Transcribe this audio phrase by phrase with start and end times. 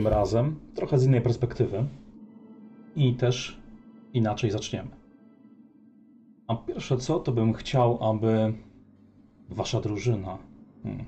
[0.00, 1.86] tym razem, trochę z innej perspektywy
[2.96, 3.60] i też
[4.12, 4.90] inaczej zaczniemy.
[6.46, 8.54] A pierwsze co, to bym chciał, aby
[9.48, 10.38] wasza drużyna,
[10.82, 11.04] hmm,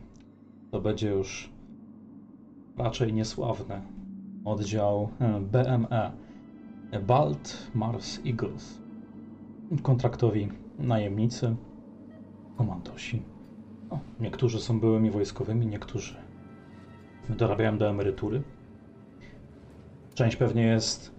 [0.71, 1.51] to będzie już
[2.77, 3.83] raczej niesławny
[4.45, 6.13] oddział e, BME,
[7.07, 8.79] Balt Mars Eagles,
[9.83, 10.49] kontraktowi
[10.79, 11.57] najemnicy,
[12.57, 13.23] komandosi.
[13.91, 16.17] O, niektórzy są byłymi wojskowymi, niektórzy
[17.29, 18.43] dorabiają do emerytury.
[20.15, 21.13] Część pewnie jest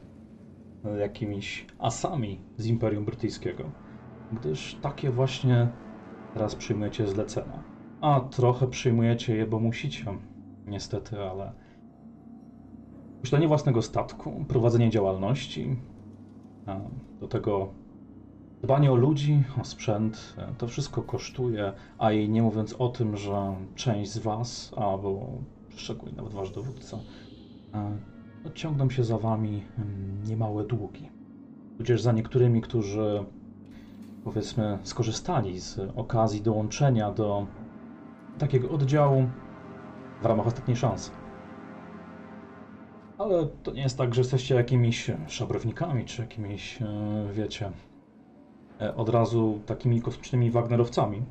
[0.99, 3.71] jakimiś asami z Imperium Brytyjskiego,
[4.31, 5.67] gdyż takie właśnie
[6.33, 7.63] teraz przyjmujecie zlecenia.
[8.01, 10.05] A trochę przyjmujecie je, bo musicie,
[10.67, 11.51] niestety, ale
[13.21, 15.75] posiadanie własnego statku, prowadzenie działalności,
[17.19, 17.73] do tego
[18.61, 23.55] dbanie o ludzi, o sprzęt, to wszystko kosztuje, a i nie mówiąc o tym, że
[23.75, 25.27] część z Was, albo
[25.69, 26.99] szczególnie nawet Wasz dowódca,
[28.45, 29.63] no, ciągną się za Wami
[30.27, 31.09] niemałe długi.
[31.77, 33.25] Tudzież za niektórymi, którzy
[34.23, 37.47] powiedzmy skorzystali z okazji dołączenia do
[38.39, 39.27] takiego oddziału
[40.21, 41.11] w ramach ostatniej szansy.
[43.17, 46.85] Ale to nie jest tak, że jesteście jakimiś szabrownikami, czy jakimiś, e,
[47.33, 47.71] wiecie,
[48.81, 51.21] e, od razu takimi kosmicznymi Wagnerowcami.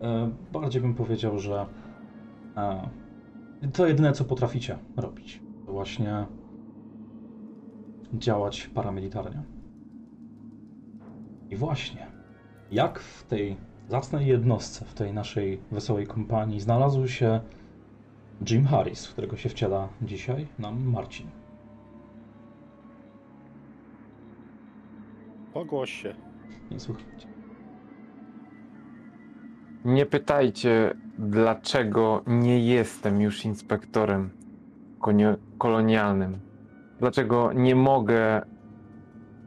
[0.00, 1.66] E, bardziej bym powiedział, że
[3.72, 6.26] to jedyne, co potraficie robić, to właśnie
[8.14, 9.42] działać paramilitarnie.
[11.50, 12.06] I właśnie,
[12.70, 13.56] jak w tej
[13.88, 17.40] zacnej jednostce, w tej naszej wesołej kompanii znalazł się
[18.50, 21.26] Jim Harris, w którego się wciela dzisiaj nam Marcin.
[25.52, 26.14] Pogłoś się.
[26.70, 27.28] Nie słuchajcie.
[29.84, 34.30] Nie pytajcie, dlaczego nie jestem już inspektorem
[35.58, 36.49] kolonialnym.
[37.00, 38.42] Dlaczego nie mogę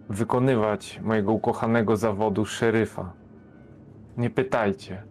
[0.09, 3.13] wykonywać mojego ukochanego zawodu szeryfa.
[4.17, 5.03] Nie pytajcie.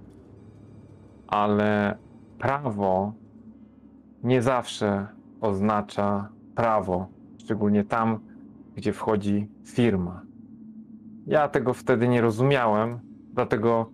[1.27, 1.99] Ale
[2.39, 3.13] prawo
[4.23, 5.07] nie zawsze
[5.41, 7.07] oznacza prawo,
[7.39, 8.21] szczególnie tam,
[8.77, 10.23] gdzie wchodzi firma.
[11.27, 13.01] Ja tego wtedy nie rozumiałem,
[13.35, 13.91] dlatego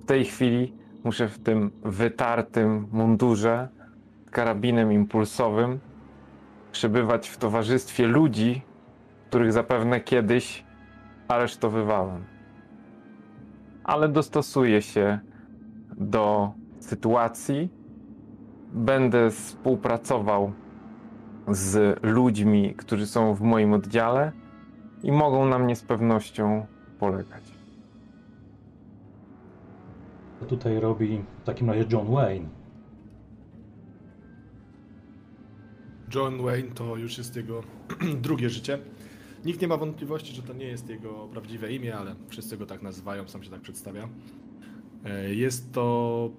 [0.00, 3.68] w tej chwili muszę w tym wytartym mundurze,
[4.30, 5.80] karabinem impulsowym,
[6.72, 8.62] przebywać w towarzystwie ludzi,
[9.28, 10.64] których zapewne kiedyś
[11.28, 12.24] aresztowywałem.
[13.84, 15.18] Ale dostosuję się
[15.96, 17.68] do sytuacji,
[18.72, 20.52] będę współpracował
[21.48, 24.32] z ludźmi, którzy są w moim oddziale
[25.02, 26.66] i mogą na mnie z pewnością
[26.98, 27.42] polegać.
[30.48, 32.61] Tutaj robi w takim razie John Wayne?
[36.14, 37.62] John Wayne to już jest jego
[38.26, 38.78] drugie życie.
[39.44, 42.82] Nikt nie ma wątpliwości, że to nie jest jego prawdziwe imię, ale wszyscy go tak
[42.82, 44.08] nazywają, sam się tak przedstawia.
[45.04, 46.30] E, jest to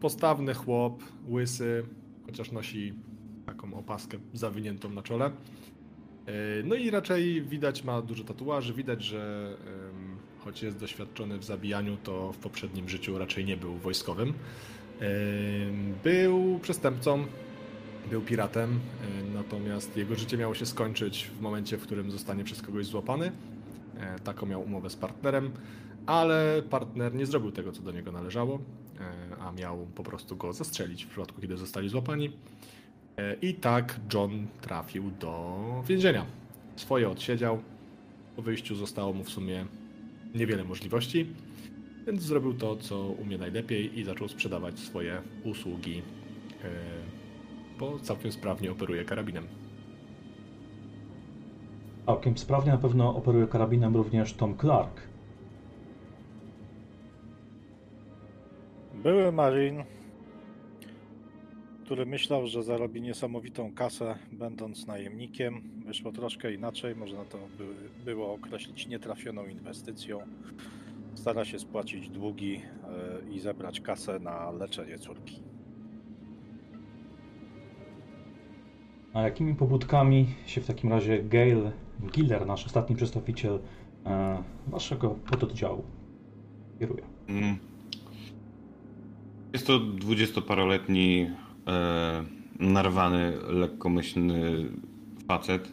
[0.00, 1.86] postawny chłop, łysy,
[2.26, 2.94] chociaż nosi
[3.46, 5.24] taką opaskę zawiniętą na czole.
[5.26, 5.32] E,
[6.64, 9.56] no i raczej widać, ma dużo tatuaży, widać, że
[10.44, 14.32] choć jest doświadczony w zabijaniu, to w poprzednim życiu raczej nie był wojskowym.
[16.04, 17.26] Był przestępcą,
[18.10, 22.62] był piratem, e, natomiast jego życie miało się skończyć w momencie, w którym zostanie przez
[22.62, 23.32] kogoś złapany.
[24.00, 25.50] E, taką miał umowę z partnerem,
[26.06, 28.58] ale partner nie zrobił tego, co do niego należało,
[29.00, 32.32] e, a miał po prostu go zastrzelić w przypadku, kiedy zostali złapani.
[33.42, 36.26] I tak John trafił do więzienia.
[36.76, 37.62] Swoje odsiedział.
[38.36, 39.66] Po wyjściu zostało mu w sumie
[40.34, 41.26] niewiele możliwości,
[42.06, 46.02] więc zrobił to, co umie najlepiej i zaczął sprzedawać swoje usługi
[47.78, 49.46] bo całkiem sprawnie operuje karabinem.
[52.06, 55.00] Całkiem sprawnie na pewno operuje karabinem również Tom Clark.
[58.94, 59.84] Były Marin,
[61.84, 65.62] który myślał, że zarobi niesamowitą kasę będąc najemnikiem.
[65.86, 67.64] Wyszło troszkę inaczej, można to by,
[68.04, 70.18] było określić nietrafioną inwestycją.
[71.14, 75.42] Stara się spłacić długi yy, i zebrać kasę na leczenie córki.
[79.14, 81.70] A jakimi pobudkami się w takim razie Gail
[82.12, 83.58] Giller, nasz ostatni przedstawiciel
[84.06, 85.84] e, waszego pododdziału,
[86.78, 87.02] kieruje?
[87.28, 87.56] Mm.
[89.52, 91.30] Jest to dwudziestoparoletni,
[91.66, 92.24] e,
[92.58, 94.68] narwany, lekkomyślny
[95.28, 95.72] facet.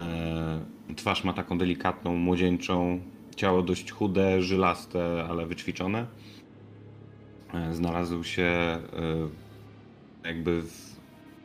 [0.00, 3.00] E, twarz ma taką delikatną, młodzieńczą,
[3.36, 6.06] ciało dość chude, żylaste, ale wyćwiczone.
[7.54, 8.80] E, znalazł się e,
[10.24, 10.89] jakby w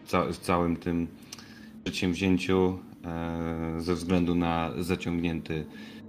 [0.06, 1.08] ca całym tym
[1.84, 5.66] przedsięwzięciu e, ze względu na zaciągnięty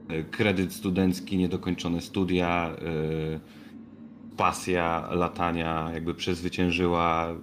[0.08, 7.34] e, kredyt studencki, niedokończone studia, e, pasja latania jakby przezwyciężyła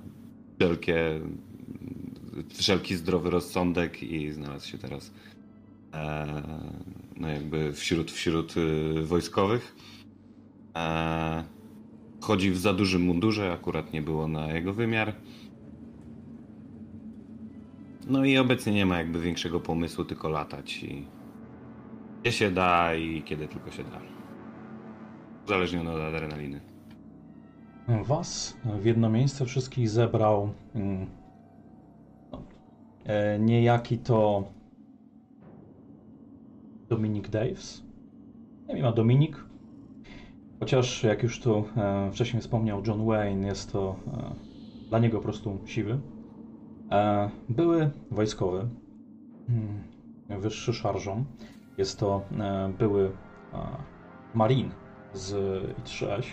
[0.59, 1.19] wszelkie,
[2.53, 5.11] wszelki zdrowy rozsądek i znalazł się teraz
[7.17, 8.53] no jakby wśród, wśród
[9.03, 9.75] wojskowych.
[12.21, 15.13] Chodzi w za dużym mundurze, akurat nie było na jego wymiar.
[18.07, 21.07] No i obecnie nie ma jakby większego pomysłu, tylko latać i
[22.21, 24.01] gdzie się da i kiedy tylko się da.
[25.45, 26.61] Uzależniony od adrenaliny.
[27.87, 31.07] Was w jedno miejsce wszystkich zebrał mm,
[32.31, 32.41] no,
[33.05, 34.43] e, niejaki to
[36.89, 37.83] Dominik Daves.
[38.67, 39.45] Nie wiem, a Dominik.
[40.59, 44.35] Chociaż, jak już tu e, wcześniej wspomniał John Wayne, jest to e,
[44.89, 45.99] dla niego po prostu siwy.
[46.91, 48.67] E, były wojskowy,
[49.49, 49.83] mm,
[50.41, 51.25] wyższy szarżą.
[51.77, 53.11] Jest to e, były
[53.53, 53.57] e,
[54.33, 54.71] Marin
[55.13, 55.33] z
[55.77, 56.25] I3S,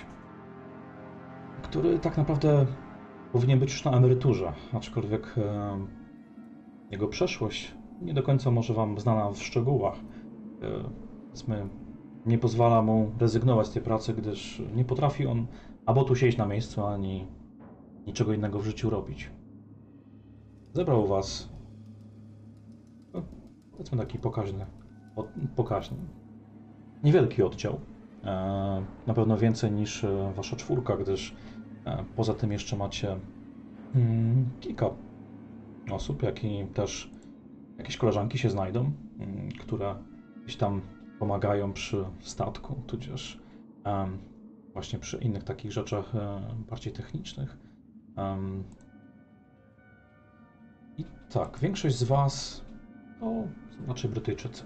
[1.62, 2.66] który tak naprawdę
[3.32, 5.34] powinien być już na emeryturze, aczkolwiek
[6.90, 9.94] jego przeszłość nie do końca może Wam znana w szczegółach.
[11.24, 11.68] Powiedzmy,
[12.26, 15.46] nie pozwala mu rezygnować z tej pracy, gdyż nie potrafi on
[15.86, 17.26] albo tu siedzieć na miejscu, ani
[18.06, 19.30] niczego innego w życiu robić.
[20.74, 21.48] Zebrał Was,
[23.14, 23.22] no,
[23.72, 24.66] powiedzmy taki pokaźny,
[25.56, 25.96] pokaźny,
[27.02, 27.80] niewielki oddział.
[28.24, 31.34] E, Na pewno więcej niż e, Wasza czwórka, gdyż
[31.84, 33.16] e, poza tym jeszcze macie
[33.94, 34.90] mm, kilka
[35.92, 37.10] osób, jak i też
[37.78, 39.94] jakieś koleżanki się znajdą, mm, które
[40.44, 40.80] gdzieś tam
[41.18, 43.40] pomagają przy statku, tudzież
[44.72, 46.12] właśnie przy innych takich rzeczach
[46.70, 47.58] bardziej technicznych.
[51.00, 52.64] I tak, większość z Was
[53.20, 53.44] to
[53.88, 54.64] raczej Brytyjczycy.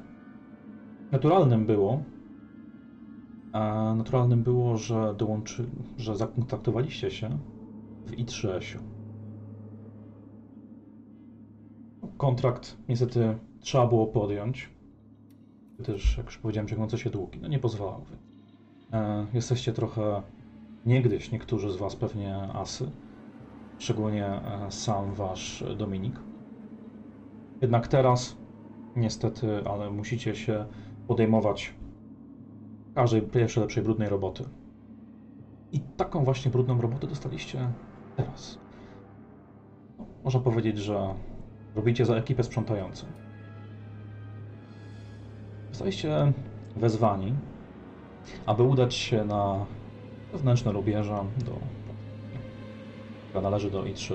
[1.12, 2.02] Naturalnym było,
[3.96, 5.66] naturalnym było, że dołączy,
[5.98, 7.38] że zakontaktowaliście się
[8.06, 8.78] w I3S-u.
[12.16, 14.68] Kontrakt niestety trzeba było podjąć,
[15.78, 18.04] gdyż, jak już powiedziałem, ciągnący się długi, no nie pozwalał.
[18.10, 18.22] więc,
[18.92, 20.22] E, jesteście trochę,
[20.86, 22.90] niegdyś niektórzy z Was pewnie asy,
[23.78, 26.14] szczególnie e, sam Wasz Dominik.
[27.60, 28.36] Jednak teraz,
[28.96, 30.66] niestety, ale musicie się
[31.06, 31.74] podejmować
[32.94, 34.44] każdej pierwszej, lepszej, brudnej roboty.
[35.72, 37.68] I taką właśnie brudną robotę dostaliście
[38.16, 38.58] teraz.
[39.98, 41.14] No, można powiedzieć, że
[41.74, 43.06] robicie za ekipę sprzątającą.
[45.70, 46.32] Zostaliście
[46.76, 47.34] wezwani,
[48.46, 49.66] aby udać się na
[50.32, 51.58] wewnętrzne rubieża, do,
[53.34, 54.14] która należy do I3.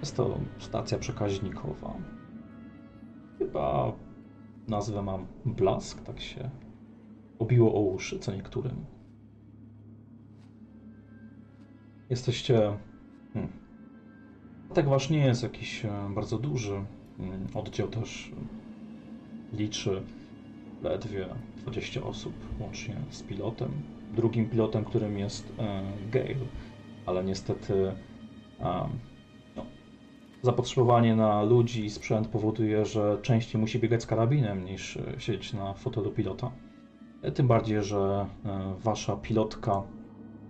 [0.00, 1.94] Jest to stacja przekaźnikowa.
[3.38, 3.92] Chyba
[4.68, 6.50] nazwę mam Blask, tak się
[7.38, 8.84] obiło o uszy co niektórym.
[12.10, 12.78] Jesteście.
[13.32, 13.52] Hmm.
[14.74, 16.84] Tak wasz nie jest jakiś e, bardzo duży.
[17.18, 18.32] Mm, Oddział też
[19.52, 20.02] liczy
[20.82, 21.26] ledwie
[21.56, 23.70] 20 osób, łącznie z pilotem.
[24.16, 26.46] Drugim pilotem, którym jest e, Gale,
[27.08, 27.92] ale niestety
[28.60, 28.88] e,
[29.56, 29.66] no,
[30.42, 35.52] zapotrzebowanie na ludzi i sprzęt powoduje, że częściej musi biegać z karabinem niż e, siedzieć
[35.52, 36.50] na fotelu pilota.
[37.22, 39.82] E, Tym bardziej, że e, wasza pilotka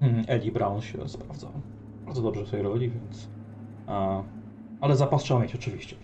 [0.01, 1.49] mm, Ellie Brown się sprawdza
[2.07, 3.29] bardzo dobrze w tej roli, więc.
[3.87, 4.23] A,
[4.81, 5.97] ale zapas trzeba mieć oczywiście.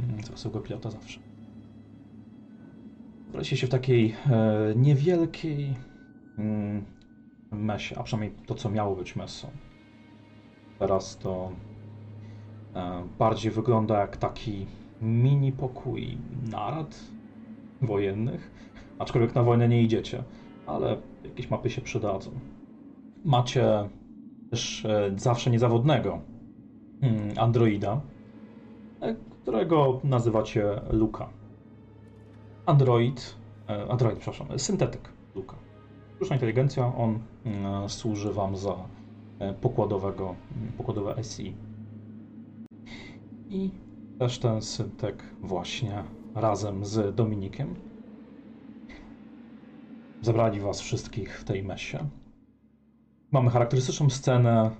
[0.00, 1.20] Mm, Zasobego pilota zawsze.
[3.30, 5.74] Znaleźliście się w takiej e, niewielkiej
[6.38, 6.84] mm,
[7.50, 9.48] mesie, a przynajmniej to, co miało być mesą.
[10.78, 11.50] Teraz to
[12.74, 14.66] e, bardziej wygląda jak taki
[15.02, 16.18] mini pokój
[16.50, 17.00] narad
[17.82, 18.50] wojennych.
[18.98, 20.22] Aczkolwiek na wojnę nie idziecie,
[20.66, 22.30] ale jakieś mapy się przydadzą.
[23.24, 23.88] Macie
[24.50, 26.20] też e, zawsze niezawodnego
[27.00, 28.00] mm, androida,
[29.00, 31.28] e, którego nazywacie Luka.
[32.66, 33.36] Android,
[33.88, 35.56] android, przepraszam, syntetyk Luka.
[36.16, 38.76] Sztuczna inteligencja, on mm, służy wam za
[39.60, 41.54] pokładowego, mm, pokładowe SI.
[43.48, 43.70] I
[44.18, 47.74] też ten syntek właśnie razem z Dominikiem
[50.20, 51.98] zebrali was wszystkich w tej mesie.
[53.30, 54.70] Mamy charakterystyczną scenę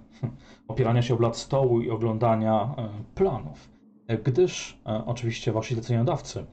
[0.68, 6.46] opierania się o blat stołu i oglądania e, planów, E, gdyż e, oczywiście wasi zleceniodawcy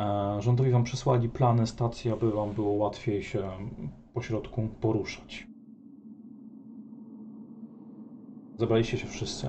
[0.00, 3.50] e, rządowi wam przysłali plany stacji, aby wam było łatwiej się
[4.14, 5.46] po środku poruszać.
[8.58, 9.48] Zebraliście się wszyscy.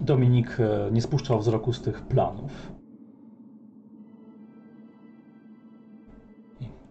[0.00, 2.72] Dominik e, nie spuszczał wzroku z tych planów.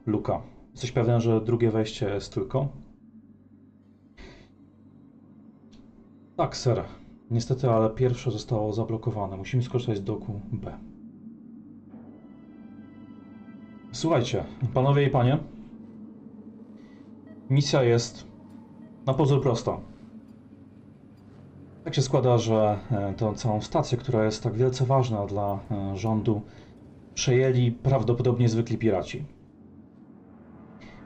[0.06, 2.68] Luka, jesteś pewien, że drugie wejście jest tylko?
[6.36, 6.84] Tak, ser.
[7.32, 9.38] Niestety, ale pierwsze zostało zablokowane.
[9.38, 10.78] Musimy skorzystać z doku B.
[13.92, 14.44] Słuchajcie,
[14.74, 15.38] panowie i panie.
[17.50, 18.28] Misja jest
[19.06, 19.80] na pozór prosta.
[21.90, 25.98] Tak się składa, że e, tę całą stację, która jest tak wielce ważna dla e,
[25.98, 26.42] rządu,
[27.14, 29.26] przejęli prawdopodobnie zwykli piraci.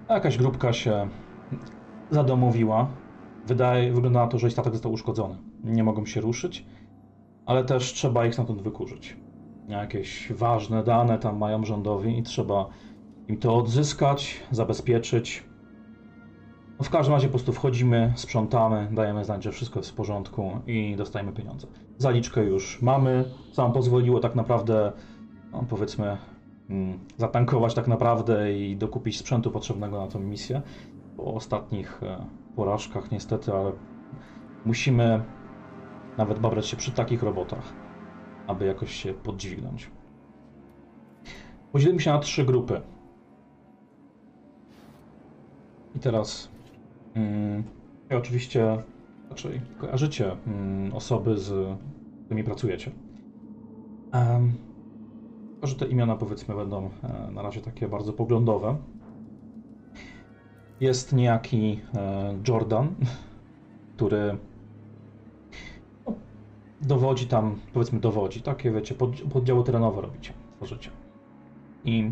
[0.10, 1.10] Jakaś grupka się
[2.12, 2.88] zadomowiła.
[3.48, 5.38] Wydaje, wygląda na to, że ich statek został uszkodzony.
[5.64, 6.66] Nie mogą się ruszyć,
[7.46, 9.18] ale też trzeba ich stamtąd wykurzyć.
[9.68, 12.70] Jakieś ważne dane tam mają rządowi i trzeba
[13.28, 15.53] im to odzyskać, zabezpieczyć.
[16.82, 20.96] W każdym razie po prostu wchodzimy, sprzątamy, dajemy znać, że wszystko jest w porządku i
[20.96, 21.68] dostajemy pieniądze.
[21.98, 24.92] Zaliczkę już mamy, co nam pozwoliło tak naprawdę,
[25.52, 26.18] no powiedzmy,
[26.70, 30.62] mm, zatankować tak naprawdę i dokupić sprzętu potrzebnego na tę misję.
[31.18, 32.26] Po ostatnich e,
[32.56, 33.72] porażkach niestety, ale
[34.66, 35.24] musimy
[36.18, 37.74] nawet babrać się przy takich robotach,
[38.48, 39.92] aby jakoś się podźwignąć.
[41.72, 42.82] Podzielimy się na trzy grupy.
[45.96, 46.53] I teraz
[47.16, 47.64] mm,
[48.12, 48.84] i oczywiście
[49.30, 51.78] raczej kojarzycie mm, osoby, z
[52.26, 52.92] którymi pracujecie.
[54.14, 54.54] Um,
[55.64, 58.78] że te imiona powiedzmy będą e, na razie takie bardzo poglądowe.
[60.80, 62.96] Jest niejaki e, Jordan,
[63.96, 64.38] który
[66.06, 66.14] no,
[66.82, 70.90] dowodzi tam, powiedzmy dowodzi, takie wiecie, pod, poddziały terenowe robicie, tworzycie.
[71.86, 72.12] I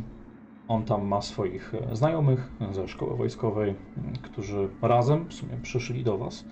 [0.72, 3.76] on tam ma swoich e, znajomych ze szkoły wojskowej,
[4.22, 6.46] którzy razem w sumie przyszli do was.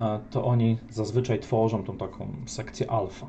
[0.00, 3.26] E, To oni zazwyczaj tworzą tą taką sekcję alfa.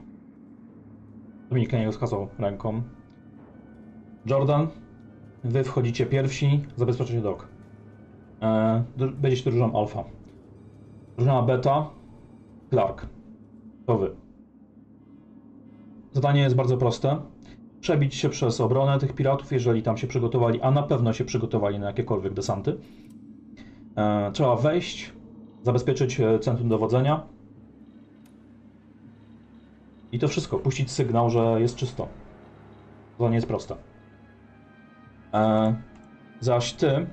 [1.50, 2.82] Dominik na niego wskazał ręką.
[4.26, 4.68] Jordan,
[5.44, 7.48] wy wchodzicie pierwsi, zabezpieczacie dok.
[8.42, 10.04] E, Będziecie drużyną alfa.
[11.16, 11.90] Drużyna beta,
[12.70, 13.08] Clark.
[13.86, 14.16] To wy.
[16.12, 17.33] Zadanie jest bardzo proste
[17.84, 21.80] przebić się przez obronę tych piratów, jeżeli tam się przygotowali, a na pewno się przygotowali
[21.80, 22.78] na jakiekolwiek desanty.
[23.96, 25.14] E, trzeba wejść,
[25.64, 27.24] zabezpieczyć e, centrum dowodzenia.
[30.12, 30.60] I to wszystko.
[30.60, 32.08] Puścić sygnał, że jest czysto.
[33.18, 33.76] To nie jest proste.
[35.34, 35.76] E,
[36.40, 37.08] zaś ty,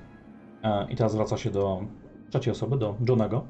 [0.89, 1.83] i teraz zwraca się do
[2.31, 3.45] trzeciej osoby, do Johnego.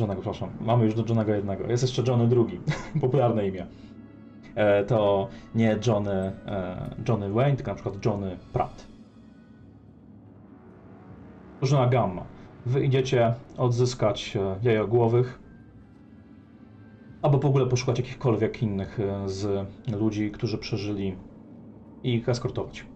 [0.00, 0.50] Johnego, przepraszam.
[0.60, 1.66] Mamy już do Johnego jednego.
[1.66, 2.60] Jest jeszcze Johnny drugi.
[3.00, 3.66] Popularne imię.
[4.56, 8.86] E, to nie Johnny, e, Johnny Wayne, tylko na przykład Johnny Pratt.
[11.60, 12.24] Drużyna Gamma.
[12.66, 15.38] Wy idziecie odzyskać e, jajogłowych,
[17.22, 19.66] albo w ogóle poszukać jakichkolwiek innych z
[20.00, 21.16] ludzi, którzy przeżyli
[22.02, 22.86] i ich eskortować.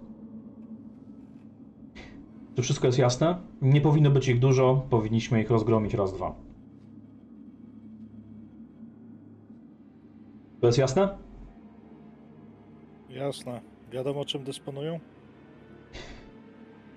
[2.54, 3.38] Czy wszystko jest jasne?
[3.62, 6.34] Nie powinno być ich dużo, powinniśmy ich rozgromić raz, dwa.
[10.60, 11.29] To jest jasne?
[13.10, 13.60] Jasne.
[13.92, 15.00] Wiadomo czym dysponują?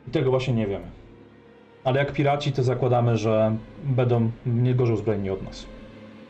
[0.08, 0.86] I tego właśnie nie wiemy.
[1.84, 5.66] Ale jak piraci, to zakładamy, że będą nie gorzej uzbrojeni od nas.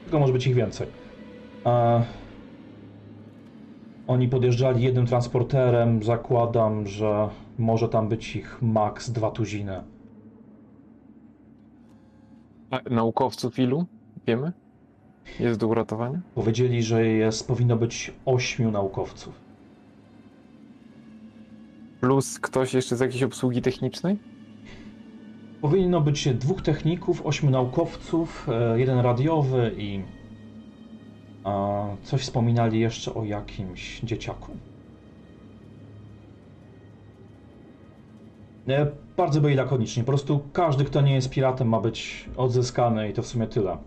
[0.04, 0.88] Tylko może być ich więcej.
[1.66, 2.04] E...
[4.08, 6.04] Oni podjeżdżali jednym transporterem.
[6.04, 9.84] Zakładam, że może tam być ich maks dwa tuziny.
[12.72, 13.86] A naukowców ilu?
[14.28, 14.52] Wiemy?
[15.40, 16.22] Jest do uratowania?
[16.36, 19.43] Powiedzieli, że jest, powinno być ośmiu naukowców.
[22.04, 24.18] Plus ktoś jeszcze z jakiejś obsługi technicznej?
[25.62, 30.02] Powinno być dwóch techników, ośmiu naukowców, e, jeden radiowy i
[31.44, 34.52] a, coś wspominali jeszcze o jakimś dzieciaku.
[38.68, 40.04] E, Bardzo byli lakoniczni.
[40.04, 43.78] Po prostu każdy, kto nie jest piratem, ma być odzyskany i to w sumie tyle.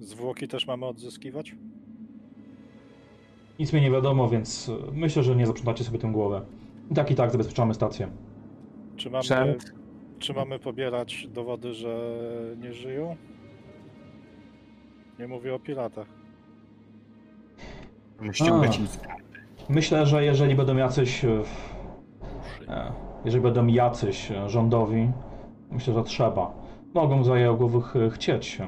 [0.00, 1.54] Zwłoki też mamy odzyskiwać?
[3.58, 6.42] Nic mi nie wiadomo, więc e, myślę, że nie zaprzątacie sobie tym głowę.
[6.90, 8.08] I tak i tak zabezpieczamy stację.
[8.96, 9.56] Czy mamy,
[10.18, 12.14] czy mamy pobierać dowody, że
[12.60, 13.16] nie żyją?
[15.18, 16.06] Nie mówię o piratach.
[18.32, 18.86] Ściągać im
[19.68, 21.24] Myślę, że jeżeli będą jacyś.
[21.24, 21.42] e,
[22.68, 22.92] e,
[23.24, 25.10] Jeżeli będą jacyś rządowi,
[25.70, 26.52] myślę, że trzeba.
[26.94, 28.58] Mogą zajagowych e, chcieć.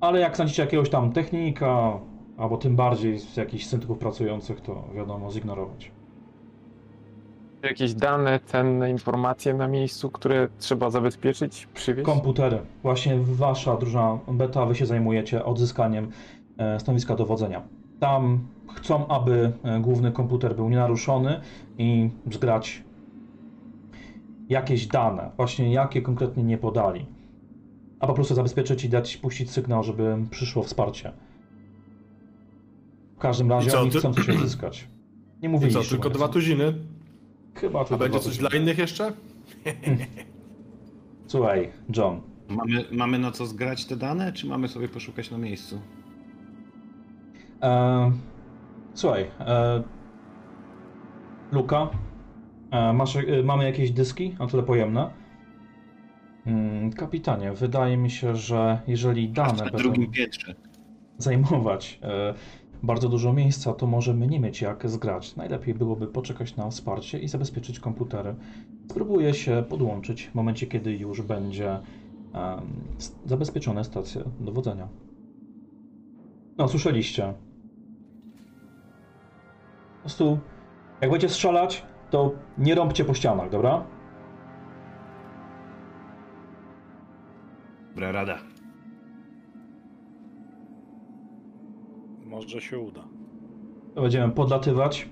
[0.00, 2.00] Ale jak znajdziecie jakiegoś tam technika,
[2.40, 5.90] albo tym bardziej z jakichś syntyków pracujących, to wiadomo, zignorować.
[7.62, 12.06] Jakieś dane, cenne informacje na miejscu, które trzeba zabezpieczyć, przywieźć?
[12.06, 12.58] Komputery.
[12.82, 16.10] Właśnie wasza drużyna beta, wy się zajmujecie odzyskaniem
[16.58, 17.62] e, stanowiska dowodzenia.
[17.98, 21.40] Tam chcą, aby e, główny komputer był nienaruszony
[21.78, 22.84] i zgrać
[24.48, 25.30] jakieś dane.
[25.36, 27.06] Właśnie jakie konkretnie nie podali.
[28.00, 31.12] A po prostu zabezpieczyć i dać, puścić sygnał, żeby przyszło wsparcie.
[33.20, 34.88] W każdym razie co, oni ty- chcą coś odzyskać.
[35.42, 36.74] Nie mówili co, jeszcze, tylko dwa tuziny?
[37.54, 38.48] Chyba A tylko będzie dwa coś tuziny.
[38.48, 39.12] dla innych jeszcze?
[41.26, 45.80] Słuchaj, John, Mamy, mamy na co zgrać te dane, czy mamy sobie poszukać na miejscu?
[47.62, 48.10] E,
[48.94, 49.82] słuchaj, e,
[51.52, 51.88] Luka,
[52.70, 55.10] e, masz, e, mamy jakieś dyski na tyle pojemne?
[56.46, 60.54] Mm, kapitanie, wydaje mi się, że jeżeli dane na będą drugim piętrze.
[61.18, 62.34] zajmować e,
[62.82, 65.36] bardzo dużo miejsca, to możemy nie mieć jak zgrać.
[65.36, 68.34] Najlepiej byłoby poczekać na wsparcie i zabezpieczyć komputery.
[68.90, 71.80] Spróbuję się podłączyć w momencie, kiedy już będzie
[72.98, 74.88] s- zabezpieczone stacje dowodzenia.
[76.58, 77.34] No, słyszeliście.
[79.94, 80.38] Po prostu,
[81.00, 83.84] jak będziecie strzelać, to nie rąbcie po ścianach, dobra?
[87.94, 88.38] Dobra rada.
[92.30, 93.04] Może się uda.
[93.94, 95.08] To będziemy podlatywać.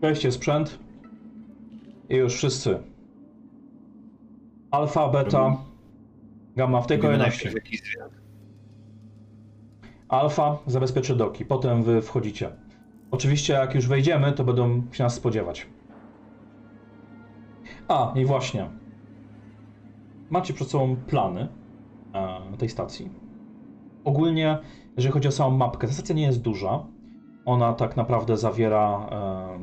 [0.00, 0.78] Weźcie sprzęt.
[2.08, 2.78] I już wszyscy.
[4.70, 5.56] Alfa, beta,
[6.56, 7.48] gamma w tej kolejności.
[10.08, 12.50] Alfa zabezpieczy doki, potem wy wchodzicie.
[13.10, 15.66] Oczywiście jak już wejdziemy, to będą się nas spodziewać.
[17.88, 18.70] A, i właśnie.
[20.30, 21.48] Macie przed sobą plany
[22.14, 23.10] e, tej stacji.
[24.04, 24.58] Ogólnie,
[24.98, 26.86] jeżeli chodzi o samą mapkę, ta stacja nie jest duża.
[27.44, 29.58] Ona tak naprawdę zawiera, e,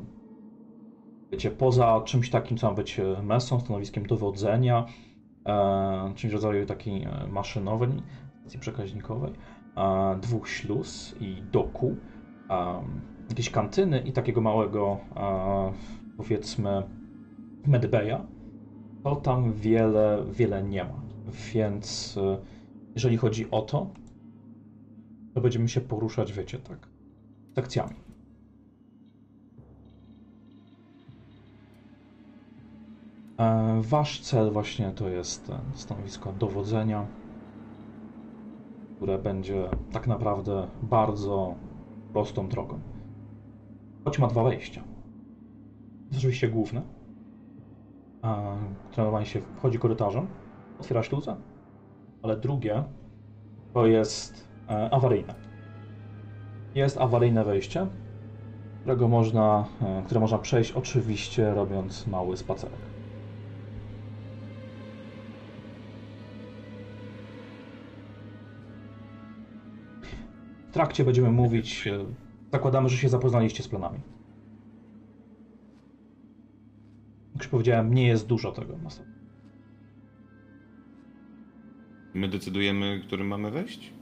[1.31, 4.85] wiecie, poza czymś takim, co ma być e, mesą, stanowiskiem dowodzenia,
[5.45, 7.89] e, czymś rodzaju takiej maszynowej,
[8.41, 9.33] stacji przekaźnikowej,
[10.21, 11.95] dwóch śluz i doku,
[13.29, 14.97] jakieś kantyny i takiego małego,
[16.17, 16.83] powiedzmy,
[17.67, 18.17] medbaya,
[19.03, 21.01] to tam wiele, wiele nie ma.
[21.53, 22.19] Więc
[22.95, 23.87] jeżeli chodzi o to,
[25.35, 26.87] to będziemy się poruszać, wiecie, tak,
[27.55, 27.95] sekcjami.
[33.39, 37.07] E, Wasz cel właśnie to jest e, stanowisko dowodzenia,
[38.95, 41.55] które będzie tak naprawdę bardzo
[42.13, 42.79] prostą drogą.
[44.05, 44.83] Choć ma dwa wejścia.
[46.05, 46.81] Jest oczywiście główne,
[48.23, 48.57] e,
[48.91, 50.27] które normalnie się wchodzi korytarzem,
[50.79, 51.35] otwiera śluzę,
[52.21, 52.83] ale drugie
[53.73, 55.35] to jest awaryjne.
[56.75, 57.87] Jest awaryjne wejście,
[58.79, 62.79] którego można, e, które można przejść oczywiście robiąc mały spacerek.
[70.69, 72.05] W trakcie będziemy mówić, e,
[72.51, 73.99] zakładamy, że się zapoznaliście z planami.
[77.33, 78.77] Jak już powiedziałem, nie jest dużo tego.
[82.13, 83.94] My decydujemy, którym mamy wejść?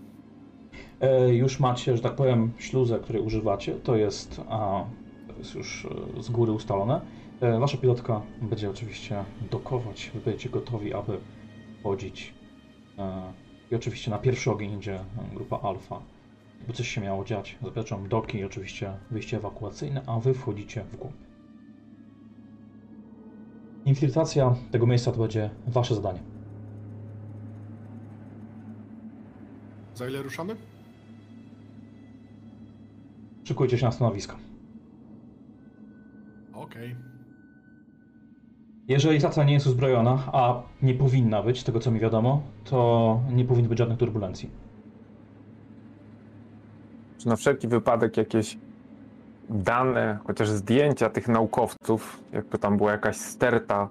[1.03, 3.75] E, Już macie, że tak powiem, śluzę, której używacie.
[3.75, 4.85] To jest, a,
[5.27, 5.87] to jest już
[6.17, 7.01] e, z góry ustalone.
[7.41, 10.11] E, Wasza pilotka będzie oczywiście dokować.
[10.13, 11.17] Wy będziecie gotowi, aby
[11.79, 12.33] wchodzić.
[12.97, 13.21] E,
[13.71, 14.99] I oczywiście na pierwszy ogień idzie
[15.33, 15.99] grupa Alfa.
[16.67, 17.57] By coś się miało dziać.
[17.61, 21.13] Zabezpieczą doki i oczywiście wyjście ewakuacyjne, a wy wchodzicie w głąb.
[23.85, 26.19] Infiltracja tego miejsca to będzie wasze zadanie.
[29.95, 30.55] Za ile ruszamy?
[33.43, 34.35] Szykujcie się na stanowiska.
[36.53, 36.95] Okej.
[38.87, 43.19] Jeżeli stacja nie jest uzbrojona, a nie powinna być, z tego co mi wiadomo, to
[43.31, 44.49] nie powinno być żadnych turbulencji.
[47.17, 48.57] Czy na wszelki wypadek jakieś
[49.49, 53.89] dane, chociaż zdjęcia tych naukowców, jakby tam była jakaś sterta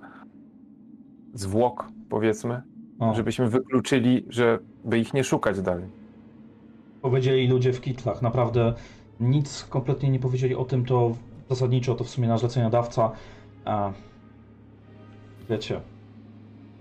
[1.34, 2.62] zwłok, powiedzmy,
[2.98, 5.88] O, żebyśmy wykluczyli, żeby ich nie szukać dalej.
[7.02, 8.74] Powiedzieli ludzie w kitlach, naprawdę
[9.20, 11.16] nic kompletnie nie powiedzieli o tym, to
[11.48, 13.12] zasadniczo to w sumie nasz zleceniodawca.
[13.64, 13.92] A,
[15.50, 15.80] wiecie,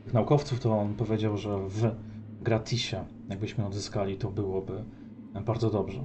[0.04, 1.92] tych naukowców to on powiedział, że w
[2.42, 4.84] gratisie, jakbyśmy odzyskali, to byłoby
[5.46, 6.04] bardzo dobrze.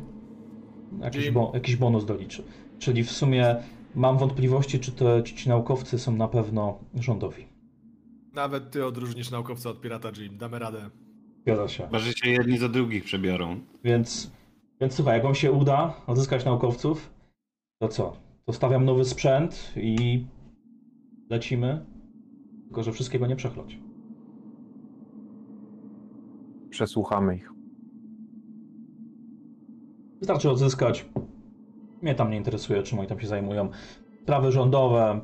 [1.00, 2.42] Jakiś, bo, jakiś bonus doliczy.
[2.78, 3.56] Czyli w sumie
[3.94, 7.46] mam wątpliwości, czy te, ci, ci naukowcy są na pewno rządowi.
[8.34, 10.38] Nawet ty odróżnisz naukowca od pirata Jim.
[10.38, 10.90] Damy radę.
[11.42, 11.84] Zgadza się.
[11.84, 13.60] Chyba, że się jedni za drugich przebiorą.
[13.84, 14.30] Więc,
[14.80, 17.14] więc słuchaj, jak wam się uda odzyskać naukowców,
[17.78, 18.16] to co?
[18.44, 20.26] To stawiam nowy sprzęt i
[21.30, 21.86] lecimy,
[22.64, 23.78] tylko że wszystkiego nie przechlać.
[26.70, 27.52] Przesłuchamy ich.
[30.18, 31.06] Wystarczy odzyskać.
[32.02, 33.68] Mnie tam nie interesuje, czym oni tam się zajmują.
[34.22, 35.20] Sprawy rządowe.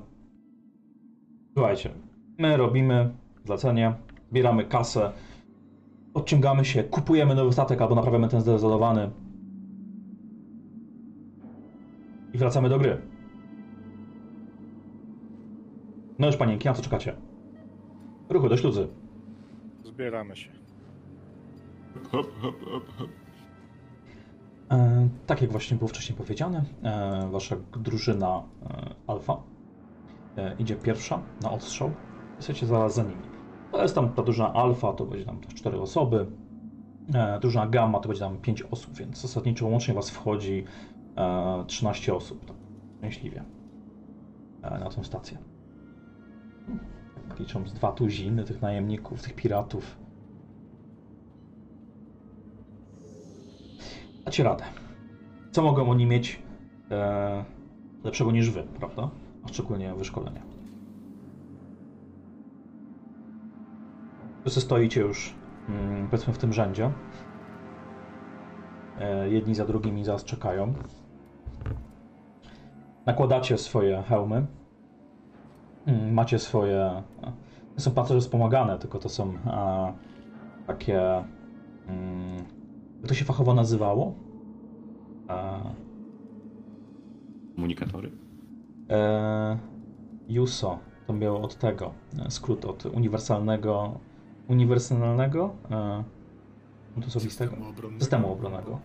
[1.54, 1.90] Słuchajcie,
[2.38, 3.94] my robimy zlecenie,
[4.30, 5.12] zbieramy kasę,
[6.14, 9.10] odciągamy się, kupujemy nowy statek albo naprawiamy ten zdezolowany
[12.32, 13.02] i wracamy do gry.
[16.18, 17.16] No już panienki, na co czekacie?
[18.28, 18.88] Ruchy do śluzy.
[19.84, 20.50] Zbieramy się.
[22.10, 23.10] Hop, hop, hop, hop.
[24.70, 29.42] E, tak jak właśnie było wcześniej powiedziane, e, wasza drużyna e, alfa
[30.36, 31.94] e, idzie pierwsza na odstrzał.
[32.36, 33.22] Jesteście zaraz za nimi.
[33.72, 36.26] To jest tam ta drużyna alfa, to będzie tam też 4 osoby.
[37.14, 40.64] E, drużyna gamma to będzie tam 5 osób, więc zasadniczo łącznie was wchodzi
[41.66, 42.44] 13 osób.
[42.44, 42.57] Tak,
[42.98, 43.44] szczęśliwie.
[44.62, 45.38] E, na tą stację.
[47.38, 49.96] Licząc dwa tuziny tych najemników, tych piratów.
[54.25, 54.64] Dacie radę.
[55.51, 56.42] Co mogą oni mieć
[56.90, 57.44] e,
[58.05, 59.11] lepszego niż wy, prawda?
[59.44, 60.42] A szczególnie wyszkolenia.
[64.40, 65.35] Wszyscy stoicie już,
[65.68, 66.90] mm, powiedzmy, w tym rzędzie.
[69.01, 70.75] E, jedni za drugimi zaraz czekają.
[73.06, 74.46] Nakładacie swoje hełmy.
[75.86, 77.02] Mm, Macie swoje.
[77.74, 79.92] To są pancerze wspomagane, tylko to są e,
[80.66, 81.00] takie.
[81.88, 82.36] Mm,
[83.00, 84.14] jak to się fachowo nazywało?
[85.28, 85.60] E,
[87.54, 88.10] Komunikatory?
[88.90, 89.58] e,
[90.40, 90.78] USO.
[91.06, 91.92] To miało od tego.
[92.26, 93.98] e, Skrót od uniwersalnego.
[94.48, 95.50] Uniwersalnego?
[95.70, 96.04] E,
[97.00, 97.50] to osobistego.
[97.50, 98.00] Systemu obronnego.
[98.04, 98.78] Systemu obronnego.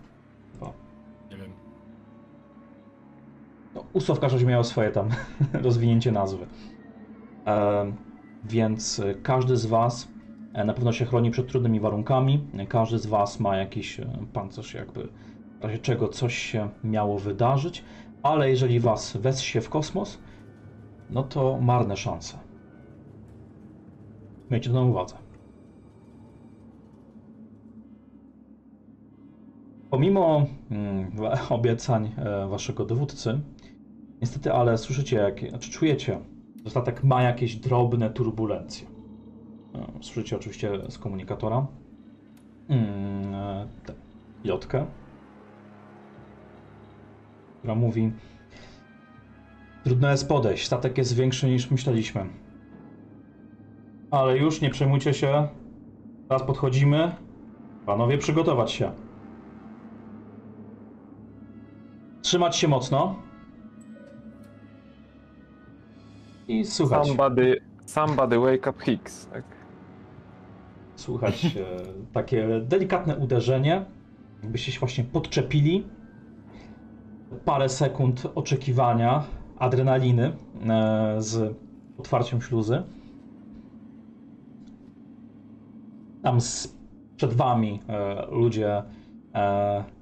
[3.78, 5.10] No, USO w każdym razie miało swoje tam
[5.54, 6.46] rozwinięcie nazwy.
[7.48, 7.92] E,
[8.44, 10.08] więc e, każdy z Was
[10.54, 12.48] e, na pewno się chroni przed trudnymi warunkami.
[12.70, 15.08] Każdy z Was ma jakiś e, pancerz, jakby
[15.60, 17.84] w razie czego coś się miało wydarzyć.
[18.24, 20.20] Ale jeżeli Was wessie w kosmos,
[21.10, 22.38] no to marne szanse.
[24.52, 25.16] Miejcie to na uwadze.
[29.90, 31.12] Pomimo mm,
[31.50, 32.12] obiecań
[32.50, 33.40] Waszego dowódcy,
[34.22, 36.20] Niestety, ale słyszycie, jak, znaczy czujecie,
[36.68, 38.88] statek ma jakieś drobne turbulencje.
[39.76, 41.68] E, Słyszycie oczywiście z komunikatora
[42.70, 43.68] mm, e,
[44.44, 44.86] pilotkę,
[47.60, 48.12] która mówi
[49.88, 52.26] Trudno jest podejść, statek jest większy niż myśleliśmy.
[54.12, 55.48] Ale już nie przejmujcie się,
[56.28, 57.16] teraz podchodzimy.
[57.86, 58.92] Panowie, przygotować się.
[62.22, 63.16] Trzymać się mocno.
[66.48, 69.26] I słuchać, Somebody, somebody wake up Hicks.
[69.26, 69.44] Tak?
[71.00, 71.52] słuchać e,
[72.14, 73.86] takie delikatne uderzenie,
[74.44, 75.84] jakbyście się właśnie podczepili.
[77.46, 79.24] Parę sekund oczekiwania,
[79.60, 80.32] adrenaliny
[80.70, 81.56] e, z
[81.98, 82.84] otwarciem śluzy.
[86.24, 86.78] Tam z,
[87.16, 88.84] przed wami e, ludzie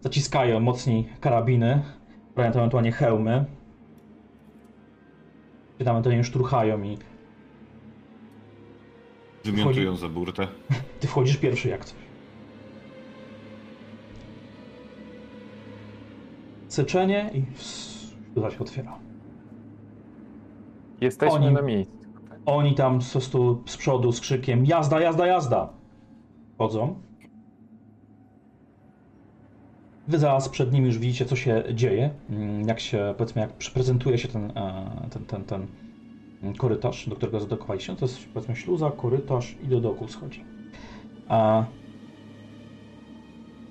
[0.01, 1.81] zaciskają mocniej karabiny,
[2.35, 3.45] ewentualnie hełmy.
[5.79, 6.97] Się tam ewentualnie szturchają i
[9.43, 10.47] Wymiotują za burtę.
[10.99, 11.97] Ty wchodzisz pierwszy jak coś.
[16.67, 17.43] Syczenie i
[18.33, 18.99] śluza się otwiera.
[21.01, 21.95] Jesteśmy Oni- na miejscu.
[22.45, 25.69] Oni tam po prostu z przodu z krzykiem jazda, jazda, jazda.
[26.57, 26.95] Chodzą.
[30.07, 32.09] Wy zaraz przed nimi już widzicie, co się dzieje.
[32.29, 35.67] mm, Jak się, powiedzmy, jak prezentuje się ten, e, ten, ten, ten
[36.57, 37.95] korytarz, do którego zadokowaliście.
[37.95, 40.43] To jest, powiedzmy, śluza, korytarz i do dołu schodzi.
[41.27, 41.65] A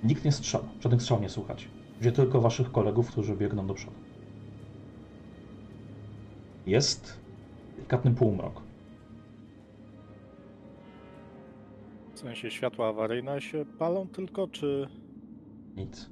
[0.04, 1.68] nikt nie strzela, żadnych strzał nie słuchać.
[2.00, 3.96] Gdzie tylko waszych kolegów, którzy biegną do przodu.
[6.66, 7.20] Jest
[7.76, 8.60] delikatny półmrok.
[12.14, 14.88] W sensie światła awaryjne się palą tylko, czy
[15.76, 16.10] Nic.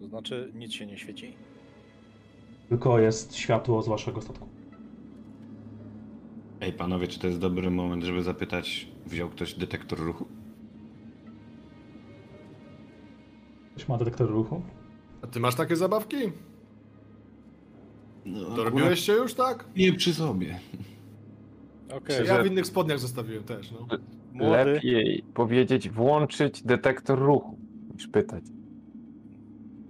[0.00, 1.36] To znaczy nic się nie świeci?
[2.68, 4.48] Tylko jest światło z waszego statku.
[6.60, 10.28] Ej, panowie, czy to jest dobry moment, żeby zapytać, wziął ktoś detektor ruchu?
[13.70, 14.62] Ktoś ma detektor ruchu?
[15.22, 16.16] A ty masz takie zabawki?
[18.24, 19.64] No, Dorobiłeś się już, tak?
[19.76, 20.60] Nie przy sobie.
[21.96, 23.86] Okej, Ja w innych spodniach zostawiłem też, no.
[24.32, 27.58] młody, Lepiej powiedzieć włączyć detektor ruchu,
[27.94, 28.44] niż pytać.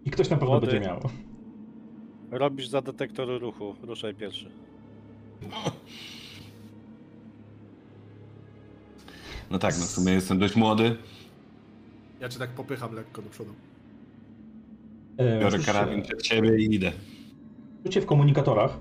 [0.05, 0.67] I ktoś na pewno Młody.
[0.67, 1.01] będzie miał.
[2.31, 4.51] robisz za detektor ruchu, ruszaj pierwszy.
[9.51, 10.97] No tak, no w sumie jestem dość młody.
[12.21, 13.51] Ja cię tak popycham lekko do przodu.
[15.17, 16.93] E, Biorę karabin przed siebie i idę.
[17.83, 18.79] Słyszycie w komunikatorach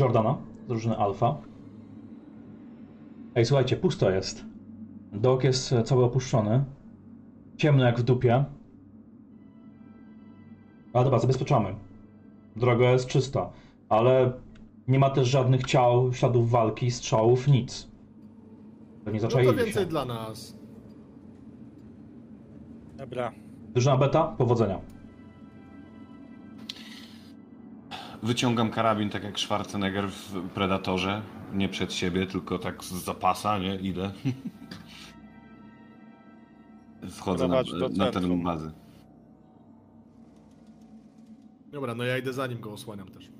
[0.00, 1.36] Jordana z drużyny Alfa.
[3.34, 4.44] Ej, słuchajcie, pusto jest.
[5.12, 6.64] Dok jest cały opuszczony.
[7.56, 8.44] Ciemno jak w dupie.
[10.96, 11.74] Ale dobra, zabezpieczamy.
[12.56, 13.50] Droga jest czysta,
[13.88, 14.32] ale
[14.88, 17.88] nie ma też żadnych ciał, śladów walki, strzałów, nic.
[19.04, 19.86] Pewnie No to zaczaili więcej się.
[19.90, 20.58] dla nas.
[22.96, 23.32] Dobra,
[23.72, 24.80] Drużyna beta, powodzenia.
[28.22, 31.22] Wyciągam karabin tak jak Schwarzenegger w Predatorze.
[31.54, 33.76] Nie przed siebie, tylko tak z zapasa, nie?
[33.76, 34.10] Idę.
[37.10, 38.42] Wchodzę na, Prowadź do na teren centrum.
[38.42, 38.72] bazy.
[41.76, 43.30] Dobra, no ja idę za nim, go osłaniam też.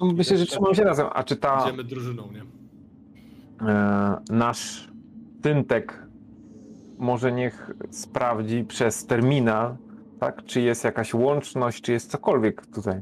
[0.00, 1.06] No, myślę, że trzymam się razem.
[1.12, 2.42] A czy ta Idziemy drużyną, nie?
[3.68, 4.88] e, nasz
[5.42, 6.06] Tyntek
[6.98, 9.76] może niech sprawdzi przez terminal,
[10.20, 10.44] tak?
[10.44, 13.00] Czy jest jakaś łączność, czy jest cokolwiek tutaj.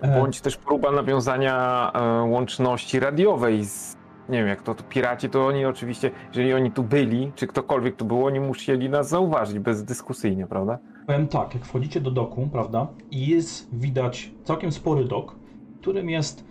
[0.00, 3.96] E, Bądź też próba nawiązania e, łączności radiowej z.
[4.28, 7.96] Nie wiem, jak to, to piraci, to oni oczywiście, jeżeli oni tu byli, czy ktokolwiek
[7.96, 10.78] tu był, oni musieli nas zauważyć bezdyskusyjnie, prawda?
[11.06, 15.36] Powiem tak, jak wchodzicie do doku, prawda, i jest widać całkiem spory dok,
[15.80, 16.44] którym jest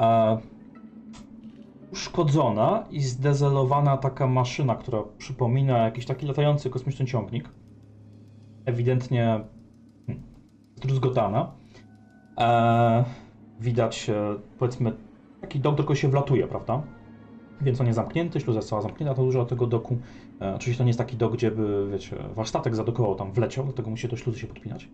[0.00, 0.38] e,
[1.92, 7.48] uszkodzona i zdezelowana taka maszyna, która przypomina jakiś taki latający kosmiczny ciągnik.
[8.64, 9.40] Ewidentnie
[10.06, 10.24] hmm,
[10.76, 11.52] zdruzgotana.
[12.40, 13.04] E,
[13.60, 14.92] widać, e, powiedzmy,
[15.40, 16.82] taki dok tylko się wlatuje, prawda?
[17.60, 19.98] Więc on jest zamknięty, śluza jest cała zamknięta, to dużo tego doku.
[20.42, 23.64] E, oczywiście to nie jest taki dok, gdzie by, wiecie, wasz statek zadokował, tam wleciał,
[23.64, 24.88] dlatego musi do śluzy się podpinać.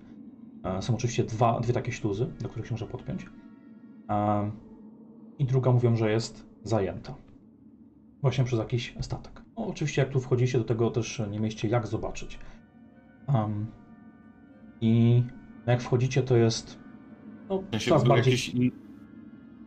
[0.65, 3.27] E, są oczywiście dwa, dwie takie śluzy, do których się może podpiąć.
[4.11, 4.51] E,
[5.39, 7.15] I druga mówią, że jest zajęta.
[8.23, 9.43] Właśnie przez jakiś statek.
[9.57, 12.39] No, oczywiście jak tu wchodzicie, do tego też nie mieliście jak zobaczyć.
[14.81, 15.23] I
[15.67, 16.79] jak wchodzicie, to jest
[17.49, 18.33] no, coraz bardziej...
[18.33, 18.55] jakiś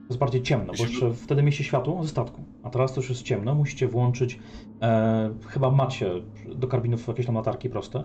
[0.07, 3.21] jest bardziej ciemno, bo jeszcze wtedy mieliście światło ze statku, a teraz to już jest
[3.21, 4.39] ciemno, musicie włączyć,
[4.81, 6.11] e, chyba macie
[6.55, 8.03] do karbinów jakieś tam latarki proste,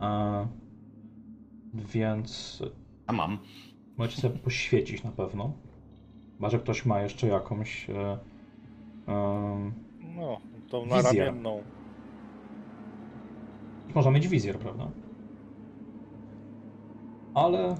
[0.00, 0.46] e,
[1.74, 2.62] więc
[3.06, 3.38] A mam.
[3.96, 5.52] możecie sobie poświecić na pewno,
[6.36, 8.18] chyba że ktoś ma jeszcze jakąś e,
[9.08, 9.72] e,
[10.16, 11.62] no, tą naramienną.
[13.94, 14.88] Można mieć wizjer, prawda?
[17.34, 17.76] Ale.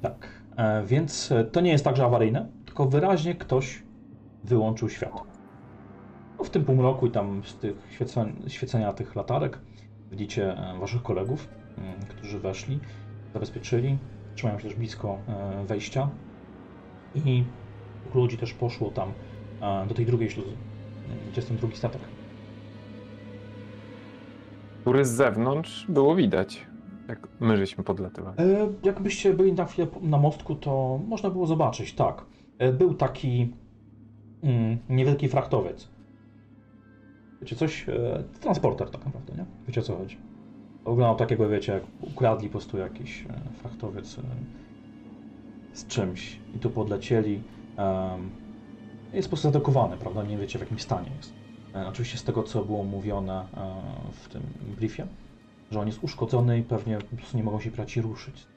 [0.00, 0.42] Tak.
[0.56, 3.82] E, więc to nie jest tak, że awaryjne, tylko wyraźnie ktoś
[4.44, 5.26] wyłączył światło.
[6.38, 9.58] No, w tym półmroku i tam z tych świeceń, świecenia tych latarek
[10.10, 12.80] widzicie e, waszych kolegów, mm, którzy weszli,
[13.32, 13.98] zabezpieczyli,
[14.34, 16.08] trzymają się też blisko e, wejścia
[17.14, 17.44] i
[18.14, 19.12] ludzi też poszło tam
[19.60, 20.50] e, do tej drugiej śluzy,
[21.30, 22.00] gdzie jest ten drugi statek.
[24.80, 26.66] Który z zewnątrz było widać,
[27.08, 28.36] jak my żeśmy podlatywali.
[28.82, 32.24] Jakbyście byli na chwilę na mostku, to można było zobaczyć, tak.
[32.72, 33.52] Był taki
[34.42, 35.88] mm, niewielki frachtowiec.
[37.40, 39.44] Wiecie, coś, e, transporter tak naprawdę, nie?
[39.66, 40.16] Wiecie o co chodzi.
[40.86, 44.22] Wyglądał tak jakby, wiecie, jak ukradli po prostu jakiś e, frachtowiec e,
[45.72, 47.42] z czymś i tu podlecieli.
[49.12, 50.22] jest po prostu zadokowany, prawda?
[50.22, 51.32] Nie wiecie w jakim stanie jest.
[51.74, 54.42] E, Oczywiście z tego, co było mówione e, w tym
[54.76, 55.06] briefie,
[55.70, 58.48] że on jest uszkodzony i pewnie po prostu nie mogą się piraci ruszyć.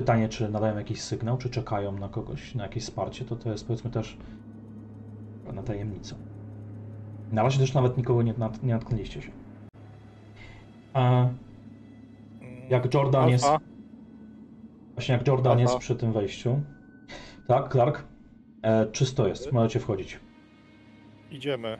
[0.00, 3.66] Pytanie, czy nadają jakiś sygnał, czy czekają na kogoś, na jakieś wsparcie, to to jest
[3.66, 4.16] powiedzmy też
[5.44, 6.16] pewna tajemnica.
[7.32, 9.30] Na razie też nawet nikogo nie, nad, nie natknęliście się.
[10.94, 11.34] E,
[12.68, 13.64] jak Jordan jest, Alfa,
[14.94, 15.62] właśnie jak Jordan Alfa.
[15.62, 16.60] jest przy tym wejściu.
[17.46, 18.04] Tak, Clark?
[18.62, 20.20] E, czysto jest, możecie wchodzić.
[21.30, 21.78] idziemy.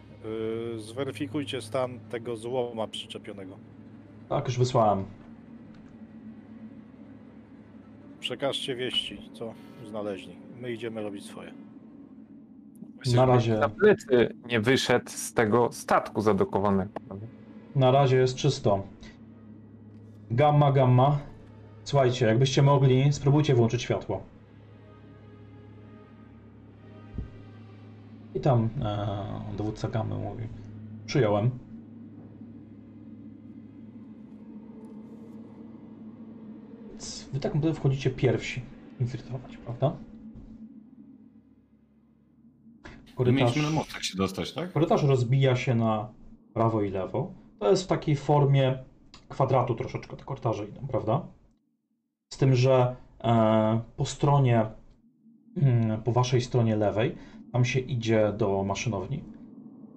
[0.73, 3.59] Yy, zweryfikujcie stan tego złoma przyczepionego.
[4.29, 5.05] Tak, już wysłałem.
[8.21, 9.55] Przekażcie wieści, co
[9.89, 10.37] znaleźli.
[10.61, 11.53] My idziemy robić swoje.
[13.15, 16.91] Na razie, Na plecy nie wyszedł z tego statku zadokowanego.
[17.77, 18.83] na razie jest czysto.
[20.31, 21.19] Gamma, gamma.
[21.85, 24.23] Słuchajcie, jakbyście mogli, spróbujcie włączyć światło.
[28.35, 29.17] I tam e,
[29.59, 30.45] dowódca gammy mówi.
[31.07, 31.51] Przyjąłem.
[36.91, 38.63] Więc Wy tak naprawdę wchodzicie pierwsi
[39.01, 39.97] infiltrować, prawda?
[43.19, 44.73] My mieliśmy na mostek się dostać, tak?
[44.73, 46.13] Korytarz rozbija się na
[46.55, 47.33] prawo i lewo.
[47.59, 48.79] To jest w takiej formie
[49.29, 51.27] kwadratu troszeczkę, te korytarze idą, prawda?
[52.33, 54.67] Z tym, że E, Po stronie,
[55.57, 57.15] mm, po waszej stronie lewej,
[57.53, 59.25] tam się idzie do maszynowni.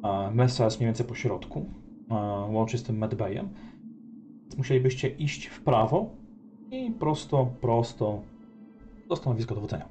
[0.04, 1.66] E, Mesa jest mniej więcej po środku,
[2.10, 2.14] e,
[2.52, 3.50] łącznie z tym medbayem.
[4.58, 6.10] Musielibyście iść w prawo
[6.74, 8.22] i prosto, prosto
[9.10, 9.86] do stanowiska dowodzenia.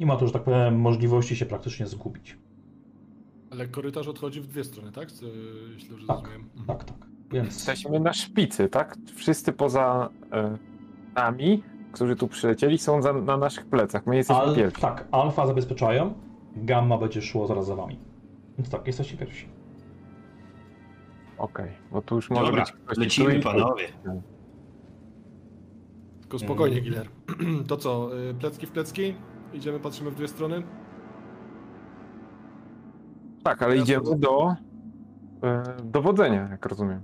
[0.00, 2.38] Nie ma tu, że tak powiem, możliwości się praktycznie zgubić.
[3.50, 5.12] Ale korytarz odchodzi w dwie strony, tak?
[5.12, 5.26] Co,
[5.72, 6.48] jeśli dobrze Tak, zrozumiałem.
[6.56, 6.66] Mhm.
[6.66, 7.08] Tak, tak.
[7.32, 8.96] Więc Jesteśmy na szpicy, tak?
[9.14, 10.58] Wszyscy poza e,
[11.14, 14.06] nami, którzy tu przylecieli, są za, na naszych plecach.
[14.06, 14.80] My jesteśmy Al, pierwsi.
[14.82, 16.14] tak, alfa zabezpieczają,
[16.56, 17.98] gamma będzie szło zaraz za wami.
[18.58, 19.48] Więc tak, jesteście pierwsi.
[21.38, 23.88] Okej, bo tu już może Dobra, być ktoś lecimy tu panowie.
[26.28, 26.84] Tylko spokojnie, Mm.
[26.84, 27.08] Giler.
[27.68, 29.14] To co, y, plecki w plecki?
[29.52, 30.62] Idziemy, patrzymy w dwie strony?
[33.42, 34.54] Tak, ale Ja idziemy to- do
[35.42, 37.00] e, dowodzenia, jak rozumiem.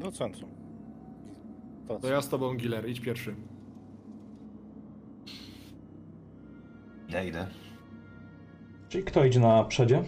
[0.00, 0.50] Do centrum.
[1.88, 3.34] To To ja z tobą, Giler, idź pierwszy.
[7.08, 7.46] Ja idę.
[8.88, 10.04] Czyli kto idzie na przedzie?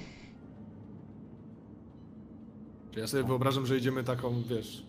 [2.91, 4.87] Czy Ja sobie wyobrażam, że idziemy taką, wiesz,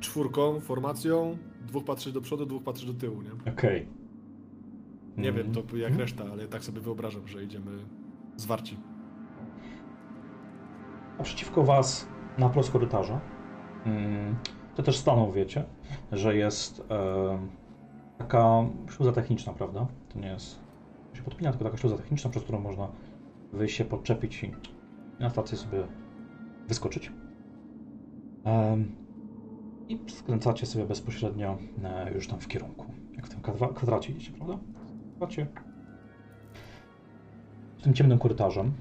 [0.00, 3.52] czwórką, formacją, dwóch patrzy do przodu, dwóch patrzy do tyłu, nie?
[3.52, 3.86] Okej.
[5.16, 5.42] Nie Mm.
[5.42, 6.00] wiem, to jak Mhm.
[6.00, 7.70] reszta, ale tak sobie wyobrażam, że idziemy
[8.36, 8.76] zwarci.
[11.18, 12.06] Naprzeciwko was,
[12.38, 13.20] na wprost korytarza,
[13.86, 14.36] mm,
[14.76, 15.64] to też staną wiecie,
[16.12, 17.38] że jest e,
[18.18, 19.86] taka śluza techniczna, prawda?
[20.12, 20.58] To nie jest
[21.10, 22.88] to się podpina, tylko taka śluza techniczna, przez którą można
[23.52, 24.52] wyjść się, podczepić i
[25.20, 25.86] na stację sobie
[26.68, 27.12] wyskoczyć.
[29.88, 34.32] I skręcacie sobie bezpośrednio e, już tam w kierunku, jak w tym kwadra- kwadracie idziecie,
[34.32, 34.58] prawda?
[35.10, 35.46] Kwadracie.
[37.82, 38.72] Tym ciemnym korytarzem.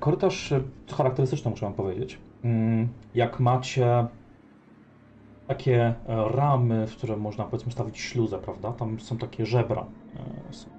[0.00, 4.06] Korytarz, e, co charakterystyczne muszę wam powiedzieć, mm, jak macie
[5.46, 8.72] takie e, ramy, w które można powiedzmy stawić śluzę, prawda?
[8.72, 9.86] Tam są takie żebra,
[10.50, 10.70] są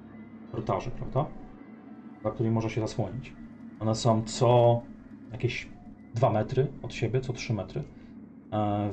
[0.52, 1.26] korytarze, prawda?
[2.24, 3.34] Za którymi można się zasłonić.
[3.80, 4.82] One są co
[5.32, 5.68] jakieś
[6.14, 7.84] 2 metry od siebie, co 3 metry,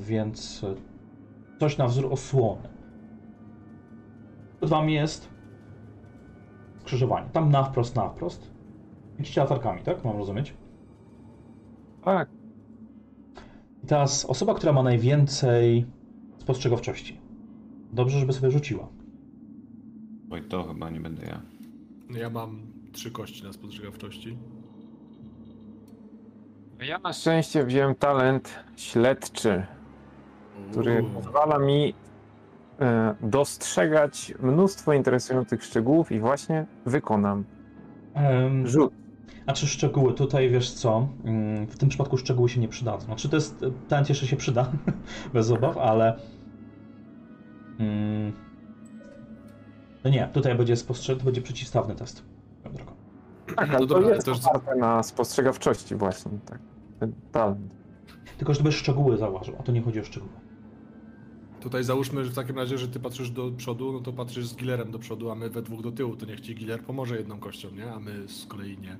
[0.00, 0.74] więc e,
[1.60, 2.68] coś na wzór osłony.
[4.56, 5.28] Przed wami jest
[6.80, 7.28] skrzyżowanie.
[7.32, 8.50] Tam na wprost, na wprost.
[9.18, 10.04] Idziecie latarkami, tak?
[10.04, 10.54] Mam rozumieć?
[12.04, 12.28] Tak,
[13.84, 15.86] I teraz osoba, która ma najwięcej
[16.38, 17.20] spostrzegawczości.
[17.92, 18.88] Dobrze, żeby sobie rzuciła.
[20.30, 21.40] Oj, to chyba nie będę ja.
[22.18, 24.36] Ja mam trzy kości na spostrzegawczości.
[26.82, 29.66] Ja na szczęście wziąłem talent śledczy,
[30.70, 31.10] który Uuu.
[31.10, 31.94] pozwala mi
[32.80, 37.44] e, dostrzegać mnóstwo interesujących szczegółów i właśnie wykonam
[38.14, 38.92] Um, rzut.
[39.46, 43.06] a czy szczegóły tutaj, wiesz co, mm, w tym przypadku szczegóły się nie przydadzą.
[43.06, 44.72] Znaczy to jest, talent jeszcze się przyda,
[45.34, 46.16] bez obaw, ale...
[47.78, 48.32] Mm,
[50.04, 52.34] no nie, tutaj będzie spostrzeg, to będzie przeciwstawny test.
[53.57, 54.40] Tak, No ale dobra, to jest to już-
[54.80, 56.59] na spostrzegawczości właśnie, tak.
[57.33, 57.74] Talent.
[58.38, 60.33] Tylko żebyś szczegóły zauważył, a to nie chodzi o szczegóły.
[61.61, 64.57] Tutaj załóżmy że w takim razie, że ty patrzysz do przodu, no to patrzysz z
[64.57, 66.16] Gilerem do przodu, a my we dwóch do tyłu.
[66.16, 67.92] To niech ci Giler pomoże jedną kością, nie?
[67.92, 68.96] A my z kolei nie.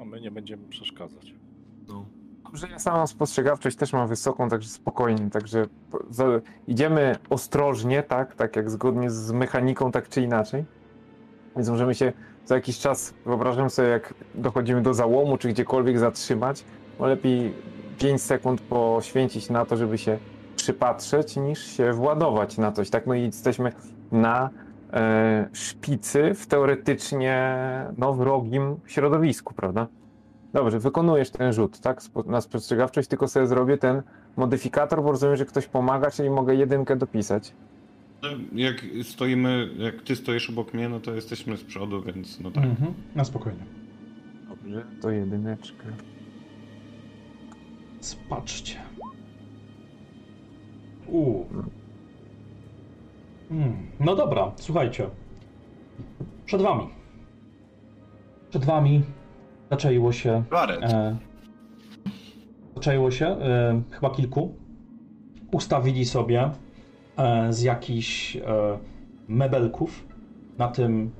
[0.00, 1.34] A my nie będziemy przeszkadzać.
[1.88, 2.06] No.
[2.44, 5.66] Dobrze, ja samą spostrzegawczość też mam wysoką, także spokojnie, także
[6.66, 10.64] idziemy ostrożnie, tak, tak jak zgodnie z mechaniką, tak czy inaczej.
[11.56, 12.12] Więc możemy się
[12.50, 16.64] za jakiś czas, wyobrażam sobie, jak dochodzimy do załomu, czy gdziekolwiek zatrzymać,
[17.00, 17.54] lepiej
[17.98, 20.18] 5 sekund poświęcić na to, żeby się
[20.56, 23.06] przypatrzeć, niż się władować na coś, tak?
[23.06, 23.72] No i jesteśmy
[24.12, 24.50] na
[24.92, 27.56] e, szpicy w teoretycznie
[27.98, 29.86] no, wrogim środowisku, prawda?
[30.52, 32.00] Dobrze, wykonujesz ten rzut, tak?
[32.26, 34.02] Na spostrzegawczość, tylko sobie zrobię ten
[34.36, 37.52] modyfikator, bo rozumiem, że ktoś pomaga, czyli mogę jedynkę dopisać.
[38.22, 42.50] No, Jak stoimy, jak ty stoisz obok mnie, no to jesteśmy z przodu, więc no
[42.50, 42.64] tak.
[42.64, 43.64] Mhm, na spokojnie.
[44.48, 45.84] Dobrze, to jedyneczkę.
[48.00, 48.76] Spatrzcie.
[51.06, 51.46] Uuu.
[53.50, 55.06] Mm, no dobra, słuchajcie.
[56.46, 56.88] Przed wami.
[58.50, 59.02] Przed wami
[59.70, 60.42] zaczęło się.
[60.50, 60.82] Baret.
[60.82, 61.16] E,
[62.74, 64.54] zaczęło się e, chyba kilku.
[65.52, 66.50] Ustawili sobie
[67.50, 68.42] z jakichś e,
[69.28, 70.06] mebelków
[70.58, 71.10] na tym,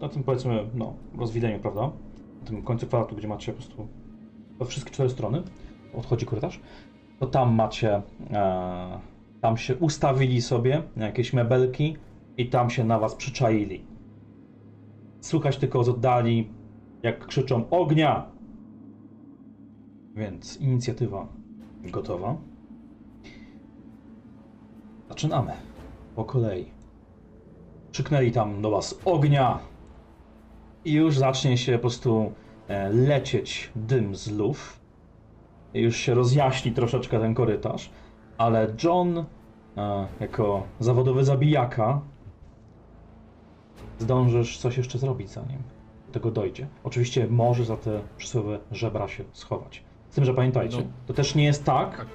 [0.00, 1.90] na tym powiedzmy, no, rozwidleniu, prawda?
[2.40, 3.88] Na tym końcu kwadratu, gdzie macie po prostu
[4.58, 5.42] we wszystkie cztery strony
[5.94, 6.60] odchodzi korytarz,
[7.20, 9.00] to tam macie, e,
[9.40, 11.96] tam się ustawili sobie jakieś mebelki
[12.36, 13.84] i tam się na was przyczaili.
[15.20, 16.50] Słychać tylko z oddali,
[17.02, 18.26] jak krzyczą ognia.
[20.14, 21.26] Więc inicjatywa
[21.84, 22.36] gotowa.
[25.08, 25.52] Zaczynamy
[26.16, 26.70] po kolei.
[27.92, 29.58] krzyknęli tam do was ognia
[30.84, 32.32] i już zacznie się po prostu
[32.68, 34.78] e, lecieć dym z luf.
[35.74, 37.90] I już się rozjaśni troszeczkę ten korytarz,
[38.38, 39.24] ale John
[39.76, 42.00] e, jako zawodowy zabijaka
[43.98, 45.62] zdążysz coś jeszcze zrobić zanim
[46.06, 46.66] do tego dojdzie.
[46.84, 49.84] Oczywiście może za te przysłowiowe żebra się schować.
[50.10, 50.82] Z tym, że pamiętajcie, No.
[51.06, 52.06] to też nie jest tak, Tak.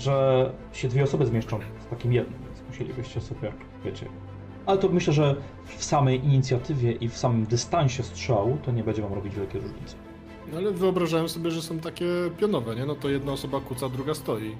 [0.00, 3.52] Że się dwie osoby zmieszczą z takim jednym, więc musielibyście sobie,
[3.84, 4.06] wiecie.
[4.66, 9.02] Ale to myślę, że w samej inicjatywie i w samym dystansie strzału to nie będzie
[9.02, 9.94] wam robić wielkiej różnicy.
[10.52, 12.06] No ale wyobrażałem sobie, że są takie
[12.38, 12.86] pionowe, nie?
[12.86, 14.56] No to jedna osoba kuca, druga stoi.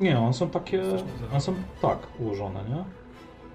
[0.00, 0.82] Nie, one są takie,
[1.30, 2.84] one są tak ułożone, nie?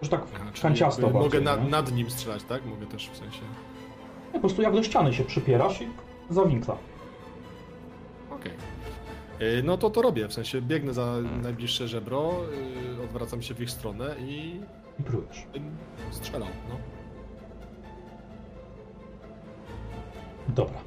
[0.02, 2.66] Że tak Aha, kanciasto bardziej, Mogę na, nad nim strzelać, tak?
[2.66, 3.42] Mogę też w sensie.
[4.28, 5.88] Nie, po prostu jak do ściany się przypierasz i
[6.30, 6.78] zawinkla.
[8.32, 8.52] Okej.
[8.52, 8.79] Yy,
[9.64, 12.34] No to to robię, w sensie biegnę za najbliższe żebro,
[12.98, 14.62] yy, odwracam się w ich stronę i
[15.00, 15.44] I próbujesz.
[16.12, 16.76] strzelam, no.
[20.56, 20.78] Dobra.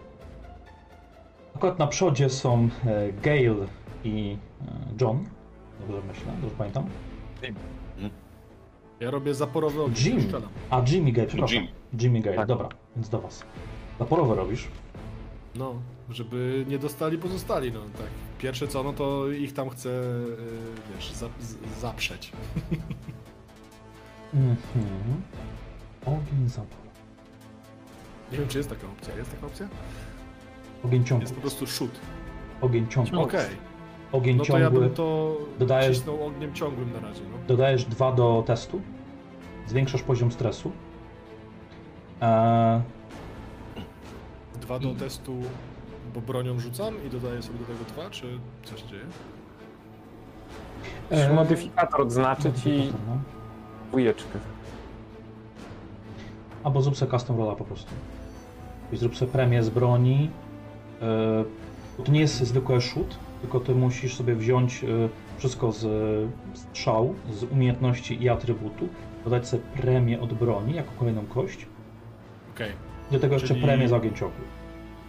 [1.56, 3.66] Akurat na przodzie są e, Gale
[4.04, 4.64] i e,
[5.00, 5.24] John.
[5.80, 6.84] Dobrze myślę, dobrze pamiętam.
[9.00, 10.32] Ja robię zaporowy ogień, Jim.
[10.70, 11.58] A Jimmy Gale, przepraszam.
[11.62, 11.68] Jim.
[12.00, 12.46] Jimmy Gale, Tak.
[12.48, 13.42] dobra, więc do was.
[13.98, 14.68] Zaporowe robisz.
[15.54, 15.74] No,
[16.10, 18.06] żeby nie dostali pozostali, no tak.
[18.38, 22.32] Pierwsze co, no to ich tam chcę, yy, wiesz, za, z, zaprzeć.
[24.34, 25.22] Mhm.
[26.06, 26.76] Ogień zapór.
[28.32, 29.16] Nie wiem, czy jest taka opcja.
[29.16, 29.68] Jest taka opcja?
[30.84, 31.22] Ogień ciągły.
[31.24, 31.90] Jest po prostu shoot.
[32.60, 33.18] Ogień ciągły.
[33.20, 33.46] Okej.
[34.12, 34.80] Ogień No to ja ciągły.
[34.80, 37.38] bym to Dodajesz- cisnął ogniem ciągłym na razie, no.
[37.48, 38.80] Dodajesz dwa do testu.
[39.66, 40.72] Zwiększasz poziom stresu.
[42.20, 42.80] Eee,
[44.72, 45.36] Dwa do I- testu,
[46.14, 48.26] bo bronią rzucam i dodaję sobie do tego dwa, czy
[48.64, 49.02] co się dzieje?
[51.10, 53.18] eee, Modyfikator odznaczyć i no.
[53.88, 54.38] dwójeczkę.
[56.64, 57.90] Albo zrób sobie custom rolla po prostu.
[58.92, 60.30] I zrób sobie premię z broni.
[61.00, 61.44] Yy,
[61.98, 65.08] bo to nie jest zwykły shoot, tylko ty musisz sobie wziąć yy,
[65.38, 65.88] wszystko z e,
[66.56, 68.88] strzał, z umiejętności i atrybutu,
[69.24, 71.66] dodać sobie premię od broni jako kolejną kość.
[72.54, 72.72] Okej.
[73.10, 74.44] Do tego jeszcze Czyli- premię za ogień ciągły.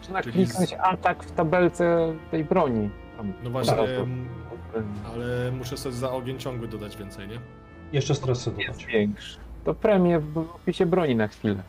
[0.04, 2.90] Można Czyli kliknąć atak w tabelce tej broni.
[3.18, 3.74] Tam No właśnie,
[5.14, 7.40] ale muszę sobie za ogień ciągły dodać więcej, nie?
[7.94, 8.86] Jeszcze stres sobie dodać.
[8.86, 9.38] większy.
[9.64, 11.64] To premię w opisie broni na chwilę.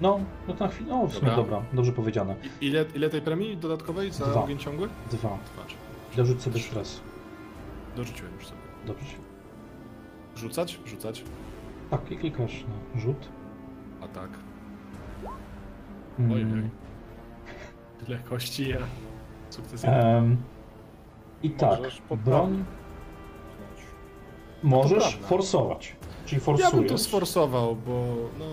[0.00, 0.94] No, no to na chwilę.
[0.94, 1.42] O, w sumie Dobra.
[1.44, 2.34] dobra, dobrze powiedziane.
[2.60, 4.44] I ile, ile tej premii dodatkowej za Dwa.
[4.44, 4.88] ogień ciągły?
[5.10, 5.18] Dwa.
[5.28, 5.62] Dwa.
[6.16, 7.00] Dorzuć sobie stres.
[7.96, 8.60] Dorzuciłem już sobie.
[8.86, 9.16] Dobrze.
[10.36, 10.80] Rzucać?
[10.86, 11.24] Rzucać.
[11.90, 12.64] Tak, i klikasz
[12.94, 13.28] na rzut.
[14.02, 14.30] A tak.
[16.18, 16.32] Mm.
[16.32, 16.44] Ojej.
[18.06, 18.78] Tyle kości, ja.
[19.50, 19.84] Sukces.
[19.84, 20.36] Em,
[21.42, 22.24] I tak, Możesz poprawić.
[22.24, 22.64] broń
[24.62, 25.28] możesz prawda.
[25.28, 25.96] forsować.
[26.26, 28.44] Czyli Ja bym to sforsował, bo no...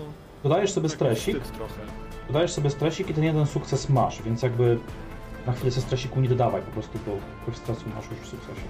[0.42, 1.80] Dodajesz sobie taki stresik, wstyd trochę.
[2.26, 4.78] dodajesz sobie stresik i ten jeden sukces masz, więc jakby
[5.46, 7.12] na chwilę ze stresiku nie dodawaj po prostu, bo
[7.46, 8.66] kość stresu masz już w sukcesie.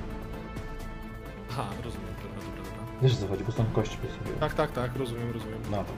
[1.50, 2.84] Aha, rozumiem, dobra, dobra, dobra.
[3.02, 4.40] Wiesz o co chodzi, bo stąd kości by sobie...
[4.40, 5.58] Tak, tak, tak, rozumiem, rozumiem.
[5.70, 5.92] No dobra.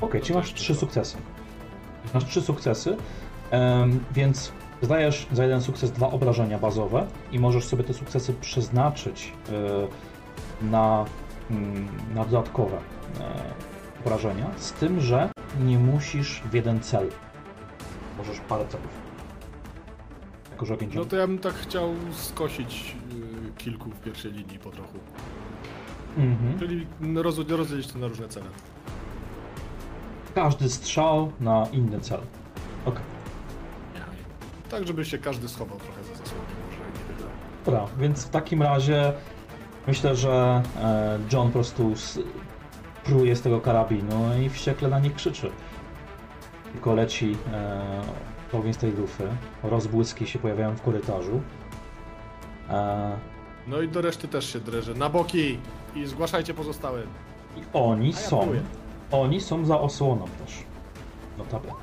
[0.00, 1.16] Okej, czyli masz trzy sukcesy.
[2.14, 2.96] Masz trzy sukcesy,
[4.12, 9.32] więc zdajesz za jeden sukces dwa obrażenia bazowe i możesz sobie te sukcesy przeznaczyć
[10.62, 11.04] e, na,
[11.50, 12.80] mm, na dodatkowe e,
[14.00, 15.30] obrażenia, z tym, że
[15.60, 17.08] nie musisz w jeden cel.
[18.18, 19.10] Możesz parę celów.
[20.50, 22.96] Jako, że ogień No to ja bym tak chciał skosić
[23.48, 24.98] y, kilku w pierwszej linii po trochu.
[26.16, 26.58] Mhm.
[26.58, 28.46] Czyli roz, rozdzielić to na różne cele.
[30.34, 32.20] Każdy strzał na inny cel.
[32.86, 33.02] Okej.
[34.70, 37.28] Tak, żeby się każdy schował trochę za może tyle.
[37.64, 39.12] Dobra, więc w takim razie
[39.86, 41.94] myślę, że e, John po prostu
[43.04, 45.50] pruje z tego karabinu i wściekle na nich krzyczy.
[46.72, 47.82] Tylko leci e,
[48.52, 49.28] ogień z tej lufy,
[49.62, 51.40] rozbłyski się pojawiają w korytarzu.
[52.70, 53.16] E,
[53.66, 54.94] No i do reszty też się dręże.
[54.94, 55.58] Na boki!
[55.94, 57.02] I zgłaszajcie pozostałe.
[57.56, 58.60] I oni ja są, próbuję.
[59.10, 60.64] Oni są za osłoną też.
[61.38, 61.74] Notabene.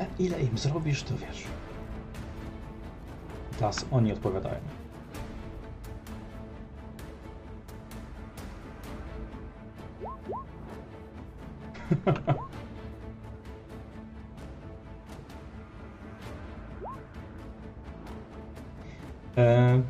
[0.00, 1.44] E, ile im zrobisz, to wiesz.
[3.58, 4.60] Teraz oni odpowiadają.
[19.36, 19.82] E,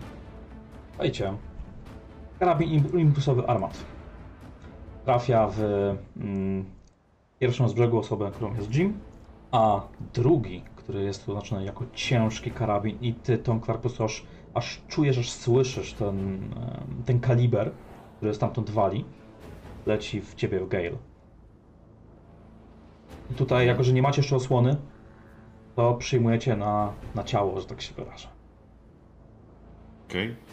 [0.97, 1.37] Słuchajcie.
[2.39, 3.85] Karabin im- impulsowy armat.
[5.05, 5.61] Trafia w
[6.17, 6.65] mm,
[7.39, 9.01] pierwszą z brzegu osobę, którą jest Jim,
[9.53, 14.05] a drugi, który jest oznaczony jako ciężki karabin i ty, po prostu
[14.55, 16.49] aż, czujesz, aż słyszysz ten,
[17.07, 17.71] ten kaliber,
[18.17, 19.05] który stamtąd wali,
[19.87, 20.99] leci w ciebie w Gale.
[23.31, 24.77] I tutaj, jako że nie macie jeszcze osłony,
[25.75, 28.29] to przyjmujecie na, na ciało, że tak się wyrażę.
[30.09, 30.25] Okej.
[30.27, 30.46] Mm,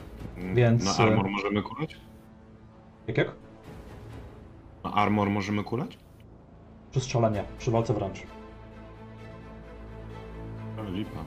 [0.53, 1.97] Więc, Na e, armor możemy kulać?
[3.07, 3.36] Jak jak?
[4.84, 5.97] Na armor możemy kulać?
[6.91, 8.24] Przy strzelanie, przy walce wręcz.
[10.80, 11.19] Ale lipa.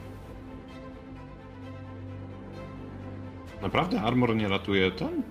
[3.61, 5.23] Naprawdę armor nie ratuje ten?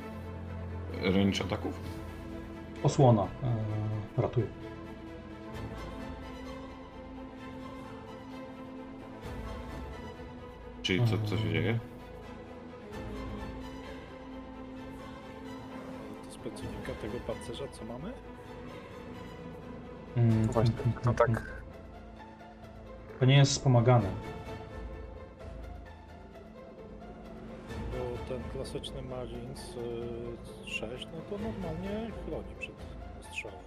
[1.02, 1.80] Range ataków?
[2.82, 4.46] Osłona e, ratuje.
[10.82, 11.78] Czyli co, co się dzieje?
[16.46, 18.12] To specyfika tego pancerza, co mamy?
[20.16, 21.28] Mm, Właśnie, mm, to mm, tak.
[21.28, 21.42] mm.
[23.20, 24.08] To nie jest wspomagane.
[27.92, 29.76] Bo ten klasyczny Marines
[30.66, 32.74] y, 6, no to normalnie chroni przed
[33.30, 33.58] strzałem.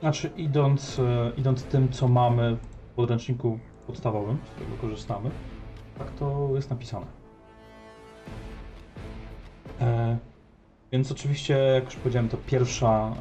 [0.00, 5.30] Znaczy, idąc, e, idąc tym, co mamy w podręczniku podstawowym, z którego korzystamy,
[5.98, 7.06] tak to jest napisane.
[9.80, 10.18] E,
[10.92, 13.12] więc oczywiście, jak już powiedziałem, to pierwsza,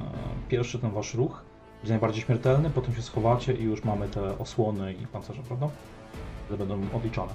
[0.50, 1.44] pierwszy ten wasz ruch
[1.80, 5.70] jest najbardziej śmiertelny, potem się schowacie i już mamy te osłony i pancerze, prawda?
[6.46, 7.34] Które będą odliczane.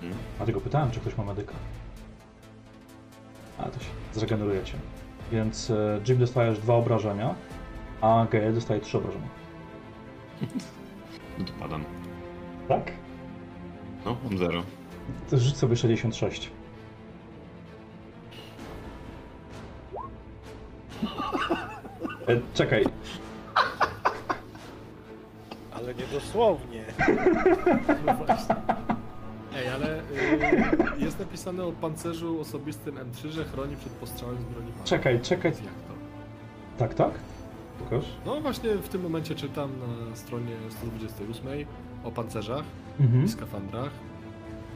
[0.00, 0.18] Hmm?
[0.36, 1.54] Dlatego pytałem, czy ktoś ma medyka.
[3.58, 4.74] Ale to się zregenerujecie.
[5.32, 7.34] Więc e, Jim dostajesz dwa obrażenia,
[8.00, 9.28] a Gael dostaje trzy obrażenia.
[11.38, 11.84] No to padam.
[12.68, 12.92] Tak?
[14.04, 14.62] No, mam zero.
[15.30, 16.50] To rzuć sobie 66.
[22.28, 22.84] E, czekaj,
[25.72, 26.84] Ale nie dosłownie.
[28.06, 28.54] No właśnie.
[29.56, 30.02] Ej, ale y,
[30.98, 34.84] jest napisane o pancerzu osobistym M3, że chroni przed postrzałem z broni palnej.
[34.86, 35.50] czekaj, czekaj.
[35.52, 35.94] Jak to?
[36.78, 37.10] Tak, tak?
[37.78, 38.04] Pokaż.
[38.26, 39.70] No właśnie w tym momencie czytam
[40.10, 41.66] na stronie 128
[42.04, 42.64] o pancerzach
[43.00, 43.24] Mhm.
[43.24, 43.90] i skafandrach.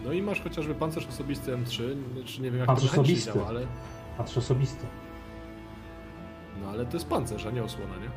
[0.05, 1.95] No i masz chociażby pancerz osobisty M3,
[2.25, 3.33] czy nie wiem jak Pancerz to osobisty.
[3.33, 3.67] działa, ale,
[4.19, 4.87] Patrz osobisty.
[6.63, 8.11] No, ale to jest pancerz, a nie osłona, nie?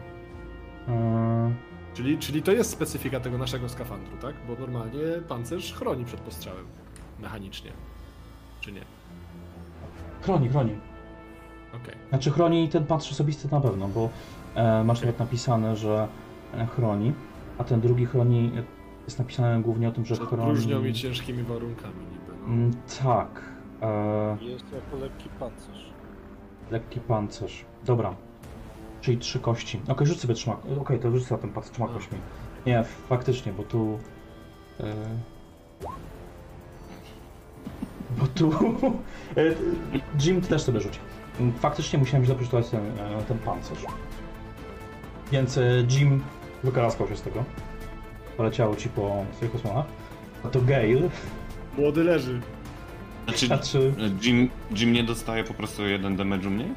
[0.94, 1.54] Eee,
[1.94, 4.36] Czyli, czyli to jest specyfika tego naszego skafandru, tak?
[4.48, 6.66] Bo normalnie pancerz chroni przed postrzałem
[7.20, 7.72] mechanicznie.
[8.62, 8.82] Czy nie?
[10.22, 10.76] chroni, chroni.
[11.84, 11.96] Okej.
[12.10, 14.10] Znaczy chroni ten patrz osobisty na pewno, bo
[14.56, 16.08] e, masz nawet napisane, że
[16.54, 17.14] e, chroni,
[17.58, 18.64] a ten drugi chroni, e,
[19.06, 20.44] jest napisane głównie o tym, że Przed chroni...
[20.52, 22.46] próżnią i ciężkimi warunkami niby, no.
[22.48, 22.72] Mm,
[23.04, 23.41] tak.
[23.82, 25.89] E, Jest jako lekki pancerz.
[26.72, 27.66] lekki pancerz.
[27.86, 28.16] Dobra.
[29.04, 29.82] Czyli trzy kości.
[29.88, 30.58] Okej, rzuć sobie trzyma.
[30.82, 31.93] Okej, to rzuć sobie ten pas trzema No.
[31.93, 32.18] kośćmi.
[32.66, 33.99] Nie, faktycznie, bo tu...
[34.80, 34.93] E,
[38.18, 38.51] bo tu...
[39.38, 39.43] e,
[40.20, 40.99] Jim, ty też sobie rzuć.
[41.39, 43.86] Mm, Faktycznie musiałem źle przeczytać ten, e, ten pancerz.
[45.32, 46.24] Więc Jim
[46.64, 47.43] wykaraskał się z tego.
[48.38, 49.86] Poleciało ci po swoich osłonach.
[50.45, 51.10] A to Gale,
[51.78, 52.41] Młody leży.
[53.28, 53.93] Znaczy, znaczy...
[54.22, 56.72] Jim, Jim nie dostaje po prostu jeden damage'u mniej?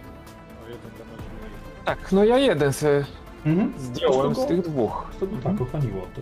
[0.65, 1.06] O jeden.
[1.87, 3.05] Tak, no ja jeden se
[3.47, 3.73] Mhm.
[3.79, 5.07] zdjąłem z tych dwóch.
[5.21, 6.21] To by tak, ochroniło to.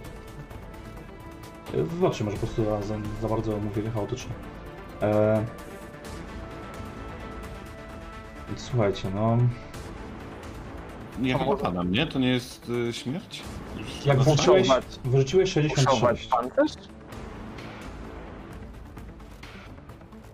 [1.83, 4.33] Wybaczcie, może po prostu za, za, bardzo mówię chaotycznie.
[5.03, 5.45] E...
[8.49, 9.39] Więc słuchajcie, no...
[11.35, 12.07] A chyba może- padam, nie?
[12.07, 13.43] To nie jest y, śmierć?
[13.79, 14.85] Już Jak na włączyłeś, Muszować.
[15.05, 15.75] wyrzuciłeś Muszować
[16.21, 16.29] 66.
[16.29, 16.73] pancerz?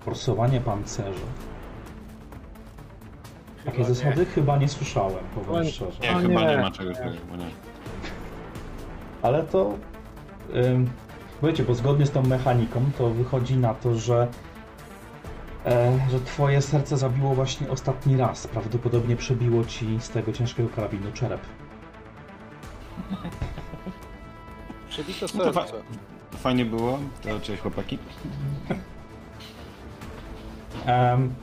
[0.00, 1.20] Forsowanie pancerzy.
[3.64, 3.94] Takie Chyba nie.
[3.94, 5.98] zasady chyba nie słyszałem, powiem szczerze.
[6.02, 6.56] Nie, chyba nie, nie.
[6.62, 7.46] ma czegoś takiego, bo nie.
[9.22, 9.74] Ale to...
[10.54, 10.90] Ym,
[11.42, 14.28] wiecie, bo zgodnie z tą mechaniką to wychodzi na to, że
[15.66, 18.46] e, że twoje serce zabiło właśnie ostatni raz.
[18.46, 21.40] Prawdopodobnie przebiło ci z tego ciężkiego karabinu czerep.
[24.88, 25.82] Przebite No to fa- serce.
[26.36, 27.98] Fajnie było, to cześć chłopaki.
[30.86, 31.34] Em,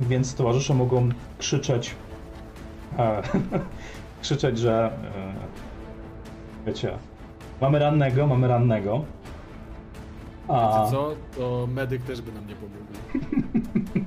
[0.00, 1.94] więc towarzysze mogą krzyczeć,
[2.98, 3.22] e,
[4.22, 6.98] krzyczeć, że e, wiecie,
[7.60, 9.04] mamy rannego, mamy rannego.
[10.48, 11.10] A, Wiecie co?
[11.36, 12.76] To medyk też by nam nie pomógł.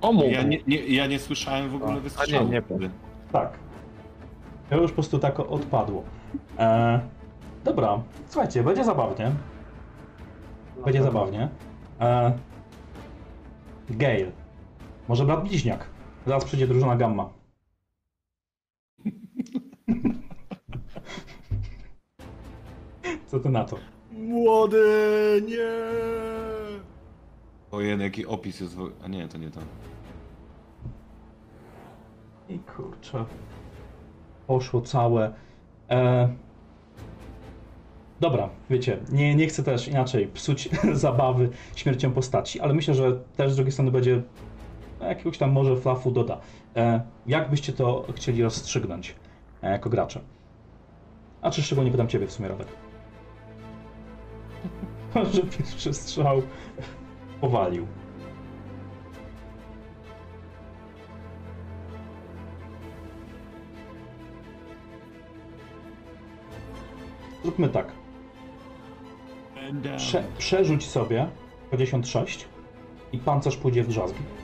[0.00, 0.24] O.
[0.24, 2.44] Ja nie, nie, ja nie słyszałem w ogóle A, wystrzału.
[2.44, 2.62] nie, nie.
[2.62, 2.90] wtedy.
[3.32, 3.52] tak.
[4.70, 6.02] To już po prostu tak odpadło.
[6.58, 7.00] E,
[7.64, 7.98] dobra,
[8.28, 9.30] słuchajcie, będzie zabawnie.
[10.84, 11.48] Będzie zabawnie.
[12.00, 12.32] E,
[13.90, 14.30] Gale.
[15.10, 15.86] Może brat bliźniak.
[16.26, 17.32] Zaraz przyjdzie drużyna Gamma.
[23.26, 23.76] Co ty na to?
[24.12, 24.84] Młody,
[25.48, 25.70] nie!
[27.70, 28.76] Ojej, jaki opis jest.
[28.76, 29.60] w- A nie, to nie to.
[32.48, 33.24] I kurczę.
[34.46, 35.34] Poszło całe.
[35.90, 36.28] E...
[38.20, 43.52] Dobra, wiecie, nie, nie chcę też inaczej psuć zabawy śmiercią postaci, ale myślę, że też
[43.52, 44.22] z drugiej strony będzie
[45.08, 46.40] jakiegoś tam może flafu doda.
[46.76, 47.00] E...
[47.26, 49.14] Jak byście to chcieli rozstrzygnąć
[49.62, 50.20] e, jako gracze?
[51.42, 52.68] A czy szczególnie pytam ciebie w sumie, Radek.
[55.14, 56.42] Może pierwszy strzał
[57.40, 57.86] powalił.
[67.42, 67.92] Zróbmy tak.
[69.96, 71.26] Prze przerzuć sobie
[71.70, 72.48] 56
[73.12, 74.39] i pancerz pójdzie w drzazgi.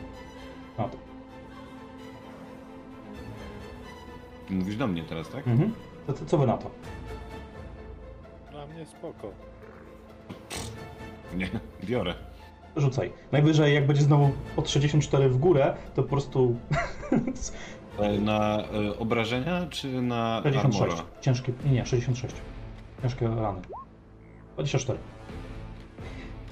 [4.51, 5.49] Mówisz do mnie teraz, tak?
[5.49, 5.73] Mhm.
[6.07, 6.71] Co, co, co wy na to?
[8.51, 9.31] Dla mnie spoko.
[11.35, 11.49] Nie,
[11.85, 12.15] biorę.
[12.77, 13.13] Rzucaj.
[13.33, 16.57] Najwyżej jak będzie znowu od 64 w górę, to po prostu
[17.99, 20.91] E, Na e, obrażenia czy na 66.
[20.91, 21.03] armora?
[21.21, 21.53] Ciężkie.
[21.65, 22.35] Nie, nie, 66.
[23.03, 23.61] Ciężkie rany.
[24.55, 24.99] 24.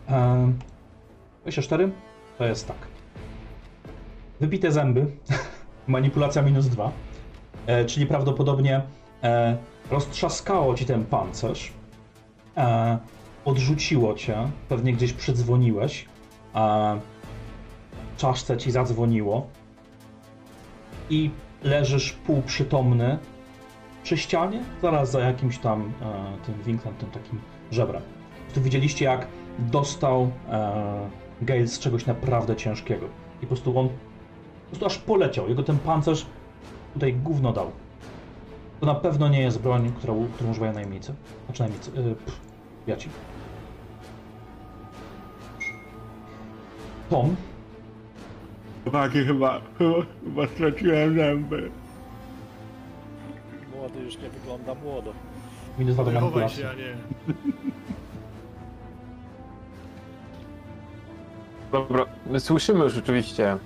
[0.07, 0.59] Ehm,
[1.42, 1.90] 24
[2.38, 2.76] to jest tak.
[4.40, 5.07] Wybite zęby.
[5.86, 6.92] Manipulacja minus 2.
[7.67, 8.83] E, czyli prawdopodobnie
[9.23, 9.57] e,
[9.91, 11.73] roztrzaskało ci ten pancerz.
[12.57, 12.99] E,
[13.45, 14.37] odrzuciło cię.
[14.69, 16.07] Pewnie gdzieś przydzwoniłeś.
[16.55, 17.01] E,
[18.17, 19.47] czaszce ci zadzwoniło.
[21.11, 21.31] I
[21.62, 23.19] leżysz półprzytomny
[24.03, 27.41] przy ścianie, zaraz za jakimś tam e, tym winklem, tym takim
[27.71, 28.03] żebrem.
[28.55, 29.27] Tu widzieliście, jak
[29.59, 31.09] dostał e,
[31.43, 33.07] Gale z czegoś naprawdę ciężkiego.
[33.39, 35.49] I po prostu on po prostu aż poleciał.
[35.49, 36.27] Jego ten pancerz
[36.95, 37.70] tutaj gówno dał.
[38.80, 41.14] To na pewno nie jest broń, którą, którą używają najemnicy.
[41.47, 42.40] Znaczy najemnicy, yy, pff,
[42.86, 43.09] jaci.
[47.11, 47.36] Tom,
[48.82, 51.70] Chłopaki, chyba, chyba straciłem zęby.
[53.76, 55.12] Młody już nie wygląda młodo.
[55.78, 56.62] minus dwa do Nie chowaj manipulacji.
[56.62, 57.34] się, a nie.
[61.72, 63.57] Dobra, my słyszymy już oczywiście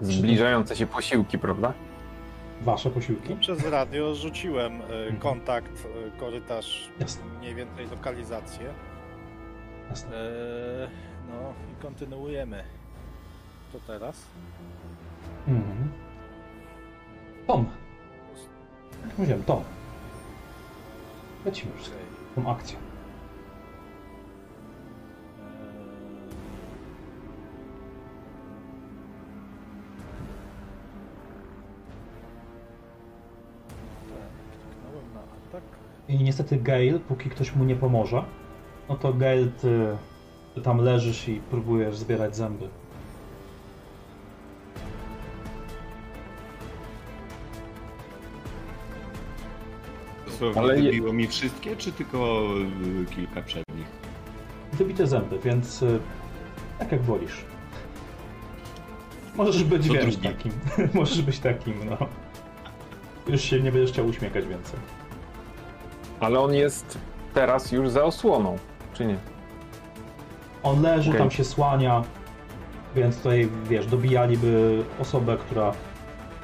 [0.00, 1.72] zbliżające się posiłki, prawda?
[2.62, 3.36] Wasze posiłki?
[3.36, 5.16] Przez radio rzuciłem e, Mhm.
[5.18, 5.86] kontakt,
[6.16, 8.74] e, korytarz, Jasne, mniej więcej lokalizację.
[9.90, 10.16] jasne.
[10.16, 10.88] E,
[11.28, 12.64] no i kontynuujemy.
[13.72, 14.22] To teraz?
[15.48, 15.90] Mhm.
[17.46, 17.66] Tom.
[19.08, 19.62] Jak mówiłem, Tom.
[21.44, 21.90] Lecimy już z
[22.34, 22.76] tą akcję.
[36.08, 38.22] I niestety Gale, póki ktoś mu nie pomoże,
[38.88, 39.96] no to Gale, ty,
[40.54, 42.68] ty tam leżysz i próbujesz zbierać zęby.
[50.26, 52.44] Dosłownie Ale wybiło mi wszystkie, czy tylko
[53.02, 53.86] y, kilka przednich?
[54.72, 55.98] Wybite zęby, więc y,
[56.78, 57.44] tak jak wolisz.
[59.36, 60.28] Możesz być, Co wiesz, drugi.
[60.28, 60.52] takim.
[61.00, 61.96] Możesz być takim, no.
[63.28, 64.80] Już się nie będziesz chciał uśmiechać więcej.
[66.20, 66.98] Ale on jest
[67.34, 68.56] teraz już za osłoną,
[68.94, 69.16] czy nie?
[70.62, 71.20] On leży, Okej.
[71.20, 72.02] tam się słania,
[72.94, 75.72] więc tutaj, wiesz, dobijaliby osobę, która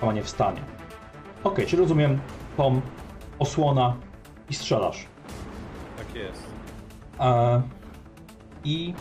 [0.01, 0.61] sama nie wstanie.
[1.45, 2.21] Okej, czyli rozumiem,
[2.57, 2.81] Tom,
[3.39, 3.97] osłona
[4.51, 5.07] i strzelasz.
[5.99, 6.47] Tak jest.
[7.21, 7.63] E,
[8.65, 8.95] I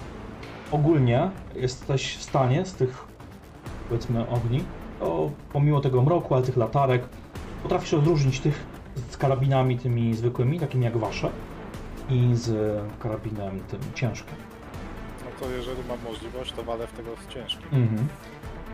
[0.71, 3.05] ogólnie jesteś w stanie z tych,
[3.89, 4.63] powiedzmy, ogni,
[4.99, 7.03] to pomimo tego mroku, ale tych latarek,
[7.63, 8.70] potrafisz odróżnić tych
[9.21, 11.29] karabinami tymi zwykłymi, takimi jak wasze,
[12.09, 14.35] i z karabinem tym ciężkim.
[15.25, 17.67] No to jeżeli mam możliwość, to walę w tego z ciężkim.
[17.71, 18.07] Mhm.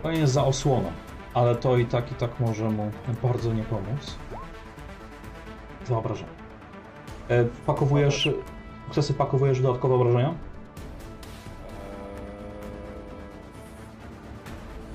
[0.03, 0.91] To jest za osłoną,
[1.33, 2.91] ale to i tak i tak może mu
[3.23, 4.17] bardzo nie pomóc.
[5.85, 6.29] Dwa obrażenia.
[7.29, 8.29] E, pakowujesz,
[8.85, 10.29] sukcesy pakowujesz dodatkowe obrażenia?
[10.29, 10.35] Eee,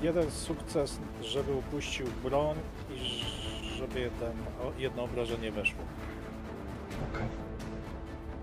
[0.03, 2.55] jeden sukces, żeby upuścił broń
[3.87, 4.31] żeby jeden,
[4.77, 5.79] jedno obrażenie weszło.
[7.13, 7.27] Okej.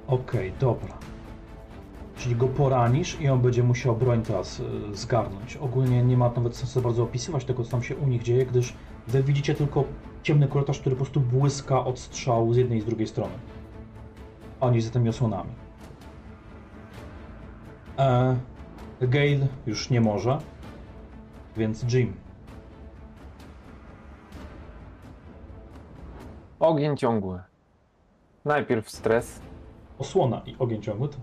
[0.06, 0.98] Okej, dobra.
[2.16, 5.56] Czyli go poranisz i on będzie musiał broń teraz y, zgarnąć.
[5.56, 8.74] Ogólnie nie ma nawet sensu bardzo opisywać tego, co tam się u nich dzieje, gdyż
[9.08, 9.84] wy widzicie tylko
[10.22, 13.32] ciemny korytarz, który po prostu błyska od strzału z jednej i z drugiej strony.
[14.60, 15.50] Oni za tymi osłonami.
[17.98, 18.36] E,
[19.00, 20.38] Gale już nie może,
[21.56, 22.29] więc Jim.
[26.60, 27.42] Ogień ciągły.
[28.44, 29.40] Najpierw stres.
[29.98, 31.16] Osłona i ogień ciągły, to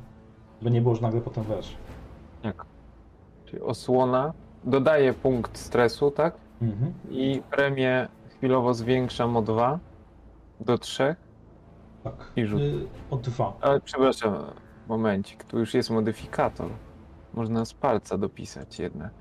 [0.62, 1.78] by nie było, że nagle potem wiesz.
[2.44, 2.66] Jak?
[3.46, 4.34] czyli osłona,
[4.64, 6.34] dodaję punkt stresu, tak?
[6.62, 6.94] Mhm.
[7.10, 8.08] I premię
[8.38, 9.80] chwilowo zwiększam o 2
[10.60, 11.16] do 3.
[12.04, 12.32] Tak.
[12.36, 12.62] I rzut.
[12.62, 13.54] Y, o dwa.
[13.62, 14.36] Ale przepraszam,
[14.88, 16.70] momencik, tu już jest modyfikator.
[17.34, 19.12] Można z palca dopisać jednak.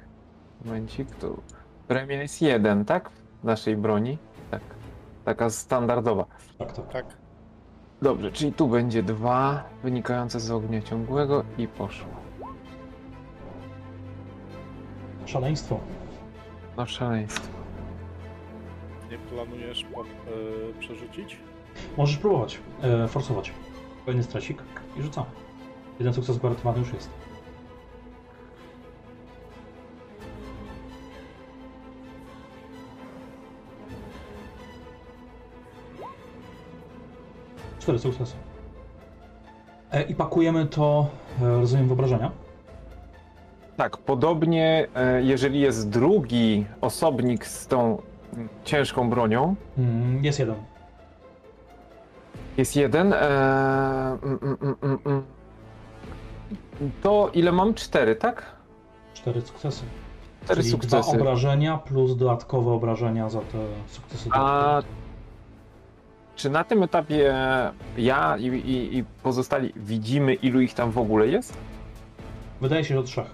[0.64, 1.42] Momencik, tu
[1.88, 3.10] premia jest 1, tak?
[3.42, 4.18] W naszej broni.
[5.26, 5.36] Tak.
[5.38, 6.24] Taka standardowa.
[6.58, 6.92] Tak, tak.
[6.92, 7.06] Tak.
[8.02, 12.08] Dobrze, czyli tu będzie 2 wynikające z ognia ciągłego i poszło.
[15.26, 15.80] Szaleństwo.
[16.76, 17.48] No szaleństwo.
[19.10, 20.06] Nie planujesz po, e,
[20.78, 21.38] przerzucić?
[21.96, 23.52] Możesz próbować e, forsować.
[24.04, 24.62] Kolejny stresik
[24.96, 25.26] i rzucamy.
[25.98, 27.10] Jeden sukces gwarantowany już jest.
[37.86, 38.34] Cztery sukcesy.
[39.92, 41.06] E, I pakujemy to,
[41.42, 42.30] e, rozumiem, wyobrażenia.
[43.76, 48.02] Tak, podobnie e, jeżeli jest drugi osobnik z tą
[48.34, 50.54] mm, ciężką bronią, Mm, jest jeden.
[52.56, 53.18] jest jeden, e,
[54.22, 55.22] mm, mm, mm, mm, mm.
[57.02, 57.74] to ile mam?
[57.74, 58.42] Cztery, tak?
[59.14, 59.84] Cztery sukcesy.
[60.44, 61.20] Cztery Czyli dwa sukcesy.
[61.20, 64.28] obrażenia plus dodatkowe obrażenia za te sukcesy.
[64.32, 64.82] A
[66.36, 67.34] czy na tym etapie
[67.98, 71.58] ja i, i, i pozostali widzimy, ilu ich tam w ogóle jest?
[72.60, 73.30] Wydaje się, że trzech.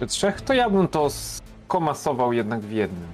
[0.00, 0.40] Że trzech?
[0.40, 3.08] To ja bym to skomasował jednak w jednym.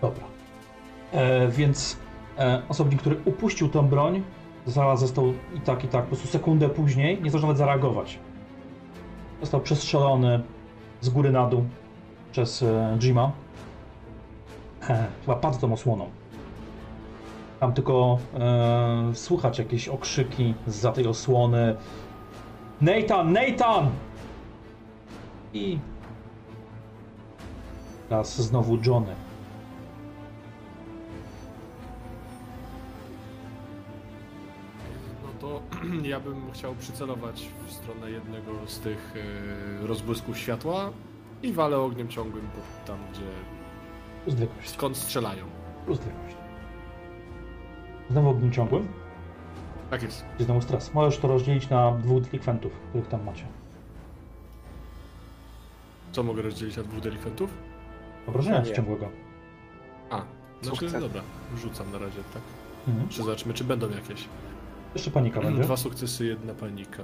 [0.00, 0.24] Dobra.
[1.12, 1.96] E, więc
[2.38, 4.22] e, osobnik, który upuścił tą broń,
[4.66, 8.18] zaraz został i tak, i tak, po prostu sekundę później, nie zdążył nawet zareagować.
[9.40, 10.42] Został przestrzelony
[11.00, 11.64] z góry na dół
[12.32, 13.32] przez e, Jima.
[15.20, 16.10] Chyba padł tą osłoną.
[17.60, 21.76] Tam tylko e, słychać jakieś okrzyki za tej osłony.
[22.80, 23.32] Nathan!
[23.32, 23.90] Nathan!
[25.54, 25.78] I
[28.08, 29.14] teraz znowu Johnny.
[35.22, 35.62] No to
[36.12, 39.14] ja bym chciał przycelować w stronę jednego z tych
[39.82, 40.90] e, rozbłysków światła
[41.42, 42.46] i walę ogniem ciągłym
[42.86, 43.61] tam, gdzie
[44.24, 44.48] Kości.
[44.64, 45.44] skąd strzelają.
[45.86, 46.04] Kości.
[48.10, 48.88] Znowu ogniem ciągłym.
[49.90, 50.24] Tak jest.
[50.36, 50.94] Gdzie znowu stres.
[50.94, 53.44] Możesz to rozdzielić na dwóch delikwentów, których tam macie.
[56.12, 57.50] Co mogę rozdzielić na dwóch delikwentów?
[58.26, 59.08] Obrażenia ciągłego.
[60.10, 60.22] A,
[60.62, 61.02] znaczy Sukces.
[61.02, 61.22] dobra,
[61.56, 62.42] rzucam na razie, tak?
[62.88, 63.08] Mhm.
[63.08, 64.28] Czy zobaczymy, czy będą jakieś.
[64.94, 65.62] Jeszcze panika będzie.
[65.62, 67.02] Dwa sukcesy, jedna panika.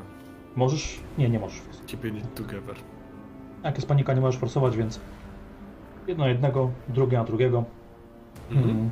[0.57, 1.01] Możesz...
[1.19, 1.61] Nie, nie możesz.
[1.87, 2.77] Keep it together.
[3.65, 5.01] Jak jest panika, nie możesz forsować, więc...
[6.09, 7.65] Jedno na jednego, drugie na drugiego.
[8.51, 8.71] Mhm.
[8.71, 8.91] Mhm.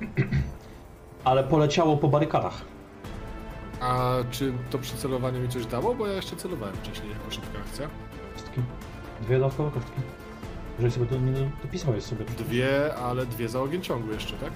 [1.24, 2.60] Ale poleciało po barykadach.
[3.80, 5.94] A czy to przycelowanie mi coś dało?
[5.94, 7.88] Bo ja jeszcze celowałem wcześniej jako szybka akcja.
[8.34, 8.60] Kostki.
[9.20, 10.00] Dwie dodatkowe kostki.
[10.78, 12.24] Jeżeli sobie to nie dopisałeś sobie.
[12.24, 14.52] Dwie, ale dwie za ogień ciągły jeszcze, tak?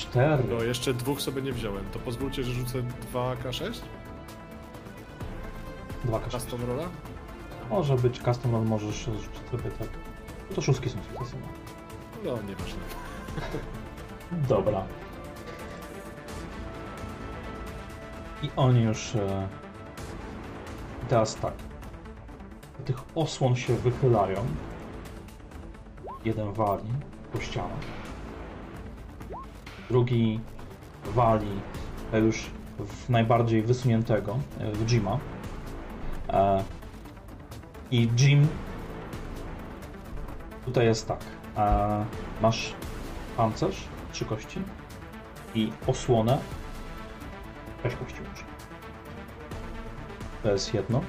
[0.00, 0.44] Cztery.
[0.48, 1.84] No jeszcze dwóch sobie nie wziąłem.
[1.92, 2.82] To pozwólcie, że rzucę
[3.12, 3.80] 2K6?
[6.04, 6.38] Dwa kaszki.
[6.38, 6.88] Custom rola?
[7.70, 9.88] Może być custom roll, możesz rzucić sobie tak.
[10.54, 11.36] To szóstki są sukcesy.
[12.24, 12.80] No, nieważne.
[14.32, 14.84] Dobra.
[18.42, 19.14] I oni już.
[19.16, 19.48] E...
[21.08, 21.54] Teraz tak.
[22.84, 24.46] Tych osłon się wychylają.
[26.24, 26.88] Jeden wali
[27.32, 27.99] po ścianach.
[29.90, 30.40] Drugi
[31.04, 31.60] wali
[32.12, 35.18] już w najbardziej wysuniętego, e, w Jima.
[36.28, 36.64] E...
[37.90, 38.48] I Jim.
[40.64, 41.20] Tutaj jest tak.
[41.56, 42.04] E...
[42.42, 42.74] Masz
[43.36, 44.62] pancerz, trzy kości
[45.54, 46.38] i osłonę,
[47.82, 48.44] sześć kości już.
[50.42, 51.00] To jest jedno.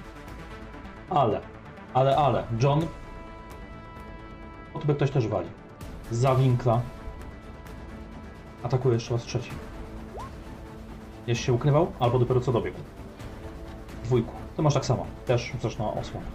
[1.10, 1.42] Ale,
[1.94, 2.86] ale, ale, John,
[4.74, 5.50] o tobie ktoś też wali.
[6.12, 6.82] Za winkla.
[8.64, 9.52] Atakuje jeszcze raz trzeci.
[11.28, 12.78] Jest się ukrywał, albo dopiero co dobiegł.
[14.04, 14.34] Dwójku.
[14.56, 15.06] To masz tak samo.
[15.26, 16.26] Też rzucasz na osłonę.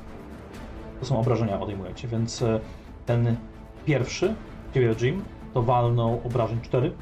[1.00, 2.60] To są obrażenia odejmujecie, więc e,
[3.06, 3.36] ten
[3.84, 4.34] pierwszy,
[4.74, 5.24] ciebie Jim,
[5.54, 6.92] to walnął obrażeń 4,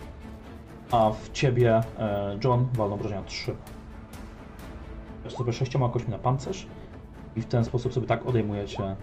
[0.91, 3.57] a w ciebie e, John walnął obrażenia 3.
[5.22, 6.66] Też sobie sześcioma kośćmi na pancerz
[7.37, 8.97] i w ten sposób sobie tak odejmujecie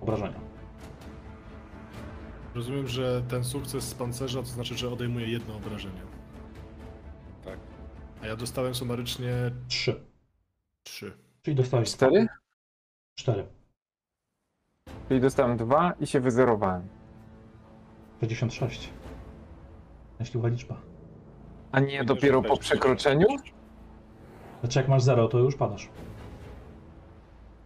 [0.00, 0.49] obrażenia.
[2.54, 6.00] Rozumiem, że ten sukces z pancerza to znaczy, że odejmuje jedno obrażenie.
[7.44, 7.58] Tak.
[8.22, 9.32] A ja dostałem sumarycznie
[9.68, 10.00] 3.
[10.82, 11.12] trzy.
[11.42, 12.26] Czyli dostałeś Cztery?
[13.14, 13.46] 4.
[15.08, 16.88] Czyli dostałem dwa i się wyzerowałem.
[18.20, 18.90] 66.
[20.14, 20.76] Szczęśliwa liczba.
[21.72, 23.26] A nie dopiero po przekroczeniu?
[24.60, 25.88] Znaczy jak masz 0, to już padasz.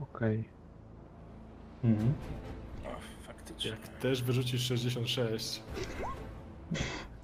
[0.01, 0.45] Okej.
[1.85, 2.14] Mhm.
[3.65, 5.62] Jak też wyrzucisz 66.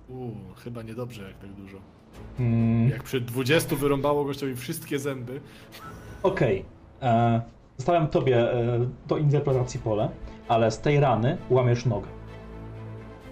[0.08, 1.78] Uuu, chyba niedobrze jak tak dużo.
[2.40, 5.40] Mm, Jak przy 20 wyrąbało gościowi wszystkie zęby.
[6.22, 6.64] Okej.
[7.02, 7.40] E,
[7.76, 10.08] Zostawiam tobie e, do interpretacji pole,
[10.48, 12.08] ale z tej rany łamiesz nogę.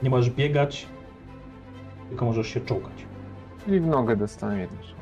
[0.03, 0.87] Nie możesz biegać,
[2.09, 2.93] tylko możesz się czołgać.
[3.67, 4.99] I w nogę dostanę jeden szlak.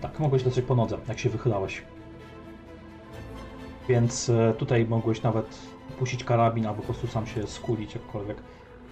[0.00, 1.82] Tak, mogłeś dostać po nodze, jak się wychylałeś.
[3.88, 5.58] Więc e, tutaj mogłeś nawet
[5.98, 8.36] puścić karabin, albo po prostu sam się skulić, jakkolwiek.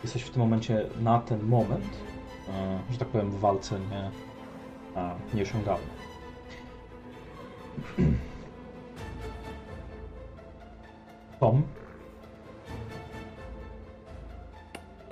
[0.04, 1.84] Jesteś w tym momencie na ten moment,
[2.48, 4.10] e, że tak powiem, w walce nie,
[5.02, 5.86] e, nieosiągalny.
[11.40, 11.62] Tom,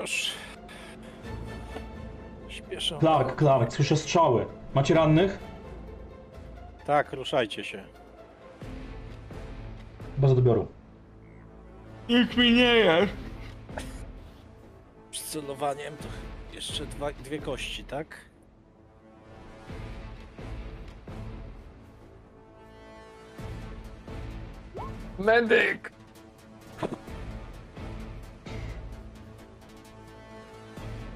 [0.01, 0.31] Już.
[2.49, 2.99] Śpieszę.
[3.01, 4.47] Clark, Clark, słyszę strzały.
[4.75, 5.39] Macie rannych?
[6.87, 8.00] Tak, ruszajcie się.
[10.21, 10.67] Bez odbioru.
[12.09, 13.13] Nikt mi nie jest.
[15.13, 16.09] Z celowaniem to
[16.55, 18.17] jeszcze dwa, dwie kości, tak?
[25.19, 25.93] Medyk!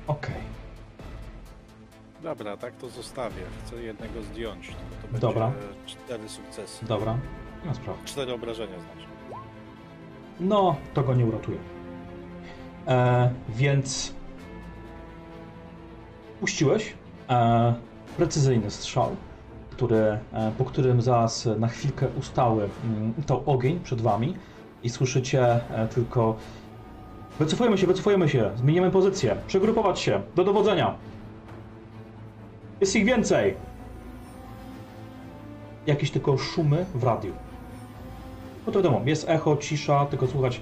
[0.07, 0.35] Okej,
[2.23, 3.43] Dobra, tak to zostawię.
[3.67, 4.69] Chcę jednego zdjąć.
[4.69, 5.53] To, to będzie Dobra.
[5.87, 6.87] cztery sukcesy.
[6.87, 7.19] dobra.
[7.73, 7.99] Sprawy.
[8.05, 9.09] Cztery obrażenia znaczy.
[10.41, 11.59] No, to go nie uratuje.
[12.87, 14.15] E, więc
[16.41, 16.95] puściłeś
[17.31, 17.75] e,
[18.17, 19.17] precyzyjny strzał,
[19.71, 20.19] który, e,
[20.59, 24.35] po którym zaraz na chwilkę ustały mm, to ogień przed wami
[24.83, 26.37] i słyszycie e, tylko
[27.39, 30.95] wycofujemy się, wycofujemy się, zmienimy pozycję, przegrupować się, do dowodzenia.
[32.81, 33.55] Jest ich więcej.
[35.87, 37.33] Jakieś tylko szumy w radiu.
[38.67, 40.61] No to wiadomo, jest echo, cisza, tylko słuchać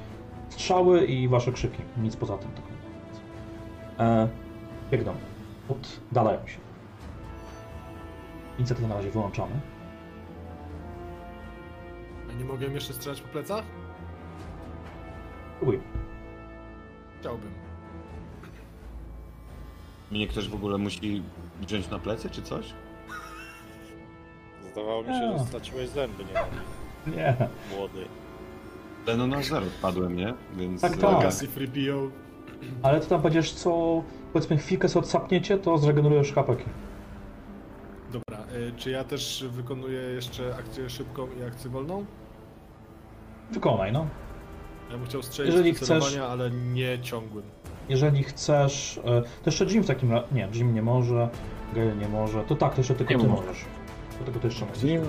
[0.49, 1.83] strzały i wasze krzyki.
[1.97, 2.51] Nic poza tym.
[2.51, 2.65] Tak
[3.99, 4.29] e,
[4.91, 5.15] biegną.
[5.69, 6.59] Oddalają się.
[8.59, 9.61] Inicjatywę na razie wyłączamy.
[12.31, 13.65] A nie mogłem jeszcze strzelać po plecach?
[15.59, 15.81] Próbuj.
[17.21, 17.51] Chciałbym.
[20.11, 21.23] Mnie ktoś w ogóle musi
[21.61, 22.75] wziąć na plecy, czy coś?
[24.73, 26.33] Zdawało mi się, że straciłeś zęby, nie
[27.07, 27.37] Nie.
[27.77, 28.05] młody.
[29.07, 30.35] Ale no na zero wpadłem, nie?
[30.57, 30.81] Więc...
[30.81, 31.33] Tak, e, tak.
[32.83, 36.65] Ale to tam będziesz co, powiedzmy chwilkę sobie odsapniecie, to zregenerujesz hapeki.
[38.13, 42.05] Dobra, y, czy ja też wykonuję jeszcze akcję szybką i akcję wolną?
[43.51, 44.07] Wykonaj, no.
[44.91, 47.45] Ja bym chciał strzelić Jeżeli chcesz- ale nie ciągłym.
[47.89, 48.99] Jeżeli chcesz...
[49.05, 50.27] e, To jeszcze Jim w takim razie...
[50.33, 51.29] Nie, Jim nie może,
[51.75, 52.43] Gail nie może.
[52.45, 53.43] To tak, to jeszcze tylko Nie ty może.
[53.43, 53.65] możesz.
[54.19, 54.83] To tylko ty jeszcze możesz.
[54.83, 55.03] Jim...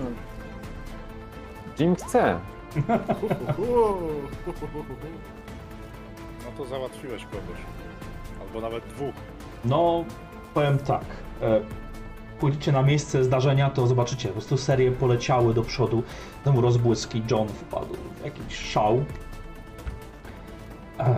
[1.80, 2.40] Jim chce.
[6.46, 7.58] No to załatwiłeś kogoś.
[8.42, 9.16] Albo nawet dwóch.
[9.66, 10.06] No,
[10.54, 11.06] powiem tak.
[11.42, 11.62] E,
[12.40, 14.28] pójdziecie na miejsce zdarzenia, to zobaczycie.
[14.28, 16.04] Po prostu serie poleciały do przodu.
[16.44, 17.24] Znowu rozbłyski.
[17.32, 19.06] John wpadł w jakiś szał.
[20.98, 21.16] Em.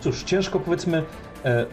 [0.00, 1.04] Cóż, ciężko powiedzmy
[1.44, 1.66] e,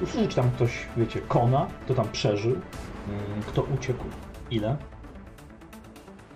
[0.00, 4.04] usłyszeć tam ktoś, wiecie, Kona, kto tam przeżył, mm, kto uciekł,
[4.50, 4.76] ile.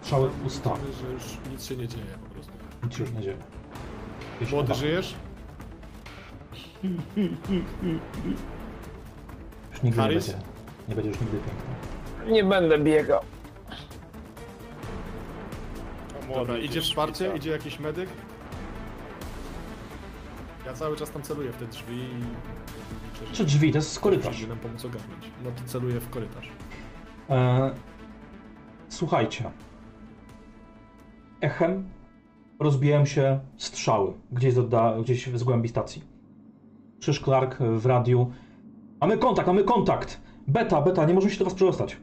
[0.03, 0.79] Strzały ustały.
[0.79, 2.53] Wiemy, że już nic się nie dzieje po prostu.
[2.85, 3.37] Nic już nie dzieje.
[4.35, 5.15] Jakieś Młody, żyjesz?
[9.73, 10.27] Już nigdy nie Harris?
[10.31, 10.47] będzie.
[10.89, 12.33] Nie będzie już nigdy piękny.
[12.33, 13.21] Nie będę biegał.
[16.35, 18.09] Dobra, idzie wsparcie, idzie jakiś medyk.
[20.67, 24.01] Ja cały czas tam celuję w te drzwi i liczę, że Czy drzwi, to jest
[24.01, 24.47] korytarz.
[24.47, 25.25] nam pomóc ogarnąć.
[25.45, 26.49] No to celuję w korytarz.
[27.31, 27.71] E,
[28.93, 29.51] słuchajcie.
[31.40, 31.88] Echem
[32.59, 36.03] rozbijają się strzały gdzieś, z odda- gdzieś z głębi stacji.
[37.01, 38.30] Krzyż Clark w radiu.
[39.01, 40.20] Mamy kontakt, mamy kontakt!
[40.49, 41.97] Beta, beta, nie możemy się do was przedostać.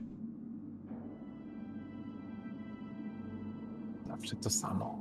[4.07, 4.99] Zawsze to samo.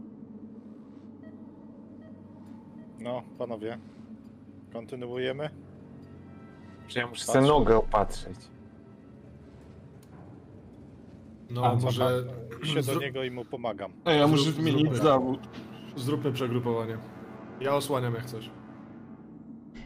[3.00, 3.78] No, panowie.
[4.72, 5.50] Kontynuujemy?
[6.88, 7.32] Że ja muszę Patrz.
[7.32, 8.36] sobie nogę opatrzyć.
[11.50, 12.24] No A, może
[12.72, 13.92] Idę do niego i mu pomagam.
[14.04, 14.98] A ja muszę Zrób- zmienić zróbmy.
[14.98, 15.40] zawód.
[15.96, 16.98] zróbmy przegrupowanie.
[17.60, 18.50] Ja osłaniam jak coś.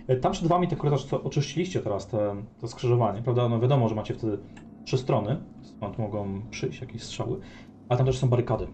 [0.07, 3.49] E, Tam przed wami ten korytarz, co oczyściliście teraz, te, to skrzyżowanie, prawda?
[3.49, 4.39] No wiadomo, że macie wtedy
[4.85, 7.41] trzy strony, skąd mogą przyjść jakieś strzały,
[7.89, 8.67] ale tam też są barykady.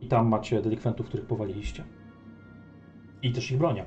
[0.00, 1.84] I tam macie delikwentów, których powaliliście.
[3.22, 3.84] I też ich bronię.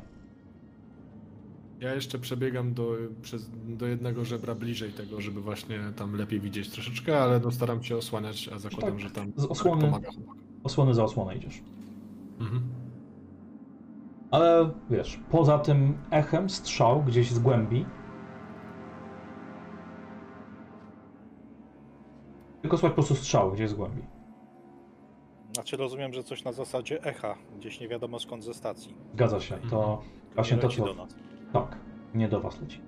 [1.79, 6.69] Ja jeszcze przebiegam do, przez, do jednego żebra bliżej tego, żeby właśnie tam lepiej widzieć
[6.69, 9.81] troszeczkę, ale no staram się osłaniać, a zakładam, Tak, że tam z osłony.
[9.81, 10.35] pomaga chłopak.
[10.63, 11.61] Osłony za osłonę idziesz.
[12.39, 12.61] Mhm.
[14.31, 17.85] Ale wiesz, poza tym echem strzał gdzieś z głębi.
[22.61, 24.01] Tylko słychać po prostu strzał gdzieś z głębi.
[25.53, 28.95] Znaczy rozumiem, że coś na zasadzie echa, gdzieś nie wiadomo skąd ze stacji.
[29.13, 29.57] Zgadza się.
[29.69, 30.01] To
[30.35, 31.07] właśnie to, co.
[31.53, 31.77] Tak,
[32.13, 32.81] nie do was leci.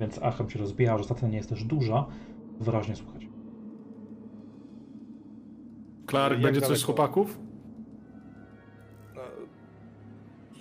[0.00, 2.06] Więc echem się rozbija, że stacja nie jest też duża.
[2.60, 3.28] Wyraźnie słychać.
[6.10, 7.38] Clark, Jak będzie coś z chłopaków?
[9.14, 9.22] No,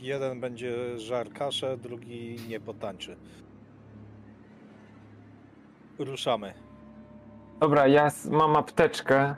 [0.02, 3.16] jeden będzie żar kaszę, drugi nie potańczy.
[6.00, 6.54] Ruszamy.
[7.60, 9.36] Dobra, ja mam apteczkę.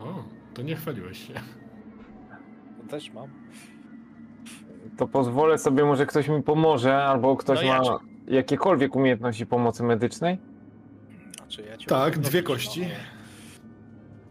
[0.00, 1.34] O, to nie chwaliłeś się.
[2.88, 3.28] Też mam.
[4.96, 9.82] To pozwolę sobie, może ktoś mi pomoże, albo ktoś No ja ma jakiekolwiek umiejętności pomocy
[9.82, 10.38] medycznej.
[11.36, 12.80] Znaczy ja ci Tak, mogę dwie kości.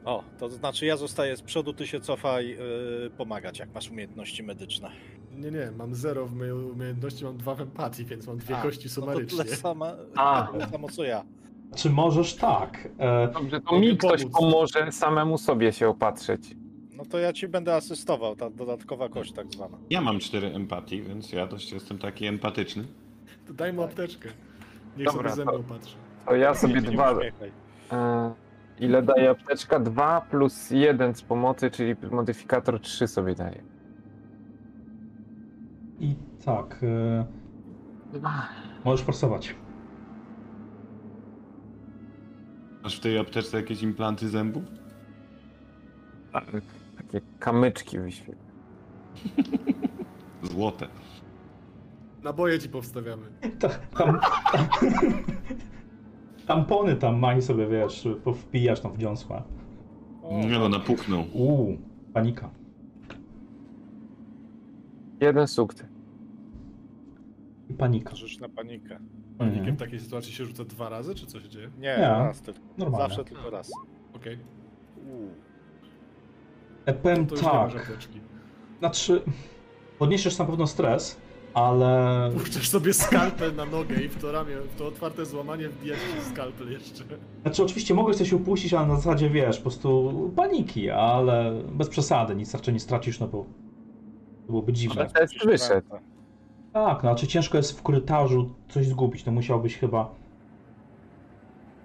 [0.06, 0.12] No.
[0.12, 2.58] O, to znaczy ja zostaję z przodu, ty się cofaj yy,
[3.18, 4.90] pomagać, jak masz umiejętności medyczne.
[5.32, 8.62] Nie, nie, mam zero w mojej umiejętności, mam dwa w empatii, więc mam dwie A,
[8.62, 9.44] kości No to sumarycznie.
[9.44, 10.48] tyle, sama, A.
[10.52, 11.24] tyle samo co ja.
[11.76, 12.88] Czy możesz tak?
[12.98, 14.38] E, Dobrze, to Mogę mi ktoś pomóc.
[14.40, 16.56] pomoże samemu sobie się opatrzyć.
[16.98, 19.78] No to ja ci będę asystował, ta dodatkowa kość tak zwana.
[19.90, 22.84] Ja mam cztery empatii, więc ja dość jestem taki empatyczny.
[23.48, 24.30] To daj mu apteczkę.
[24.98, 25.96] Niech Dobra, sobie ze to- mną patrzy.
[26.26, 27.12] To ja sobie Nie, nie dwa.
[27.12, 27.52] uśmiechaj.
[27.92, 28.34] E,
[28.80, 29.80] ile daje apteczka?
[29.80, 33.64] 2 plus 1 z pomocy, czyli modyfikator 3 sobie daje.
[36.00, 36.16] I
[36.46, 36.80] tak.
[36.84, 37.26] E,
[38.86, 39.56] możesz forsować.
[42.84, 44.64] Masz w tej apteczce jakieś implanty zębów?
[46.34, 46.46] Tak,
[47.14, 48.52] Takie kamyczki wyświetla.
[50.52, 50.88] Złote.
[52.24, 53.26] Naboje ci powstawiamy.
[53.60, 54.20] Ta, tam,
[56.48, 59.44] tampony tam maj sobie, wiesz, powpijasz tam w dziąsła.
[60.24, 61.24] O, Nie no, napuknął.
[61.34, 61.78] Uuu,
[62.14, 62.50] panika.
[65.22, 65.88] Jeden sukces.
[67.70, 68.16] I panika.
[68.16, 69.00] Rzuć na panikę.
[69.38, 69.76] Panikiem Mhm.
[69.76, 71.68] w takiej sytuacji się rzuca dwa razy, czy co się dzieje?
[71.78, 71.98] Nie, Nie.
[71.98, 72.60] raz tylko.
[72.78, 73.08] Normalnie.
[73.08, 73.72] Zawsze tylko raz.
[74.14, 74.38] Okej,
[75.08, 75.30] Uuu.
[76.86, 77.98] E, powiem to już nie masz tak,
[78.80, 79.22] znaczy,
[80.00, 81.18] podniesiesz na pewno stres,
[81.54, 86.00] ale Puszczasz sobie skalpel na nogę i w to ramię, w to otwarte złamanie wbijasz
[86.32, 87.04] skalpel jeszcze.
[87.42, 92.36] Znaczy, oczywiście mogłeś coś upuścić, ale na zasadzie wiesz, po prostu paniki, ale bez przesady,
[92.36, 93.46] nic raczej nie stracisz, no bo
[94.46, 95.02] to byłoby dziwne.
[95.02, 95.88] Ale test wyszedł.
[96.74, 100.16] Tak, no, znaczy ciężko jest w korytarzu coś zgubić, no musiałbyś chyba.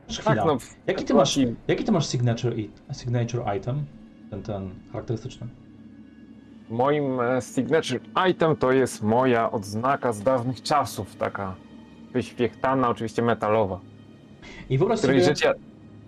[0.09, 0.34] Chwila.
[0.34, 0.57] Tak, no.
[0.86, 1.38] Jaki ty masz,
[1.68, 2.55] jaki ty masz signature,
[2.92, 3.84] signature item?
[4.30, 5.46] Ten, ten charakterystyczny.
[6.70, 8.00] Moim e, signature
[8.30, 11.54] item to jest moja odznaka z dawnych czasów, taka
[12.12, 13.80] wyświechtana, oczywiście metalowa,
[14.70, 15.20] I wyobraź sobie.
[15.44, 15.54] ja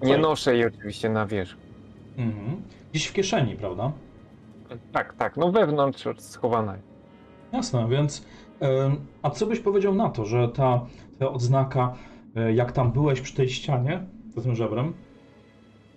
[0.02, 1.56] nie noszę jej oczywiście na wierzch.
[2.16, 2.62] Mhm.
[2.90, 3.92] Gdzieś w kieszeni, prawda?
[4.92, 6.76] Tak, tak, no wewnątrz schowana.
[7.52, 8.26] Jasne, więc
[9.22, 10.86] a co byś powiedział na to, że ta,
[11.18, 11.94] ta odznaka,
[12.36, 14.94] e, jak tam byłeś przy tej ścianie, za tym żebrem,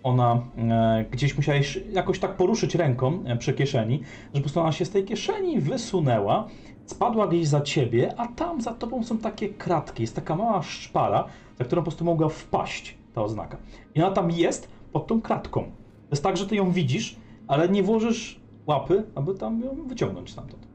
[0.04, 4.72] ona e, gdzieś musiałeś jakoś tak poruszyć ręką e, przy kieszeni, że po prostu ona
[4.72, 6.48] się z tej kieszeni wysunęła,
[6.86, 11.26] spadła gdzieś za ciebie, a tam za tobą są takie kratki, jest taka mała szpara,
[11.60, 13.58] za którą po prostu mogła wpaść ta oznaka.
[13.96, 15.64] I ona tam jest pod tą kratką.
[15.64, 17.16] To jest tak, że ty ją widzisz,
[17.48, 20.68] ale nie włożysz łapy, aby tam ją wyciągnąć stamtąd.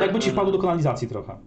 [0.00, 1.38] Jakby ci wpadł do kanalizacji trochę.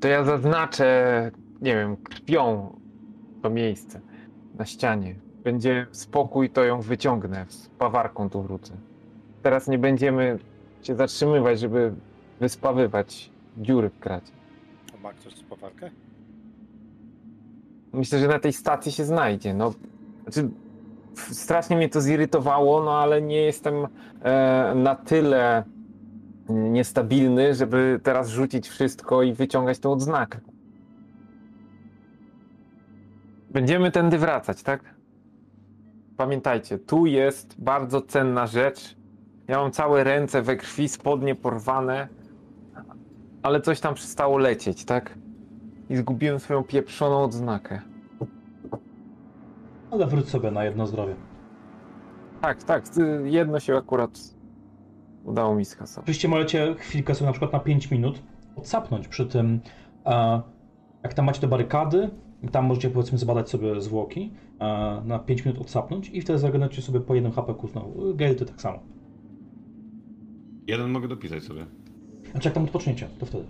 [0.00, 1.30] To ja zaznaczę,
[1.60, 2.76] nie wiem, krwią
[3.42, 4.00] to miejsce
[4.60, 5.14] na ścianie.
[5.44, 8.72] Będzie spokój, to ją wyciągnę, z pawarką tu wrócę.
[9.42, 10.38] Teraz nie będziemy
[10.82, 11.92] się zatrzymywać, żeby
[12.40, 14.32] wyspawywać dziury w kracie.
[14.94, 15.90] A Ma ktoś spawarkę?
[17.92, 19.54] Myślę, że na tej stacji się znajdzie.
[19.54, 19.74] No,
[20.22, 20.50] znaczy,
[21.14, 23.74] strasznie mnie to zirytowało, no ale nie jestem
[24.22, 25.64] e, na tyle
[26.48, 30.40] niestabilny, żeby teraz rzucić wszystko i wyciągać tą odznakę.
[33.50, 34.94] Będziemy tędy wracać, tak?
[36.16, 38.96] Pamiętajcie, tu jest bardzo cenna rzecz.
[39.48, 42.08] Ja mam całe ręce we krwi, spodnie porwane,
[43.42, 45.18] ale coś tam przestało lecieć, tak?
[45.90, 47.80] I zgubiłem swoją pieprzoną odznakę.
[49.90, 51.14] Ale wróć sobie na jedno zdrowie.
[52.40, 52.84] Tak, tak,
[53.24, 54.10] jedno się akurat
[55.24, 56.04] udało mi skasować.
[56.04, 58.22] Oczywiście możecie chwilkę sobie na przykład na 5 minut
[58.56, 59.60] odsapnąć przy tym,
[61.02, 62.10] jak tam macie te barykady,
[62.48, 67.00] tam możecie powiedzmy zbadać sobie zwłoki, e, na 5 minut odsapnąć i wtedy zagadnącie sobie
[67.00, 68.14] po jednym HP znowu.
[68.14, 68.78] Gale to tak samo.
[70.66, 71.66] Jeden mogę dopisać sobie.
[72.30, 73.44] Znaczy jak tam odpoczniecie, to wtedy.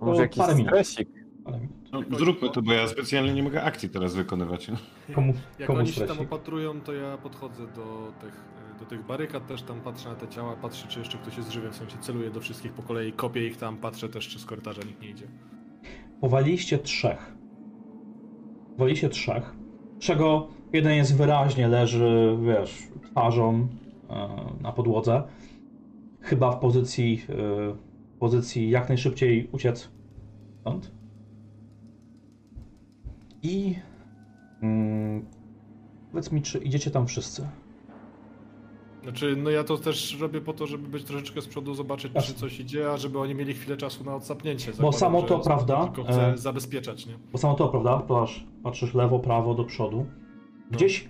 [0.00, 0.68] Może jakiś parę minut.
[0.70, 1.08] stresik.
[1.44, 1.60] Ale
[1.92, 4.70] No, zróbmy to, bo ja specjalnie nie mogę akcji teraz wykonywać.
[5.14, 6.32] komu, Jak komu oni się tam stresik?
[6.32, 8.44] opatrują, to ja podchodzę do tych,
[8.78, 11.70] do tych barykad, też tam patrzę na te ciała, patrzę czy jeszcze ktoś jest żywy,
[11.70, 14.82] w sensie celuję do wszystkich po kolei, kopię ich tam, patrzę też czy z korytarza
[14.82, 15.26] nikt nie idzie.
[16.20, 17.36] Powaliliście trzech.
[18.76, 19.54] Powaliliście trzech,
[19.98, 23.68] czego jeden jest wyraźnie, leży, wiesz, twarzą
[24.10, 24.28] e,
[24.60, 25.22] na podłodze.
[26.20, 27.76] Chyba w pozycji, e,
[28.18, 29.90] pozycji jak najszybciej uciec
[30.60, 30.92] stąd.
[33.42, 33.74] I
[34.62, 35.26] mm,
[36.10, 37.46] powiedz mi, czy idziecie tam wszyscy?
[39.02, 42.34] Znaczy, no ja to też robię po to, żeby być troszeczkę z przodu, zobaczyć czy
[42.34, 44.72] coś idzie, a żeby oni mieli chwilę czasu na odsapnięcie.
[44.80, 47.18] Bo samo to, prawda, Tylko chcę e, zabezpieczać, nie?
[47.32, 47.98] Bo samo to, prawda?
[47.98, 50.06] Patrz, patrzysz lewo, prawo, do przodu.
[50.70, 51.08] Gdzieś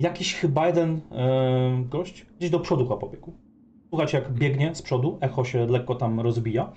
[0.00, 3.32] jakiś chyba jeden e, gość gdzieś do przodu chyba pobiegł.
[3.88, 6.72] Słuchać jak biegnie z przodu, echo się lekko tam rozbija.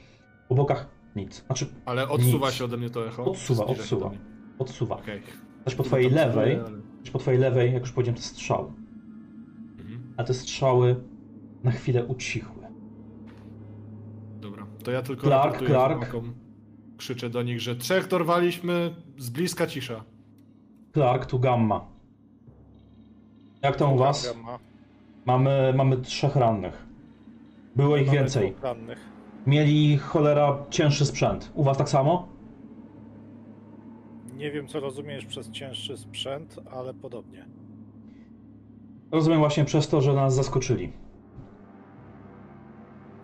[0.49, 1.43] Po bokach nic.
[1.45, 2.55] Znaczy Ale odsuwa Nic.
[2.55, 3.25] się ode mnie to echo.
[3.25, 4.11] Odsuwa, odsuwa.
[4.59, 5.01] odsuwa.
[5.65, 8.65] Też po twojej lewej, ale- też po twojej lewej, jak już powiedziałem.
[8.65, 8.86] Mhm.
[10.17, 10.95] A te strzały
[11.63, 12.63] na chwilę ucichły.
[14.41, 15.93] Dobra, to ja tylko Clark, Clark.
[15.93, 16.33] chłopakom.
[16.97, 20.03] Krzyczę do nich, że trzech dorwaliśmy, z bliska cisza.
[20.93, 21.85] Clark, tu Gamma.
[23.61, 24.33] Jak tam u was?
[24.33, 24.59] Gamma.
[25.25, 26.87] Mamy, mamy trzech rannych.
[27.75, 28.51] Było ich Mamy więcej.
[28.51, 28.99] dwóch rannych.
[29.47, 31.51] Mieli cholera cięższy sprzęt.
[31.55, 32.27] U was tak samo?
[34.37, 37.45] Nie wiem, co rozumiesz przez cięższy sprzęt, ale podobnie.
[39.11, 40.93] Rozumiem właśnie przez to, że nas zaskoczyli.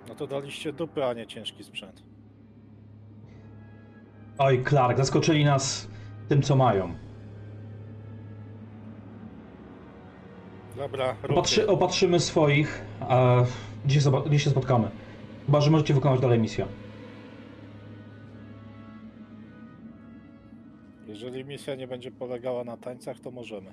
[0.09, 2.03] No to daliście dupy, a nie ciężki sprzęt.
[4.37, 5.87] Oj, Clark, zaskoczyli nas
[6.29, 6.93] tym, co mają.
[10.77, 13.43] Dobra, Opatrzy, opatrzymy swoich, a
[13.85, 14.91] gdzie, gdzie się spotkamy.
[15.45, 16.65] Chyba, że możecie wykonać dalej misję.
[21.07, 23.71] Jeżeli misja nie będzie polegała na tańcach, to możemy.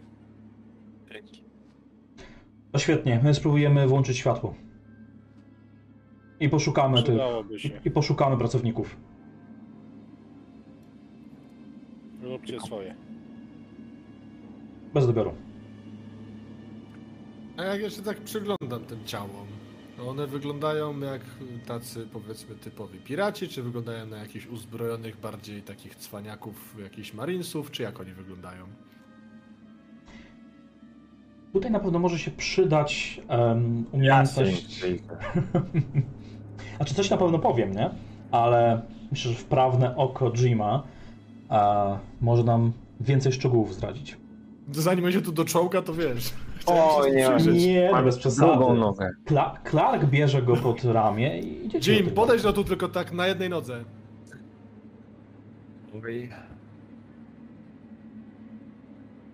[2.73, 4.55] To świetnie, my spróbujemy włączyć światło.
[6.41, 7.05] I poszukamy tych.
[7.05, 7.81] Przydałoby się.
[7.85, 8.97] I poszukamy pracowników.
[12.23, 12.95] Róbcie swoje.
[14.95, 15.33] Bez doboru.
[17.57, 19.47] A jak ja się tak przyglądam tym ciałom,
[19.97, 21.21] to one wyglądają jak
[21.67, 27.83] tacy powiedzmy typowi piraci, czy wyglądają na jakichś uzbrojonych bardziej takich cwaniaków, jakichś marinesów, czy
[27.83, 28.67] jak oni wyglądają?
[31.53, 34.85] Tutaj na pewno może się przydać um, umiejętność.
[36.77, 37.91] Znaczy coś na pewno powiem, nie?
[38.31, 40.83] Ale myślę, że wprawne oko Jima
[41.49, 44.17] a, może nam więcej szczegółów zdradzić.
[44.73, 46.33] Zanim się tu doczołga, to wiesz.
[46.67, 47.53] O nie.
[47.53, 48.75] Nie, bez przesady.
[48.75, 49.11] nogę.
[49.27, 51.93] Cla- Clark bierze go pod ramię i idziecie.
[51.93, 53.85] do Jim, podejdź no tu tylko tak na jednej nodze.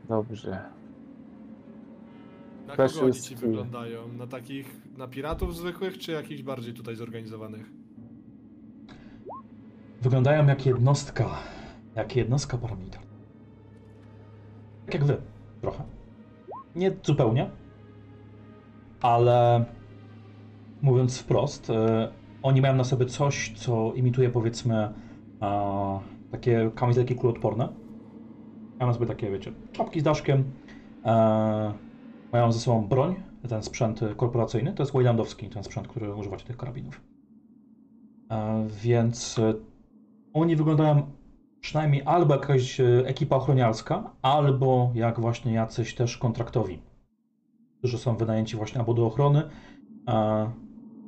[0.09, 0.76] Dobrze.
[2.67, 4.09] Na Też kogo oni jest- ci wyglądają?
[4.13, 7.71] Na takich, na piratów zwykłych, czy jakichś bardziej tutaj zorganizowanych?
[10.03, 11.31] Wyglądają jak jednostka.
[11.95, 13.07] Jak jednostka paramilitarna.
[14.87, 15.17] Tak jak wy.
[15.61, 15.85] Trochę.
[16.77, 17.51] Nie zupełnie.
[19.01, 19.65] Ale
[20.83, 22.09] mówiąc wprost, e,
[22.43, 24.75] oni mają na sobie coś, co imituje powiedzmy
[25.43, 27.69] e, takie kamizelki kuloodporne.
[28.79, 30.45] Mają na sobie takie, wiecie, czapki z daszkiem.
[31.05, 31.73] E,
[32.33, 33.15] mają ze sobą broń,
[33.49, 34.73] ten sprzęt korporacyjny.
[34.73, 37.01] To jest Waylandowski, ten sprzęt, który używacie tych karabinów.
[38.31, 39.55] E, więc e,
[40.33, 41.03] oni wyglądają
[41.61, 46.79] przynajmniej albo jakaś e, ekipa ochroniarska, albo jak właśnie jacyś też kontraktowi,
[47.79, 49.43] którzy są wynajęci właśnie albo do ochrony,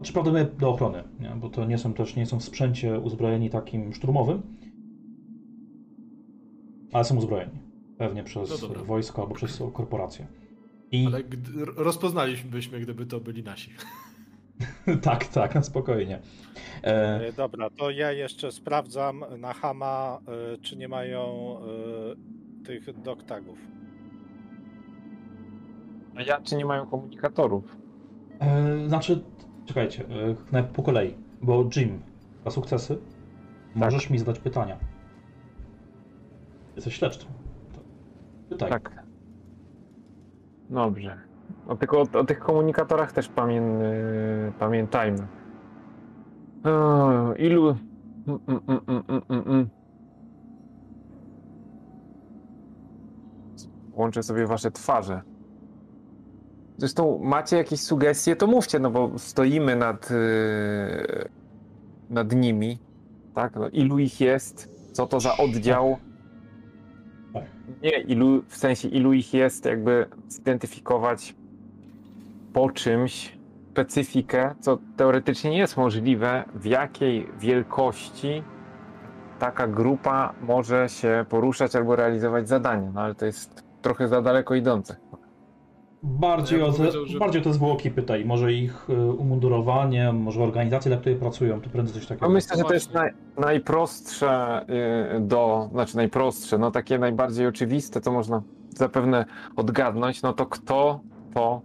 [0.03, 1.31] czy prawdopodobnie do ochrony, nie?
[1.31, 4.43] bo to nie są też nie są w sprzęcie uzbrojeni takim szturmowym,
[6.93, 7.59] ale są uzbrojeni.
[7.99, 10.27] Pewnie przez No wojsko albo przez korporację.
[10.93, 13.71] I Ale gdy, rozpoznalibyśmy, gdyby to byli nasi.
[15.03, 16.21] tak, tak, na spokojnie.
[16.85, 20.19] E, E, Dobra, to ja jeszcze sprawdzam na Hama,
[20.55, 21.57] e, czy nie mają
[22.63, 23.59] e, tych doktagów.
[26.17, 27.77] A ja czy nie mają komunikatorów?
[28.41, 29.21] E, znaczy,
[29.67, 32.03] czekajcie, e, najpierw po kolei, bo Jim,
[32.45, 32.99] za sukcesy
[33.75, 34.77] możesz mi zadać pytania.
[36.77, 37.29] Jesteś śledczym.
[38.49, 38.71] Pytaj.
[38.71, 38.98] Tak.
[40.71, 41.19] Dobrze.
[41.69, 45.27] O, tylko o, o tych komunikatorach też pamię, y, pamiętajmy.
[46.65, 47.77] O, ilu.
[48.27, 48.41] Mm,
[49.09, 49.69] mm, mm.
[53.93, 55.23] Łączę sobie wasze twarze.
[56.77, 61.29] Zresztą macie jakieś sugestie, to mówcie, no bo stoimy nad, yy,
[62.11, 62.79] nad nimi,
[63.35, 63.57] tak?
[63.57, 64.71] No, ilu ich jest?
[64.93, 65.99] Co to za oddział?
[67.83, 71.35] Nie, ilu, w sensie ilu ich jest, jakby zidentyfikować
[72.53, 73.39] po czymś
[73.73, 78.43] specyfikę, co teoretycznie nie jest możliwe, w jakiej wielkości
[79.39, 84.55] taka grupa może się poruszać albo realizować zadania, no ale to jest trochę za daleko
[84.55, 84.97] idące.
[86.03, 88.25] Bardziej, Ja o te, że- bardziej o te zwłoki pytaj.
[88.25, 92.27] Może ich y, umundurowanie, może organizacje, dla której pracują, to prędzej coś takiego.
[92.27, 94.65] No myślę, że to jest naj, najprostsze
[95.17, 98.43] y, do, znaczy najprostsze, no takie najbardziej oczywiste, co można
[98.77, 99.25] zapewne
[99.57, 101.01] odgadnąć, no to kto
[101.35, 101.61] to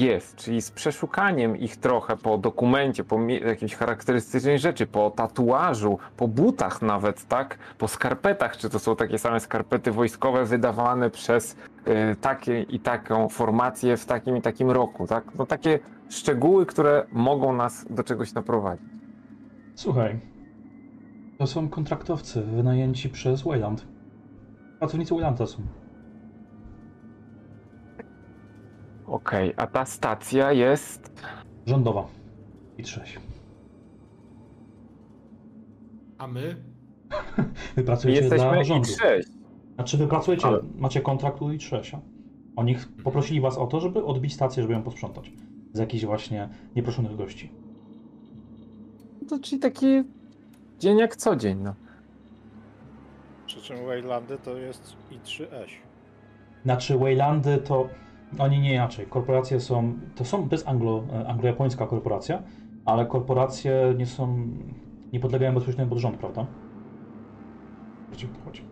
[0.00, 6.28] jest, czyli z przeszukaniem ich trochę po dokumencie, po jakiejś charakterystycznej rzeczy, po tatuażu, po
[6.28, 12.16] butach nawet, tak, po skarpetach, czy to są takie same skarpety wojskowe wydawane przez y,
[12.20, 15.78] takie i taką formację w takim i takim roku, tak, no takie
[16.10, 18.86] szczegóły, które mogą nas do czegoś naprowadzić.
[19.74, 20.20] Słuchaj,
[21.38, 23.86] to są kontraktowcy wynajęci przez Wayland.
[24.78, 25.58] Pracownicy Waylanda są.
[29.06, 31.12] Okej, a ta stacja jest.
[31.66, 32.06] Rządowa.
[32.78, 33.18] I trzeź.
[36.18, 36.56] A my?
[37.76, 38.88] Wy pracujecie dla Jesteśmy i rządu.
[39.00, 39.28] sześć.
[39.74, 42.00] Znaczy wy pracujecie, Ale- macie kontrakt u Trzesia.
[42.56, 45.32] Oni ch- poprosili was o to, żeby odbić stację, żeby ją posprzątać.
[45.72, 47.52] Z jakichś właśnie nieproszonych gości.
[49.28, 50.04] To czyli taki
[50.78, 51.74] dzień jak co dzień, no.
[53.46, 55.66] Przy czym Waylandy to jest i3S.
[56.64, 57.88] Znaczy Waylandy to
[58.38, 59.06] oni nie inaczej.
[59.06, 62.42] Korporacje są, to są, to jest anglo, e, anglo-japońska korporacja,
[62.84, 64.48] ale korporacje nie są,
[65.12, 66.46] nie podlegają bezpośrednio pod rząd, prawda?
[68.12, 68.62] O co chodzi.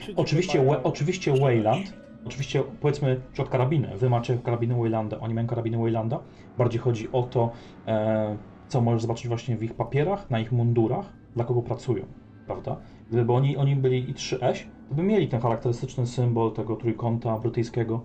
[0.00, 1.32] Czyli Oczywiście, we, oczywiście.
[1.40, 1.92] Wayland,
[2.24, 6.20] oczywiście powiedzmy przykład karabiny, wy macie karabiny Waylanda, oni mają karabiny Waylanda,
[6.58, 7.50] bardziej chodzi o to,
[7.86, 8.36] e,
[8.68, 12.04] co możesz zobaczyć właśnie w ich papierach, na ich mundurach, dla kogo pracują,
[12.46, 12.76] prawda?
[13.10, 18.00] Gdyby oni, oni byli i 3S, to by mieli ten charakterystyczny symbol tego trójkąta brytyjskiego,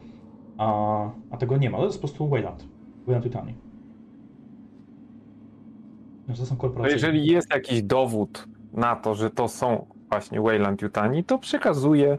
[0.58, 2.66] a, a tego nie ma, to jest po prostu Wayland,
[3.08, 3.54] Wayland Yutani.
[6.28, 6.94] Więc To są To korporacje.
[6.96, 12.18] jeżeli jest jakiś dowód na to, że to są właśnie Wayland Yutani, to przekazuję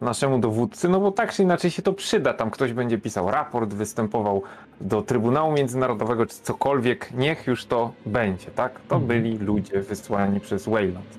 [0.00, 2.34] naszemu dowódcy, no bo tak czy inaczej się to przyda.
[2.34, 4.42] Tam ktoś będzie pisał raport, występował
[4.80, 8.80] do Trybunału Międzynarodowego, czy cokolwiek, niech już to będzie, tak?
[8.80, 9.06] To Mhm.
[9.06, 11.18] byli ludzie wysłani przez Wayland.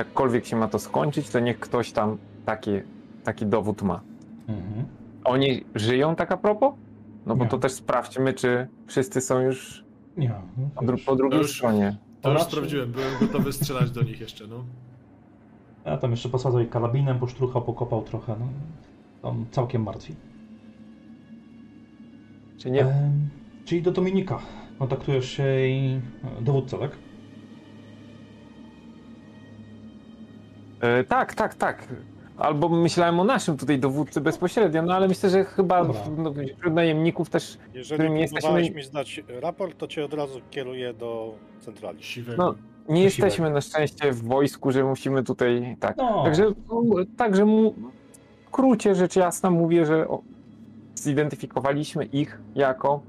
[0.00, 2.70] Jakkolwiek się ma to skończyć, to niech ktoś tam taki,
[3.24, 4.00] taki dowód ma.
[4.48, 4.86] Mhm.
[5.24, 6.74] Oni żyją tak a propos?
[7.26, 7.50] No bo Nie.
[7.50, 9.84] to też sprawdźmy, czy wszyscy są już
[10.16, 11.96] Nie, no, po, dru- po drugiej już- stronie.
[12.20, 14.64] To już sprawdziłem, byłem gotowy strzelać do nich jeszcze, no.
[15.84, 18.46] Ja tam jeszcze posadzał i karabinem, posztruchał, pokopał trochę, no.
[19.22, 20.14] Tam całkiem martwi.
[22.58, 22.80] Czy nie?
[22.80, 23.28] Em,
[23.64, 24.38] czyli do Dominika.
[24.78, 26.00] Kontaktujesz się i...
[26.38, 26.90] e, Dowódca, tak?
[30.86, 31.88] E, tak, tak, tak.
[32.38, 36.00] Albo myślałem o naszym tutaj dowódcy bezpośrednio, no ale myślę, że chyba Dobra.
[36.18, 37.58] no, wśród najemników też.
[37.74, 42.02] Jeżeli którym jesteśmy- mi zdać raport, to cię od razu kieruję do centrali.
[42.02, 42.42] Siwego.
[42.44, 42.54] No,
[42.94, 45.76] nie jesteśmy na szczęście w wojsku, że musimy tutaj.
[45.80, 45.96] Tak.
[45.96, 46.24] No.
[46.24, 46.52] Także,
[47.16, 47.74] także mu,
[48.44, 50.22] w skrócie rzecz jasna mówię, że o,
[50.94, 53.00] zidentyfikowaliśmy ich jako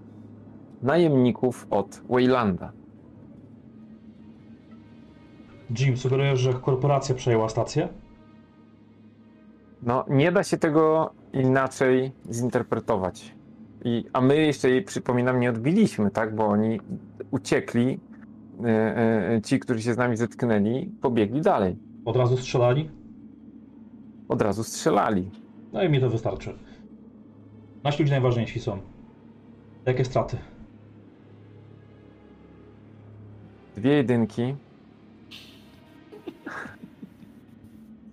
[0.84, 2.72] najemników od Waylanda.
[5.70, 7.90] Jim, sugerujesz, że korporacja przejęła stację?
[9.84, 13.36] No, nie da się tego inaczej zinterpretować.
[13.86, 16.36] I, a my jeszcze jej, przypominam, nie odbiliśmy, tak?
[16.36, 16.80] Bo oni
[17.32, 18.00] uciekli,
[18.66, 18.98] e,
[19.36, 21.78] e, ci, którzy się z nami zetknęli, pobiegli dalej.
[22.06, 22.90] Od razu strzelali?
[24.30, 25.32] Od razu strzelali.
[25.74, 26.54] No i mi to wystarczy.
[27.84, 28.78] Nasi ludzie najważniejsi są.
[29.86, 30.38] Jakie straty?
[33.76, 34.56] Dwie jedynki.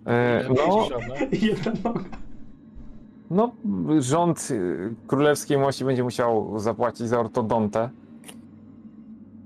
[0.07, 0.89] E, no,
[1.33, 2.05] Jedna noga.
[3.31, 3.53] no,
[3.99, 7.91] rząd y, królewskiej mości będzie musiał zapłacić za ortodontę.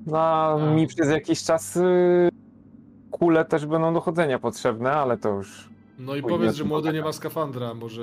[0.07, 2.29] No, a mi przez jakiś czas y,
[3.11, 5.69] kule też będą dochodzenia potrzebne, ale to już
[5.99, 8.03] No i powiedz, że młody nie ma skafandra, może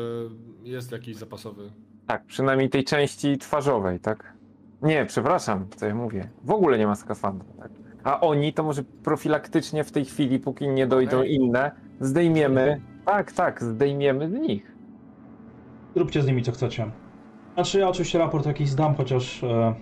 [0.63, 1.69] jest jakiś zapasowy.
[2.07, 4.33] tak, przynajmniej tej części twarzowej, tak?
[4.81, 6.29] Nie, przepraszam, co ja mówię.
[6.43, 7.71] W ogóle nie ma skafandra, tak?
[8.03, 12.81] A oni to może profilaktycznie w tej chwili, póki nie dojdą inne, zdejmiemy.
[13.05, 14.75] Tak, tak, zdejmiemy z nich.
[15.95, 16.91] Róbcie z nimi co chcecie.
[17.53, 19.43] Znaczy ja oczywiście raport jakiś zdam, chociaż...
[19.43, 19.75] E,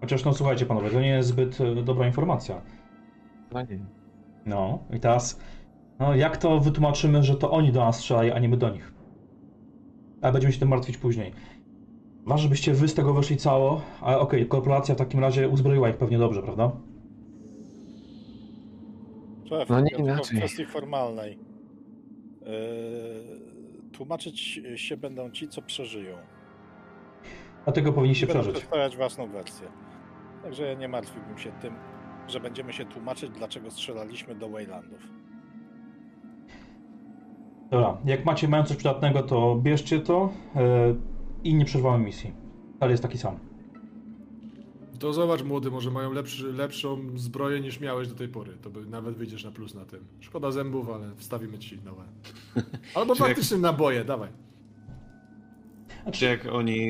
[0.00, 2.62] chociaż no słuchajcie panowie, to nie jest zbyt e, dobra informacja.
[3.52, 3.78] No nie.
[4.46, 5.40] No i teraz...
[5.98, 8.92] No jak to wytłumaczymy, że to oni do nas strzelają, a nie my do nich?
[10.22, 11.32] Ale będziemy się tym martwić później.
[12.26, 15.96] Was, żebyście wy z tego wyszli cało, ale okej, korporacja w takim razie uzbroiła ich
[15.96, 16.72] pewnie dobrze, prawda?
[19.48, 20.36] Szef, No nie ja tylko inaczej.
[20.36, 21.38] w kwestii formalnej.
[22.40, 22.48] Yy,
[23.92, 26.16] tłumaczyć się będą ci, co przeżyją.
[27.64, 28.58] Dlatego powinniście będą przeżyć.
[28.58, 29.68] przedstawiać własną wersję.
[30.42, 31.74] Także ja nie martwiłbym się tym,
[32.28, 35.08] że będziemy się tłumaczyć, dlaczego strzelaliśmy do Waylandów.
[37.70, 40.60] Dobra, jak macie mają coś przydatnego, to bierzcie to e,
[41.44, 42.32] i nie przerwamy misji.
[42.80, 43.38] Ale jest taki sam.
[44.98, 48.52] To zobacz, młody, może mają lepszy, lepszą zbroję niż miałeś do tej pory.
[48.62, 50.04] To by nawet wyjdziesz na plus na tym.
[50.20, 52.02] Szkoda zębów, ale wstawimy ci nowe.
[52.94, 54.28] Albo Czy jak- faktycznie naboje, dawaj.
[56.12, 56.88] Czy jak oni,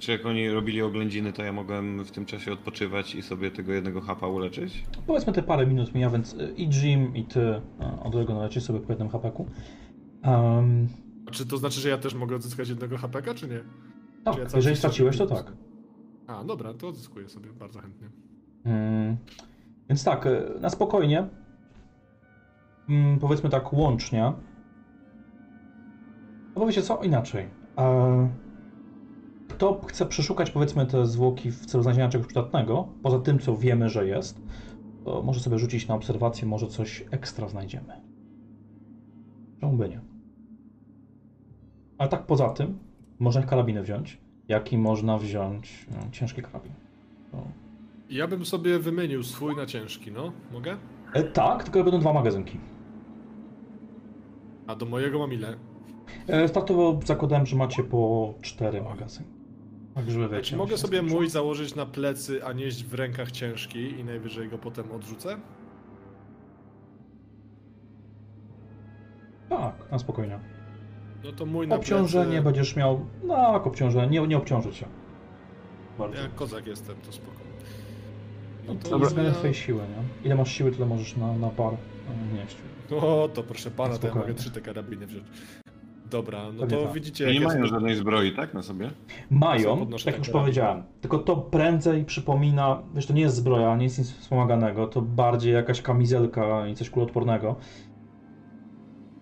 [0.00, 3.72] czy jak oni robili oględziny, to ja mogłem w tym czasie odpoczywać i sobie tego
[3.72, 4.84] jednego hapa uleczyć?
[5.06, 7.62] Powiedzmy te parę minut mija, więc e, i Jim, i ty e,
[8.02, 9.46] od tego nalecisz sobie po jednym hapeku.
[10.24, 10.88] Um,
[11.26, 13.60] A Czy to znaczy, że ja też mogę odzyskać jednego HPK, czy nie?
[14.24, 15.52] tak, Czy ja cały jeżeli straciłeś, to tak.
[16.26, 18.08] A, dobra, to odzyskuję sobie bardzo chętnie.
[18.64, 19.16] Mm,
[19.88, 21.28] więc tak, e, na spokojnie.
[22.88, 24.32] Mm, powiedzmy tak łącznie.
[26.54, 27.48] No bo wiecie co, inaczej.
[27.78, 28.28] E,
[29.48, 33.88] Kto chce przeszukać powiedzmy te zwłoki w celu znalezienia czegoś przydatnego, poza tym co wiemy,
[33.88, 34.42] że jest,
[35.04, 38.00] to może sobie rzucić na obserwację, może coś ekstra znajdziemy.
[39.60, 40.00] Czemu by nie?
[41.98, 42.78] Ale tak poza tym,
[43.18, 46.72] można ich karabiny wziąć, jak i można wziąć no, ciężki karabin.
[47.30, 47.46] To...
[48.10, 50.32] Ja bym sobie wymienił swój na ciężki, no?
[50.52, 50.76] Mogę?
[51.12, 52.58] E, tak, tylko będą dwa magazynki.
[54.66, 55.56] A do mojego mam ile?
[56.26, 59.32] E, startowo zakładałem, że macie po cztery magazynki.
[59.94, 60.56] Tak, żeby wiecie.
[60.56, 64.92] Mogę sobie mój założyć na plecy, a nieść w rękach ciężki i najwyżej go potem
[64.92, 65.36] odrzucę?
[69.48, 70.38] Tak, na spokojnie.
[71.24, 72.44] No to mój na Obciążenie plecy...
[72.44, 73.00] będziesz miał.
[73.28, 74.86] Tak, obciążenie, nie, nie obciąży cię.
[75.98, 76.16] Bardzo.
[76.16, 77.36] Ja kozak jestem, to spoko.
[78.66, 79.30] No No to to jest ja...
[79.32, 80.26] twojej siły, nie?
[80.26, 82.56] Ile masz siły, tyle możesz na, na par e, nieść.
[83.02, 84.28] O, to proszę pana, to ja Spokojnie.
[84.28, 85.24] mogę trzy te karabiny wziąć.
[86.10, 86.92] Dobra, no Pewnie to tak.
[86.92, 87.72] widzicie, Nie mają jest...
[87.72, 88.90] żadnej zbroi, tak, na sobie?
[89.30, 90.32] Mają, tak już karabin.
[90.32, 90.82] powiedziałem.
[91.00, 95.54] Tylko to prędzej przypomina, wiesz, to nie jest zbroja, nie jest nic wspomaganego, to bardziej
[95.54, 97.56] jakaś kamizelka i coś kuloodpornego.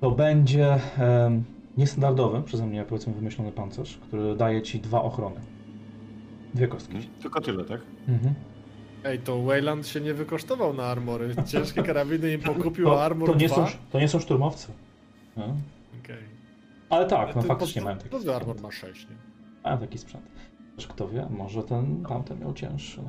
[0.00, 1.44] To będzie em,
[1.76, 5.40] niestandardowy, przeze mnie powiedzmy wymyślony pancerz, który daje ci dwa ochrony.
[6.54, 6.98] Dwie kostki.
[7.22, 7.80] Tylko tyle, tak?
[8.08, 8.34] Mhm.
[9.04, 11.34] Ej, to Wayland się nie wykosztował na armory.
[11.46, 13.56] Ciężkie karabiny im pokupił, a To, armor to, nie 2?
[13.56, 14.68] są, to nie są szturmowcy.
[15.36, 15.44] No.
[16.04, 16.16] Okej.
[16.90, 19.16] Ale tak, no Ty faktycznie pod- mają taki Podwy armor ma 6, nie?
[19.64, 20.24] Mają taki sprzęt.
[20.88, 23.00] Kto wie, może ten tamten miał cięższy.
[23.02, 23.08] No.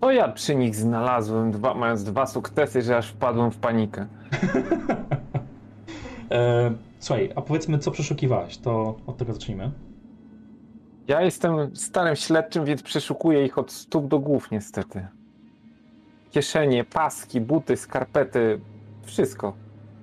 [0.00, 4.06] To ja przy nich znalazłem, dwa, mając dwa sukcesy, że aż wpadłem w panikę.
[6.30, 6.72] e,
[7.04, 9.70] słuchaj, a powiedzmy, co przeszukiwałeś, to od tego zacznijmy.
[11.08, 15.06] Ja jestem starym śledczym, więc przeszukuję ich od stóp do głów niestety.
[16.30, 18.60] Kieszenie, paski, buty, skarpety,
[19.02, 19.52] wszystko.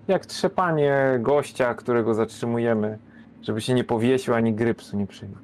[0.07, 2.99] Jak trzepanie gościa, którego zatrzymujemy,
[3.41, 5.36] żeby się nie powiesił ani grypsu nie przyjął.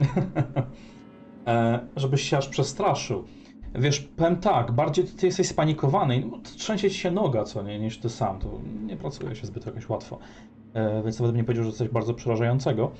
[1.46, 3.24] e, żebyś się aż przestraszył.
[3.74, 7.98] Wiesz, powiem tak, bardziej ty jesteś spanikowany, no, trzęsie ci się noga, co nie, niż
[7.98, 10.18] ty sam, to nie pracuje się zbyt jakoś łatwo.
[10.74, 12.90] E, więc nawet nie powiedział, że coś bardzo przerażającego,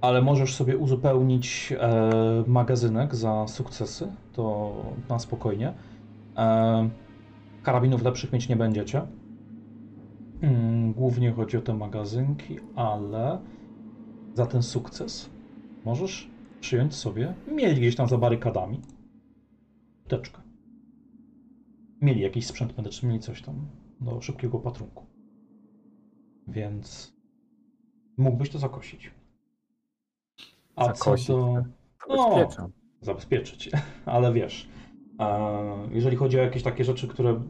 [0.00, 2.00] ale możesz sobie uzupełnić e,
[2.46, 4.72] magazynek za sukcesy, to
[5.08, 5.72] na spokojnie.
[6.36, 6.88] E,
[7.62, 9.02] karabinów lepszych mieć nie będziecie.
[10.40, 13.38] Mm, Głównie chodzi o te magazynki, ale
[14.34, 15.30] za ten sukces
[15.84, 16.30] możesz
[16.60, 17.34] przyjąć sobie.
[17.48, 18.80] Mieli gdzieś tam za barykadami.
[20.12, 20.40] Teczkę.
[22.00, 23.68] Mieli jakiś sprzęt medyczny, mieli coś tam
[24.00, 25.06] do szybkiego patrunku.
[26.48, 27.16] Więc
[28.16, 29.10] mógłbyś to zakosić.
[30.76, 31.62] A Zakosić, co do.
[32.08, 32.72] No, Zabezpieczam.
[33.00, 33.70] zabezpieczyć,
[34.06, 34.68] ale wiesz,
[35.90, 37.40] jeżeli chodzi o jakieś takie rzeczy, które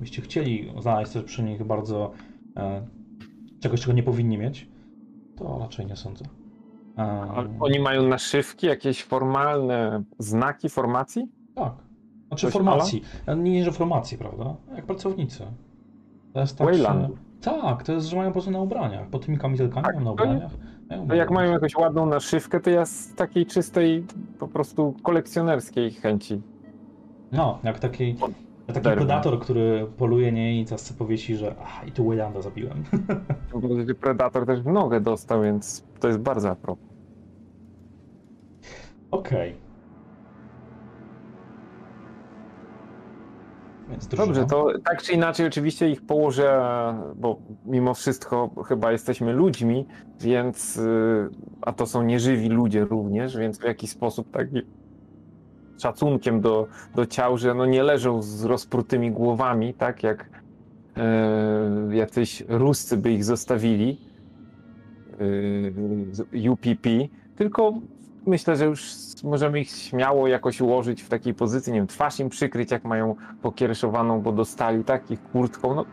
[0.00, 2.12] byście chcieli znaleźć też przy nich bardzo
[2.56, 2.86] e,
[3.60, 4.68] czegoś, czego nie powinni mieć,
[5.36, 6.24] to raczej nie sądzę.
[6.98, 11.28] E, Ale Oni mają naszywki, jakieś formalne znaki formacji?
[11.54, 11.83] tak.
[12.34, 13.02] Znaczy Coś formacji.
[13.28, 14.56] Nie, nie, że formacji, prawda?
[14.76, 15.44] Jak pracownicy.
[16.32, 16.82] To jest tak, że...
[16.82, 17.16] Waylandu.
[17.40, 19.06] Tak, to jest, że mają po prostu na ubraniach.
[19.06, 20.52] Pod tymi kamizelkami Tak, na ubraniach.
[21.08, 24.06] To jak mają jakąś ładną naszywkę, to ja z takiej czystej,
[24.38, 26.42] po prostu kolekcjonerskiej chęci.
[27.32, 28.16] No, jak taki,
[28.68, 32.84] jak taki predator, który poluje nie i sobie powiesi, że ach, i tu Waylanda zabiłem.
[34.00, 36.88] Predator też w nogę dostał, więc to jest bardzo apropos.
[39.10, 39.50] Okej.
[39.50, 39.63] Więc
[44.16, 46.62] Dobrze, to tak czy inaczej oczywiście ich położę,
[47.16, 49.86] bo mimo wszystko chyba jesteśmy ludźmi,
[50.20, 51.28] więc y,
[51.62, 54.62] a to są nieżywi ludzie również, więc w jakiś sposób taki
[55.82, 60.30] szacunkiem do, do ciał, że no nie leżą z rozprutymi głowami, tak jak
[60.96, 64.00] e, jacyś Ruscy by ich zostawili
[65.20, 65.72] y,
[66.10, 66.88] z UPP,
[67.36, 67.74] tylko
[68.26, 68.94] myślę, że już
[69.24, 73.16] możemy ich śmiało jakoś ułożyć w takiej pozycji, nie wiem, twarz im przykryć, jak mają
[73.42, 75.84] pokiereszowaną, bo dostali tak, ich kurtką, no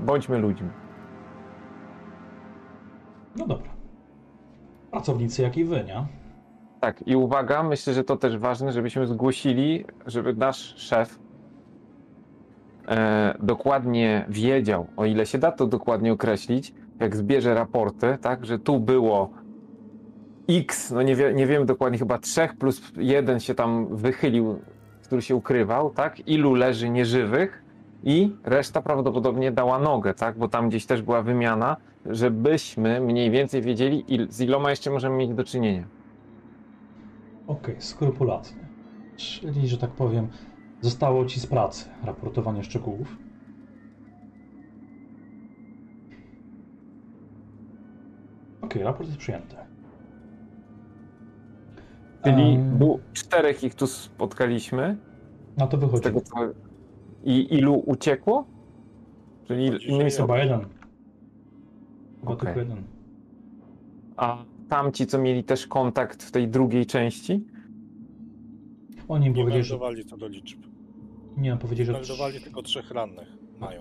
[0.00, 0.68] bądźmy ludźmi.
[3.36, 3.70] No dobra.
[4.90, 6.06] Pracownicy jak i wy, nie?
[6.80, 11.18] Tak, i uwaga, myślę, że to też ważne, żebyśmy zgłosili, żeby nasz szef
[12.88, 18.58] e, dokładnie wiedział, o ile się da to dokładnie określić, jak zbierze raporty, tak, że
[18.58, 19.30] tu było
[20.48, 24.60] X, no nie, wie, nie wiem dokładnie, chyba trzech plus jeden się tam wychylił,
[25.02, 27.62] który się ukrywał, tak, ilu leży nieżywych
[28.04, 33.62] i reszta prawdopodobnie dała nogę, tak, bo tam gdzieś też była wymiana, żebyśmy mniej więcej
[33.62, 35.84] wiedzieli, il, z iloma jeszcze możemy mieć do czynienia.
[37.46, 38.68] Okej, skrupulatnie.
[39.16, 40.28] Czyli, że tak powiem,
[40.80, 43.16] zostało ci z pracy raportowanie szczegółów.
[48.60, 49.65] Okej, raport jest przyjęty.
[52.26, 54.96] Czyli było czterech ich tu spotkaliśmy,
[55.58, 56.02] No to wychodzi.
[56.02, 56.34] tego co...
[57.24, 58.46] I ilu uciekło?
[59.44, 60.60] Czyli innymi słowy, Chyba jeden.
[62.20, 62.46] Chyba Okej.
[62.54, 62.84] tylko jeden.
[64.16, 67.44] a tamci, co mieli też kontakt w tej drugiej części?
[69.08, 69.78] Oni Nie powiedzieli, że...
[70.04, 70.58] co do liczb.
[71.36, 71.92] Nie, powiedzieli, że...
[71.92, 73.28] Meldowali tylko trzech rannych
[73.60, 73.80] mają.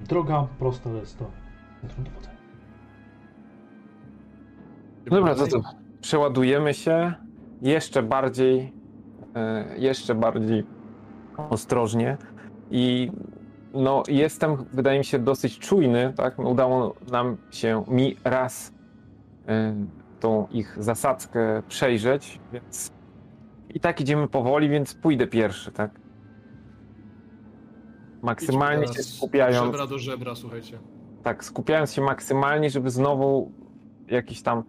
[0.00, 1.30] Droga prosta jest to
[1.80, 2.38] centrum dowodzenia.
[5.10, 5.60] Dobra, to co?
[6.00, 7.14] Przeładujemy się
[7.62, 8.72] jeszcze bardziej,
[9.34, 10.64] e, jeszcze bardziej
[11.50, 12.16] ostrożnie
[12.70, 13.10] i
[13.74, 16.38] no jestem, wydaje mi się, dosyć czujny, tak?
[16.38, 18.72] Udało nam się mi raz
[19.48, 19.74] e,
[20.20, 22.92] tą ich zasadzkę przejrzeć, więc
[23.74, 25.90] i tak idziemy powoli, więc pójdę pierwszy, tak?
[28.22, 30.78] Maksymalnie się skupiając Żebra do żebra, słuchajcie.
[31.22, 33.52] Tak, skupiając się maksymalnie, żeby znowu
[34.08, 34.62] jakiś tam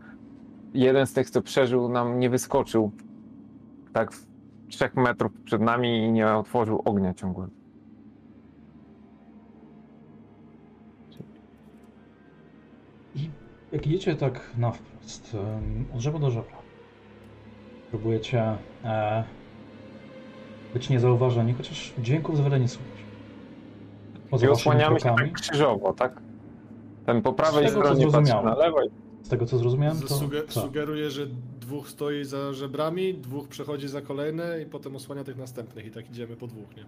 [0.73, 2.91] jeden z tych, co przeżył, nam nie wyskoczył
[3.93, 4.27] tak w
[4.67, 7.51] trzech metrów przed nami i nie otworzył ognia ciągłego.
[13.15, 13.29] I
[13.71, 15.37] jak idziecie tak na wprost,
[15.95, 16.57] od żebra do żebra,
[17.89, 19.23] próbujecie e,
[20.73, 22.99] być niezauważeni, chociaż dźwięków z nie słychać.
[24.43, 26.28] I osłaniamy się tak krzyżowo, tak?
[27.09, 28.45] Ten po prawej tego, co stronie patrzy zrozumiałem.
[28.45, 28.89] na lewo i
[29.23, 30.07] z tego co zrozumiałem, to...
[30.07, 30.51] Suge- tak.
[30.53, 31.27] sugeruję, że
[31.59, 36.09] dwóch stoi za żebrami, dwóch przechodzi za kolejne i potem osłania tych następnych i tak
[36.09, 36.85] idziemy po dwóch, nie?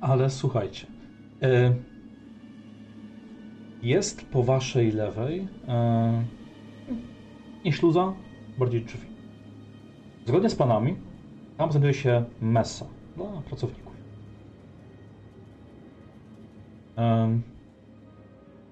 [0.00, 0.86] Ale słuchajcie.
[1.42, 1.74] e,
[3.82, 6.24] Jest po waszej lewej e,
[7.64, 8.12] nie śluza,
[8.58, 9.06] bardziej drzwi.
[10.26, 10.96] Zgodnie z planami,
[11.56, 12.86] tam znajduje się mesa
[13.16, 13.87] dla pracowników.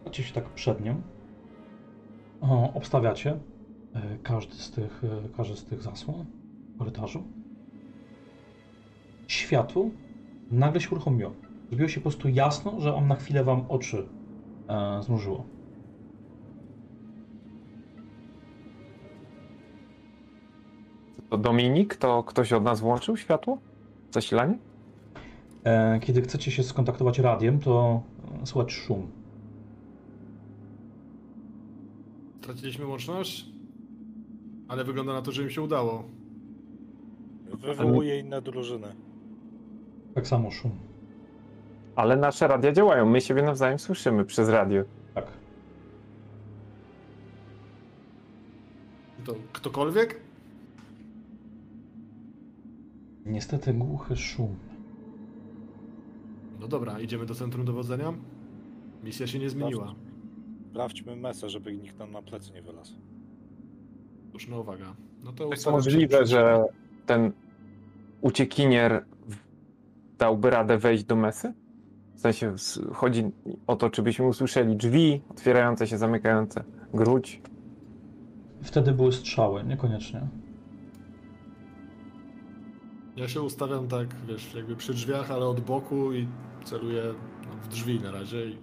[0.05, 1.03] Macie się tak przed nią.
[2.41, 3.39] O, Obstawiacie
[3.95, 6.25] e, każdy z tych, e, każdy z tych zasłon
[6.75, 7.23] w korytarzu.
[9.27, 9.91] Światło
[10.51, 11.33] nagle się uruchomiło.
[11.69, 14.07] Zrobiło się po prostu jasno, że on na chwilę wam oczy
[14.69, 15.45] e, zmrużyło.
[21.31, 23.59] to Dominik, to ktoś od nas włączył światło?
[24.11, 24.59] Zasilanie?
[25.65, 28.03] E, kiedy chcecie się skontaktować radiem, to
[28.45, 29.11] słychać szum.
[32.41, 33.47] Traciliśmy łączność,
[34.69, 36.05] ale wygląda na to, że im się udało.
[37.61, 38.95] Wywołuje inne drużyny.
[40.15, 40.71] Tak samo szum.
[41.97, 44.83] Ale nasze radia działają, my siebie nawzajem słyszymy przez radio.
[45.15, 45.27] Tak.
[49.25, 50.21] To ktokolwiek?
[53.27, 54.57] Niestety głuchy szum.
[56.67, 58.13] No dobra, idziemy do centrum dowodzenia.
[59.05, 59.95] Misja się nie zmieniła.
[60.71, 62.95] Sprawdźmy mesę, żeby nikt nam na plecy nie wylazł.
[64.31, 64.95] Słuszna uwaga.
[65.25, 66.65] No to Jest się możliwe, że
[67.07, 67.33] ten
[68.21, 69.37] uciekinier w-
[70.19, 71.53] dałby radę wejść do mesy?
[72.15, 73.25] W sensie s- chodzi
[73.67, 76.65] o to, czy byśmy usłyszeli drzwi otwierające się, zamykające,
[76.95, 77.43] gruć.
[78.63, 80.29] Wtedy były strzały, niekoniecznie.
[83.17, 86.29] Ja się ustawiam tak, wiesz, jakby przy drzwiach, ale od boku i
[86.65, 87.03] celuję
[87.47, 88.59] no, w drzwi na razie i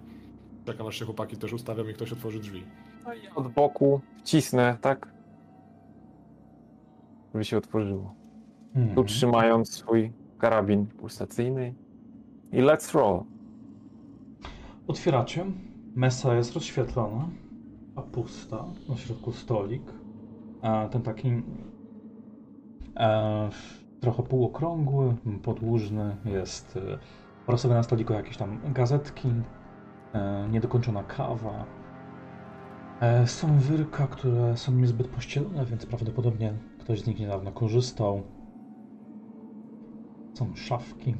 [0.64, 2.64] Czekam aż się chłopaki też ustawią i ktoś otworzy drzwi.
[3.04, 5.12] No i od boku wcisnę, tak?
[7.32, 8.14] Żeby się otworzyło.
[8.74, 8.94] Mhm.
[8.94, 11.74] Tu trzymając swój karabin pulsacyjny.
[12.52, 13.24] I let's roll.
[14.86, 15.46] Otwieracie.
[15.94, 17.28] Mesa jest rozświetlona,
[17.96, 18.64] a pusta.
[18.88, 19.82] Na środku stolik.
[20.62, 21.42] A ten taki
[22.96, 23.50] e,
[24.04, 26.78] trochę półokrągły, podłużny jest
[27.48, 29.28] e, sobie na stoliku jakieś tam gazetki,
[30.12, 31.64] e, niedokończona kawa.
[33.00, 38.22] E, są wyrka, które są niezbyt pościelone, więc prawdopodobnie ktoś z nich niedawno korzystał.
[40.34, 41.14] Są szafki,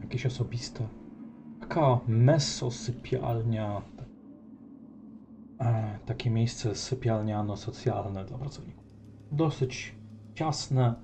[0.00, 0.88] jakieś osobiste.
[1.60, 3.82] Taka mesosypialnia.
[5.60, 8.84] E, takie miejsce sypialniano-socjalne dla pracowników.
[9.32, 9.94] Dosyć
[10.34, 10.94] ciasne,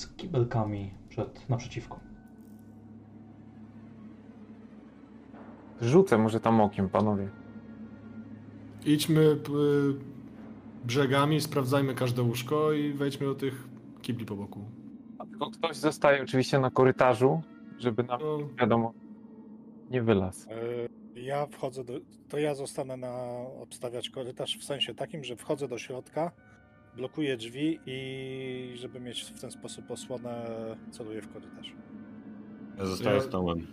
[0.00, 2.00] z kibelkami przed, naprzeciwko.
[5.80, 7.28] Rzucę może tam okiem, panowie.
[8.86, 9.50] Idźmy p-
[10.84, 13.68] brzegami, sprawdzajmy każde łóżko i wejdźmy do tych
[14.02, 14.60] kibli po boku.
[15.18, 17.42] A Tylko ktoś zostaje oczywiście na korytarzu,
[17.78, 18.92] żeby nam, No, wiadomo,
[19.90, 20.48] nie wylazł.
[20.50, 20.54] E,
[21.20, 21.92] Ja wchodzę do.
[22.28, 23.14] To ja zostanę na
[23.62, 26.30] obstawiać korytarz w sensie takim, że wchodzę do środka,
[26.96, 30.46] blokuję drzwi i żeby mieć w ten sposób osłonę,
[30.90, 31.74] celuję w korytarz.
[32.78, 33.66] Ja zostaję Ja- z Tomem.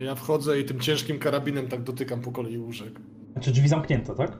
[0.00, 3.00] ja wchodzę i tym ciężkim karabinem tak dotykam po kolei łóżek.
[3.32, 4.38] Znaczy drzwi zamknięte, tak?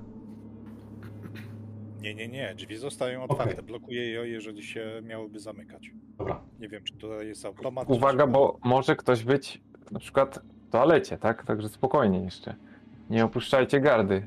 [2.03, 2.55] Nie, nie, nie.
[2.55, 3.63] Drzwi zostają otwarte.
[3.63, 5.91] Blokuję je, jeżeli się miałyby zamykać.
[6.19, 6.41] Dobra.
[6.61, 7.91] Nie wiem, czy tutaj jest automat.
[7.91, 11.47] Uwaga, czy- bo może ktoś być na przykład w toalecie, tak?
[11.47, 12.55] Także spokojnie jeszcze.
[13.11, 14.27] Nie opuszczajcie gardy.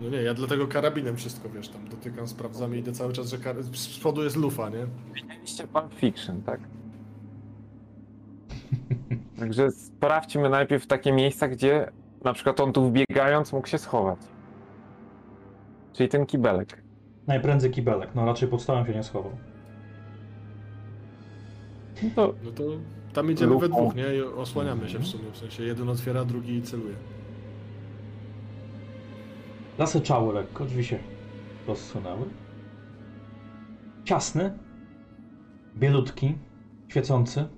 [0.00, 3.38] No nie, ja dlatego karabinem wszystko, wiesz, tam dotykam, sprawdzam i idę cały czas, że
[3.38, 3.62] kar...
[3.62, 4.86] z przodu jest lufa, nie?
[5.14, 6.60] Widzieliście Pulp Fiction, tak?
[9.40, 11.90] Także sprawdźmy najpierw takie miejsca, gdzie
[12.24, 14.18] na przykład on tu wbiegając mógł się schować.
[15.92, 16.82] Czyli ten kibelek.
[17.26, 18.10] Najprędzej kibelek.
[18.14, 19.32] No raczej pod stołem się nie schował.
[22.02, 22.62] No to No to
[23.12, 23.80] tam idziemy we Lufą.
[23.80, 24.14] dwóch, nie?
[24.16, 26.94] I osłaniamy się w sumie, w sensie jeden otwiera, drugi celuje.
[29.80, 30.98] Zasyczały lekko, drzwi się
[31.66, 32.26] rozsunęły.
[34.04, 34.58] Ciasny,
[35.76, 36.34] bielutki,
[36.88, 37.48] świecący,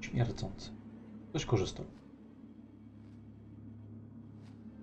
[0.00, 0.70] śmierdzący.
[1.30, 1.84] Ktoś korzystał.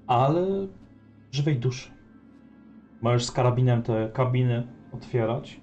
[0.07, 0.67] Ale
[1.31, 1.91] żywej duszy.
[3.01, 5.61] Możesz z karabinem te kabiny otwierać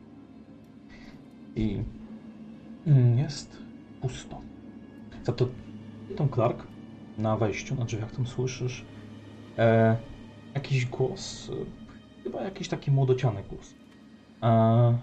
[1.56, 1.82] i
[2.86, 3.58] mm, jest
[4.00, 4.40] pusto.
[5.24, 5.48] Za to
[6.16, 6.66] Tom Clark
[7.18, 8.84] na wejściu, na drzwiach tam słyszysz
[9.58, 9.96] e,
[10.54, 13.74] jakiś głos, e, chyba jakiś taki młodociany głos.
[14.42, 14.98] E,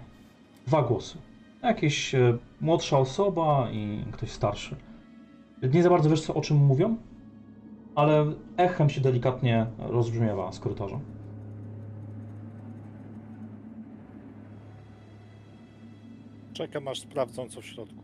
[0.66, 1.18] dwa głosy.
[1.62, 4.76] Jakieś e, młodsza osoba i ktoś starszy.
[5.62, 6.96] Nie za bardzo wiesz, co, o czym mówią,
[7.94, 11.00] ale echem się delikatnie rozbrzmiewa z korytarza.
[16.52, 18.02] Czekam, aż sprawdzą, co w środku.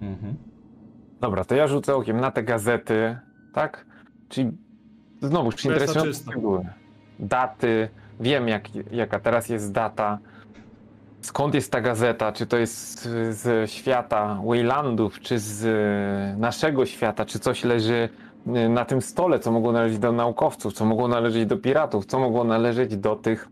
[0.00, 0.36] Mhm.
[1.20, 3.18] dobra, to ja rzucę okiem na te gazety,
[3.52, 3.86] tak?
[4.28, 4.50] Czyli
[5.22, 5.68] znowu czysta.
[5.72, 6.66] interesujące były.
[7.18, 7.88] Daty,
[8.20, 10.18] wiem jak, jaka teraz jest data.
[11.20, 12.32] Skąd jest ta gazeta?
[12.32, 15.60] Czy to jest z, świata Waylandów, czy z
[16.38, 17.24] naszego świata?
[17.24, 18.08] Czy coś leży
[18.46, 22.18] e, na tym stole, co mogło należeć do naukowców, co mogło należeć do piratów, co
[22.18, 23.48] mogło należeć do tych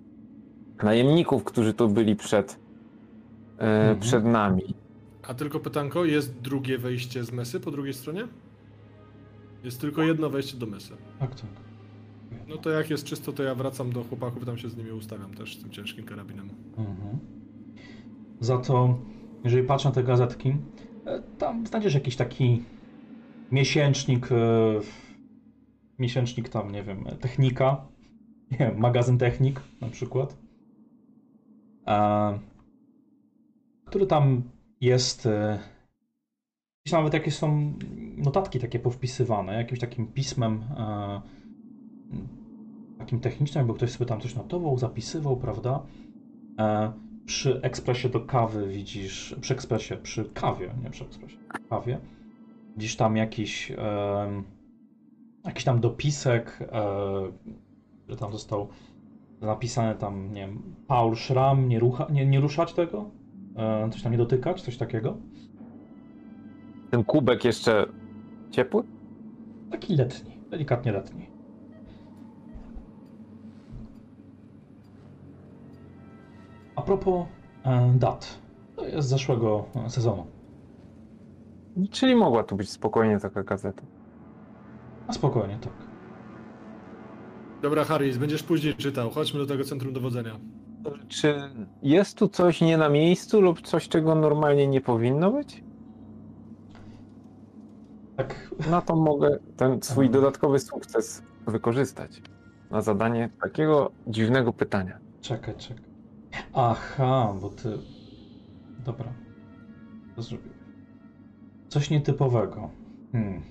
[0.82, 2.58] najemników, którzy tu byli przed,
[3.58, 4.00] e, Mhm.
[4.00, 4.74] przed nami?
[5.28, 8.26] A tylko pytanko, jest drugie wejście z mesy po drugiej stronie?
[9.66, 10.94] Jest tylko jedno wejście do mesy.
[11.20, 11.50] Tak, tak.
[12.48, 15.34] No to jak jest czysto, to ja wracam do chłopaków, tam się z nimi ustawiam
[15.34, 16.50] też z tym ciężkim karabinem.
[16.78, 17.18] Mhm.
[18.40, 18.98] Za to,
[19.44, 20.56] jeżeli patrzę na te gazetki,
[21.06, 22.62] e, tam znajdziesz jakiś taki
[23.52, 24.36] miesięcznik, e,
[25.98, 27.86] miesięcznik tam, nie wiem, technika,
[28.50, 30.36] nie wiem, magazyn technik na przykład,
[31.86, 32.38] e,
[33.84, 34.42] który tam
[34.80, 35.58] jest, e,
[36.92, 37.72] nawet jakieś są
[38.16, 41.20] notatki takie powpisywane, jakimś takim pismem e,
[42.98, 45.82] takim technicznym, jakby ktoś sobie tam coś notował, zapisywał, prawda?
[46.58, 46.92] E,
[47.26, 51.36] przy ekspresie do kawy widzisz, przy ekspresie, przy kawie, nie przy ekspresie,
[51.68, 51.98] kawie,
[52.76, 54.44] widzisz tam jakiś, em,
[55.44, 57.32] jakiś tam dopisek, e,
[58.02, 58.68] który tam został
[59.40, 63.10] napisany tam, nie wiem, Paul Schramm, nie, rucha, nie, nie ruszać tego,
[63.56, 65.16] e, coś tam nie dotykać, coś takiego.
[66.96, 67.86] Ten kubek jeszcze
[68.50, 68.82] ciepły?
[69.70, 71.26] Taki letni, delikatnie letni.
[76.76, 77.26] A propos
[77.64, 78.38] e, dat,
[78.76, 80.26] to jest z zeszłego e, sezonu.
[81.90, 83.82] Czyli mogła tu być spokojnie taka gazeta.
[85.08, 85.72] A spokojnie, tak.
[87.62, 89.10] Dobra, Harris, będziesz później czytał.
[89.10, 90.38] Chodźmy do tego centrum dowodzenia.
[91.08, 91.34] Czy
[91.82, 95.65] jest tu coś nie na miejscu lub coś, czego normalnie nie powinno być?
[98.16, 100.22] Tak, Na to mogę ten swój Mhm.
[100.22, 102.22] dodatkowy sukces wykorzystać.
[102.70, 104.98] Na zadanie takiego dziwnego pytania.
[105.20, 105.84] czekaj, czekaj.
[106.54, 107.78] Aha, bo ty...
[108.84, 109.12] Dobra.
[110.16, 110.56] Zrobiłeś?
[111.68, 112.70] Coś nietypowego.
[113.12, 113.42] Hmm.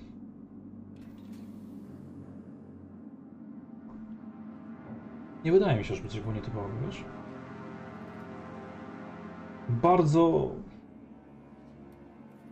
[5.44, 7.04] Nie wydaje mi się, żeby coś było nietypowego, wiesz?
[9.68, 10.50] Bardzo...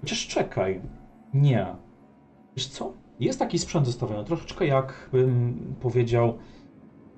[0.00, 0.80] Chociaż czekaj.
[1.34, 1.76] Nie.
[2.56, 2.92] Wiesz co?
[3.20, 6.38] Jest taki sprzęt zostawiony, troszeczkę jak bym powiedział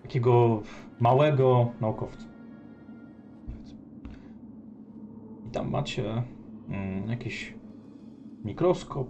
[0.02, 0.62] takiego
[1.00, 2.24] małego naukowca.
[5.46, 6.22] I tam macie
[6.68, 7.54] mm, jakiś
[8.44, 9.08] mikroskop,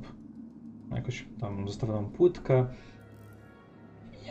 [0.95, 2.67] jakąś tam zostawioną płytkę,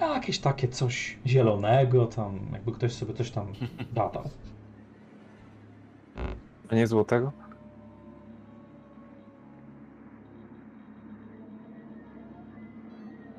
[0.02, 3.48] jakieś takie coś zielonego, tam jakby ktoś sobie coś tam
[3.96, 4.24] badał.
[6.70, 7.45] A nie złotego?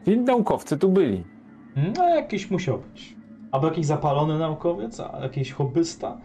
[0.06, 1.24] Czyli naukowcy tu byli.
[1.96, 3.16] No jakiś musiał być.
[3.52, 6.20] Albo jakiś zapalony naukowiec, a jakiś hobbysta.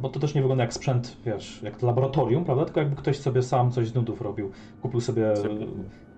[0.00, 2.64] Bo to też nie wygląda jak sprzęt, wiesz, jak to laboratorium, prawda?
[2.64, 4.50] Tylko jakby ktoś sobie sam coś z nudów robił.
[4.82, 5.34] Kupił sobie,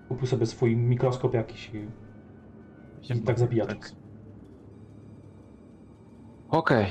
[0.07, 3.91] kupił sobie swój mikroskop jakiś i, i tak zabijaczek.
[6.49, 6.85] Okej.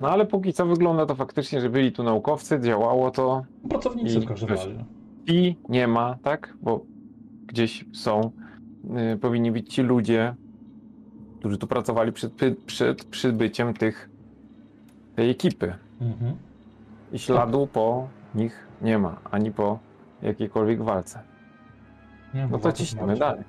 [0.00, 3.44] No ale póki co wygląda to faktycznie, że byli tu naukowcy, działało to.
[3.68, 4.84] Pracownicy I w każdym razie.
[5.26, 6.56] I nie ma, tak?
[6.62, 6.80] Bo
[7.46, 8.30] gdzieś są.
[9.14, 10.34] Y, powinni być ci ludzie,
[11.38, 12.32] którzy tu pracowali przed,
[12.66, 14.10] przed przybyciem tych,
[15.14, 15.74] tej ekipy.
[16.00, 16.36] Mhm.
[17.12, 19.78] I śladu po nich nie ma, ani po
[20.22, 21.22] jakiejkolwiek walce.
[22.34, 23.44] Nie, No to ciśniemy dalej.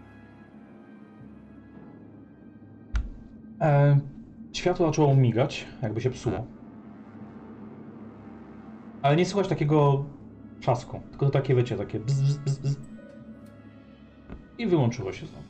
[3.61, 3.99] E,
[4.53, 6.45] światło zaczęło migać, jakby się psuło.
[9.01, 10.05] Ale nie słychać takiego
[10.59, 12.86] trzasku, tylko to takie, wiecie, takie bzz, bzz, bzz, bzz.
[14.57, 15.47] I wyłączyło się znowu.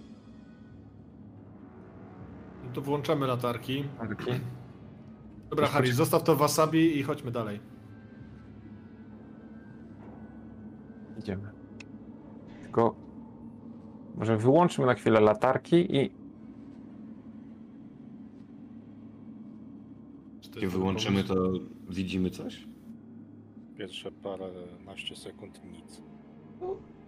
[2.63, 3.83] No to włączamy latarki.
[3.97, 4.31] Marki.
[5.49, 7.59] Dobra, Harris, zostaw to wasabi i chodźmy dalej.
[11.19, 11.49] Idziemy.
[12.61, 12.95] Tylko
[14.15, 16.11] może wyłączmy na chwilę latarki i
[20.61, 21.35] jest wyłączymy, to
[21.89, 22.67] widzimy coś?
[23.77, 26.01] Pierwsze paręnaście sekund nic.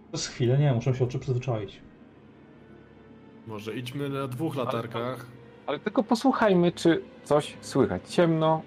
[0.08, 1.80] Przez chwilę, nie, muszę się oczy przyzwyczaić.
[3.50, 5.26] Może idźmy na dwóch latarkach.
[5.66, 8.14] Ale tylko posłuchajmy, czy coś słychać.
[8.14, 8.62] Ciemno.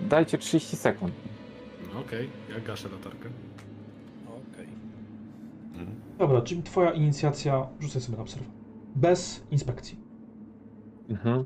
[0.00, 1.12] Dajcie 30 sekund.
[1.94, 3.28] No okej, ja gaszę latarkę.
[4.28, 4.68] Okej.
[5.72, 5.96] Mhm.
[6.18, 8.54] Dobra, czyli twoja inicjacja, rzucaj sobie na obserwację.
[8.96, 9.98] Bez inspekcji.
[11.08, 11.44] Mhm.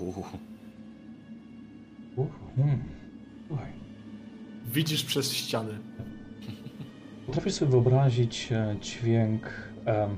[0.00, 0.49] Uhu.
[2.56, 2.84] Hmm.
[3.48, 3.72] Słuchaj.
[4.72, 5.78] Widzisz przez ściany.
[7.26, 9.42] Potrafisz sobie wyobrazić e, dźwięk
[9.84, 10.16] em,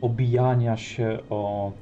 [0.00, 1.72] obijania się o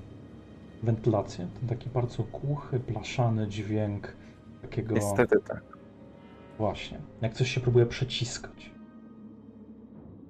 [0.83, 1.49] wentylację?
[1.61, 4.17] Ten taki bardzo głuchy, blaszany dźwięk
[4.63, 4.95] takiego...
[4.95, 5.63] Niestety tak.
[6.59, 6.99] Właśnie.
[7.23, 8.71] Jak coś się próbuje przeciskać.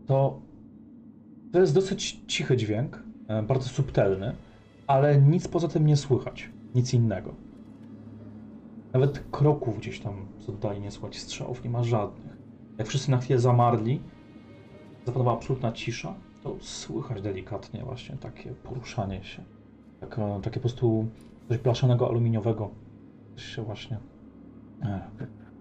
[0.06, 0.40] To,
[1.52, 4.34] to jest dosyć cichy dźwięk, e, bardzo subtelny,
[4.86, 6.50] ale nic poza tym nie słychać.
[6.74, 7.47] Nic innego.
[8.92, 12.36] Nawet kroków gdzieś tam z oddali nie słychać strzałów, nie ma żadnych.
[12.78, 14.00] Jak wszyscy na chwilę zamarli,
[15.06, 19.44] zapanowała absolutna cisza, to słychać delikatnie właśnie takie poruszanie się.
[20.00, 21.06] Tak, e, takie po prostu
[21.48, 22.70] coś blaszanego aluminiowego.
[23.34, 23.98] Coś się właśnie
[24.82, 25.00] e,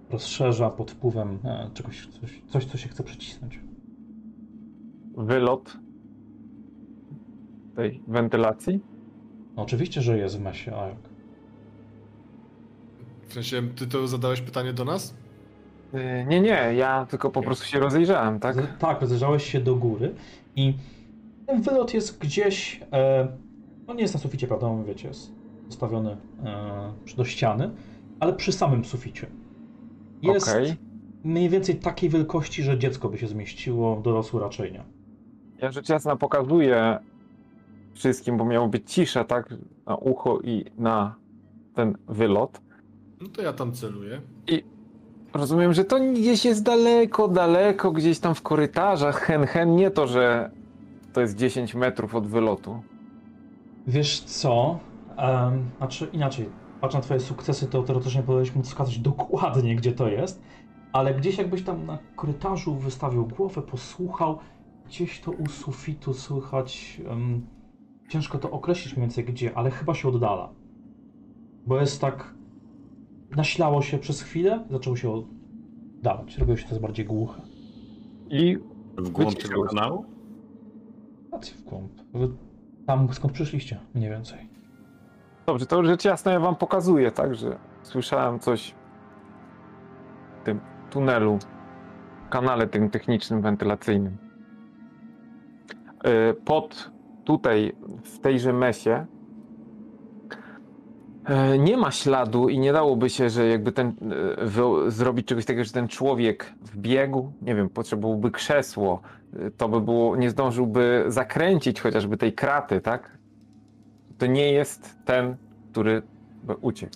[0.10, 3.60] rozszerza pod wpływem e, czegoś, coś, coś, co się chce przycisnąć.
[5.18, 5.78] Wylot
[7.76, 8.80] tej wentylacji.
[9.56, 11.07] No oczywiście, że jest w mesie, a jak?
[13.28, 15.14] W sensie, ty to zadałeś pytanie do nas?
[15.94, 18.56] Yy, Nie, nie, ja tylko po prostu się rozejrzałem, tak?
[18.56, 20.14] Z- tak, rozejrzałeś się do góry
[20.56, 20.74] i
[21.46, 23.28] ten wylot jest gdzieś, e,
[23.88, 25.32] no nie jest na suficie, prawda, wiecie, jest
[25.68, 27.70] postawiony e, przy- do ściany,
[28.20, 29.28] ale przy samym suficie.
[30.22, 30.76] Jest Okej.
[31.24, 34.84] mniej więcej takiej wielkości, że dziecko by się zmieściło, dorosły raczej nie.
[35.62, 37.00] Ja rzecz jasna pokazuję
[37.94, 39.54] wszystkim, bo miało być cisza, tak?
[39.86, 41.16] Na ucho i na
[41.74, 42.62] ten wylot.
[43.22, 44.22] No to ja tam celuję.
[45.34, 50.08] Rozumiem, że to gdzieś jest daleko, daleko, gdzieś tam w korytarzach, hen, hen, nie to,
[50.08, 50.52] że
[51.14, 52.82] to jest 10 metrów od wylotu.
[53.88, 54.80] Wiesz co?
[55.18, 56.50] Em, znaczy inaczej.
[56.82, 60.42] patrz na twoje sukcesy, to teoretycznie powinieneś móc wskazać dokładnie, gdzie to jest,
[60.94, 64.40] ale gdzieś jakbyś tam na korytarzu wystawił głowę, posłuchał,
[64.88, 67.48] gdzieś to u sufitu słychać, em,
[68.10, 70.50] ciężko to określić mniej więcej gdzie, ale chyba się oddala.
[71.68, 72.34] Bo jest tak,
[73.36, 77.42] naślało się przez chwilę, zaczęło się oddalać, robiło się coraz bardziej głuche.
[78.30, 78.58] I
[78.98, 79.76] W głąb tego się.
[79.76, 80.06] kanału?
[81.58, 81.92] W głąb.
[82.88, 84.50] Tam skąd przyszliście, mniej więcej.
[85.46, 88.76] dobrze, to rzecz jasna ja wam pokazuję, tak, że słyszałem coś
[90.42, 90.60] w tym
[90.90, 91.40] tunelu,
[92.30, 94.18] kanale tym technicznym, wentylacyjnym.
[96.04, 96.92] E, Pod
[97.26, 99.06] tutaj, w tejże mesie,
[101.60, 103.94] nie ma śladu i nie dałoby się, że jakby ten,
[104.88, 109.02] e, zrobić czegoś takiego, że ten człowiek wbiegł, nie wiem, potrzebowałby krzesło,
[109.34, 113.18] e, to by było, nie zdążyłby zakręcić chociażby tej kraty, tak?
[114.18, 115.36] To nie jest ten,
[115.72, 116.02] który
[116.44, 116.94] by uciekł.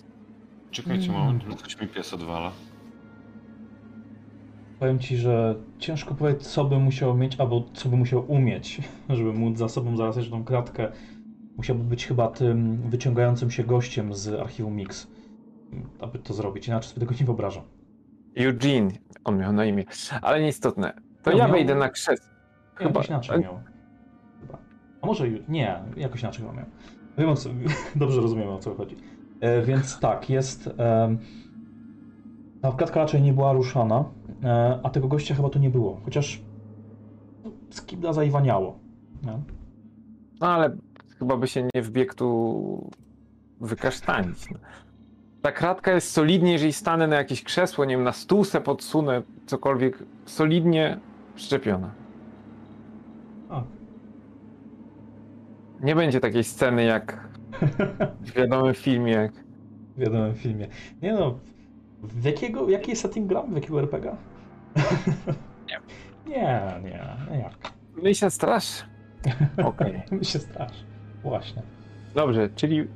[0.70, 1.20] Czekajcie Mm.
[1.20, 2.50] moment, coś mi pies odwala.
[4.80, 8.80] Powiem ci, że ciężko powiedzieć, co by musiał mieć, albo co by musiał umieć,
[9.16, 10.92] żeby móc za sobą zarazać tą kratkę.
[11.56, 15.06] Musiałby być chyba tym wyciągającym się gościem z archiwum Mix,
[16.00, 16.68] aby to zrobić.
[16.68, 17.62] Inaczej sobie tego nie wyobrażam.
[18.36, 18.90] Eugene,
[19.24, 19.84] on miał na imię,
[20.22, 20.92] ale nieistotne.
[21.22, 22.26] To No, ja miał- wejdę na krzesło.
[22.74, 23.60] Chyba- Jakoś inaczej miał.
[24.40, 24.58] Chyba.
[25.02, 26.54] A może nie, jakoś inaczej miał.
[27.18, 27.50] Wiem, co,
[27.96, 28.96] dobrze rozumiem o co chodzi.
[29.40, 30.66] E, więc tak, jest.
[30.78, 31.16] E,
[32.62, 34.04] ta klatka raczej nie była ruszana,
[34.44, 36.00] e, a tego gościa chyba tu nie było.
[36.04, 36.42] Chociaż
[37.44, 38.78] no, skibla zaiwaniało.
[39.22, 39.38] Nie?
[40.40, 40.76] No ale
[41.22, 42.90] chyba by się nie wbiegł tu
[43.60, 44.50] wykasztanić.
[44.50, 44.58] No.
[45.42, 49.22] Ta kratka jest solidnie, jeżeli stanę na jakieś krzesło, nie wiem, na stół se podsunę,
[49.46, 50.98] cokolwiek, solidnie
[51.34, 51.90] przyczepiona.
[55.80, 57.28] Nie będzie takiej sceny jak
[58.26, 59.32] w wiadomym filmie, jak
[59.96, 60.68] W wiadomym filmie.
[61.02, 61.38] Nie no,
[62.02, 63.50] w jakiego, jaki jest setting gram?
[63.50, 64.16] W jakiego RPG?
[65.68, 65.80] Nie.
[66.26, 67.72] Nie, nie, nie jak.
[68.02, 68.84] Myślę straż.
[69.64, 70.02] Okej.
[70.10, 70.91] My się strasz.
[71.22, 71.62] Właśnie.
[72.14, 72.86] Dobrze, czyli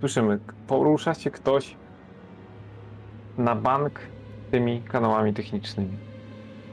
[0.00, 1.76] słyszymy, porusza się ktoś
[3.38, 4.00] na bank
[4.50, 5.96] tymi kanałami technicznymi.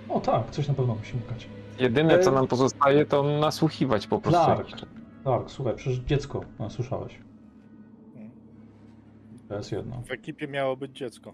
[0.10, 1.50] O tak, coś na pewno musi mukać.
[1.80, 4.46] Jedyne, co E, nam pozostaje, to nasłuchiwać po prostu.
[4.46, 4.68] Clark.
[5.24, 7.20] Tak, słuchaj, przecież dziecko, no, słyszałeś.
[9.48, 10.02] To jest jedno.
[10.02, 11.34] W ekipie miało być dziecko.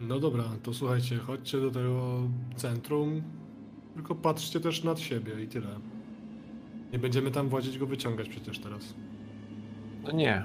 [0.00, 2.20] No dobra, to słuchajcie, chodźcie do tego
[2.56, 3.22] centrum,
[3.98, 5.66] tylko patrzcie też nad siebie i tyle.
[6.92, 8.94] Nie będziemy tam włazić go wyciągać przecież teraz.
[10.04, 10.44] No nie.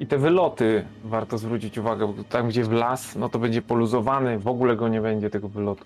[0.00, 4.38] I te wyloty warto zwrócić uwagę, bo tam gdzie w las, no to będzie poluzowany,
[4.38, 5.84] w ogóle go nie będzie tego wylotu.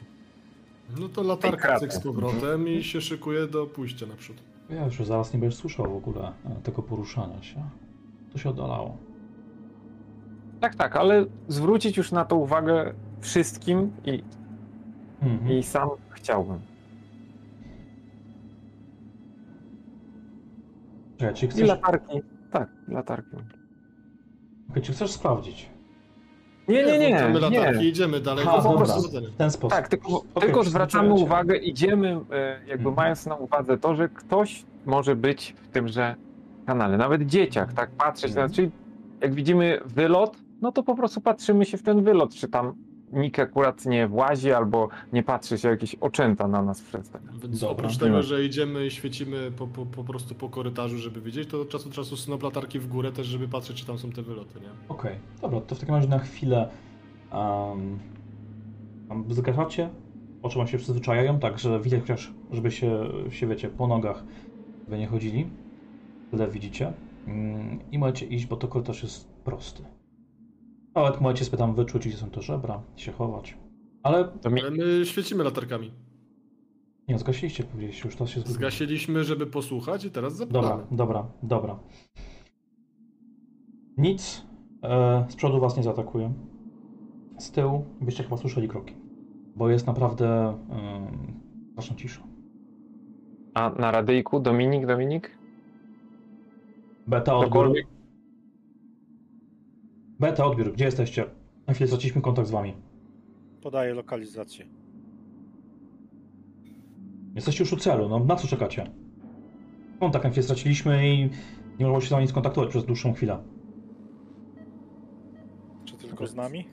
[1.00, 4.36] No to latarka cyk z powrotem i się szykuje do pójścia naprzód.
[4.70, 7.62] Wiesz, że zaraz nie będziesz słyszał w ogóle e, tego poruszania się.
[8.32, 8.96] To się oddalało.
[10.60, 14.22] Tak, tak, ale zwrócić już na to uwagę wszystkim i,
[15.22, 15.52] Mhm.
[15.52, 16.58] i sam chciałbym.
[21.18, 22.20] Czekaj, czy I chcesz, latarki.
[22.50, 23.36] Tak, latarki.
[24.70, 25.70] okej, czy chcesz sprawdzić?
[26.68, 27.08] Nie, nie, nie.
[27.08, 27.88] Włączamy latarki i nie.
[27.88, 28.44] idziemy dalej.
[28.44, 28.86] Do dobra.
[29.32, 29.70] W ten sposób.
[29.70, 32.94] Tak, tylko, Okej, tylko zwracamy uwagę, idziemy e, jakby Mhm.
[32.96, 36.14] mając na uwadze to, że ktoś może być w tymże
[36.66, 38.52] kanale, nawet dzieciak, tak, patrzeć na, Mhm.
[38.52, 38.70] czyli
[39.20, 42.74] jak widzimy wylot, no to po prostu patrzymy się w ten wylot, czy tam
[43.12, 47.22] nikt akurat nie włazi, albo nie patrzy się jakieś oczęta na nas przez ten.
[47.42, 47.72] Więc Dobra.
[47.72, 51.48] oprócz Nie tego, że idziemy i świecimy po, po, po prostu po korytarzu, żeby widzieć,
[51.48, 54.22] to od czasu do czasu latarki w górę też, żeby patrzeć, czy tam są te
[54.22, 54.68] wyloty, nie?
[54.88, 56.68] Okej, dobra, to w takim razie na chwilę
[57.32, 57.98] um,
[59.30, 59.90] zgaszacie,
[60.42, 64.24] oczy wam się przyzwyczajają, tak, że widać chociaż, żeby się, się wiecie, po nogach
[64.88, 65.46] by nie chodzili.
[66.30, 66.92] Tyle widzicie.
[67.26, 69.82] Mm, I możecie iść, bo to korytarz jest prosty.
[70.94, 73.56] Nawet możecie sobie tam wyczuć, gdzie są te żebra, się chować.
[74.02, 74.48] Ale To.
[74.48, 75.92] Ale my świecimy latarkami.
[77.08, 78.54] nie, zgasiliście, powiedzieliście, już to się zgubiło.
[78.54, 80.68] Zgasiliśmy, żeby posłuchać i teraz zapalamy.
[80.68, 81.78] Dobra, dobra, dobra.
[83.96, 84.46] Nic
[84.82, 86.32] e, z przodu was nie zaatakuje.
[87.38, 88.94] Z tyłu byście chyba słyszeli kroki.
[89.56, 90.56] Bo jest naprawdę e,
[91.72, 92.22] straszna cisza.
[93.54, 95.30] A na radyjku Dominik, Dominik?
[97.06, 97.50] Beta odbiór.
[97.52, 97.86] Cokolwiek?
[100.22, 101.24] Beta odbiór, gdzie jesteście?
[101.66, 102.74] Na chwilę straciliśmy kontakt z wami.
[103.62, 104.66] Podaję lokalizację.
[107.34, 108.90] Jesteście już u celu, no na co czekacie?
[110.00, 111.30] Kontakt na chwilę straciliśmy i
[111.78, 113.38] nie można się z wami skontaktować przez dłuższą chwilę.
[115.84, 116.68] Czy tylko z nami?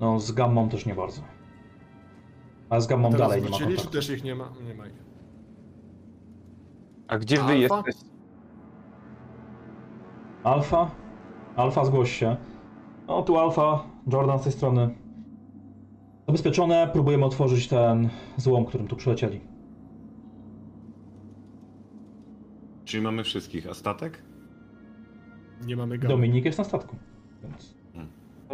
[0.00, 1.22] No z gammą też nie bardzo.
[2.70, 3.98] A z gammą dalej nie ma wrócili, czy kontaktu.
[3.98, 4.52] też ich nie ma?
[4.68, 5.02] Nie ma ich.
[7.08, 7.76] A gdzie wy Alfa?
[7.76, 8.05] jesteście?
[10.50, 10.90] Alfa?
[11.56, 12.36] Alfa, zgłoś się.
[13.08, 14.94] No tu Alfa, Jordan z tej strony.
[16.26, 19.40] Zabezpieczone, próbujemy otworzyć ten złom, którym tu przylecieli.
[22.84, 24.22] Czyli mamy wszystkich, a statek?
[25.66, 26.14] Nie mamy gamy.
[26.14, 26.96] Dominik jest na statku,
[27.42, 27.74] więc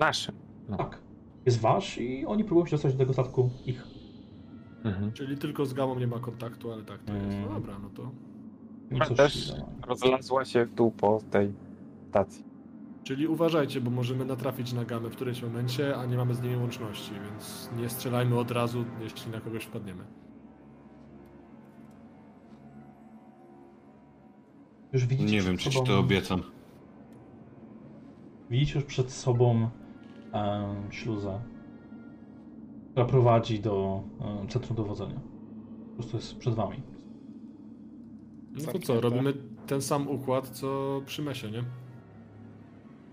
[0.01, 0.33] Nasze.
[0.79, 0.99] tak.
[1.47, 3.87] Jest wasz i oni próbują się dostać do tego statku ich.
[4.85, 5.13] Mhm.
[5.13, 7.27] Czyli tylko z gamą nie ma kontaktu, ale tak to jest.
[7.29, 7.49] No Mm.
[7.55, 8.11] dobra, no to.
[9.15, 9.67] Też no.
[9.87, 11.53] rozlazła się tu po tej
[13.05, 16.57] Czyli uważajcie, bo możemy natrafić na gamę w którymś momencie, a nie mamy z nimi
[16.57, 20.05] łączności, więc nie strzelajmy od razu, jeśli na kogoś wpadniemy.
[24.93, 26.43] Już widzicie Nie wiem, czy ci sobą- to obiecam.
[28.51, 29.69] Widzicie już przed sobą
[30.33, 31.41] em, śluzę,
[32.91, 34.03] która prowadzi do
[34.41, 35.21] em, centrum dowodzenia.
[35.91, 36.83] Po prostu jest przed wami.
[38.53, 39.33] No to co, robimy
[39.67, 41.65] ten sam układ, co przy mesie, nie?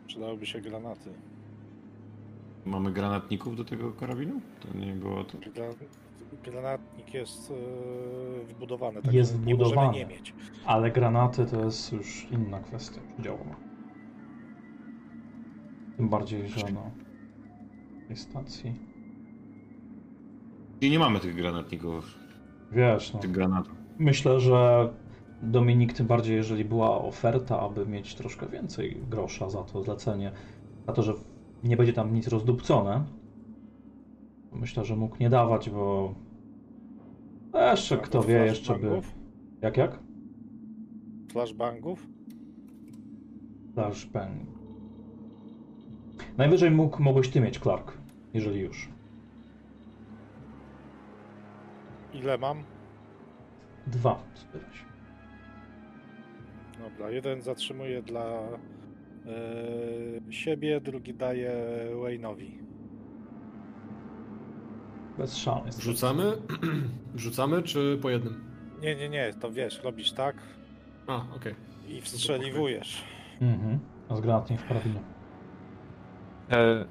[0.09, 1.09] Przydałyby się granaty.
[2.65, 4.41] Mamy granatników do tego karabinu?
[4.59, 5.37] To nie było to.
[5.37, 5.73] Gra-
[6.43, 9.97] Granatnik jest e, wbudowany, tak Jest nie możemy wbudowany.
[9.97, 10.33] nie mieć.
[10.65, 13.55] Ale granaty to jest już inna kwestia działowa.
[15.97, 16.91] Tym bardziej, że no.
[18.07, 18.73] tej stacji.
[20.81, 22.15] I nie mamy tych granatników,
[22.71, 23.19] Wiesz, no.
[23.19, 23.73] tych granatów.
[23.99, 24.89] Myślę, że
[25.43, 30.31] Dominik, tym bardziej jeżeli była oferta, aby mieć troszkę więcej grosza za to zlecenie,
[30.87, 31.13] za to, że
[31.63, 33.03] nie będzie tam nic rozdupcone,
[34.51, 36.13] myślę, że mógł nie dawać, bo
[37.53, 39.01] jeszcze kto wie, jeszcze by...
[39.61, 39.99] Jak, jak?
[41.31, 42.07] Flashbangów?
[43.73, 44.31] Flashbang.
[46.37, 47.97] Najwyżej mógł, mogłeś ty mieć, Clark,
[48.33, 48.89] jeżeli już.
[52.13, 52.63] Ile mam?
[53.87, 54.88] Dwa zbierać.
[56.79, 58.49] Dobra, jeden zatrzymuję dla e,
[60.33, 61.51] siebie, drugi daję
[62.03, 62.51] Wayne'owi.
[65.17, 65.65] Bez szans.
[65.65, 65.79] jest.
[65.79, 66.33] Wrzucamy?
[67.13, 68.43] Wrzucamy, czy po jednym?
[68.81, 70.35] Nie, nie, nie, to wiesz, robisz tak
[71.07, 71.55] A, okej.
[71.87, 73.03] i wstrzeliwujesz.
[73.41, 73.79] Mhm.
[74.09, 74.99] A z granatnie w karabinie.
[76.49, 76.85] Te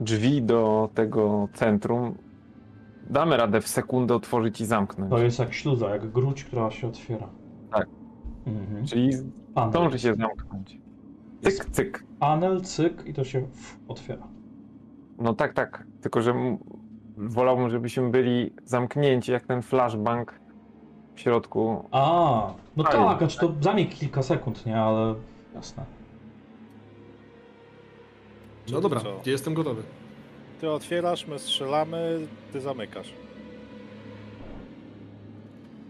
[0.00, 2.14] drzwi do tego centrum
[3.10, 5.10] damy radę w sekundę otworzyć i zamknąć.
[5.10, 7.28] To jest jak śluza, jak gruć, która się otwiera.
[7.72, 7.86] Tak.
[8.46, 8.86] Mhm.
[8.86, 9.10] Czyli
[9.54, 9.70] Panel.
[9.70, 10.78] zdąży się zamknąć.
[11.42, 12.04] Cyk, cyk.
[12.18, 13.46] Panel, cyk i to się
[13.88, 14.26] otwiera.
[15.18, 15.86] No tak, tak.
[16.00, 16.56] Tylko, że
[17.16, 20.40] wolałbym, żebyśmy byli zamknięci jak ten flashbang
[21.14, 21.84] w środku.
[21.90, 22.00] A,
[22.76, 23.06] no Fajnie.
[23.06, 24.76] tak, znaczy to zajmie kilka sekund, nie?
[24.80, 25.14] Ale
[25.54, 25.84] jasne.
[28.72, 29.20] No dobra, Co?
[29.30, 29.82] jestem gotowy.
[30.60, 33.14] Ty otwierasz, my strzelamy, ty zamykasz.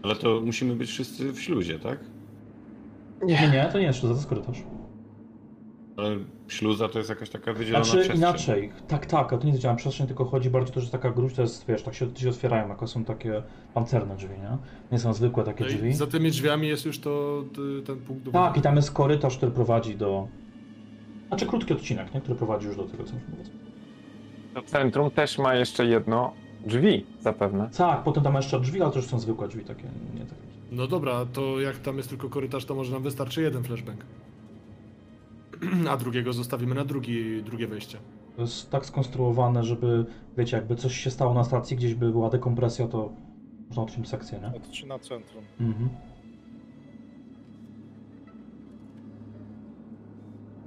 [0.03, 1.99] Ale to musimy być wszyscy w śluzie, tak?
[3.25, 4.63] Nie, nie, to nie jest śluza, to jest korytarz.
[5.97, 6.09] Ale
[6.47, 8.17] śluza to jest jakaś taka wydzielona Znaczy przestrzeń.
[8.17, 10.89] inaczej, tak, tak, ale to nie jest działa przestrzeń, tylko chodzi bardziej o to, że
[10.89, 13.43] taka gruź to jest, wiesz, tak się, się otwierają, jako są takie
[13.73, 14.57] pancerne drzwi, nie?
[14.91, 15.93] Nie są zwykłe takie No drzwi.
[15.93, 17.43] za tymi drzwiami jest już to
[17.85, 20.27] ten punkt do Tak, i tam jest korytarz, który prowadzi do...
[21.27, 22.21] Znaczy krótki odcinek, nie?
[22.21, 23.31] Który prowadzi już do tego centrum.
[23.31, 23.59] dowodzenia.
[24.53, 26.33] To centrum też ma jeszcze jedno
[26.65, 27.69] drzwi zapewne.
[27.77, 29.83] Tak, potem tam jeszcze drzwi, ale to już są zwykłe drzwi, takie,
[30.13, 30.54] nie takie.
[30.71, 34.05] No dobra, to jak tam jest tylko korytarz, to może nam wystarczy jeden flashbang.
[35.91, 37.97] A drugiego zostawimy na drugi, drugie wejście.
[38.35, 40.05] To jest tak skonstruowane, żeby,
[40.37, 43.09] wiecie, jakby coś się stało na stacji, gdzieś by była dekompresja, to
[43.67, 44.47] można odciąć sekcję, nie?
[44.47, 45.43] Od 3 na centrum.
[45.59, 45.89] Mhm.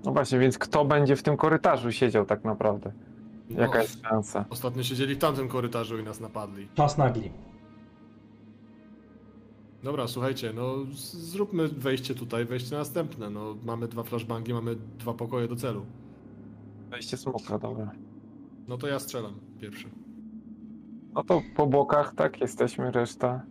[0.04, 2.92] No właśnie, więc kto będzie w tym korytarzu siedział tak naprawdę?
[3.50, 4.44] No, Jaka jest szansa?
[4.50, 6.68] Ostatnio siedzieli w tamtym korytarzu i nas napadli.
[6.74, 7.30] Czas nagli.
[9.82, 10.74] Dobra, słuchajcie, no
[11.12, 13.30] zróbmy wejście tutaj, wejście następne.
[13.30, 15.86] No mamy dwa flashbangi, mamy dwa pokoje do celu.
[16.90, 17.90] Wejście smoka, dobra.
[18.68, 19.88] No to ja strzelam pierwszy.
[21.14, 23.42] No to po bokach, tak, jesteśmy, reszta.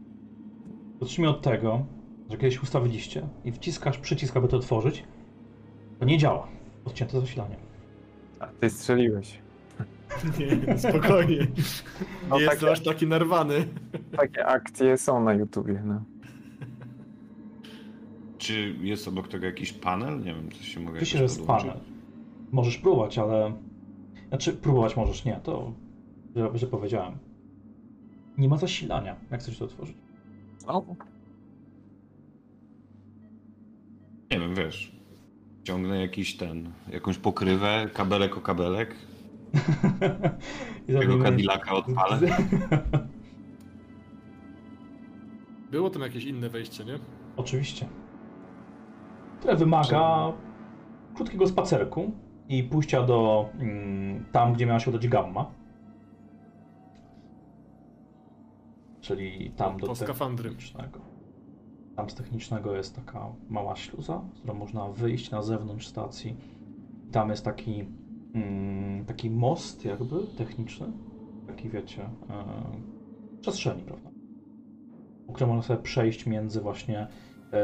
[1.01, 1.85] Zacznijmy od tego,
[2.29, 5.03] że kiedyś ustawiliście i wciskasz przycisk, aby to otworzyć,
[5.99, 6.47] to nie działa.
[6.85, 7.55] Odcięte zasilanie.
[8.39, 9.39] A ty strzeliłeś.
[10.67, 11.47] Nie, spokojnie.
[12.29, 13.67] No Nie tak jestem aż taki narwany.
[14.17, 16.01] Takie akcje są na YouTubie, no.
[18.47, 20.19] Czy jest obok tego jakiś panel?
[20.19, 21.79] Nie wiem, coś się mogę Oczywiście, że jest panel.
[22.51, 23.53] Możesz próbować, ale...
[24.29, 25.73] Znaczy, próbować możesz, nie, to...
[26.35, 27.17] Że, że powiedziałem.
[28.37, 29.97] Nie ma zasilania, jak chcesz to otworzyć.
[30.67, 30.85] no.
[34.31, 34.91] Nie wiem, wiesz.
[35.63, 38.95] Ciągnę jakiś ten, jakąś pokrywę, kabelek o kabelek,
[40.87, 42.19] I tego Cadillaca odpalę.
[45.71, 46.99] Było tam jakieś inne wejście, nie?
[47.37, 47.87] Oczywiście.
[49.39, 50.33] Które wymaga
[51.15, 52.11] krótkiego spacerku
[52.49, 55.51] i pójścia do mm, tam, gdzie miała się udać gamma.
[59.01, 60.49] Czyli tam do skafandry.
[60.49, 60.99] technicznego.
[61.95, 66.35] Tam z technicznego jest taka mała śluza, z którą można wyjść na zewnątrz stacji.
[67.11, 67.85] Tam jest taki,
[68.33, 70.87] mm, taki most jakby techniczny.
[71.47, 72.43] Taki wiecie, e,
[73.41, 74.09] przestrzeni, prawda?
[75.27, 77.07] Po którym można sobie przejść między właśnie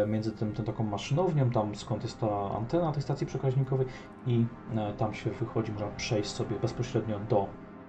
[0.07, 3.87] między tym, tym taką maszynownią, tam skąd jest ta antena tej stacji przekaźnikowej
[4.27, 4.45] i
[4.75, 7.47] e, tam się wychodzi, można przejść sobie bezpośrednio do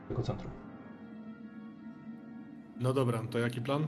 [0.08, 0.50] tego centrum.
[2.80, 3.86] No dobra, to jaki plan?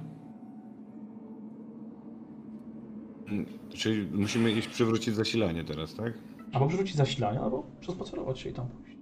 [3.28, 6.12] Mm, Czyli musimy iść przywrócić zasilanie teraz, tak?
[6.52, 8.96] Albo przerzucić zasilanie, albo przespacerować się i tam pójść.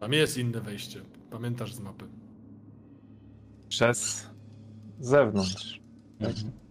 [0.00, 1.00] Tam jest inne wejście.
[1.30, 2.04] Pamiętasz z mapy.
[3.68, 4.30] Przez
[4.98, 5.80] zewnątrz.
[6.20, 6.61] Mhm.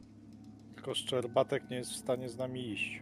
[0.82, 3.02] Tylko Szczerbatek nie jest w stanie z nami iść.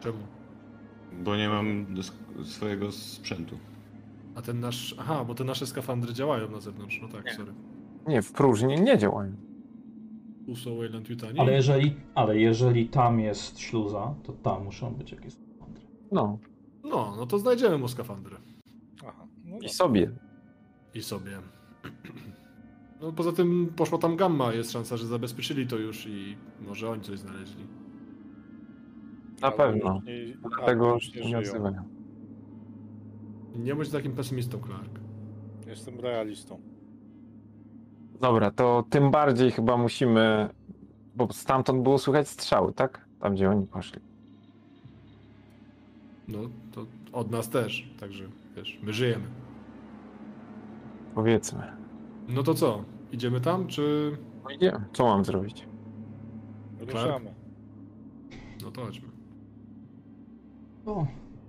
[0.00, 0.18] Czemu?
[1.24, 1.86] Bo nie mam
[2.44, 3.58] swojego sprzętu.
[4.34, 4.94] A ten nasz.
[4.98, 6.98] Aha, bo te nasze skafandry działają na zewnątrz.
[7.02, 7.34] No tak, Nie.
[7.34, 7.52] sorry.
[8.06, 9.32] Nie, w próżni nie działają.
[10.46, 11.38] Uso Wayland Yutani.
[11.40, 15.84] Ale jeżeli, ale jeżeli tam jest śluza, to tam muszą być jakieś skafandry.
[16.12, 16.38] No,
[16.84, 18.36] No, no to znajdziemy mu skafandry.
[19.08, 19.68] Aha, no i dobra.
[19.68, 20.10] sobie.
[20.94, 21.30] I sobie.
[23.00, 27.02] No poza tym poszła tam gamma, jest szansa, że zabezpieczyli to już i może oni
[27.02, 27.66] coś znaleźli.
[29.40, 30.00] Na pewno.
[30.38, 31.82] albo Dlatego już nie nie.
[33.56, 35.00] Nie bądź takim pesymistą, Clark.
[35.66, 36.60] Jestem realistą.
[38.20, 40.48] Dobra, to tym bardziej chyba musimy.
[41.16, 43.08] Bo stamtąd było słychać strzały, tak?
[43.20, 44.00] Tam gdzie oni poszli.
[46.28, 46.38] No,
[46.72, 48.24] to od nas też, także
[48.56, 49.24] wiesz, my żyjemy.
[51.14, 51.79] Powiedzmy.
[52.34, 52.84] No to co?
[53.12, 54.16] Idziemy tam, czy...
[54.44, 54.80] No idziemy.
[54.92, 55.66] Co mam zrobić?
[56.80, 57.34] Ruszamy.
[58.62, 59.08] No to chodźmy.
[60.86, 61.06] O,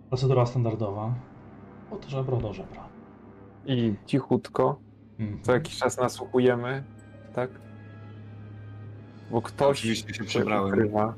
[0.09, 1.15] procedura standardowa.
[1.91, 2.87] Od żebra do żebra.
[3.65, 4.79] I cichutko,
[5.19, 5.43] Mhm.
[5.43, 6.83] co jakiś czas nasłuchujemy,
[7.35, 7.49] tak?
[9.31, 10.67] Bo ktoś Oczywiście się przebrałem.
[10.73, 11.13] ukrywa.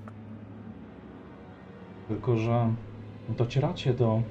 [2.07, 2.73] Tylko, że
[3.29, 4.21] docieracie do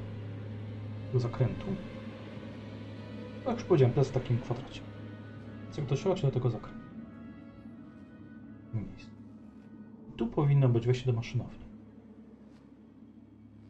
[1.07, 1.67] tego zakrętu.
[3.39, 4.81] Tak jak już powiedziałem, to jest w takim kwadracie.
[5.73, 6.61] Więc jak docieracie do tego tym
[8.89, 9.11] miejscu,
[10.17, 11.59] Tu powinno być wejście do maszynowni.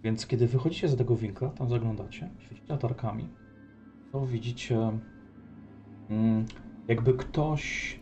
[0.03, 3.29] Więc kiedy wychodzicie z tego winkla, tam zaglądacie, świecicie latarkami,
[4.12, 4.93] to widzicie
[6.11, 6.47] mm,
[6.89, 7.97] jakby ktoś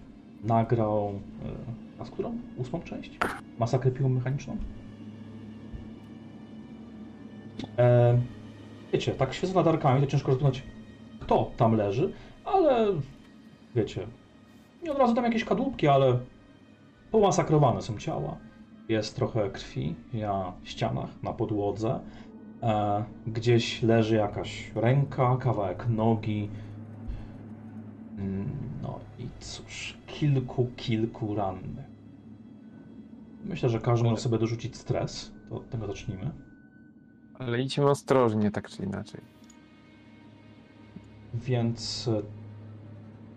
[0.44, 2.38] nagrał e, a z którą?
[2.56, 3.18] Ósmą część?
[3.58, 4.56] Masakrę piłą mechaniczną?
[7.78, 8.20] E,
[8.92, 10.62] wiecie, tak świecę latarkami, to ciężko rozpoznać,
[11.20, 12.12] kto tam leży,
[12.44, 12.86] ale
[13.74, 14.06] wiecie,
[14.82, 16.18] nie od razu tam jakieś kadłubki, ale
[17.10, 18.36] pomasakrowane są ciała.
[18.88, 22.00] Jest trochę krwi na ścianach, na podłodze.
[22.62, 26.48] E, gdzieś leży jakaś ręka, kawałek nogi.
[28.18, 28.48] Mm,
[28.82, 31.90] No i cóż, kilku, kilku rannych.
[33.44, 35.32] Myślę, że każdy może sobie dorzucić stres.
[35.48, 36.30] To od tego zacznijmy.
[37.38, 39.20] Ale idźmy ostrożnie, tak czy inaczej.
[41.34, 42.10] Więc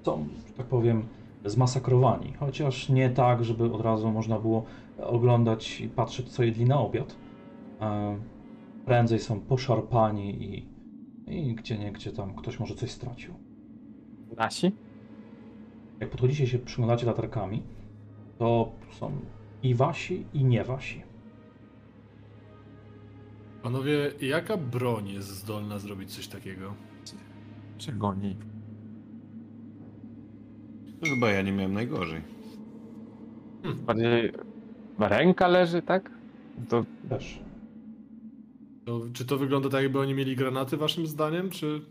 [0.04, 1.04] są, że tak powiem,
[1.46, 2.34] zmasakrowani.
[2.34, 4.66] Chociaż nie tak, żeby od razu można było
[4.98, 7.16] oglądać i patrzeć, co jedli na obiad.
[7.82, 8.18] E,
[8.86, 10.66] Prędzej są poszarpani i,
[11.28, 13.34] i gdzie nie, gdzie tam ktoś może coś stracił.
[14.38, 14.72] Nasi?
[16.00, 17.64] Jak podchodzicie się, przyglądacie latarkami,
[18.38, 19.12] to są
[19.64, 21.02] i wasi, i nie wasi.
[23.64, 26.74] Panowie, jaka broń jest zdolna zrobić coś takiego?
[27.78, 28.36] Czego oni?
[31.04, 32.22] No Chyba ja nie miałem najgorzej.
[33.86, 34.32] Bardziej
[35.00, 36.12] ręka leży, tak?
[36.70, 37.40] To Też.
[38.86, 41.82] To, czy to wygląda tak, jakby oni mieli granaty, waszym zdaniem, czy...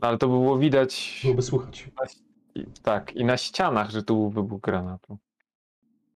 [0.00, 1.20] no, ale to by było widać.
[1.22, 1.90] Byłoby słychać.
[2.54, 5.18] I, tak, i na ścianach, że tu był wybuch granatu.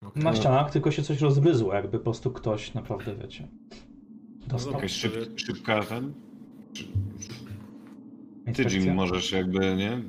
[0.03, 0.23] Okej.
[0.23, 3.49] Na ścianach tylko się coś rozbryzło, jakby po prostu ktoś naprawdę, wiecie,
[4.47, 4.73] dostał.
[4.73, 4.77] dobra.
[4.79, 6.13] Jakaś szyb, szybka ten?
[8.55, 8.63] Ty.
[8.63, 10.03] Jim, możesz jakby, nie?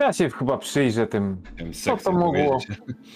[0.00, 1.36] Ja się chyba przyjrzę tym.
[1.72, 2.58] Co to mogło?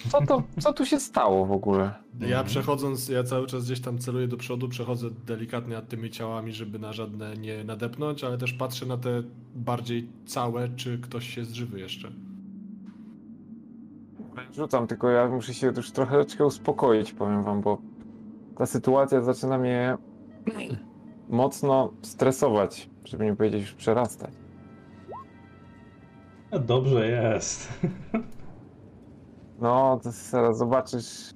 [0.09, 1.95] Co, to, co tu się stało w ogóle?
[2.21, 6.53] Ja przechodząc, ja cały czas gdzieś tam celuję do przodu, przechodzę delikatnie nad tymi ciałami,
[6.53, 9.23] żeby na żadne nie nadepnąć, ale też patrzę na te
[9.55, 12.13] bardziej całe, czy ktoś się zżywy jeszcze.
[14.55, 17.83] Rzucam, tylko ja muszę się już troszeczkę uspokoić, powiem wam, bo
[18.57, 19.97] ta sytuacja zaczyna mnie
[21.29, 24.31] mocno stresować, żeby nie powiedzieć już przerastać.
[26.53, 27.81] No Dobrze jest.
[29.61, 31.31] No, to zaraz zobaczysz.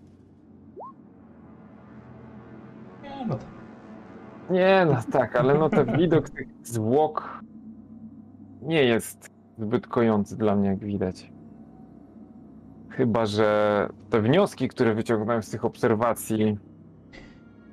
[3.03, 3.45] Nie, no to
[4.55, 7.41] Nie, no tak, ale no ten widok tych zwłok
[8.63, 11.33] nie jest zbyt kojący dla mnie, jak widać.
[12.89, 16.59] Chyba, że te wnioski, które wyciągnąłem z tych obserwacji,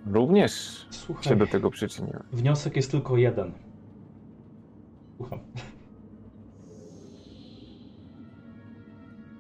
[0.06, 2.20] również słuchaj, się do tego przyczyniły.
[2.32, 3.52] wniosek jest tylko jeden.
[5.22, 5.40] Słucham.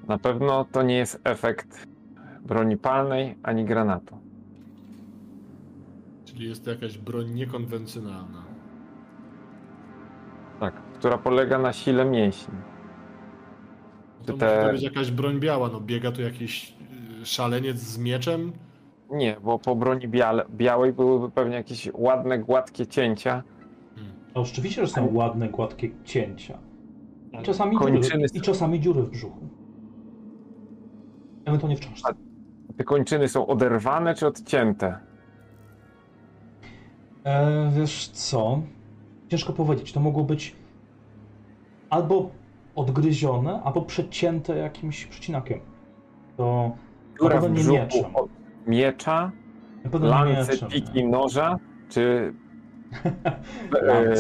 [0.07, 1.87] Na pewno to nie jest efekt
[2.41, 4.17] broni palnej ani granatu.
[6.25, 8.43] Czyli jest to jakaś broń niekonwencjonalna.
[10.59, 12.53] Tak, która polega na sile mięśni.
[14.25, 16.77] To Te- musi to być jakaś broń biała, no biega tu jakiś
[17.21, 18.53] y, szaleniec z mieczem.
[19.11, 23.43] Nie, bo po broni biale, białej byłyby pewnie jakieś ładne, gładkie cięcia.
[24.35, 26.57] No rzeczywiście, że są ładne, gładkie cięcia.
[27.41, 27.99] I czasami, dziury,
[28.33, 29.47] I czasami dziury w brzuchu.
[31.45, 32.13] Ewentualnie w cząstce.
[32.77, 34.97] Te kończyny są oderwane czy odcięte?
[37.23, 38.61] E, wiesz co?
[39.27, 39.93] Ciężko powiedzieć.
[39.93, 40.55] To mogło być
[41.89, 42.29] albo
[42.75, 45.59] odgryzione, albo przecięte jakimś przecinakiem.
[46.37, 46.71] To
[47.19, 48.15] pewno w nie brzuchu mieczem.
[48.15, 48.29] od
[48.67, 49.31] miecza,
[50.01, 51.57] lance, piki, noża,
[51.89, 52.33] czy
[53.87, 54.15] E,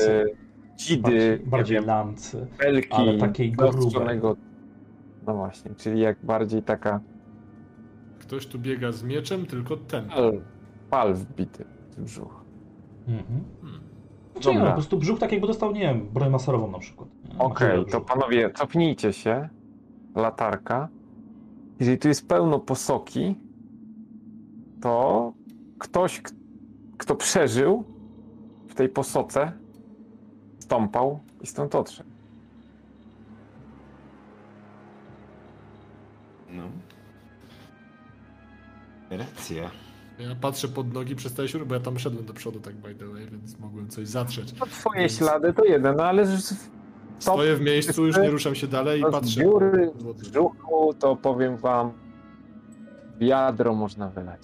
[0.75, 2.47] dzidy, Bardziej, wiem, lancy.
[2.59, 4.19] belki ale takiej grubej.
[5.27, 6.99] No właśnie, czyli jak bardziej taka
[8.19, 10.05] Ktoś tu biega z mieczem, tylko ten.
[10.09, 10.41] pal,
[10.89, 11.65] pal wbity
[11.97, 12.43] w brzuch.
[13.07, 13.43] Mhm.
[13.61, 13.81] Hmm.
[14.31, 17.09] Znaczy, nie, no, po prostu brzuch tak jakby dostał, nie wiem, broń maserową na przykład.
[17.39, 19.49] Okej, Macie to panowie, cofnijcie się.
[20.15, 20.87] Latarka.
[21.79, 23.35] Jeżeli tu jest pełno posoki,
[24.81, 25.33] to
[25.79, 26.21] ktoś,
[26.97, 27.83] kto przeżył
[28.71, 29.51] w tej posoce,
[30.59, 32.09] stąpał i stąd odszedł.
[36.49, 36.63] No.
[39.17, 39.71] Racja.
[40.19, 43.07] Ja patrzę pod nogi, przestaję się, bo ja tam szedłem do przodu, tak by the
[43.07, 44.53] way, więc mogłem coś zatrzeć.
[44.59, 46.27] No twoje Więc- ślady to jeden, no ale
[47.19, 49.29] Stoję w miejscu, już nie ruszam się dalej i z patrzę.
[49.29, 51.91] dziury w brzuchu, to powiem wam,
[53.19, 54.41] wiadro można wylać.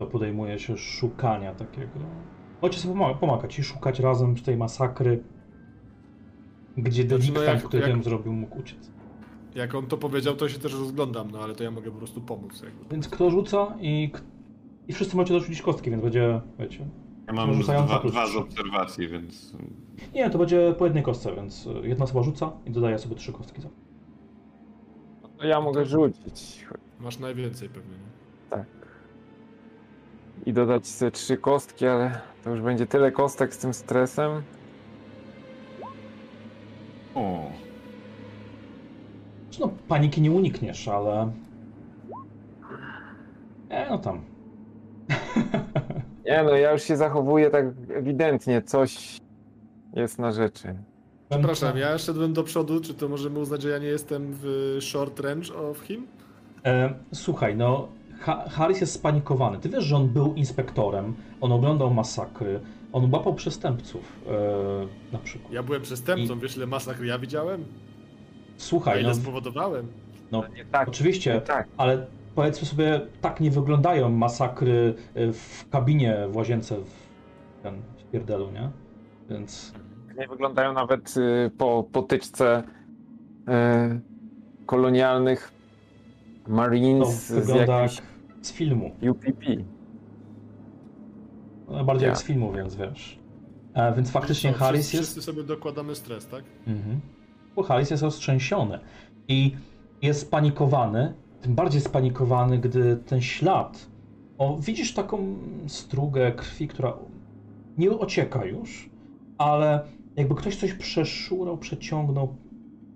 [0.00, 1.92] To podejmuje się szukania takiego.
[2.62, 5.22] Ojciec pomaga, pomaga ci szukać razem z tej masakry,
[6.76, 8.90] gdzie Znaczy, no delikwent, jak- który jak- ją zrobił, mógł uciec.
[9.54, 12.20] Jak on to powiedział, to się też rozglądam, no ale to ja mogę po prostu
[12.20, 12.62] pomóc.
[12.62, 12.84] Jakby.
[12.90, 14.12] Więc kto rzuca i,
[14.88, 16.86] i wszyscy macie dorzucić kostki, więc będzie, wiecie.
[17.26, 19.56] Ja mam dwa, dwa z obserwacji, więc
[20.14, 23.62] Nie, to będzie po jednej kostce, więc jedna osoba rzuca i dodaje sobie trzy kostki.
[23.62, 23.68] za-
[25.22, 26.66] No to ja mogę rzucić
[27.00, 28.50] Masz najwięcej pewnie, nie?
[28.50, 28.66] Tak.
[30.46, 34.42] I dodać sobie trzy kostki, ale to już będzie tyle kostek z tym stresem.
[37.14, 37.50] O,
[39.60, 41.32] No, paniki nie unikniesz, ale...
[43.68, 44.20] E, no tam.
[46.26, 49.20] Nie no, ja już się zachowuję tak ewidentnie, coś
[49.92, 50.74] jest na rzeczy.
[51.30, 55.20] Przepraszam, ja szedłem do przodu, czy to możemy uznać, że ja nie jestem w short
[55.20, 56.06] range of him?
[56.64, 57.88] E, słuchaj, no,
[58.20, 59.58] Harris jest spanikowany.
[59.58, 62.60] Ty wiesz, że on był inspektorem, on oglądał masakry,
[62.92, 65.52] on łapał przestępców, e, na przykład.
[65.52, 67.60] Ja byłem przestępcą, wiesz ile masakr ja widziałem?
[67.60, 69.86] A Słuchaj, ile no, spowodowałem?
[70.32, 71.68] no Nie tak, oczywiście, nie tak.
[71.76, 78.10] ale powiedzmy sobie, tak nie wyglądają masakry e, w kabinie w łazience w ten w
[78.10, 78.70] pierdelu, nie?
[79.30, 79.72] Więc
[80.18, 84.00] Nie wyglądają nawet y, po potyczce y,
[84.66, 85.52] kolonialnych
[86.48, 88.09] Marines z wygląda jakichś jak
[88.42, 88.90] z filmu.
[89.10, 89.44] UPP.
[91.68, 92.20] No, bardziej jak Ja.
[92.20, 93.18] z filmu, więc wiesz.
[93.74, 95.10] E, więc faktycznie Co, Harris wszyscy, jest...
[95.12, 96.44] Wszyscy sobie dokładamy stres, tak?
[96.66, 97.00] Mhm.
[97.56, 98.78] Bo Harris jest roztrzęsiony
[99.28, 99.56] i
[100.02, 103.86] jest spanikowany, tym bardziej spanikowany, gdy ten ślad.
[104.38, 105.36] O, widzisz taką
[105.66, 106.96] strugę krwi, która
[107.78, 108.90] nie ocieka już,
[109.38, 109.84] ale
[110.16, 112.36] jakby ktoś coś przeszurał, przeciągnął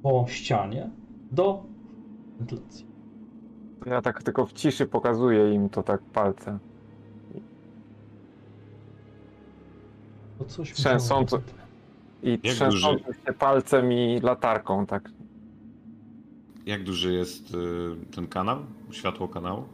[0.02, 0.90] po ścianie
[1.32, 1.64] do
[2.38, 2.86] wentylacji.
[3.86, 6.58] Ja tak tylko w ciszy pokazuję im to tak palcem.
[10.38, 10.84] To coś być.
[12.22, 15.10] I Jak trzęsącym się palcem i latarką, tak.
[16.66, 17.56] jak duży jest y,
[18.14, 18.58] ten kanał?
[18.90, 19.64] Światło kanału?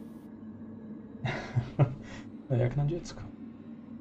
[2.61, 3.21] Jak na dziecko.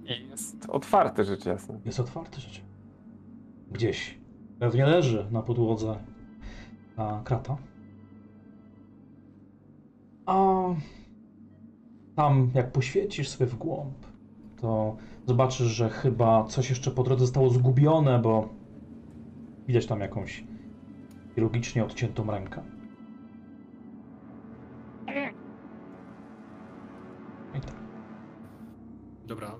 [0.04, 1.74] I jest otwarty rzecz jasna.
[1.84, 2.60] Jest otwarte rzeczy.
[3.70, 4.18] Gdzieś.
[4.58, 5.98] Pewnie leży na podłodze
[6.96, 7.56] ta krata
[12.16, 13.94] tam, jak poświecisz sobie w głąb,
[14.60, 18.48] to zobaczysz, że chyba coś jeszcze po drodze zostało zgubione, bo
[19.66, 20.44] widać tam jakąś
[21.34, 22.62] chirurgicznie odciętą rękę.
[27.58, 27.74] I tak.
[29.26, 29.54] Dobra.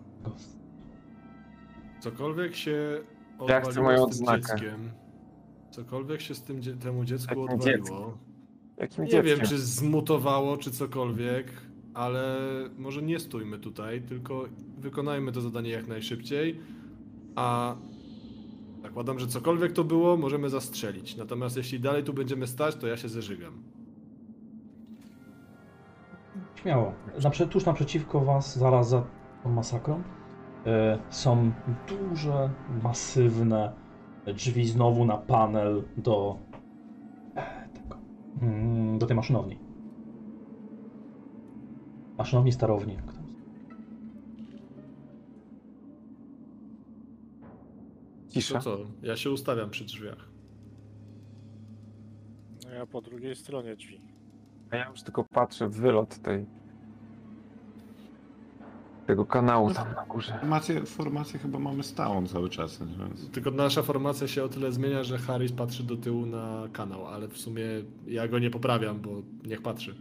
[2.01, 3.01] Cokolwiek się
[3.39, 4.41] odwaliło ja chcę moją z tym odznakę.
[4.41, 4.91] dzieckiem,
[5.71, 8.19] cokolwiek się z tym temu dziecku tak, odwaliło.
[8.81, 9.37] Jakim nie dzieckiem?
[9.39, 11.53] wiem czy zmutowało, czy cokolwiek,
[11.95, 12.39] ale
[12.79, 14.45] może nie stójmy tutaj, tylko
[14.79, 16.61] wykonajmy to zadanie jak najszybciej,
[17.37, 17.77] a
[18.83, 21.17] zakładam, że cokolwiek to było, możemy zastrzelić.
[21.17, 23.63] Natomiast jeśli dalej tu będziemy stać, to ja się zeżygam.
[26.55, 26.93] Śmiało.
[27.23, 29.05] Naprze- tuż naprzeciwko was, zaraz za
[29.43, 30.03] tą masakrą,
[30.67, 31.53] e, są
[31.89, 32.51] duże,
[32.83, 33.73] masywne
[34.35, 36.39] drzwi znowu na panel do
[38.99, 39.59] do tej maszynowni.
[42.19, 42.95] Maszynowni, starowni.
[42.95, 43.21] jak tam.
[48.29, 48.55] Cisza.
[48.55, 48.79] To co?
[49.03, 50.29] Ja się ustawiam przy drzwiach.
[52.65, 54.01] No ja po drugiej stronie drzwi.
[54.71, 56.47] A ja już tylko patrzę w wylot tej...
[59.11, 60.39] tego kanału tam na górze.
[60.41, 62.79] Formację, formację chyba mamy stałą cały czas.
[62.99, 63.31] Więc...
[63.31, 67.29] Tylko nasza formacja się o tyle zmienia, że Harris patrzy do tyłu na kanał, ale
[67.29, 67.63] w sumie
[68.07, 69.95] ja go nie poprawiam, bo niech patrzy.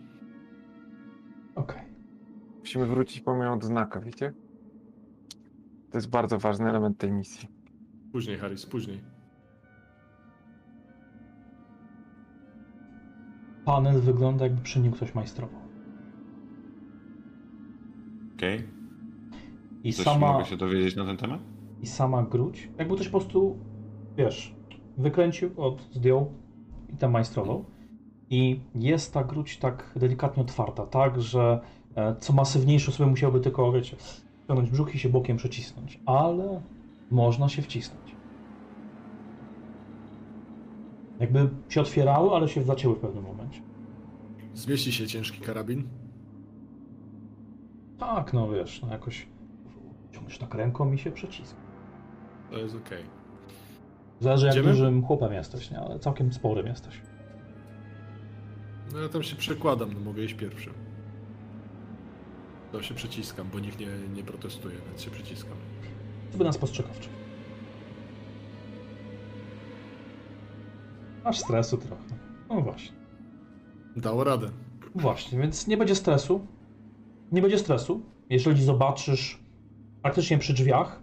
[1.56, 1.82] Okej.
[2.60, 4.34] Musimy wrócić po moją odznakę, wiecie?
[5.92, 7.50] To jest bardzo ważny element tej misji.
[8.12, 9.02] Później, Harris, później.
[13.66, 15.62] Panel wygląda jakby przy nim ktoś majstrował.
[18.36, 18.79] Okej.
[19.84, 21.40] I Coś sama, mogę się dowiedzieć na ten temat?
[21.82, 23.58] I sama gruć, jakby ktoś po prostu,
[24.18, 24.56] wiesz,
[24.98, 26.34] wykręcił, od, zdjął
[26.94, 27.66] i tam majstrował.
[28.30, 31.60] I jest ta gruć tak delikatnie otwarta, tak, że
[31.96, 33.98] e, co masywniejsze sobie musiałby tylko, wiecie,
[34.44, 36.00] ściągnąć brzuch i się bokiem przecisnąć.
[36.06, 36.62] Ale
[37.12, 38.16] można się wcisnąć.
[41.20, 43.62] Jakby się otwierały, ale się zacięły w pewnym momencie.
[44.54, 45.88] Zmieści się ciężki karabin.
[47.98, 49.28] Tak, no wiesz, no jakoś
[50.30, 51.58] ciągniesz tak ręką i się przeciska.
[52.52, 53.04] To jest okej.
[54.20, 54.70] Zależy jak Idziemy?
[54.70, 55.80] dużym chłopem jesteś, nie?
[55.80, 57.02] ale całkiem sporym jesteś.
[58.94, 60.70] No ja tam się przekładam, no mogę iść pierwszy.
[62.72, 65.58] To się przyciskam, bo nikt nie, nie protestuje, więc się przyciskam.
[66.32, 67.10] To by nas postrzegawczy.
[71.24, 72.04] Masz stresu trochę.
[72.50, 72.98] No właśnie.
[73.96, 74.50] Dało radę.
[74.96, 76.48] Właśnie, więc nie będzie stresu.
[77.32, 79.40] Nie będzie stresu, jeżeli zobaczysz
[80.02, 81.02] praktycznie przy drzwiach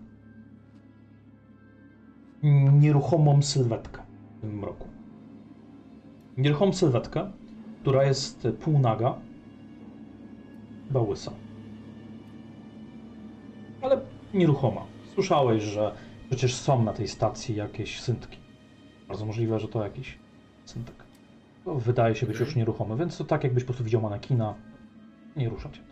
[2.72, 4.02] nieruchomą sylwetkę
[4.38, 4.88] w tym mroku.
[6.36, 7.32] Nieruchomą sylwetkę,
[7.80, 9.14] która jest półnaga,
[10.88, 11.32] chyba łysa.
[13.82, 14.00] Ale
[14.34, 14.86] nieruchoma.
[15.14, 15.94] Słyszałeś, że
[16.28, 18.38] przecież są na tej stacji jakieś syntki.
[19.08, 20.18] Bardzo możliwe, że to jakiś
[20.64, 21.04] syntek.
[21.64, 24.54] To wydaje się być już nieruchomy, więc to tak jakbyś po prostu widział manekina.
[25.36, 25.85] Nie rusza cię.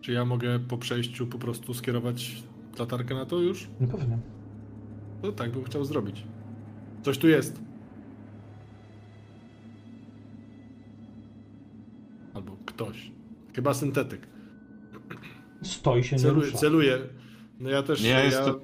[0.00, 2.42] Czy ja mogę po przejściu po prostu skierować
[2.78, 3.68] latarkę na to już?
[3.80, 4.18] No pewnie.
[5.22, 6.24] To tak bym chciał zrobić.
[7.02, 7.60] Coś tu jest.
[12.34, 13.10] Albo ktoś.
[13.54, 14.26] Chyba syntetyk.
[15.62, 16.58] Stoi się, nie Celuję, rusza.
[16.58, 16.98] celuję.
[17.60, 18.54] No ja też Nie, ja ja jestem-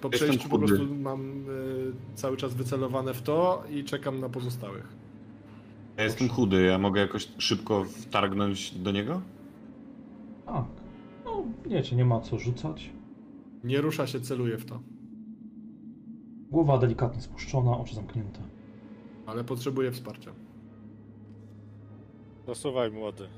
[0.00, 4.88] po przejściu po prostu mam y, cały czas wycelowane w to i czekam na pozostałych.
[5.96, 9.22] Ja jestem chudy, ja mogę jakoś szybko wtargnąć do niego?
[10.46, 10.64] Tak.
[11.38, 12.90] No, wiecie, nie ma co rzucać.
[13.64, 14.80] Nie rusza się, celuję w to.
[16.50, 18.40] Głowa delikatnie spuszczona, oczy zamknięte.
[19.26, 20.30] Ale potrzebuję wsparcia.
[22.46, 23.28] Zasuwaj młody.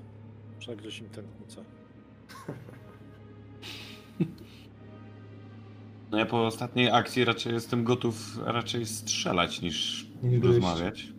[0.58, 1.64] Przegryź im tętnicę.
[6.10, 10.44] No ja po ostatniej akcji raczej jestem gotów raczej strzelać niż Niż gryźć.
[10.56, 11.12] rozmawiać.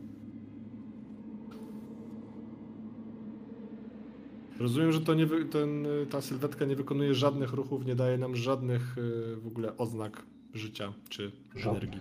[4.62, 8.98] Rozumiem, że to nie ten, ta sylwetka nie wykonuje żadnych ruchów, nie daje nam żadnych
[8.98, 10.24] y, w ogóle oznak
[10.54, 11.84] życia czy Żadnych.
[11.84, 12.00] energii.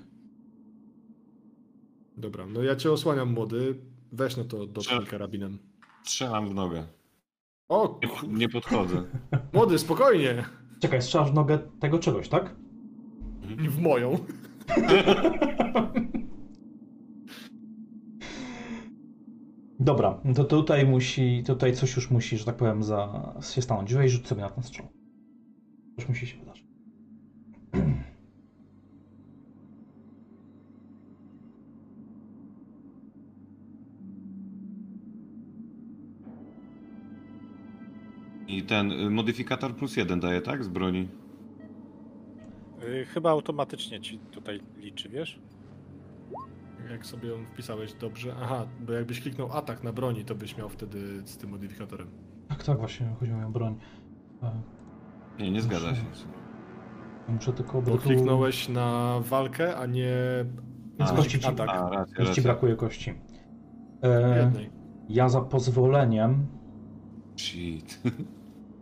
[2.17, 3.75] Dobra, no ja cię osłaniam, młody.
[4.13, 5.59] Weź no to dotknij karabinem.
[6.05, 6.87] Strzelam w nogę.
[7.69, 9.03] O, Nie, nie podchodzę.
[9.55, 10.45] młody, spokojnie!
[10.81, 12.55] Czekaj, strzelasz w nogę tego czegoś, tak?
[13.69, 14.19] W moją.
[19.81, 23.95] Dobra, to tutaj musi, tutaj coś już musi, że tak powiem, za, się stanąć.
[23.95, 24.87] Weź rzuć sobie na ten strzał.
[25.97, 26.65] Coś musi się wydarzyć.
[38.49, 40.65] I ten y, modyfikator plus jeden daje, tak?
[40.65, 41.09] Z broni.
[42.83, 45.41] Yy, chyba automatycznie ci tutaj liczy, wiesz?
[46.91, 48.35] Jak sobie ją wpisałeś dobrze.
[48.43, 52.09] Aha, bo jakbyś kliknął atak na broni, to byś miał wtedy z tym modyfikatorem.
[52.49, 53.77] Tak, tak, właśnie chodziło mi o broń.
[54.43, 54.53] E,
[55.39, 56.03] Nie, nie zgadza się.
[57.29, 57.83] Muszę tylko...
[57.83, 60.17] Bo bo kliknąłeś na walkę, a nie
[60.99, 61.69] Więc A, kości ci, atak.
[61.69, 62.43] A, racja, kości racja.
[62.43, 63.15] brakuje kości.
[64.03, 64.71] E, jednej.
[65.09, 66.47] ja za pozwoleniem...
[67.37, 68.03] Shit.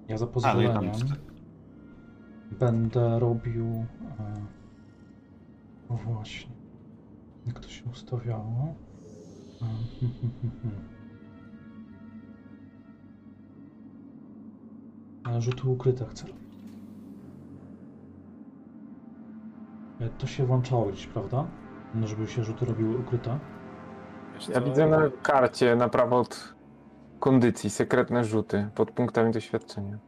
[0.08, 0.92] Ja za Ale pozwoleniem...
[2.58, 3.66] Będę robił.
[4.18, 4.46] E...
[5.90, 6.57] No właśnie.
[7.48, 8.74] Jak to się ustawiało?
[9.62, 10.88] E, hmm, hmm, hmm, hmm.
[15.36, 16.42] E, Rzuty ukryte chcę robić.
[20.00, 21.46] E, To się włączało gdzieś, prawda?
[21.94, 23.38] No, żeby się rzuty robiły ukryte.
[24.54, 26.54] Ja widzę na karcie na prawo od
[27.20, 29.98] kondycji sekretne rzuty pod punktami doświadczenia.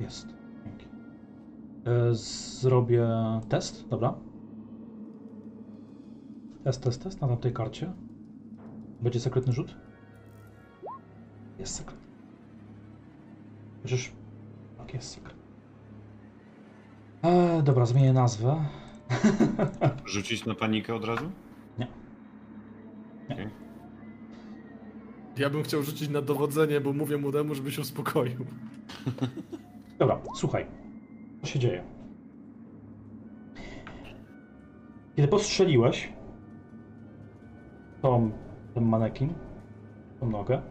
[0.00, 0.37] Jest.
[1.88, 3.06] E, Zrobię
[3.48, 4.14] test, dobra?
[6.64, 7.92] Test, test, test na tamtej karcie.
[9.00, 9.74] Będzie sekretny rzut?
[11.58, 11.98] Jest sekret.
[13.82, 14.12] Chociaż...
[14.78, 15.36] Tak, jest sekret.
[17.22, 18.64] E, dobra, zmienię nazwę.
[20.12, 21.30] Rzucić na panikę od razu?
[25.36, 28.46] Ja bym chciał rzucić na dowodzenie, bo mówię mu temu, żeby się uspokoił.
[29.98, 30.66] Dobra, słuchaj.
[31.40, 31.82] Co się dzieje?
[35.16, 36.12] Kiedy postrzeliłeś
[38.02, 38.30] tą,
[38.74, 39.34] ten manekin,
[40.20, 40.62] tą nogę,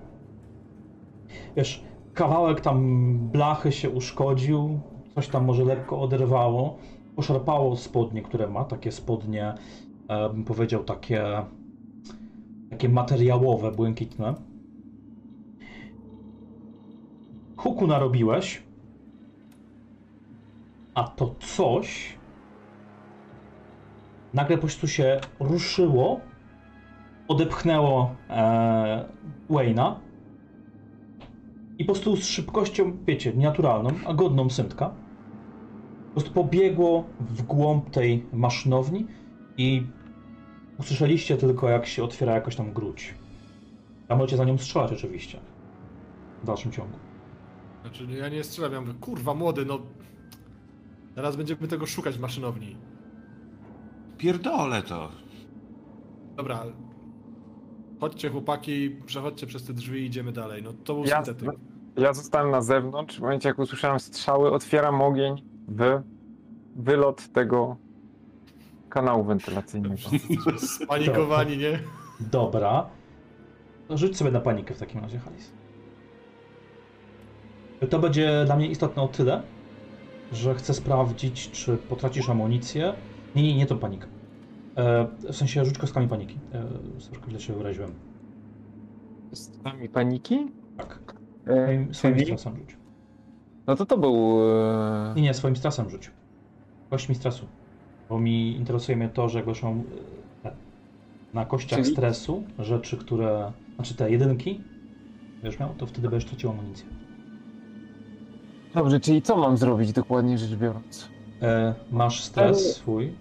[1.56, 1.84] wiesz,
[2.14, 4.80] kawałek tam blachy się uszkodził,
[5.16, 6.78] coś tam może lekko oderwało,
[7.16, 9.54] poszarpało spodnie, które ma, takie spodnie,
[10.34, 11.24] bym powiedział, takie,
[12.70, 14.34] takie materiałowe, błękitne.
[17.58, 18.64] Huku narobiłeś,
[20.98, 22.18] a to coś
[24.34, 26.20] nagle po prostu się ruszyło,
[27.28, 29.06] odepchnęło e,
[31.78, 34.90] i po prostu z szybkością, wiecie, nienaturalną, a godną syntka,
[36.08, 39.08] po prostu pobiegło w głąb tej maszynowni
[39.58, 39.88] i
[40.80, 43.14] usłyszeliście tylko, jak się otwiera jakoś tam gruć.
[44.08, 45.40] A możecie za nią strzelać oczywiście.
[46.44, 46.98] W dalszym ciągu.
[47.82, 49.80] Znaczy, ja nie strzelam, ja mówię, kurwa młody, no...
[51.18, 52.76] Teraz będziemy tego szukać w maszynowni.
[54.18, 55.12] Pierdolę to.
[56.36, 56.64] Dobra.
[58.00, 60.64] Chodźcie chłopaki, przechodźcie przez te drzwi i idziemy dalej.
[60.64, 61.60] No to był Ja, syntetyk.
[61.98, 63.18] ja zostałem na zewnątrz.
[63.18, 66.02] W momencie jak usłyszałem strzały, otwieram ogień w
[66.76, 67.78] wylot tego
[68.90, 69.96] kanału wentylacyjnego.
[70.58, 71.80] Spanikowani, nie?
[72.20, 72.90] Dobra.
[73.88, 75.52] To rzuć sobie na panikę w takim razie, Halis.
[77.90, 79.44] To będzie dla mnie istotne o tyle,
[80.32, 82.94] że chcę sprawdzić, czy potracisz amunicję.
[83.36, 84.08] Nie, nie, nie tą panikę.
[84.76, 86.36] E, w sensie rzuć kostkami paniki.
[86.54, 86.64] E,
[87.00, 87.94] sorry, źle się wyraziłem.
[89.64, 90.52] Nami paniki?
[90.78, 91.14] Tak.
[91.48, 92.78] E, Swoim, swoim czyli- stresem rzuć.
[93.68, 94.40] No to to był...
[94.52, 95.14] E...
[95.16, 96.12] Nie, nie, swoim stresem rzuć.
[96.90, 97.46] Kośćmi stresu.
[98.10, 99.84] Bo mi interesuje mnie to, że jak są
[100.46, 100.52] e,
[101.34, 103.52] na kościach Czyli- stresu rzeczy, które...
[103.76, 104.62] Znaczy te jedynki,
[105.44, 106.86] wiesz miał, to wtedy będziesz tracił amunicję.
[108.78, 111.10] Dobrze, czyli co mam zrobić dokładnie rzecz biorąc?
[111.42, 113.14] E, masz stres swój,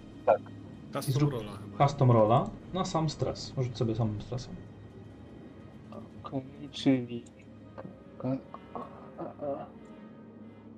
[0.93, 1.87] Custom Zrób- rolla chyba.
[1.87, 3.53] custom rolla na sam stres.
[3.57, 4.55] Rzuć sobie samym stresem.
[6.23, 7.23] Okej, czyli...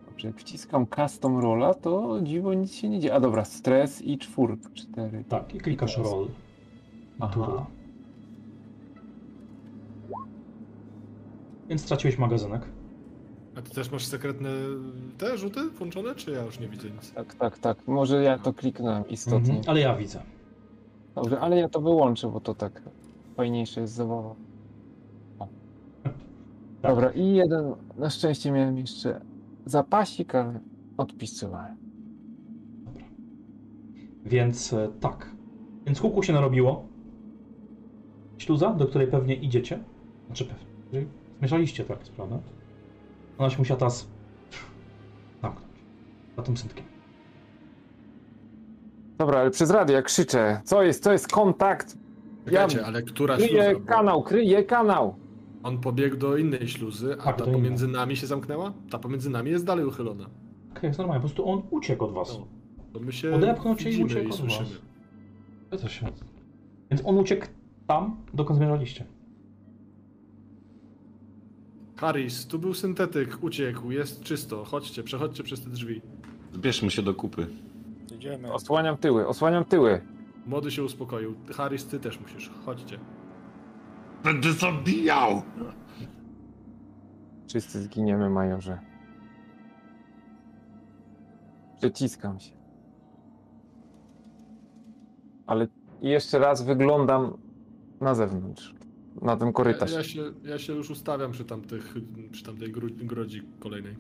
[0.10, 3.14] Dobrze, jak wciskam custom rolla, to dziwo nic się nie dzieje.
[3.14, 5.24] A dobra, stres i czwórka, cztery.
[5.30, 6.12] Tak, i klikasz teraz.
[6.12, 6.28] roll.
[7.20, 7.66] Aha.
[11.70, 12.62] Więc straciłeś magazynek.
[13.60, 14.50] A ty też masz sekretne
[15.18, 17.12] te rzuty włączone, czy ja już nie widzę nic?
[17.12, 17.88] Tak, tak, tak.
[17.88, 19.50] Może ja to kliknąłem istotnie.
[19.50, 20.22] Mhm, ale ja widzę.
[21.16, 22.82] Dobrze, ale ja to wyłączę, bo to tak
[23.36, 24.36] fajniejsze jest zabawa.
[25.40, 25.48] O.
[26.82, 26.92] Tak.
[26.92, 29.22] Dobra, i jeden, na szczęście miałem jeszcze
[29.66, 30.60] zapasik, ale
[30.98, 31.78] odpisywałem.
[34.26, 35.32] Więc e, tak.
[35.86, 36.86] Więc huku się narobiło.
[38.38, 39.80] Śluza, do której pewnie idziecie.
[40.26, 41.06] Znaczy pewnie.
[41.40, 42.40] Zmieszaliście tak, prawda?
[43.40, 44.08] Ona się musiała teraz
[45.42, 45.68] zamknąć.
[46.38, 46.86] Za tym syntkiem.
[49.18, 51.98] Dobra, ale przez radio jak krzyczę, co jest, co jest kontakt?
[52.46, 53.80] Czekajcie, ale która Kryję śluza?
[53.80, 55.16] Bo kanał, kryję kanał!
[55.64, 57.56] On pobiegł do innej śluzy, a Tak, ta do innej.
[57.62, 58.74] pomiędzy nami się zamknęła?
[58.92, 60.26] Ta pomiędzy nami jest dalej uchylona.
[60.72, 61.22] Okej, jest normalnie.
[61.22, 62.40] Po prostu on uciekł od was.
[62.40, 62.48] No.
[62.94, 64.70] To my się Odepchnął cię i widzimy uciekł od słyszymy.
[64.70, 64.78] was.
[65.68, 66.06] Zgadza się.
[66.92, 67.46] Więc on uciekł
[67.88, 69.06] tam, dokąd zmierzaliście.
[72.00, 74.66] Harris, tu był syntetyk, uciekł, jest czysto.
[74.66, 76.02] Chodźcie, przechodźcie przez te drzwi.
[76.54, 77.48] Zbierzmy się do kupy.
[78.16, 78.54] Idziemy.
[78.54, 80.02] Osłaniam tyły, osłaniam tyły.
[80.46, 81.36] Młody się uspokoił.
[81.56, 82.52] Harris, ty też musisz.
[82.66, 83.00] Chodźcie.
[84.24, 85.42] Będę zabijał!
[87.48, 88.80] Wszyscy zginiemy, majorze.
[91.78, 92.52] Przyciskam się.
[95.48, 95.68] Ale
[96.02, 97.38] jeszcze raz wyglądam
[98.02, 98.79] na zewnątrz.
[99.22, 99.92] Na ten Ja, korytarz.
[99.94, 101.94] ja, się, ja się już ustawiam przy, tamtych,
[102.32, 103.96] przy tamtej gru, grodzi kolejnej.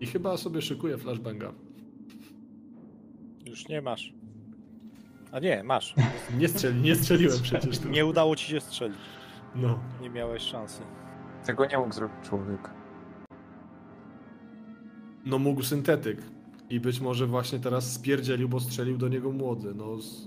[0.00, 1.52] I chyba sobie szykuję flashbanga.
[3.46, 4.14] Już nie masz.
[5.32, 5.94] A nie, masz.
[6.38, 7.78] Nie, strzeli, nie strzeliłem przecież.
[7.78, 7.88] tu.
[7.88, 8.98] Nie udało ci się strzelić.
[9.54, 9.78] No.
[10.02, 10.82] Nie miałeś szansy.
[11.46, 12.70] Tego nie mógł zrobić człowiek.
[15.26, 16.18] No mógł syntetyk.
[16.70, 19.74] I być może właśnie teraz spierdzielił, bo strzelił do niego młody.
[19.74, 20.26] No, z...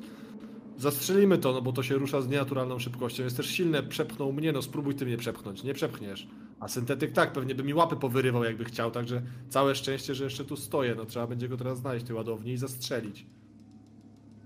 [0.80, 3.24] Zastrzelimy to, no bo to się rusza z nienaturalną szybkością.
[3.24, 5.64] Jest też silne, przepchnął mnie, no spróbuj ty mnie przepchnąć.
[5.64, 6.28] Nie przepchniesz.
[6.60, 10.46] A syntetyk tak, pewnie by mi łapy powyrywał jakby chciał, także całe szczęście, że jeszcze
[10.46, 10.96] tu stoję.
[10.96, 13.26] No trzeba będzie go teraz znaleźć tej ładowni i zastrzelić.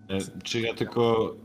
[0.10, 1.36] E, Czy ja tylko...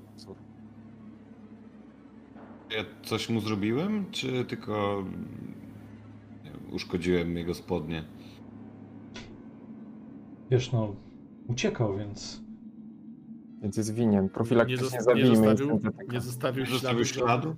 [2.71, 5.05] Ja coś mu zrobiłem, czy tylko
[6.73, 8.05] uszkodziłem jego spodnie?
[10.51, 10.97] Wiesz, no,
[11.49, 12.48] uciekał, więc
[13.63, 14.25] Więc jest winien.
[14.25, 15.81] Nie, Profilaktycznie nie zabijmy zostawił,
[16.13, 17.55] nie zostawił Nie zostawił śladu?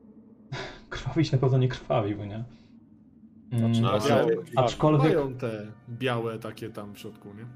[0.90, 2.44] krwawić na pewno nie krwawił, nie?
[3.52, 7.46] Mm, Znaczy, A, biały, aczkolwiek, Mają te białe takie tam w środku, nie?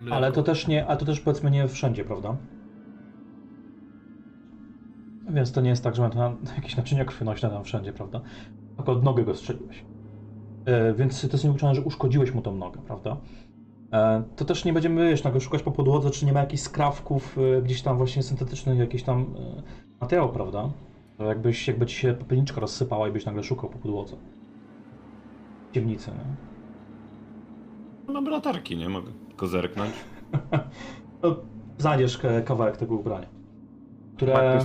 [0.00, 0.16] Mleko.
[0.16, 2.36] ale to też nie, a to też powiedzmy nie wszędzie, prawda?
[5.30, 8.20] Więc to nie jest tak, że ma to na, jakieś naczynia krwionośne tam wszędzie, prawda?
[8.76, 9.84] Tylko od nogę go strzeliłeś.
[10.64, 13.16] E, więc to jest nieuczone, że uszkodziłeś mu tą nogę, prawda?
[13.92, 17.38] E, to też nie będziemy, wiesz, nagle szukać po podłodze, czy nie ma jakichś skrawków,
[17.38, 19.62] e, gdzieś tam właśnie syntetycznych, jakiś tam e,
[20.00, 20.70] materiał, prawda?
[21.18, 24.16] To jakbyś, jakby ci się popielniczka rozsypała i byś nagle szukał po podłodze.
[25.70, 26.36] W ciemnicy, nie?
[28.12, 28.88] Mam latarki, nie?
[28.88, 29.92] Mogę tylko zerknąć.
[31.22, 31.36] No,
[31.78, 33.26] znajdziesz kawałek tego ubrania,
[34.16, 34.58] które...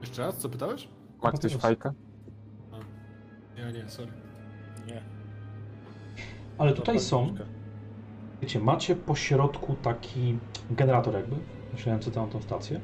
[0.00, 0.88] Jeszcze raz, co pytałeś?
[1.22, 1.92] Ma ktoś fajkę?
[3.60, 4.12] Ja nie, sorry.
[4.86, 5.02] Nie.
[6.58, 7.44] Ale tutaj są, paniczka.
[8.42, 10.38] wiecie, macie po środku taki
[10.70, 11.36] generator jakby,
[11.72, 12.80] myślący całą tą stację.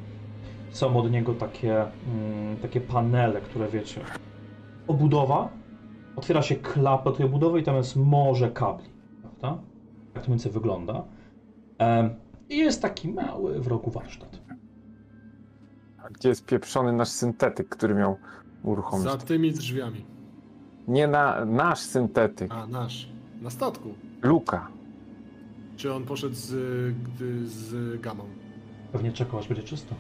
[0.70, 4.00] Są od niego takie, mm, takie panele, które wiecie,
[4.86, 5.48] obudowa,
[6.16, 8.88] otwiera się klapa tej obudowy i tam jest morze kabli,
[9.20, 9.62] prawda?
[10.14, 11.04] Tak to mniej więcej wygląda.
[12.48, 14.38] I jest taki mały w rogu warsztat.
[16.04, 18.16] A gdzie jest pieprzony nasz syntetyk, który miał
[18.62, 19.04] uruchomić?
[19.04, 20.15] Za tymi drzwiami.
[20.88, 22.52] Nie na nasz syntetyk.
[22.52, 23.08] A, nasz.
[23.42, 23.94] Na statku.
[24.22, 24.68] Luka.
[25.76, 26.46] Czy on poszedł z,
[27.48, 28.24] z gamą?
[28.92, 29.94] Pewnie czekał, aż będzie czysto.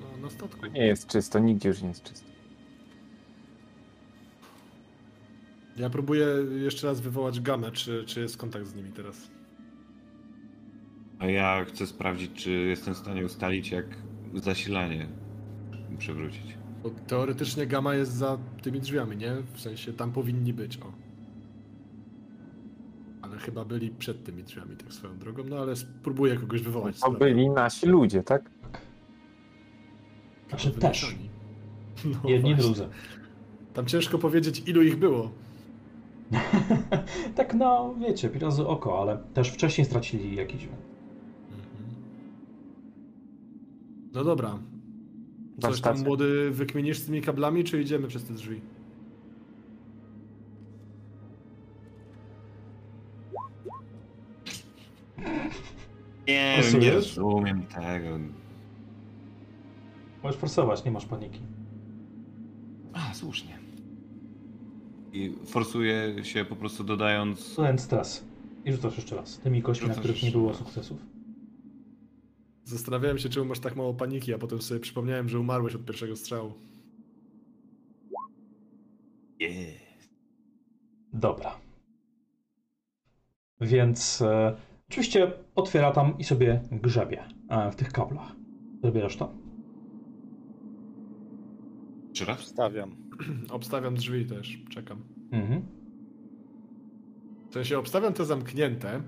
[0.00, 0.66] No, na statku.
[0.66, 2.32] Nie jest czysto, nigdzie już nie jest czysto.
[5.76, 6.26] Ja próbuję
[6.62, 9.30] jeszcze raz wywołać gamę, czy, czy jest kontakt z nimi teraz.
[11.18, 13.86] A ja chcę sprawdzić, czy jestem w stanie ustalić, jak
[14.34, 15.06] zasilanie
[15.98, 16.61] przewrócić.
[16.82, 19.34] Bo teoretycznie gama jest za tymi drzwiami, nie?
[19.54, 20.92] W sensie tam powinni być, o.
[23.22, 27.00] Ale chyba byli przed tymi drzwiami, tak swoją drogą, no ale spróbuję kogoś wywołać.
[27.00, 28.50] To byli nasi ludzie, tak?
[30.48, 31.06] Znaczy też.
[32.04, 32.64] No Jedni właśnie.
[32.64, 32.88] drudzy.
[33.74, 35.30] Tam ciężko powiedzieć, ilu ich było.
[37.36, 40.64] tak no, wiecie, razy oko, ale też wcześniej stracili jakiś...
[40.64, 40.74] Mhm.
[44.12, 44.58] No dobra.
[45.62, 48.60] Coś tam młody wykminisz z tymi kablami, czy idziemy przez te drzwi?
[56.28, 58.18] Nie, nie rozumiem tego.
[60.22, 61.40] Możesz forsować, nie masz paniki.
[62.92, 63.58] A, słusznie.
[65.12, 67.56] I forsuje się po prostu dodając...
[67.56, 68.24] Ten stres.
[68.64, 69.38] I rzucasz jeszcze raz.
[69.38, 71.11] Tymi kośćmi, na których nie było sukcesów.
[72.64, 76.16] Zastanawiałem się, czemu masz tak mało paniki, a potem sobie przypomniałem, że umarłeś od pierwszego
[76.16, 76.52] strzału.
[79.40, 79.82] Yeah.
[81.12, 81.60] Dobra.
[83.60, 84.56] Więc e,
[84.90, 88.32] oczywiście otwiera tam i sobie grzebie e, w tych kablach.
[88.82, 89.32] Zabierasz to?
[92.08, 92.40] Jeszcze raz?
[92.40, 92.96] Wstawiam.
[93.50, 95.04] Obstawiam drzwi też, czekam.
[95.30, 95.62] Mhm.
[97.50, 99.02] W sensie obstawiam te zamknięte,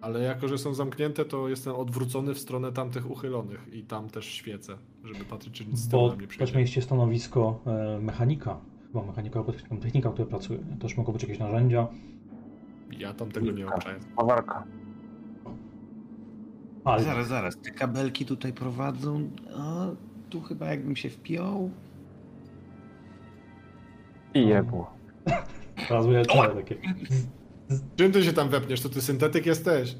[0.00, 4.26] ale jako, że są zamknięte, to jestem odwrócony w stronę tamtych uchylonych i tam też
[4.26, 6.54] świecę, żeby patrzeć, czy nic z tyłu Bo na mnie też przyjdzie.
[6.54, 8.60] mieliście stanowisko e, mechanika.
[8.86, 9.52] Chyba mechanika, albo
[9.82, 10.58] technika, który pracuje.
[10.80, 11.88] Też mogą być jakieś narzędzia.
[12.98, 13.98] Ja tam tego nie obczaję.
[14.16, 14.64] Bawarka.
[16.84, 17.56] Ale Zaraz, zaraz.
[17.56, 19.30] Te kabelki tutaj prowadzą.
[19.56, 19.86] A
[20.30, 21.70] tu chyba jakbym się wpiął.
[24.34, 24.90] I jebło.
[25.88, 26.76] teraz będzie czarne takie.
[27.96, 28.80] Czym ty się tam wepniesz?
[28.80, 29.96] To ty syntetyk jesteś.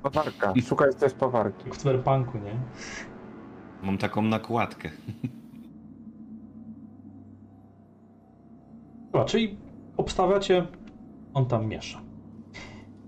[0.00, 0.52] Spawarka.
[0.66, 1.64] Szukaj też spawarki.
[1.64, 2.60] Jak w cyberpunku, nie?
[3.82, 4.90] Mam taką nakładkę.
[9.12, 9.56] Dobra, czyli
[9.96, 10.66] obstawiacie,
[11.34, 12.00] on tam miesza.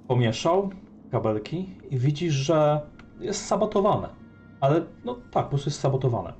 [0.08, 0.70] Pomieszał
[1.10, 2.80] kabelki i widzisz, że
[3.20, 4.08] jest sabotowane.
[4.60, 6.32] Ale no tak, po prostu jest sabotowane.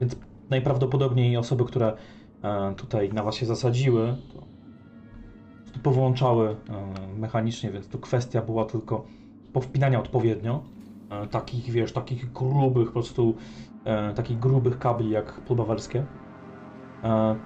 [0.00, 0.16] Więc
[0.50, 1.96] najprawdopodobniej osoby, które
[2.42, 4.42] e, tutaj na was się zasadziły, to
[5.84, 9.04] powłączały e, mechanicznie, więc tu kwestia była tylko
[9.52, 10.62] powpinania odpowiednio.
[11.10, 13.34] E, takich, wiesz, takich grubych, po prostu
[13.84, 16.04] e, takich grubych kabli jak podbawerskie.
[17.04, 17.36] E,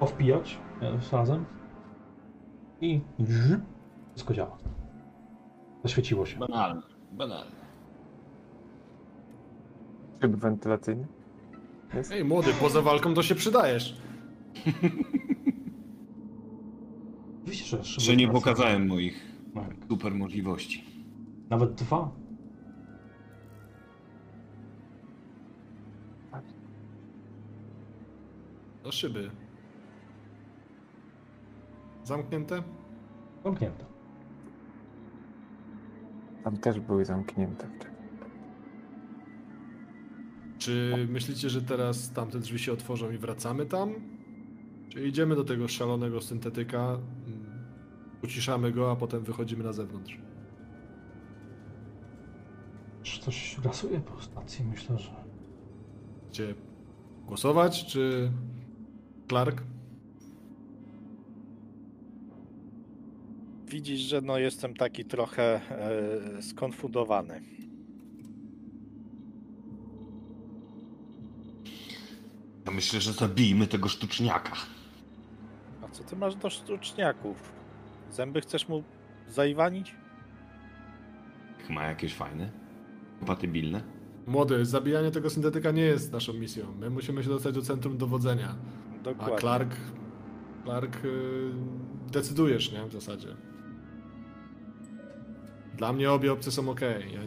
[0.00, 0.58] powpijać
[1.12, 1.44] razem
[2.80, 3.00] i
[4.14, 4.58] wszystko działa.
[5.84, 6.38] Zaświeciło się.
[6.38, 6.82] Banalne.
[7.12, 7.50] Banalne.
[10.20, 11.06] Tryb wentylacyjny.
[11.94, 12.12] Jest?
[12.12, 13.96] Ej, młody, poza walką to się przydajesz.
[17.50, 19.74] Widzicie, że szyby Że nie pokazałem moich Tak.
[19.88, 20.84] super możliwości.
[21.50, 22.10] Nawet dwa.
[28.84, 29.30] Do szyby.
[32.04, 32.62] Zamknięte?
[33.44, 33.84] Zamknięte.
[36.44, 37.68] Tam też były zamknięte.
[40.58, 43.94] Czy myślicie, że teraz tamte drzwi się otworzą i wracamy tam?
[44.88, 46.98] Czy idziemy do tego szalonego syntetyka,
[48.24, 50.18] uciszamy go, a potem wychodzimy na zewnątrz?
[53.02, 54.64] Czy coś grasuje po stacji?
[54.64, 55.10] Myślę, że.
[56.30, 56.54] Gdzie
[57.26, 58.32] głosować, czy
[59.28, 59.62] Clark?
[63.66, 67.42] Widzisz, że no jestem taki trochę e, skonfundowany.
[72.66, 74.52] Ja myślę, że zabijmy tego sztuczniaka.
[75.82, 77.57] A co ty masz do sztuczniaków?
[78.10, 78.82] Zęby chcesz mu
[79.28, 79.94] zaiwanić?
[81.70, 82.50] Ma jakieś fajne?
[83.18, 83.82] Kompatybilne?
[84.26, 86.74] Młody, zabijanie tego syntetyka nie jest naszą misją.
[86.80, 88.54] My musimy się dostać do centrum dowodzenia.
[89.00, 89.38] A Dokładnie.
[89.38, 89.74] Clark.
[90.64, 91.04] Clark.
[91.04, 91.52] Yy,
[92.12, 92.86] decydujesz, nie?
[92.86, 93.28] W zasadzie.
[95.76, 96.80] Dla mnie obie opcje są ok.
[96.80, 97.20] Ja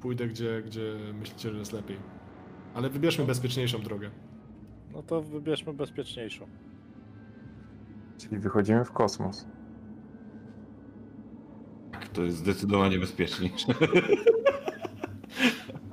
[0.00, 1.96] pójdę gdzie, gdzie myślicie, że jest lepiej.
[2.74, 4.10] Ale wybierzmy bezpieczniejszą drogę.
[4.92, 6.46] No to wybierzmy bezpieczniejszą.
[8.18, 9.46] Czyli wychodzimy w kosmos.
[12.12, 13.74] To jest zdecydowanie bezpieczniejsze.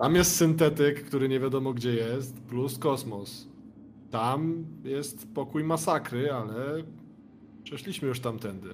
[0.02, 3.48] Tam jest syntetyk, który nie wiadomo gdzie jest, plus kosmos.
[4.12, 6.84] Tam jest pokój masakry, ale
[7.64, 8.70] przeszliśmy już tamtędy.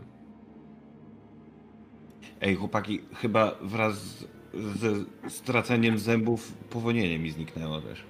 [2.42, 4.90] Ej, chłopaki, chyba wraz z- ze
[5.30, 8.04] straceniem zębów powonienie mi zniknęło też.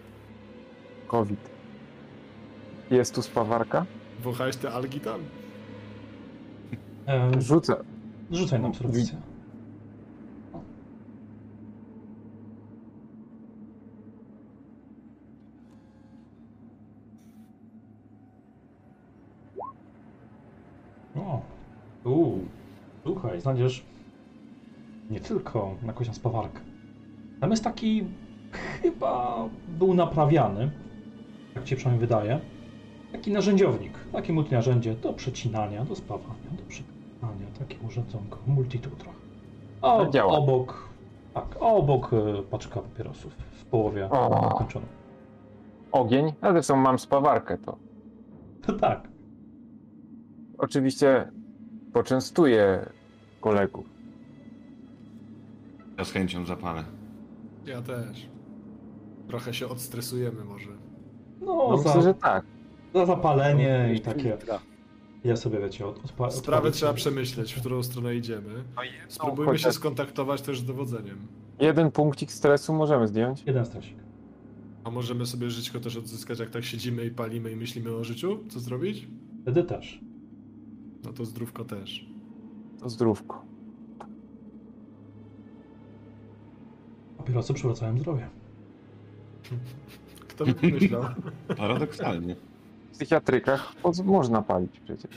[1.07, 1.49] COVID.
[2.91, 3.85] Jest tu spawarka?
[4.23, 5.19] Wąchałeś te algi tam?
[7.39, 7.75] Rzucę.
[8.31, 9.17] Rzucaj na obserwację.
[21.15, 21.41] O,
[22.03, 22.39] u,
[23.03, 23.85] słuchaj, znajdziesz
[25.09, 26.59] nie tylko jakąś tam spawarkę.
[27.41, 28.03] Tam jest taki,
[28.81, 30.71] chyba był naprawiany,
[31.55, 32.39] jak ci przynajmniej wydaje,
[33.11, 36.63] taki narzędziownik, takie multinarzędzie do przecinania, do spawania, do
[37.25, 38.37] przecinania, takie urządzonko.
[39.81, 40.33] A To działa.
[40.37, 40.89] obok,
[41.33, 44.51] tak, obok e, paczka papierosów w połowie O.
[44.55, 44.85] skończona.
[45.91, 46.33] Ogień.
[46.41, 47.77] A zresztą mam spawarkę to.
[48.79, 49.07] tak,
[50.57, 51.31] Oczywiście
[51.93, 52.89] poczęstuję
[53.41, 53.85] kolegów.
[55.97, 56.83] Ja z chęcią zapalę.
[57.65, 58.29] Ja też.
[59.27, 60.69] Trochę się odstresujemy może.
[61.41, 62.45] no, No za, myślę, że tak.
[62.93, 64.59] za zapalenie i takie, Filtra.
[65.25, 66.97] Ja sobie wiecie, od, odpa- Sprawę odpalić trzeba sobie.
[66.97, 68.53] przemyśleć, w którą stronę idziemy.
[68.75, 71.17] No Spróbujmy się chociaż skontaktować też z dowodzeniem.
[71.59, 73.43] jeden punkcik stresu możemy zdjąć.
[73.45, 73.95] Jeden stresik.
[74.83, 78.39] A możemy sobie żyćko też odzyskać, jak tak siedzimy i palimy i myślimy o życiu?
[78.49, 79.07] Co zrobić?
[79.41, 79.99] Wtedy też.
[81.03, 82.05] No to zdrówko też.
[82.79, 83.45] To zdrówko.
[87.17, 88.29] Papierosy przywracają zdrowie.
[90.27, 91.03] Kto by pomyślał?
[91.57, 92.35] Paradoksalnie.
[92.95, 95.11] W psychiatrykach po- można palić przecież.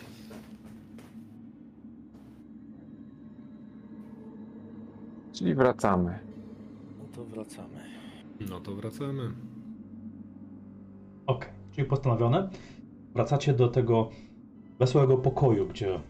[5.32, 6.18] Czyli wracamy.
[6.98, 7.80] No to wracamy.
[8.50, 9.30] No to wracamy.
[11.26, 12.48] Okej, czyli postanowione.
[13.14, 14.10] Wracacie do tego
[14.78, 16.00] wesołego pokoju, gdzie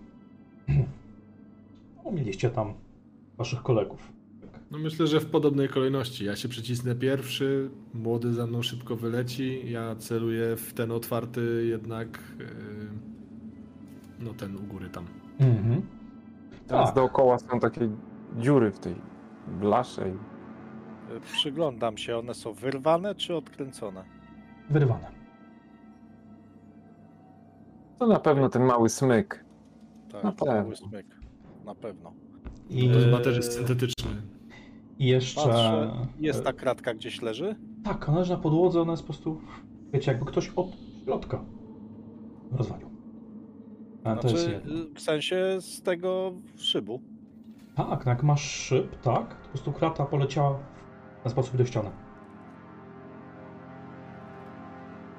[2.12, 2.74] mieliście tam
[3.38, 4.12] waszych kolegów.
[4.70, 6.24] No myślę, że w podobnej kolejności.
[6.24, 12.08] Ja się przycisnę pierwszy, młody za mną szybko wyleci, ja celuję w ten otwarty jednak,
[12.38, 12.46] yy,
[14.20, 15.04] no ten u góry tam.
[15.38, 15.82] Mhm.
[16.66, 16.94] Teraz Tak.
[16.96, 17.90] dookoła są takie
[18.38, 18.94] dziury w tej
[19.60, 20.08] blasze.
[20.10, 20.12] I...
[21.32, 24.04] Przyglądam się, one są wyrwane czy odkręcone?
[24.70, 25.10] Wyrwane.
[27.98, 29.44] To na pewno ten mały smyk.
[30.12, 30.54] Tak, Na pewno.
[30.62, 31.06] mały smyk.
[31.64, 32.12] Na pewno.
[32.70, 34.10] I, To chyba też jest syntetyczny.
[34.98, 35.40] I jeszcze...
[35.40, 37.56] Patrzę, jest ta kratka gdzieś leży?
[37.84, 39.40] Tak, ona leży na podłodze, ona jest po prostu,
[39.92, 40.66] wiecie, jakby ktoś od
[41.04, 41.44] środka
[42.52, 42.88] rozwalił.
[44.04, 44.74] A to jest Znaczy, jedno.
[44.90, 47.00] y, w sensie z tego szybu.
[47.74, 50.58] Tak, no jak masz szyb, tak, to po prostu krata poleciała
[51.22, 51.90] ten sposób do ściany.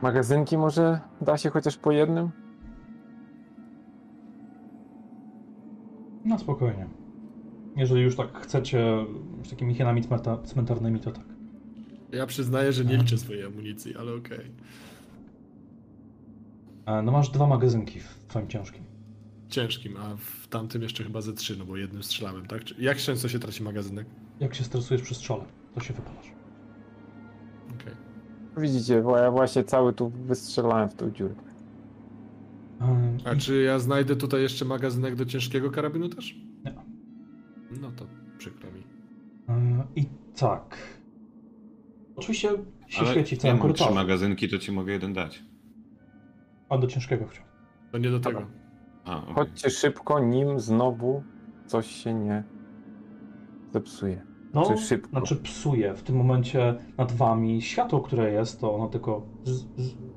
[0.02, 2.30] Magazynki może da się chociaż po jednym?
[6.26, 6.88] No spokojnie.
[7.80, 9.06] Jeżeli już tak chcecie
[9.46, 11.26] z takimi hienami cmenta- cmentarnymi, to tak.
[12.12, 14.52] Ja przyznaję, że nie liczę swojej amunicji, ale okej.
[16.86, 18.84] E, No masz dwa magazynki w twoim ciężkim.
[19.50, 22.80] Ciężkim, a w tamtym jeszcze chyba ze trzy, no bo jednym strzelałem, tak?
[22.80, 24.08] Jak często się traci magazynek?
[24.40, 25.44] Jak się stresujesz przy strzale,
[25.76, 26.32] to się wypalasz.
[27.82, 27.94] Okej.
[28.58, 31.34] Widzicie, bo ja właśnie cały tu wystrzelałem w tą dziurę.
[33.26, 36.49] A czy ja znajdę tutaj jeszcze magazynek do ciężkiego karabinu też?
[37.82, 38.06] No to
[38.38, 38.84] przykro mi.
[39.50, 40.06] e, I
[40.40, 40.78] tak.
[42.16, 42.50] Oczywiście
[42.88, 45.44] się Ale świeci w ja całym mam trzy magazynki, to ci mogę jeden dać.
[46.70, 47.46] A do ciężkiego chciał.
[47.92, 48.48] To nie do tego.
[49.06, 49.34] A, okej.
[49.34, 51.24] Chodźcie szybko, nim znowu
[51.66, 52.44] coś się nie
[53.74, 54.26] zepsuje.
[54.54, 55.10] No, Czy szybko?
[55.10, 59.66] znaczy psuje w tym momencie nad wami światło, które jest, to ono tylko z, z,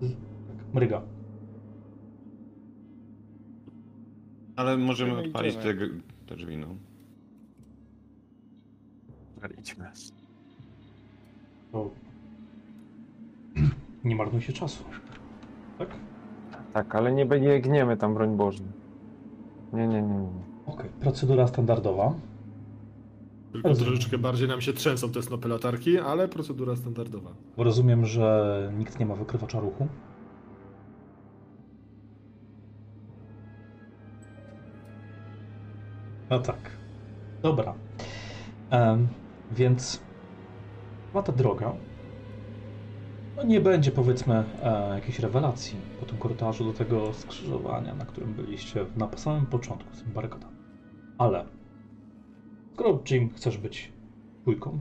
[0.01, 0.17] z,
[0.49, 1.03] tak mryga.
[4.57, 5.75] Ale możemy odpalić te,
[6.27, 6.67] te drzwi, no.
[9.51, 9.91] Idźmy.
[11.73, 11.91] To
[14.05, 14.85] nie marnujcie czasu.
[15.79, 15.89] Tak?
[16.73, 18.63] Tak, ale nie biegniemy tam, broń Boże.
[19.73, 20.29] Nie, nie, nie, nie.
[20.67, 22.15] Okej, procedura standardowa.
[23.53, 23.93] Tylko Rozumiem.
[23.93, 27.31] troszeczkę bardziej nam się trzęsą te snopy latarki, ale procedura standardowa.
[27.57, 29.89] Bo rozumiem, że nikt nie ma wykrywacza ruchu.
[36.31, 36.71] No tak.
[37.43, 37.75] Dobra.
[39.53, 40.01] Więc
[41.07, 41.73] chyba ta droga
[43.37, 48.35] no nie będzie powiedzmy e, jakiejś rewelacji po tym korytarzu do tego skrzyżowania, na którym
[48.35, 50.57] byliście na samym początku z tym barykadami.
[51.19, 51.45] Ale
[52.75, 53.93] skoro Jim chcesz być
[54.43, 54.81] dwójką,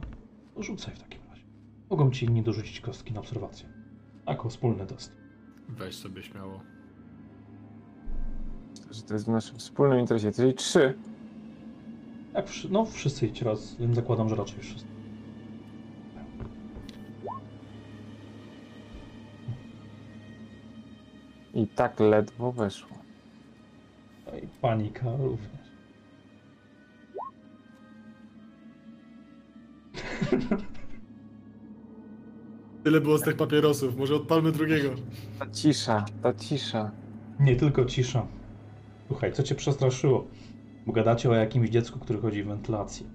[0.55, 1.43] to rzucaj w takim razie.
[1.89, 3.69] Mogą ci inni dorzucić kostki na obserwację.
[4.27, 5.15] Jako wspólny test.
[5.69, 6.59] Weź sobie śmiało.
[8.91, 10.31] Że to jest w naszym wspólnym interesie.
[10.31, 10.97] Czyli trzy.
[12.35, 14.85] Jak wszy- no wszyscy idźcie raz, więc zakładam, że raczej wszyscy.
[21.53, 22.97] I tak ledwo weszło.
[24.25, 25.61] No i panika również.
[32.83, 34.89] Tyle było z tych papierosów, może odpalmy drugiego.
[35.39, 36.91] Ta cisza, ta cisza.
[37.39, 38.27] Nie tylko cisza.
[39.07, 40.27] Słuchaj, co cię przestraszyło?
[40.85, 43.05] Bo gadacie o jakimś dziecku, które chodzi w wentylacji.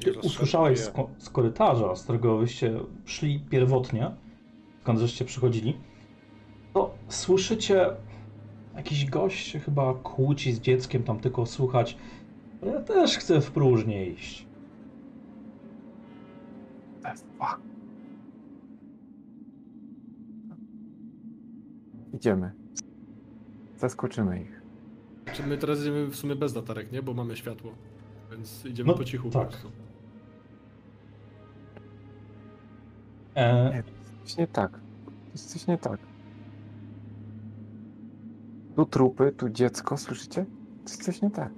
[0.00, 4.10] Ty usłyszałeś z, ko- z korytarza, z którego wyście szli pierwotnie,
[4.82, 5.76] skąd żeście przychodzili,
[6.74, 7.86] to słyszycie
[8.76, 11.96] jakiś gość się chyba kłóci z dzieckiem, tam tylko słychać
[12.62, 14.46] "Ale ja też chcę w próżnię iść.
[17.38, 17.60] Fuck.
[22.14, 22.52] Idziemy.
[23.76, 24.59] Zaskoczymy ich.
[25.34, 27.02] Czy my teraz idziemy w sumie bez latarek, nie?
[27.02, 27.72] Bo mamy światło.
[28.30, 29.42] Więc idziemy No, po cichu tak.
[29.46, 29.70] po prostu.
[33.34, 33.82] E, Nie,
[34.24, 34.80] coś nie tak.
[35.32, 36.00] Jest coś nie tak.
[38.76, 40.46] Tu trupy, tu dziecko, słyszycie?
[40.82, 41.52] Jest coś nie tak.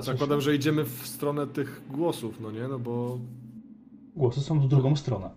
[0.00, 2.68] Zakładam, że idziemy w stronę tych głosów, no nie?
[2.68, 3.18] No bo
[4.16, 5.30] Głosy są w drugą stronę.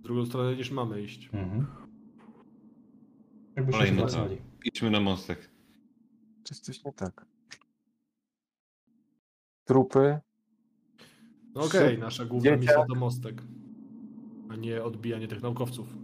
[0.00, 1.30] w drugą stronę niż mamy iść.
[1.32, 1.66] Mhm.
[3.56, 4.36] Jakbyście się Kolejny zwracali.
[4.64, 5.50] Idźmy na mostek.
[6.50, 7.26] Jest coś nie tak.
[9.64, 10.20] Trupy.
[11.54, 12.60] No okej, nasza główna dzieciak.
[12.60, 13.42] misja to mostek.
[14.48, 15.96] A nie odbijanie tych naukowców.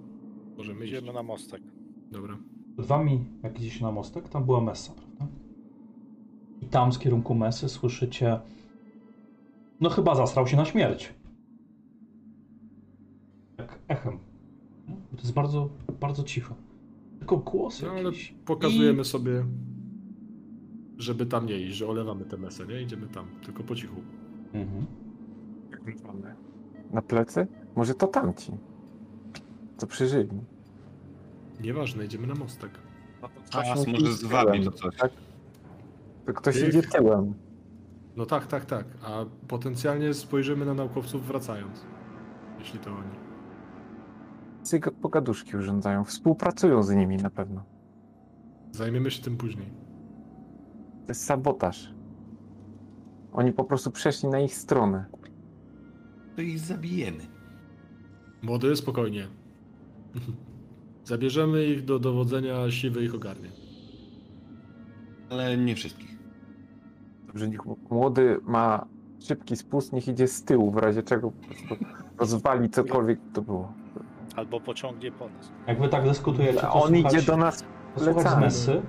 [0.57, 0.93] Możemy iść.
[0.93, 1.63] Idziemy na mostek.
[2.11, 2.39] Dobra.
[2.75, 5.27] Przed wami, jak idziecie na mostek, tam była messa, prawda?
[6.61, 8.41] I tam z kierunku mesy słyszycie.
[9.81, 11.15] No chyba zasrał się na śmierć.
[13.59, 14.19] Jak echem.
[15.11, 15.69] To jest bardzo,
[16.01, 16.55] bardzo cicho.
[17.21, 18.35] Tylko głos No ale jakiś.
[18.45, 19.45] pokazujemy sobie,
[20.99, 22.83] żeby tam nie iść, że olewamy tę mesę, nie?
[22.83, 23.97] Idziemy tam, tylko po cichu.
[24.55, 24.57] I...
[24.59, 24.87] Mhm.
[26.93, 27.47] Na plecy?
[27.77, 28.53] Może to tamci.
[29.77, 30.41] Co przeżyli.
[31.61, 32.71] Nieważne, idziemy na mostek.
[33.51, 34.97] Czas może zwabi to coś.
[34.97, 35.13] Tak?
[36.27, 37.35] To ktoś Tych- idzie tyłem.
[38.17, 38.85] No tak, tak, tak.
[39.03, 41.85] A potencjalnie spojrzymy na naukowców wracając.
[42.59, 43.30] Jeśli to oni.
[45.03, 46.05] Pogaduszki urządzają.
[46.05, 47.65] Współpracują z nimi na pewno.
[48.73, 49.67] Zajmiemy się tym później.
[51.07, 51.95] To jest sabotaż.
[53.33, 55.05] Oni po prostu przeszli na ich stronę.
[56.37, 57.27] To ich zabijemy.
[58.43, 59.29] Młody, spokojnie.
[61.05, 63.51] Zabierzemy ich do dowodzenia, siwy ich ogarnie.
[65.31, 66.19] Ale nie wszystkich.
[67.27, 68.87] Dobrze, niech młody ma
[69.21, 71.85] szybki spust, niech idzie z tyłu, w razie czego po prostu
[72.19, 73.80] rozwali cokolwiek to było.
[74.36, 75.52] Albo pociągnie po nas.
[75.67, 77.65] Jak wy tak dyskutujecie, to on słuchać, idzie do nas.
[77.94, 78.44] to słuchać z plecami.
[78.44, 78.83] Messy.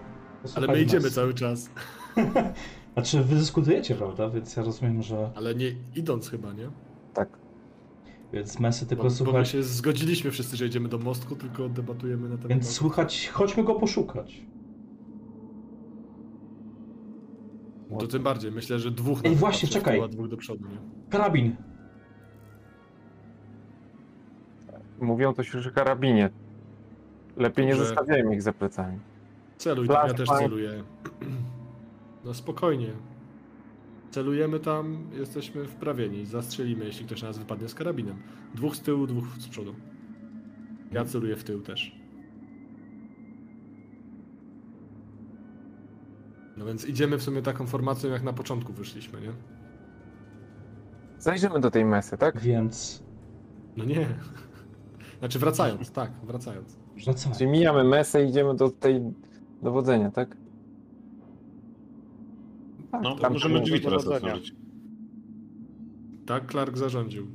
[0.43, 1.15] to Ale my idziemy Messy.
[1.15, 1.69] cały czas.
[2.93, 4.29] Znaczy, wy dyskutujecie, prawda?
[4.29, 5.31] Więc ja rozumiem, że...
[5.35, 6.69] Ale nie idąc chyba, nie?
[7.13, 7.29] Tak.
[8.33, 9.49] Więc Messy tylko Bo, bo my słuchać...
[9.49, 12.49] się zgodziliśmy wszyscy, że idziemy do mostku, tylko debatujemy na temat...
[12.49, 14.41] Więc słuchać, chodźmy go poszukać.
[17.99, 20.01] To tym bardziej, myślę, że dwóch Ej, właśnie, czekaj.
[20.01, 20.77] a dwóch do przodu, nie?
[21.09, 21.55] Karabin!
[25.01, 26.29] Mówią coś już o karabinie.
[27.37, 28.99] Lepiej nie zostawiajmy ich za plecami.
[29.57, 30.71] Celuj tam, ja też celuję.
[32.25, 32.87] No spokojnie.
[34.11, 36.25] Celujemy tam, jesteśmy wprawieni.
[36.25, 38.15] Zastrzelimy, jeśli ktoś na nas wypadnie z karabinem.
[38.55, 39.75] Dwóch z tyłu, dwóch z przodu.
[40.91, 41.95] Ja celuję w tył też.
[46.57, 49.31] No więc idziemy w sumie taką formacją, jak na początku wyszliśmy, nie?
[51.19, 52.39] Zajrzymy do tej mesy, tak?
[52.39, 53.03] Więc
[53.77, 54.07] No nie.
[55.21, 56.77] Znaczy wracając, tak, wracając.
[57.05, 57.35] wracamy.
[57.35, 59.01] Czyli mijamy mesę i idziemy do tej
[59.61, 60.37] dowodzenia, tak?
[62.91, 64.33] Tak, No, tam możemy drzwi teraz dowodzenia.
[64.33, 64.55] otworzyć.
[66.25, 67.27] Tak Clark zarządził.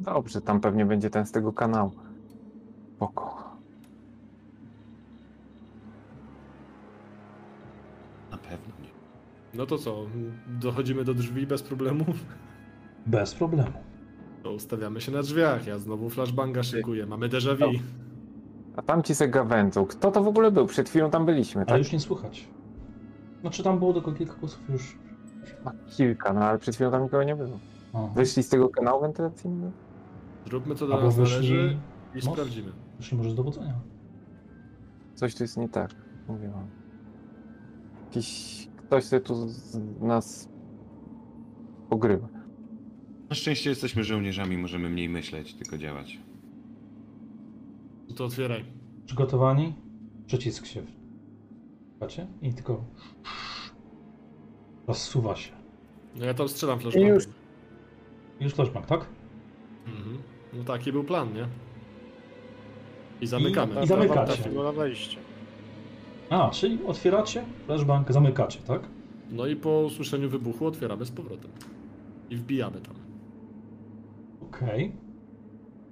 [0.00, 1.90] Dobrze, tam pewnie będzie ten z tego kanału.
[2.96, 3.56] Spoko.
[8.30, 8.88] Na pewno nie.
[9.54, 10.06] No to co,
[10.60, 12.16] dochodzimy do drzwi bez problemów?
[13.06, 13.72] Bez problemu.
[14.44, 17.64] To ustawiamy się na drzwiach, ja znowu flashbanga szykuję, mamy déjà vu.
[18.76, 19.86] A tam ci se gawędzą.
[19.86, 20.66] Kto to w ogóle był?
[20.66, 21.78] Przed chwilą tam byliśmy, Ale tak?
[21.78, 22.48] już nie słychać.
[23.40, 24.98] Znaczy tam było tylko kilka głosów już.
[25.64, 27.58] A, Kilka, no ale przed chwilą tam nikogo nie było.
[27.92, 29.72] O, Wyszli z tego kanału wentylacyjnego?
[30.46, 31.78] Zróbmy co do albo nas należy wyszli,
[32.14, 32.32] i No.
[32.32, 32.72] sprawdzimy.
[32.98, 33.74] wyszli może z dowodzenia.
[35.14, 35.90] Coś tu jest nie tak,
[36.28, 36.66] mówię wam.
[38.04, 38.68] Jakiś...
[38.76, 40.48] Ktoś sobie tu z nas
[41.90, 42.28] pogrywa.
[43.30, 46.18] Na szczęście jesteśmy żołnierzami, możemy mniej myśleć, tylko działać.
[48.08, 48.64] No to otwieraj.
[49.06, 49.72] Przygotowani?
[50.26, 50.82] Przycisk się.
[52.00, 52.26] Patrzcie?
[52.42, 52.84] I tylko
[54.86, 55.52] rozsuwa się.
[56.16, 57.14] No ja tam strzelam flashbangiem.
[57.14, 57.24] już.
[58.40, 59.06] Już flashbang, tak?
[59.86, 60.18] Mhm.
[60.52, 61.46] No taki był plan, nie?
[63.20, 63.82] I zamykamy.
[63.84, 64.32] I zamykacie.
[64.32, 65.16] Trafiło na wejście.
[66.30, 68.82] A, czyli otwieracie, flashbang, zamykacie, tak?
[69.30, 71.50] No i po usłyszeniu wybuchu otwieramy z powrotem.
[72.30, 72.94] I wbijamy tam.
[74.62, 74.92] Okej.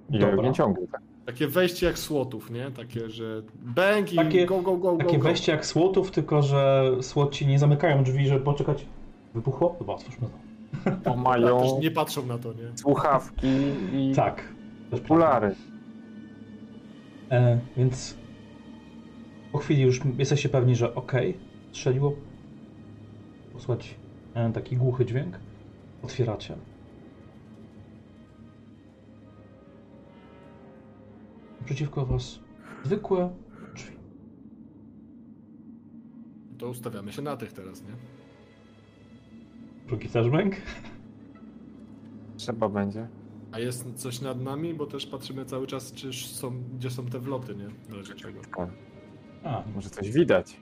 [0.09, 0.47] I Dobra.
[0.47, 1.01] nie ciągnie, tak?
[1.25, 2.71] Takie wejście jak słotów, nie?
[2.71, 5.23] Takie, że bang i Takie- go, go, go, go, Takie go.
[5.23, 8.85] wejście jak słotów, tylko że słoci nie zamykają drzwi, żeby poczekać.
[9.33, 9.75] Wybuchło?
[9.79, 10.33] Chyba otwórzmy to.
[10.85, 12.77] Bo Tak, też mają nie patrzą na to, nie?
[12.77, 13.47] słuchawki
[13.93, 14.53] i Tak.
[14.91, 15.55] Okulary.
[17.31, 18.17] E, więc
[19.51, 21.37] po chwili już jesteście pewni, że okej,
[21.71, 22.13] strzeliło.
[23.53, 23.95] Posłuchać
[24.33, 25.39] e, taki głuchy dźwięk.
[26.03, 26.55] Otwieracie.
[31.65, 32.39] Przeciwko was
[32.83, 33.29] zwykłe
[33.75, 33.95] drzwi.
[36.57, 37.93] To ustawiamy się na tych teraz, nie?
[39.87, 40.55] Drugi flashbang.
[42.37, 43.07] Trzeba będzie.
[43.51, 47.19] A jest coś nad nami, bo też patrzymy cały czas, czy są, gdzie są te
[47.19, 47.95] wloty, nie?
[47.97, 48.39] Razie czego.
[49.43, 50.59] A, Może coś widać.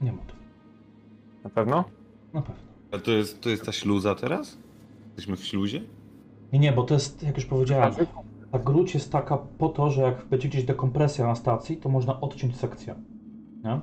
[0.00, 0.34] nie ma tu.
[1.44, 1.84] Na pewno?
[2.32, 2.62] Na pewno.
[2.92, 4.58] A to jest, to jest ta śluza teraz?
[5.06, 5.80] Jesteśmy w śluzie?
[6.52, 7.94] Nie, nie, bo to jest, jak już powiedziałem,
[8.52, 12.20] ta gruć jest taka po to, że jak będzie gdzieś dekompresja na stacji, to można
[12.20, 12.94] odciąć sekcję.
[13.64, 13.80] Nie?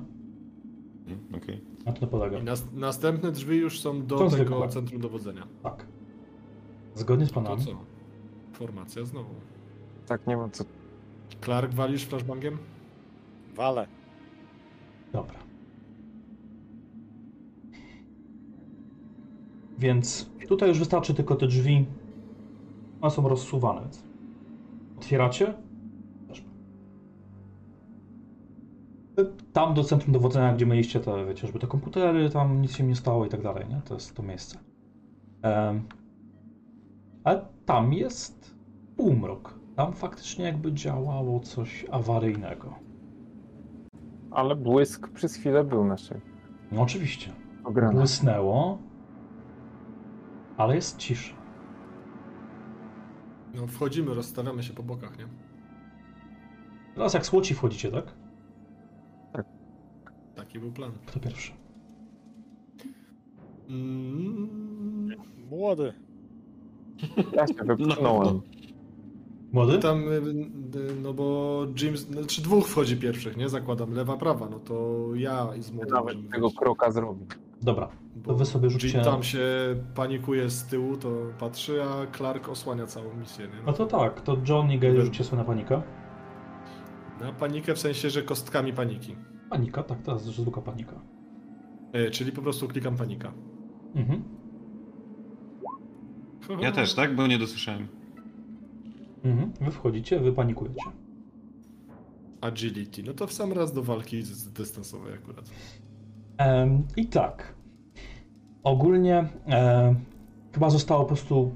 [1.08, 1.60] Mhm, Okej.
[1.86, 2.38] Na to polega.
[2.38, 4.68] I nas, następne drzwi już są do Są tego zwykłe.
[4.68, 5.46] centrum dowodzenia.
[5.62, 5.86] Tak.
[6.94, 7.64] Zgodnie z To planami.
[7.64, 7.70] co?
[8.52, 9.34] Formacja znowu.
[10.06, 10.64] Tak nie ma co.
[11.44, 12.58] Clark walisz flashbangiem?
[13.54, 13.86] Wale.
[15.12, 15.38] Dobra.
[19.78, 21.86] Więc tutaj już wystarczy tylko te drzwi.
[23.00, 23.80] One są rozsuwane.
[23.80, 24.02] Więc
[25.00, 25.54] otwieracie.
[29.52, 32.96] Tam do centrum dowodzenia, gdzie mieliście te, wiecie, żeby te komputery, tam nic się nie
[32.96, 33.80] stało i tak dalej, nie?
[33.84, 34.58] To jest to miejsce.
[35.42, 35.82] Em,
[37.24, 38.54] ale tam jest
[38.96, 39.60] półmrok.
[39.76, 42.74] Tam faktycznie jakby działało coś awaryjnego.
[44.30, 46.20] Ale błysk przez chwilę był naszej.
[46.72, 47.32] No oczywiście.
[47.64, 47.92] Ograna.
[47.92, 48.78] błysnęło,
[50.56, 51.39] ale jest cisza.
[53.54, 55.26] No wchodzimy, rozstawiamy się po bokach, nie?
[56.94, 58.04] Teraz jak słoci wchodzicie, tak?
[60.34, 60.92] Taki był plan.
[61.06, 61.52] Kto pierwszy?
[63.68, 65.10] Mm,
[65.50, 65.92] Młody.
[67.32, 68.40] Ja się wypchnąłem.
[69.52, 69.78] Młody?
[69.78, 73.48] tam, y, y, no bo James, znaczy dwóch wchodzi pierwszych, nie?
[73.48, 76.56] Zakładam, lewa, prawa, no to ja i z młodym Nawet tego wejść.
[76.58, 77.26] kroka zrobił.
[77.62, 79.00] Dobra, Bo to wy sobie rzućcie...
[79.00, 79.40] tam się
[79.94, 83.62] panikuje z tyłu, to patrzy, a Clark osłania całą misję, nie?
[83.66, 85.82] No to tak, to John i Gale rzućcie sobie na panikę.
[87.20, 89.16] Na panikę w sensie, że kostkami paniki.
[89.50, 91.00] Panika, tak, teraz zwykła panika.
[91.92, 93.32] E, czyli po prostu klikam panika.
[93.94, 94.22] Mhm.
[96.60, 97.16] Ja też, tak?
[97.16, 97.88] Bo nie dosłyszałem.
[99.24, 99.52] Mhm.
[99.60, 100.90] Wy wchodzicie, wy panikujecie.
[102.40, 105.50] Agility, no to w sam raz do walki z dystansowej akurat.
[106.96, 107.54] I tak.
[108.62, 109.28] Ogólnie
[110.52, 111.52] chyba zostało po prostu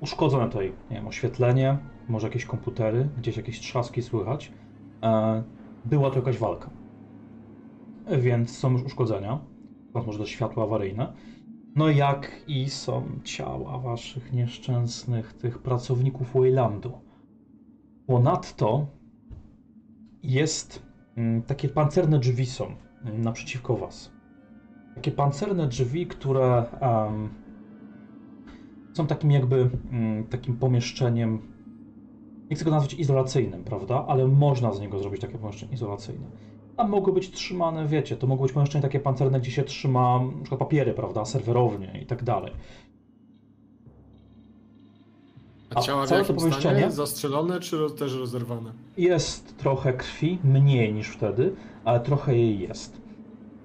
[0.00, 4.52] uszkodzone tutaj, nie wiem, oświetlenie, może jakieś komputery, gdzieś jakieś trzaski słychać.
[5.02, 5.42] E,
[5.84, 6.70] była to jakaś walka.
[8.18, 9.38] Więc są już uszkodzenia.
[9.94, 11.12] Może też światło awaryjne.
[11.76, 16.92] No jak i są ciała waszych nieszczęsnych tych pracowników Waylandu.
[18.06, 18.86] Ponadto
[20.22, 20.82] jest
[21.16, 22.66] mm, takie pancerne drzwi są
[23.04, 24.10] naprzeciwko was.
[24.94, 27.28] Takie pancerne drzwi, które em,
[28.92, 31.38] są takim jakby mm, takim pomieszczeniem,
[32.50, 36.26] nie chcę go nazwać izolacyjnym, prawda, ale można z niego zrobić takie pomieszczenie izolacyjne.
[36.76, 40.58] Tam mogły być trzymane, wiecie, to mogło być pomieszczenie takie pancerne, gdzie się trzyma przykład
[40.58, 42.52] papiery, prawda, serwerownie i tak dalej.
[45.74, 46.90] A A ciała w całe to jakim pomieszczenie?
[46.90, 48.72] Zastrzelone czy też rozerwane?
[48.96, 53.02] Jest trochę krwi, mniej niż wtedy, ale trochę jej jest.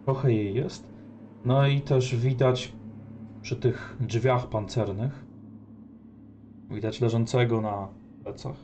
[0.05, 0.87] Trochę jej jest.
[1.45, 2.73] No i też widać
[3.41, 5.25] przy tych drzwiach pancernych,
[6.69, 7.87] widać leżącego na
[8.23, 8.55] plecach,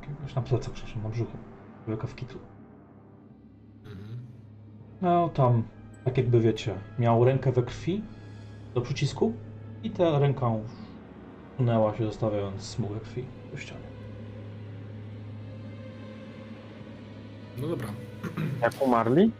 [0.00, 1.38] jakiegoś na plecach, przepraszam, na brzuchu,
[1.84, 2.40] człowieka w kitlu.
[5.02, 5.62] No tam,
[6.04, 8.02] tak jakby wiecie, miał rękę we krwi
[8.74, 9.32] do przycisku
[9.82, 10.50] i ta ręka
[11.56, 13.86] sunęła się, zostawiając smugę krwi po ścianie.
[17.58, 17.88] No dobra.
[18.62, 19.32] Jak umarli?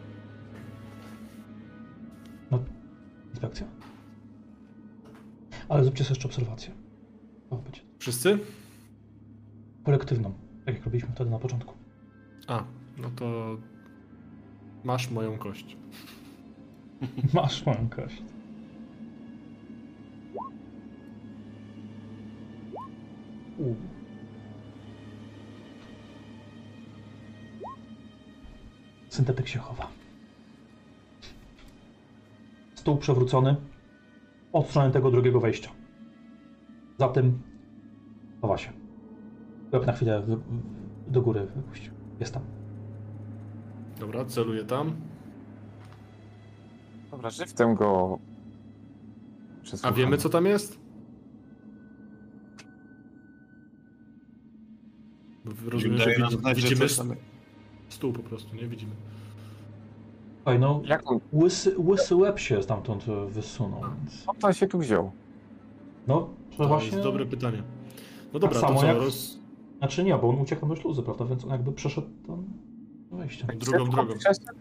[3.29, 3.67] Inspekcja.
[5.69, 6.71] Ale zróbcie sobie jeszcze obserwację.
[7.51, 8.39] Będzie Wszyscy?
[9.83, 10.33] kolektywną,
[10.65, 11.73] tak jak robiliśmy wtedy na początku.
[12.47, 12.63] A,
[12.97, 13.57] no to
[14.83, 15.77] masz moją kość.
[17.33, 18.23] Masz moją kość.
[23.57, 23.75] U.
[29.17, 29.87] Syntetyk się chowa.
[32.75, 33.55] Stół przewrócony
[34.53, 35.69] od strony tego drugiego wejścia.
[36.99, 37.41] Za tym
[38.41, 38.71] chowa się.
[39.73, 40.23] Łeb na chwilę
[41.07, 41.93] do góry wypuścił.
[42.19, 42.43] Jest tam.
[43.99, 44.95] Dobra, celuję tam.
[47.11, 48.19] Dobra, żywcem go...
[49.83, 50.79] A wiemy co tam jest?
[55.65, 57.36] Rozumiem, że Daje nam widzi, znać, że widzimy tam-
[57.97, 58.91] stół po prostu, nie widzimy.
[60.37, 64.19] Słuchaj, no, Jak on, łysy, łysy łeb się stamtąd e, wysunął, więc...
[64.21, 65.11] skąd on się tu wziął?
[66.07, 66.89] No, to To właśnie...
[66.91, 67.63] jest dobre pytanie.
[68.33, 69.37] No dobra, samo to co, jak- roz...
[69.77, 71.25] Znaczy nie, bo on uciekł tam do śluzy, prawda?
[71.25, 72.43] Więc on jakby przeszedł tam
[73.11, 73.47] do wejścia.
[73.47, 74.19] Drugą Szybko drogą.
[74.19, 74.59] przeszedł?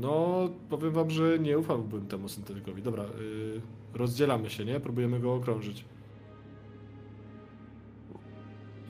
[0.00, 2.82] No, powiem wam, że nie ufałbym temu syntetykowi.
[2.82, 3.60] Dobra, yy,
[3.94, 4.80] rozdzielamy się, nie?
[4.80, 5.84] Próbujemy go okrążyć.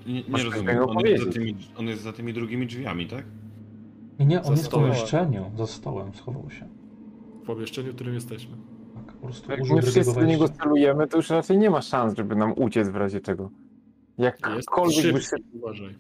[0.07, 0.79] Nie, nie Masz rozumiem.
[0.89, 1.35] On jest, za powiedzieć.
[1.35, 3.25] tymi, on jest za tymi drugimi drzwiami, tak?
[4.19, 4.91] Nie, nie, on Za jest w stołem.
[4.93, 6.69] pomieszczeniu, za stołem schował się.
[7.43, 8.57] W pomieszczeniu, w którym jesteśmy.
[8.95, 10.63] Tak, po prostu Jak użył my drugiego wszyscy do niego wejścia.
[10.65, 13.51] celujemy, to już raczej nie ma szans, żeby nam uciec w razie czego.
[14.19, 15.59] Jest Jakkolwiek by szybki, się...
[15.59, 15.95] uważaj.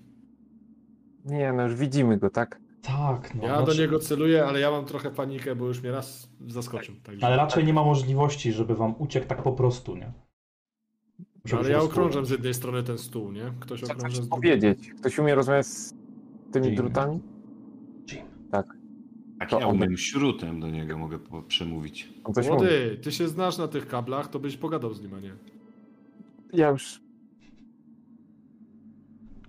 [1.24, 2.60] Nie, no już widzimy go, tak?
[2.82, 3.42] Tak, no.
[3.46, 6.94] Ja do niego celuję, ale ja mam trochę panikę, bo już mnie raz zaskoczył.
[7.02, 7.26] Także...
[7.26, 10.12] Ale raczej nie ma możliwości, żeby wam uciekł tak po prostu, nie?
[11.44, 13.52] Żeby ale ja okrążam z jednej strony ten stół, nie?
[13.60, 14.52] Ktoś Co okrąża chcesz z drugiej.
[14.58, 14.90] powiedzieć?
[14.94, 15.94] Ktoś umie rozmawiać z
[16.52, 16.76] tymi Jim.
[16.76, 17.20] drutami?
[18.12, 18.22] Jim.
[18.50, 18.66] Tak,
[19.50, 22.12] To ja on- umiem śrutem do niego mogę po- przemówić.
[22.24, 22.56] On coś mówi.
[22.58, 25.32] Młody, ty się znasz na tych kablach, to byś pogadał z nim, a nie?
[26.52, 27.00] Ja już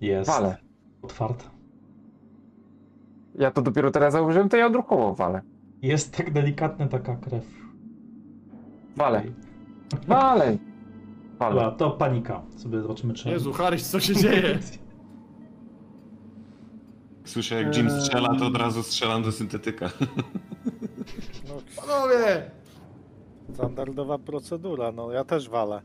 [0.00, 0.30] Jest.
[0.30, 0.56] walę.
[1.02, 1.44] Otwarta.
[3.34, 5.42] Ja to dopiero teraz zauważyłem, to ja odruchowo walę.
[5.82, 7.44] Jest tak delikatna taka krew.
[8.96, 9.22] Walę.
[10.06, 10.58] Walę!
[11.50, 12.42] Dobra, to panika.
[12.56, 13.28] Sobie zobaczymy, czy...
[13.28, 14.58] Jezu, Harryś, co się dzieje?
[17.24, 19.90] Słyszę jak Jim strzela, to od razu strzelam do syntetyka.
[21.48, 22.50] No, Panowie!
[23.54, 25.82] Standardowa procedura, no ja też walę.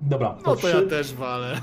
[0.00, 1.56] Dobra, No to ja trzy- też walę.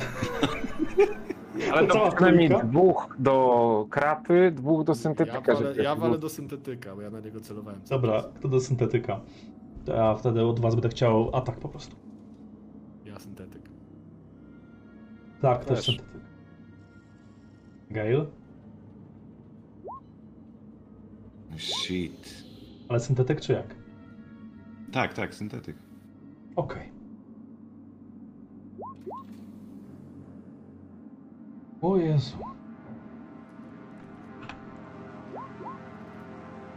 [1.74, 2.68] Ale cała to przynajmniej trójka?
[2.68, 5.54] dwóch do kraty, dwóch do Ja syntetyka.
[5.54, 7.82] walę, ja walę do syntetyka, bo ja na niego celowałem.
[7.90, 9.20] Dobra, kto do syntetyka?
[9.88, 11.96] Ja wtedy od was będę chciał atak po prostu.
[15.42, 15.86] Tak, też Też.
[15.86, 16.22] syntetyk.
[17.90, 18.26] Gale?
[21.58, 22.44] Shit.
[22.90, 23.76] Ale syntetyk czy jak?
[24.92, 25.76] Tak, tak, syntetyk.
[26.56, 26.92] Okej.
[31.82, 32.38] O Jezu.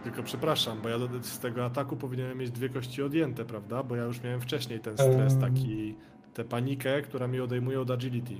[0.04, 3.82] Tylko przepraszam, bo ja do, z tego ataku powinienem mieć dwie kości odjęte, prawda?
[3.82, 5.94] Bo ja już miałem wcześniej ten stres, taki,
[6.34, 8.34] tę panikę, która mi odejmuje od agility.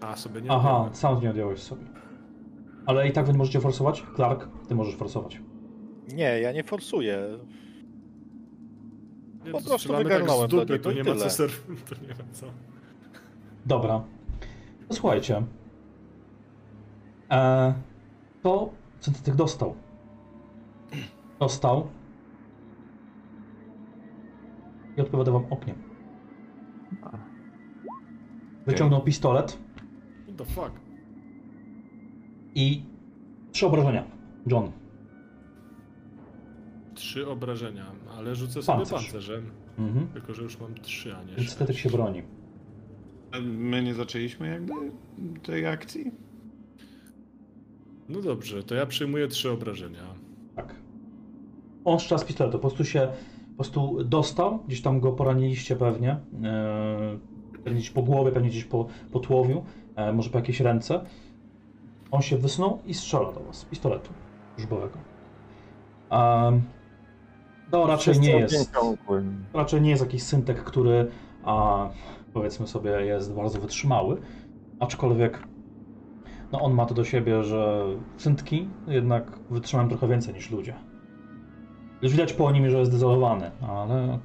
[0.00, 0.94] A sobie nie Aha, odjąłem.
[0.94, 1.82] sam nie odjąłeś sobie.
[2.86, 4.04] Ale i tak wy nie możecie forsować?
[4.16, 5.40] Clark, ty możesz forsować.
[6.08, 7.38] Nie, ja nie forsuję.
[9.44, 11.50] Nie, po to prostu strzelamy wygarnąłem tak z dupy, to nie ma co ser...
[11.88, 12.46] To nie ma co.
[13.66, 14.04] Dobra.
[14.88, 15.42] To słuchajcie.
[17.30, 17.74] E,
[18.42, 19.74] to syntetyk dostał.
[21.40, 21.86] Dostał.
[24.98, 25.76] I odpowiada wam ogniem.
[28.66, 29.58] Wyciągnął pistolet
[30.24, 30.70] What the fuck?
[32.54, 32.82] i
[33.52, 34.04] trzy obrażenia.
[34.46, 34.70] John.
[36.94, 37.86] Trzy obrażenia,
[38.16, 39.02] ale rzucę sobie Pancerz.
[39.04, 39.50] pancerzem.
[39.78, 40.08] Mhm.
[40.08, 41.78] Tylko, że już mam trzy, a nie Więc sześć.
[41.80, 42.22] się broni.
[43.42, 44.72] My nie zaczęliśmy jakby
[45.42, 46.10] tej akcji?
[48.08, 50.02] No dobrze, to ja przyjmuję trzy obrażenia.
[50.56, 50.74] Tak.
[51.84, 52.58] On strzela z pistoletu.
[52.58, 53.08] Po prostu się
[53.58, 56.10] prostu dostał, gdzieś tam go poraniliście pewnie.
[56.44, 57.18] e,
[57.64, 59.64] pewnie gdzieś po głowie, pewnie gdzieś po, po tułowiu,
[59.96, 61.00] e, może po jakieś ręce.
[62.10, 64.10] On się wysunął i strzela do was z pistoletu
[64.58, 64.98] żużbowego.
[66.10, 66.62] Um,
[67.72, 68.72] no raczej nie jest.
[69.54, 71.10] Raczej nie jest jakiś syntek, który
[71.44, 71.88] a,
[72.32, 74.20] powiedzmy sobie jest bardzo wytrzymały.
[74.80, 75.48] Aczkolwiek
[76.52, 80.74] no on ma to do siebie, że syntki jednak wytrzymają trochę więcej niż ludzie.
[82.02, 84.18] Już widać po nim, że jest zdezolowany, ale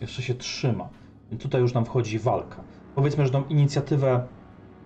[0.00, 0.88] jeszcze się trzyma.
[1.32, 2.64] I tutaj już nam wchodzi walka.
[2.94, 4.26] Powiedzmy, że tą inicjatywę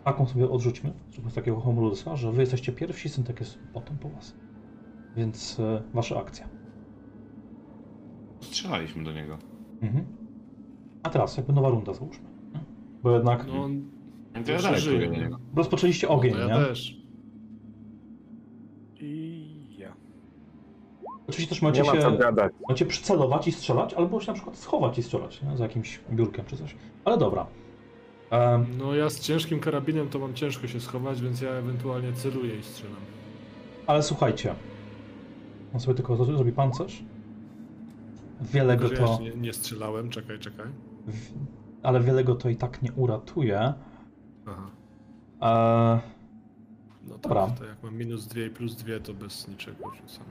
[0.04, 0.92] taką sobie odrzućmy,
[1.30, 4.34] z takiego homolusa, że wy jesteście pierwsi, syntek jest potem po was.
[5.16, 6.48] Więc e, wasza akcja.
[8.40, 9.38] Strzelaliśmy do niego.
[9.82, 10.04] Mhm.
[11.02, 12.28] A teraz jakby nowa runda załóżmy.
[12.54, 12.60] nie?
[13.02, 13.68] Bo jednak No,
[14.44, 15.22] To ja dalej żyje, próbuję do nie?
[15.22, 15.38] niego.
[15.56, 16.66] rozpoczęliście ogień, no, ja nie?
[16.66, 16.96] też.
[19.00, 19.92] I ja.
[21.28, 22.52] Oczywiście też Nie możecie ma co się gadać.
[22.68, 25.56] możecie przycelować i strzelać, albo się na przykład schować i strzelać, nie?
[25.56, 26.76] Za jakimś biurkiem czy coś.
[27.04, 27.46] Ale dobra.
[28.30, 32.58] Em, No ja z ciężkim karabinem to mam ciężko się schować, więc ja ewentualnie celuję
[32.58, 32.96] i strzelam.
[33.86, 34.54] ale słuchajcie.
[35.74, 37.02] On sobie tylko zro- zrobi pancerz.
[38.40, 39.18] Wiele go to.
[39.22, 40.66] nie, nie strzelałem, czekaj, czekaj.
[41.06, 41.32] w-
[41.82, 43.72] Ale wiele go to i tak nie uratuje.
[44.46, 44.70] Aha.
[45.42, 46.00] E,
[47.08, 47.46] No tak, Dobra.
[47.46, 50.24] to jak mam minus dwie i plus dwie, to bez niczego rzucam.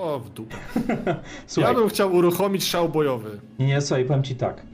[0.00, 0.56] O, w dupę.
[1.46, 3.40] słuchaj, Ja bym chciał uruchomić szał bojowy.
[3.58, 4.66] nie, słuchaj, powiem ci tak.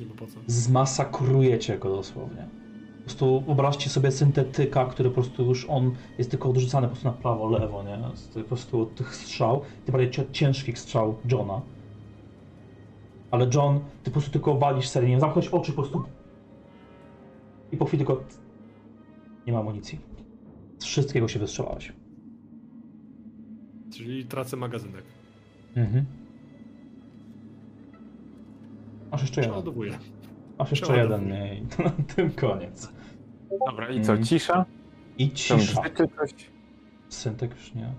[0.00, 0.40] Nie po co.
[0.46, 2.48] zmasakrujecie go dosłownie.
[2.96, 7.08] Po prostu wyobraźcie sobie syntetyka, który po prostu już on jest tylko odrzucany po prostu
[7.08, 7.98] na prawo, lewo, nie?
[8.34, 11.60] Po prostu od tych strzał, tym bardziej ciężkich strzał Johna.
[13.30, 16.02] Ale John, ty po prostu tylko walisz serię, nie wiem, zamknąć oczy po prostu
[17.72, 18.22] i po chwili tylko
[19.46, 20.00] nie ma amunicji.
[20.78, 21.92] Z wszystkiego się wystrzelałeś.
[23.96, 25.02] Czyli tracę magazynek.
[25.76, 26.04] Mhm.
[29.12, 29.50] Masz jeszcze jeden.
[29.52, 29.98] Przeładowuję.
[30.58, 31.62] Masz jeszcze jeden mniej.
[31.76, 32.92] To na tym koniec.
[33.70, 34.24] Dobra, i co, Mhm.
[34.26, 34.64] cisza?
[35.18, 35.82] I cisza.
[37.08, 37.92] Syntek już nie,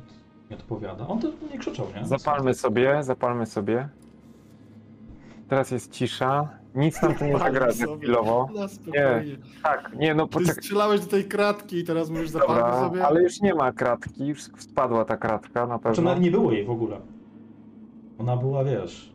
[0.49, 1.07] nie odpowiada.
[1.07, 2.05] On też nie krzyczał, nie?
[2.07, 3.89] Zapalmy sobie, zapalmy sobie.
[5.47, 6.49] Teraz jest cisza.
[6.75, 8.49] Nic nam tu nie zagra za chwilowo.
[8.55, 9.37] Na spokojnie.
[9.63, 10.55] Tak, nie no Ty poczekaj.
[10.55, 13.05] strzelałeś do tej kratki i teraz mówisz Dobra, sobie?
[13.07, 16.03] ale już nie ma kratki, już spadła ta kratka na Znaczy, pewno.
[16.09, 16.97] nawet nie było jej w ogóle.
[18.17, 19.13] Ona była, wiesz.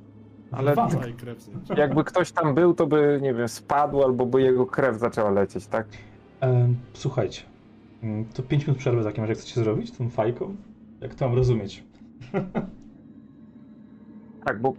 [0.52, 1.00] Ale- wyrwana.
[1.00, 1.70] Daj krew znieść.
[1.76, 5.66] Jakby ktoś tam był, to by, nie wiem, spadł albo by jego krew zaczęła lecieć,
[5.66, 5.86] tak?
[6.40, 7.42] Em, słuchajcie,
[8.02, 10.56] mm, to 5 minut przerwy w takim razie chcecie zrobić tą fajką?
[11.00, 11.84] Jak to mam rozumieć?
[14.44, 14.74] Tak, bo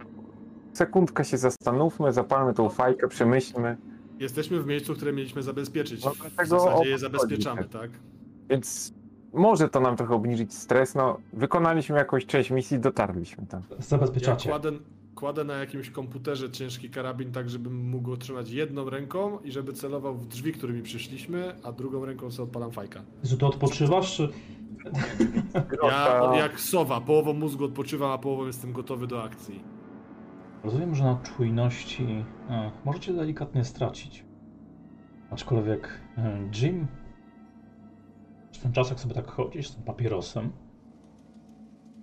[0.72, 3.76] sekundkę się zastanówmy, zapalmy tą fajkę, przemyślmy.
[4.18, 6.04] Jesteśmy w miejscu, które mieliśmy zabezpieczyć.
[6.04, 6.10] No
[6.44, 7.90] w zasadzie je zabezpieczamy, tak.
[8.50, 8.94] Więc
[9.32, 10.94] może to nam trochę obniżyć stres.
[10.94, 13.62] No, wykonaliśmy jakąś część misji, dotarliśmy tam.
[13.70, 14.48] Ja Zabezpieczacie.
[14.48, 14.72] kładę,
[15.14, 19.72] kładę na jakimś komputerze ciężki karabin tak, żebym mógł go trzymać jedną ręką i żeby
[19.72, 23.02] celował w drzwi, którymi przyszliśmy, a drugą ręką sobie odpalam fajka.
[23.22, 24.28] Że to odpoczywasz, czy...
[25.82, 29.60] Ja jak sowa, połową mózgu odpoczywam, a połową jestem gotowy do akcji.
[30.64, 34.24] Rozumiem, że na czujności e, możecie delikatnie stracić.
[35.30, 36.86] Aczkolwiek e, Jim,
[38.50, 40.52] przez ten czas jak sobie tak chodzisz z tym papierosem,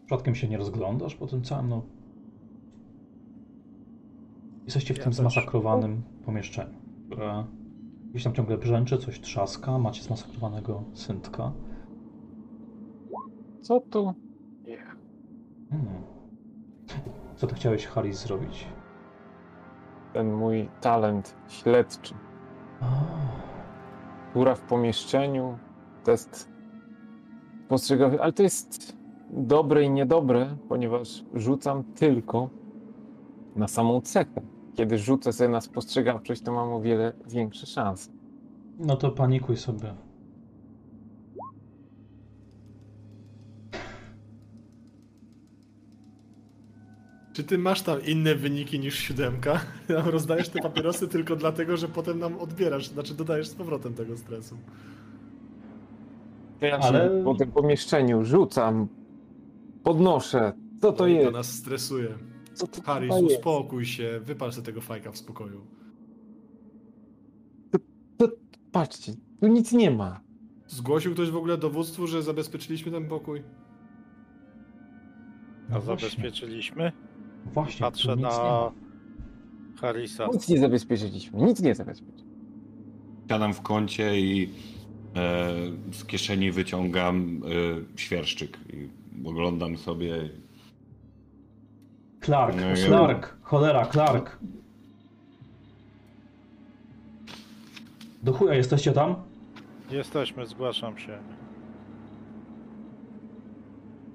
[0.06, 1.82] przypadkiem się nie rozglądasz po tym całym, no...
[4.66, 5.20] Jesteście w Ja tym też.
[5.20, 7.46] zmasakrowanym pomieszczeniu, które
[8.10, 11.52] gdzieś tam ciągle brzęczy, coś trzaska, macie zmasakrowanego syntka.
[13.62, 14.14] Co tu?
[15.70, 16.04] Hmm.
[17.40, 18.68] Co ty chciałeś, Harris, zrobić?
[20.14, 22.14] Ten mój talent śledczy.
[22.82, 22.86] A,
[24.34, 25.58] Góra w pomieszczeniu,
[26.04, 26.50] test
[27.66, 28.98] spostrzegawczy, ale to jest
[29.30, 32.50] dobre i niedobre, ponieważ rzucam tylko
[33.56, 34.42] na samą cechę.
[34.76, 38.12] Kiedy rzucę sobie na spostrzegawczość, to mam o wiele większe szanse.
[38.80, 39.94] no to panikuj sobie.
[47.40, 49.62] Czy ty masz tam inne wyniki niż siódemka?
[49.90, 54.18] Nam rozdajesz te papierosy tylko dlatego, że potem nam odbierasz, znaczy dodajesz z powrotem tego
[54.18, 54.58] stresu.
[56.60, 58.88] To ja Ale- po tym pomieszczeniu rzucam,
[59.84, 60.54] podnoszę.
[60.82, 61.26] Co to No jest?
[61.26, 62.10] To nas stresuje.
[62.54, 63.38] Co to Harris, chyba jest?
[63.38, 65.62] uspokój się, wypal sobie tego fajka w spokoju.
[68.72, 70.20] Patrzcie, tu nic nie ma.
[70.68, 73.44] Zgłosił ktoś w ogóle dowództwu, że zabezpieczyliśmy ten pokój?
[75.70, 76.92] A No zabezpieczyliśmy?
[77.54, 78.72] Właśnie Patrzę tu nic nie na ma.
[79.82, 80.28] Harrisa.
[80.34, 82.30] Nic nie zabezpieczyliśmy, nic nie zabezpieczyliśmy.
[83.30, 84.50] Siadam w kącie i
[85.16, 85.54] e,
[85.94, 87.42] z kieszeni wyciągam
[87.96, 88.90] e, świerszczyk i
[89.28, 90.30] oglądam sobie.
[92.22, 94.40] Clark, No i- Clark, cholera, Clark.
[98.24, 99.16] Do chuja jesteście tam?
[99.92, 101.18] Jesteśmy, zgłaszam się.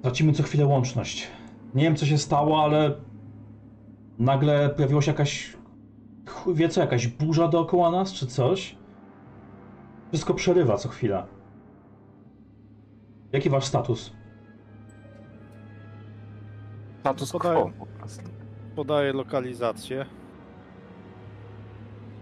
[0.02, 1.26] Tracimy co chwilę łączność.
[1.74, 2.94] Nie wiem co się stało, ale
[4.18, 5.56] nagle pojawiła się jakaś,
[6.28, 8.76] chuj wie co, jakaś burza dookoła nas czy coś.
[10.08, 11.26] Wszystko przerywa co chwilę.
[13.32, 14.12] Jaki wasz status?
[17.00, 17.72] Status Podaję.
[17.76, 17.86] quo.
[18.76, 20.06] Podaję lokalizację.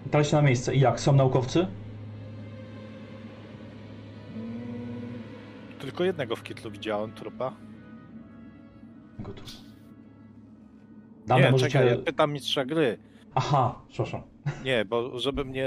[0.07, 0.75] Daliście na miejsce.
[0.75, 1.01] I jak?
[1.01, 1.67] Są naukowcy?
[5.79, 7.53] Tylko jednego w kitlu widziałem, trupa.
[9.19, 9.72] Gotów.
[11.27, 11.73] Dane Nie, możecie...
[11.73, 12.99] czekaj, ja pytam mistrza gry.
[13.35, 14.23] Aha, przepraszam.
[14.65, 15.67] Nie, bo żeby mnie...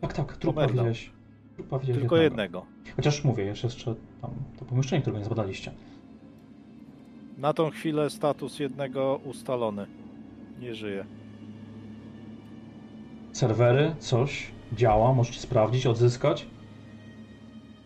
[0.00, 1.10] Tak, tak, trupa widziałeś.
[1.54, 2.66] Trupa widziałeś Tylko jednego.
[2.96, 5.72] Chociaż mówię, jest jeszcze tam to pomieszczenie, którego nie zbadaliście.
[7.38, 9.86] Na tą chwilę status jednego ustalony.
[10.60, 11.04] Nie żyje.
[13.32, 16.46] Serwery, coś działa, możecie sprawdzić, odzyskać.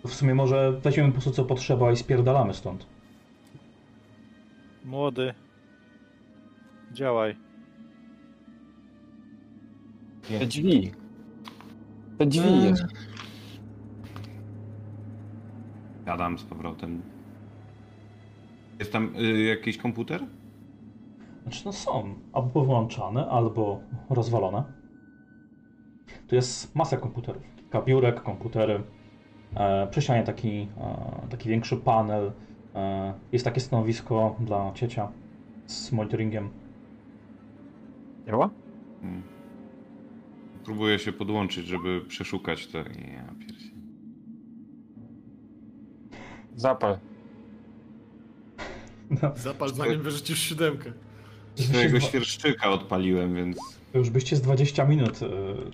[0.06, 2.86] W sumie może weźmiemy po prostu co potrzeba i spierdalamy stąd.
[4.84, 5.34] Młody.
[6.92, 7.36] Działaj.
[10.28, 10.92] Te drzwi.
[12.18, 12.86] Te drzwi jeszcze.
[16.04, 17.02] Siadam z powrotem.
[18.78, 20.26] Jest tam y, jakiś komputer?
[21.42, 24.64] Znaczy no są albo wyłączane, albo rozwalone.
[26.28, 27.42] Tu jest masa komputerów.
[27.56, 28.82] Kilka biurek, komputery.
[29.56, 32.32] E, przy ścianie taki, e, taki większy panel.
[32.74, 35.12] E, jest takie stanowisko dla ciecia
[35.66, 36.50] z monitoringiem.
[38.28, 38.50] Działa?
[39.02, 39.22] Hmm.
[40.64, 42.78] Próbuję się podłączyć, żeby przeszukać te.
[42.78, 43.70] Ja pierdzie.
[46.56, 46.98] Zapal.
[49.22, 50.92] No, Zapal zanim wyrzucisz siódemkę.
[51.54, 53.56] Swojego Dwa- świerszczyka odpaliłem, więc.
[53.92, 55.18] To już byście z 20 minut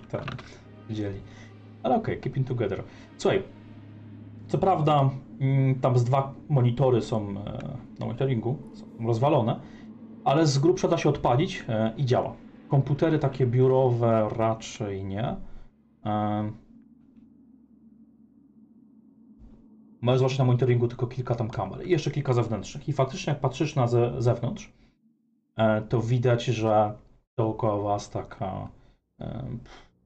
[0.09, 0.21] ten
[0.89, 1.19] widzieli.
[1.83, 2.83] Ale okej, keeping together.
[3.17, 3.43] Słuchaj,
[4.47, 5.09] co prawda
[5.39, 7.33] mm, tam z dwa monitory są e,
[7.99, 9.59] na monitoringu, są rozwalone,
[10.23, 12.44] ale z grubsza da się odpalić e, i działa.
[12.67, 15.35] Komputery takie biurowe raczej nie.
[20.01, 22.89] Możesz zobaczyć na monitoringu tylko kilka tam kamer i jeszcze kilka zewnętrznych.
[22.89, 24.73] I faktycznie jak patrzysz na ze zewnątrz,
[25.55, 26.97] e, to widać, że
[27.37, 28.69] dookoła was taka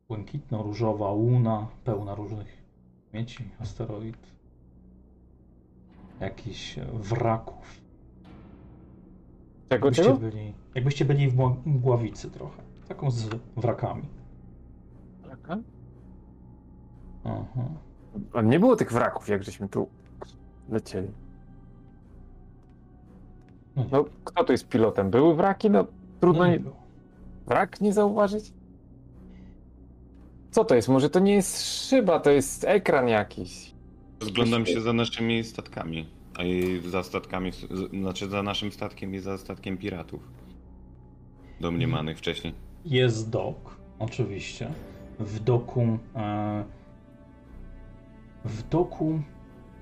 [0.10, 2.64] błękitno-różowa łuna, pełna różnych
[3.10, 4.18] śmieci, asteroid,
[6.20, 7.89] jakichś wraków.
[9.69, 10.17] Czego, Jakbyście czego?
[10.17, 14.03] byli, jakbyście byli w mgła- mgławicy trochę, taką z wrakami.
[15.30, 15.57] Taka?
[17.23, 17.64] Aha.
[18.33, 19.88] A nie było tych wraków, jak żeśmy tu
[20.69, 21.07] lecieli.
[23.75, 25.09] No, No, kto tu jest pilotem?
[25.09, 25.69] Były wraki?
[25.69, 25.85] No,
[26.19, 26.59] trudno no nie nie...
[26.59, 26.75] było.
[27.48, 28.53] wrak nie zauważyć?
[30.51, 30.88] Co to jest?
[30.89, 33.73] Może to nie jest szyba, to jest ekran jakiś.
[34.22, 36.09] Rozglądam się za naszymi statkami.
[36.40, 37.51] A i za statkami,
[37.93, 40.19] znaczy za naszym statkiem i za statkiem piratów.
[41.61, 42.53] Domniemanych wcześniej.
[42.85, 44.72] Jest dok, oczywiście.
[45.19, 45.98] W doku.
[46.16, 46.64] E,
[48.45, 49.22] w doku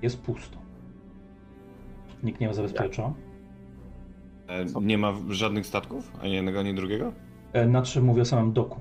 [0.02, 0.58] jest pusto.
[2.22, 3.12] Nikt nie zabezpiecza.
[4.48, 6.12] E, Nie ma żadnych statków?
[6.22, 7.12] Ani jednego, ani drugiego?
[7.52, 8.80] E, znaczy mówię o samym doku.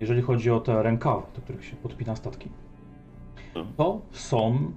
[0.00, 2.48] Jeżeli chodzi o te rękawy, do których się podpina statki,
[3.54, 3.66] No.
[3.76, 4.72] to są.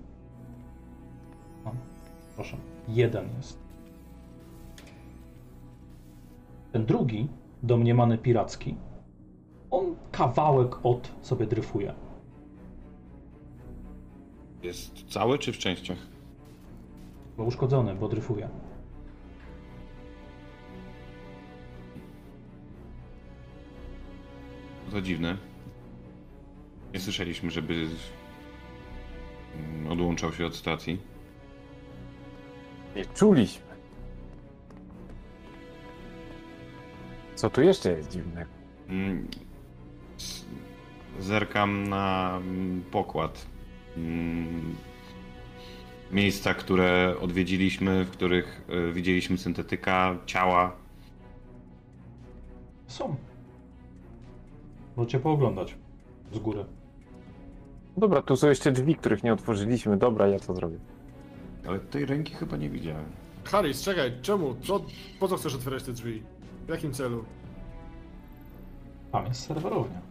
[2.40, 3.59] Proszę, jeden jest.
[6.72, 7.27] Ten drugi,
[7.64, 8.76] domniemany piracki,
[9.72, 11.93] on kawałek od sobie dryfuje.
[14.64, 15.98] Jest cały czy w częściach?
[17.38, 18.50] Bo uszkodzony, bo dryfuje.
[24.92, 25.38] To dziwne.
[26.93, 27.88] Nie słyszeliśmy, żeby
[29.90, 31.09] odłączał się od stacji.
[32.95, 33.66] Nie czuliśmy.
[37.35, 38.50] Co tu jeszcze jest dziwnego?
[38.90, 39.27] Mm,
[41.19, 43.45] Zerkam na mm, pokład.
[43.98, 44.76] Mm,
[46.11, 50.76] Miejsca, które odwiedziliśmy, w których y, widzieliśmy syntetyka, ciała.
[52.88, 53.16] Są.
[54.98, 55.76] Możecie pooglądać
[56.34, 56.66] z góry.
[57.98, 59.98] Dobra, tu są jeszcze drzwi, których nie otworzyliśmy.
[59.98, 60.77] Dobra, ja to zrobię.
[61.70, 63.06] Ale tej ręki chyba nie widziałem.
[63.44, 64.56] Harris, czekaj, czemu?
[64.64, 64.82] Co,
[65.20, 66.24] po co chcesz otwierać te drzwi?
[66.66, 67.24] W jakim celu?
[69.12, 70.02] Tam jest serwerownia.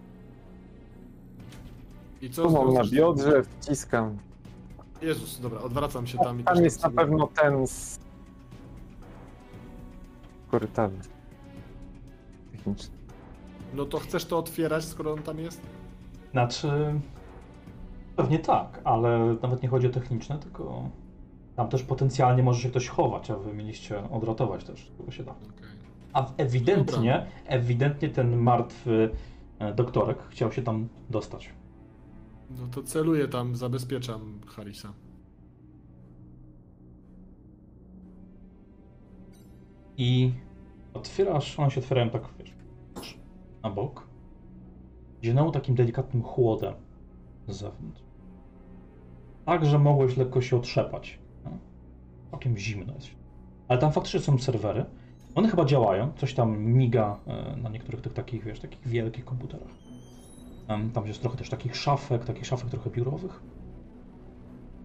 [2.23, 4.19] I co Tu mam na chcesz- biodrze, wciskam.
[5.03, 7.99] Jezus, dobra, odwracam się tam i Tam też jest na pewno ten z...
[10.51, 10.97] korytarza.
[12.53, 12.95] Techniczny.
[13.75, 15.61] No to chcesz to otwierać, skoro on tam jest?
[16.33, 17.01] Znaczy.
[18.17, 20.89] Pewnie tak, ale nawet nie chodzi o techniczne, tylko
[21.59, 25.35] tam też potencjalnie może się ktoś chować, a wy mieliście odratować też, tego się da.
[26.12, 29.11] A ewidentnie, ewidentnie ten martwy
[29.59, 31.51] e, doktorek chciał się tam dostać.
[32.51, 34.93] No to celuję tam, zabezpieczam Harrisa.
[39.97, 40.33] I
[40.95, 42.55] otwierasz, one się otwierają tak, wiesz,
[43.62, 44.07] na bok.
[45.25, 46.75] Ziewnęło takim delikatnym chłodem
[47.49, 48.03] z zewnątrz.
[49.45, 51.19] Tak, że mogłeś lekko się otrzepać.
[52.31, 53.08] Całkiem zimno jest.
[53.68, 54.84] Ale tam faktycznie są serwery.
[55.34, 59.68] One chyba działają, coś tam miga e, na niektórych tych takich, wiesz, takich wielkich komputerach.
[60.94, 63.42] Tam jest trochę też takich szafek, takich szafek trochę biurowych.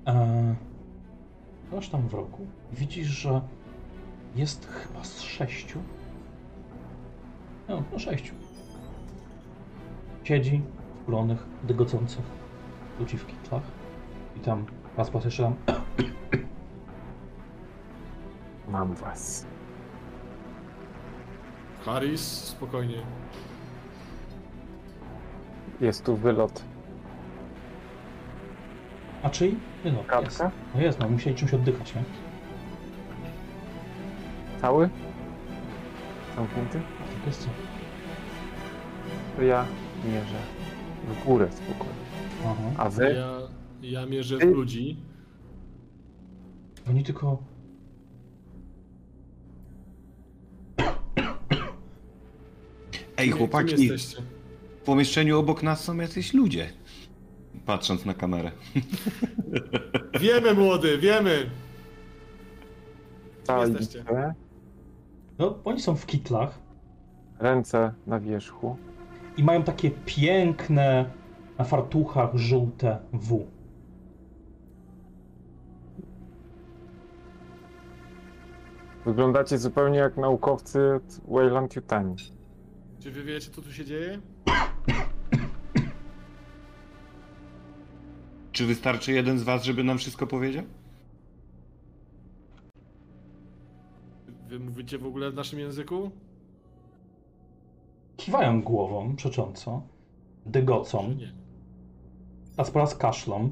[0.08, 0.56] E,
[1.72, 2.48] Coś tam w roku.
[2.72, 3.42] Widzisz, że
[4.36, 5.80] jest chyba z sześciu.
[7.70, 8.34] No, no sześciu.
[10.24, 10.62] Siedzi,
[11.02, 12.26] wkulonych, dygocących
[13.00, 13.64] ludzi w kitlach.
[14.38, 14.66] I tam
[14.98, 15.56] raz raz jeszcze tam
[18.74, 19.46] Mam was.
[21.86, 22.98] Harris, spokojnie.
[25.82, 26.64] Jest tu wylot.
[29.24, 29.58] A czyj?
[29.86, 30.08] No, jest.
[30.08, 30.52] Kratka?
[30.76, 32.04] No jest, no musieli czymś oddychać, nie?
[34.62, 34.90] Cały?
[36.36, 36.82] Zamknięty?
[37.16, 37.50] Tak jest co?
[39.36, 39.66] To ja
[40.06, 40.38] mierzę
[41.08, 42.04] w górę spokojnie.
[42.46, 42.72] Aha.
[42.78, 43.14] A wy?
[43.14, 44.98] Ja, ja mierzę w ludzi.
[46.90, 47.53] Oni tylko...
[53.24, 54.22] Ej, Kim chłopaki, jesteście?
[54.82, 56.70] w pomieszczeniu obok nas są jacyś ludzie.
[57.66, 58.52] Patrząc na kamerę.
[60.20, 61.50] Wiemy, młody, wiemy!
[63.46, 64.06] Ta jesteście?
[65.40, 66.60] No, oni są w kitlach
[67.40, 68.78] Ręce na wierzchu.
[69.38, 71.06] i mają takie piękne
[71.58, 73.46] na fartuchach żółte W.
[79.06, 82.16] Wyglądacie zupełnie jak naukowcy od Wayland Yutani.
[83.04, 84.20] Czy wy wiecie, co tu się dzieje?
[88.52, 90.64] Czy wystarczy jeden z was, żeby nam wszystko powiedział?
[94.48, 96.12] Wy mówicie w ogóle w naszym języku?
[98.18, 99.82] Kiwają głową przecząco,
[100.46, 101.34] dygocą, Czy nie?
[102.58, 103.50] raz po raz kaszlą.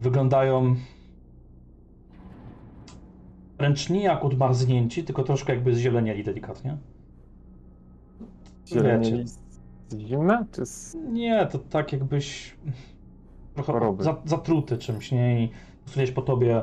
[0.00, 0.76] Wyglądają
[3.58, 6.78] wręcz nie jak odmarznięci, tylko troszkę jakby zzielenieli delikatnie.
[8.66, 9.38] Zielenieli z
[9.88, 10.46] z zimna?
[10.52, 10.94] Czy z...
[10.94, 12.56] Nie, to tak jakbyś
[13.54, 14.04] trochę Choroby.
[14.04, 15.44] za, zatruty czymś, nie?
[15.44, 15.50] I
[15.92, 16.62] czujesz po tobie,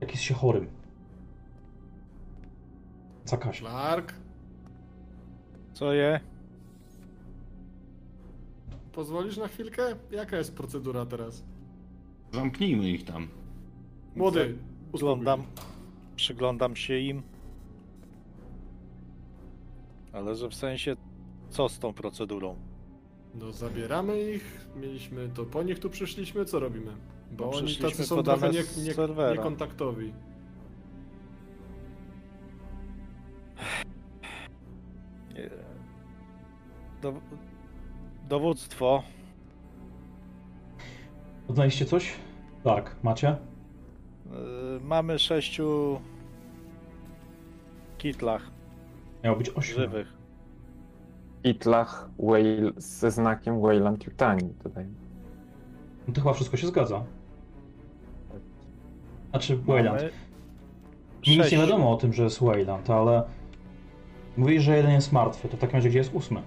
[0.00, 0.66] jak jest się chorym.
[3.24, 3.58] Zakaś.
[3.60, 4.14] Clark,
[5.72, 6.20] Co je?
[8.92, 9.82] pozwolisz na chwilkę?
[10.10, 11.44] Jaka jest procedura teraz?
[12.32, 13.28] Zamknijmy ich tam.
[14.16, 14.58] Młody,
[14.92, 15.42] Oglądam,
[16.16, 17.22] przyglądam się im.
[20.12, 20.96] Ale że w sensie,
[21.50, 22.56] co z tą procedurą?
[23.34, 26.92] No zabieramy ich, mieliśmy to po nich tu przyszliśmy, co robimy?
[27.32, 30.12] Bo No, oni tacy są trochę nie, nie, niekontaktowi.
[35.34, 35.50] Nie.
[37.02, 37.14] Do,
[38.28, 39.02] dowództwo.
[41.48, 42.12] Odnaleźliście coś?
[42.64, 43.36] Tak, macie?
[44.26, 46.00] Yy, mamy sześciu
[47.98, 48.50] kitlach
[49.24, 49.74] Miało być ośmiu.
[49.76, 50.17] żywych.
[51.44, 54.86] Itlach Whale ze znakiem Wayland Yutani tutaj.
[56.08, 57.04] No to chyba wszystko się zgadza.
[59.30, 59.96] Znaczy, Wayland.
[60.00, 60.10] Mamy
[61.26, 63.22] Mi nic nie sześć- wiadomo o tym, że jest Wayland, ale...
[64.36, 66.42] Mówisz, że jeden jest martwy, to w takim razie gdzie jest ósmy?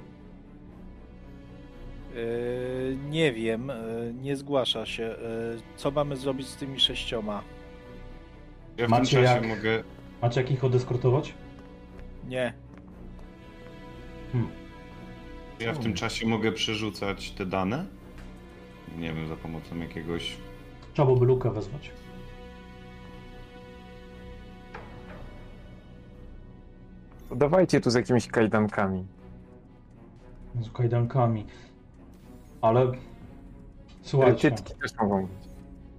[2.16, 5.04] Yy, nie wiem, yy, nie zgłasza się.
[5.04, 7.42] Yy, co mamy zrobić z tymi sześcioma?
[8.78, 9.84] Ja w Macie tym jak- mogę.
[10.22, 11.34] Macie jak ich odeskortować?
[12.28, 12.54] Nie.
[15.66, 17.86] Ja w tym czasie mogę przerzucać te dane.
[18.98, 20.38] Nie wiem, za pomocą jakiegoś.
[20.94, 21.92] Trzeba byłoby Lukę wezwać.
[27.36, 29.06] Dawajcie tu z jakimiś kajdankami.
[30.62, 31.46] Z kajdankami.
[32.62, 32.92] Ale...
[34.02, 34.50] Słuchajcie.
[34.52, 35.32] Krytytki też mogą być.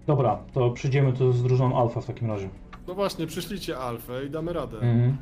[0.07, 2.49] Dobra, to przyjdziemy tu z drużyną Alfa w takim razie.
[2.87, 4.77] No właśnie, przyszliście Alfę i damy radę.
[4.77, 5.17] Mhm.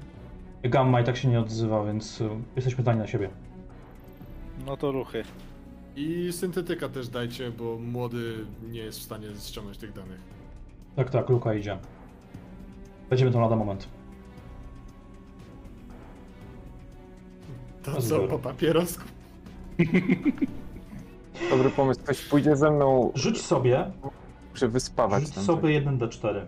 [0.63, 3.31] Gamma i tak się nie odzywa, więc y, jesteśmy zdani na siebie.
[4.67, 5.25] No to ruchy.
[5.97, 10.21] I syntetyka też dajcie, bo młody nie jest w stanie ściągnąć tych danych.
[10.97, 11.79] Tak, tak, Luka idzie.
[13.11, 13.89] Będziemy to lada moment.
[17.83, 19.05] To co, po papierosku?
[21.51, 22.01] Dobry pomysł.
[22.01, 23.91] Ktoś pójdzie ze mną Rzuć sobie,
[24.53, 26.47] przy wyspawać rzuć sobie 1d4.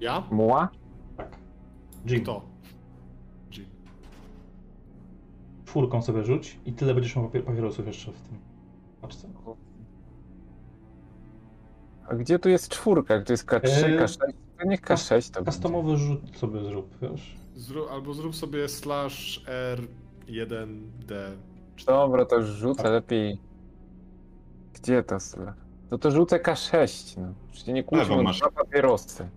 [0.00, 0.22] Ja?
[0.30, 0.68] Muła?
[1.16, 1.36] Tak.
[2.06, 2.42] Jim, Kto?
[5.74, 8.38] Czwórką sobie rzuć i tyle będziesz miał papier- papierosów jeszcze w tym
[9.00, 9.28] paczce.
[12.08, 13.18] A gdzie tu jest czwórka?
[13.18, 14.16] Gdzie jest K3, Eee, K6?
[14.58, 15.52] To niech K6 to będzie.
[15.52, 17.36] Customowy rzut sobie zrób, wiesz.
[17.56, 19.44] Zrób, albo zrób sobie slash
[20.26, 21.14] R1D.
[21.86, 23.38] Dobra, to już rzucę lepiej.
[24.74, 25.52] Gdzie to sle?
[25.90, 27.34] No to rzucę K6, no.
[27.52, 28.38] Przecież nie kłóćmy masz.
[28.40, 29.28] dwa papierosy.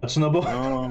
[0.00, 0.88] Znaczy, no bo No.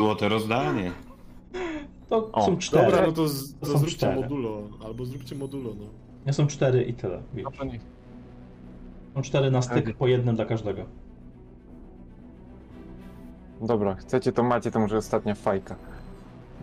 [0.00, 0.92] Złote rozdanie.
[2.08, 2.84] to O, są cztery.
[2.86, 4.20] Dobra, no to, z, to są zróbcie cztery.
[4.20, 5.84] modulo, albo zróbcie modulo, no.
[6.26, 7.22] Nie są cztery i tyle.
[7.34, 7.80] No to niech.
[9.14, 9.94] Są cztery na styk, Okej.
[9.94, 10.84] po jednym dla każdego.
[13.60, 15.76] Dobra, chcecie to macie, to może ostatnia fajka.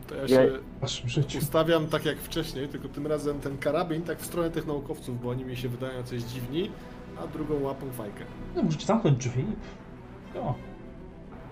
[0.07, 1.37] To ja się W waszym życiu.
[1.39, 5.29] ustawiam tak jak wcześniej, tylko tym razem ten karabin tak w stronę tych naukowców, bo
[5.29, 6.71] oni mi się wydają coś dziwni,
[7.23, 8.23] a drugą łapą fajkę.
[8.55, 9.45] No, możecie zamknąć drzwi.
[10.35, 10.55] No.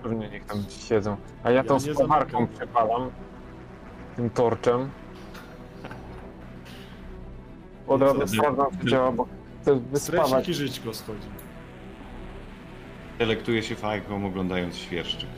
[0.04, 1.18] Pewnie niech tam siedzą.
[1.44, 2.48] A ja Ja tą nie zamykam.
[2.48, 3.10] przepalam.
[4.16, 4.90] Tym torczem.
[7.88, 9.28] Od razu sprawdzam, czy działa, bo
[9.62, 10.28] chcę wyspawać.
[10.30, 11.28] Stresik i żyćko schodzi.
[13.20, 15.30] Delektuje się fajką oglądając świerszczyk.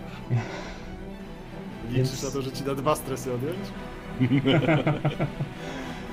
[1.89, 3.57] Liczysz Więc- na to, że ci da dwa stresy odjąć?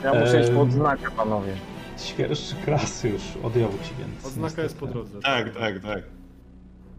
[0.05, 1.53] Ja muszę iść pod znakę, panowie.
[1.99, 4.27] Świerszczy klasy już odjął ci, więc...
[4.27, 5.09] Odznaka jest po niestety.
[5.11, 5.20] drodze.
[5.27, 6.03] Tak, tak, tak.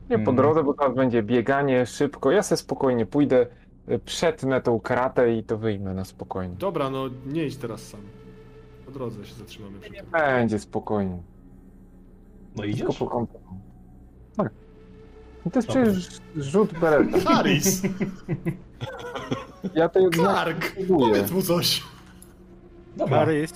[0.10, 0.36] Nie po Mhm.
[0.38, 2.32] drodze, bo teraz będzie bieganie szybko.
[2.32, 3.48] Ja se spokojnie pójdę,
[4.06, 6.56] przetnę tą kratę i to wyjmę na spokojnie.
[6.56, 8.02] Dobra, no nie idź teraz sam.
[8.86, 10.12] Po drodze się zatrzymamy przy Nie tym.
[10.12, 11.22] będzie spokojnie.
[12.56, 12.98] No Tylko idziesz?
[12.98, 13.42] po kątach.
[14.38, 14.52] Tak.
[15.46, 15.84] I to jest Dobra.
[15.84, 17.20] przecież rzut bereta.
[17.20, 17.82] Harris!
[19.76, 20.60] Ja tej odznaki Clark!
[20.76, 21.08] potrzebuję.
[21.10, 21.84] Powiedz mu coś!
[22.98, 23.18] Dobra.
[23.18, 23.54] Harris,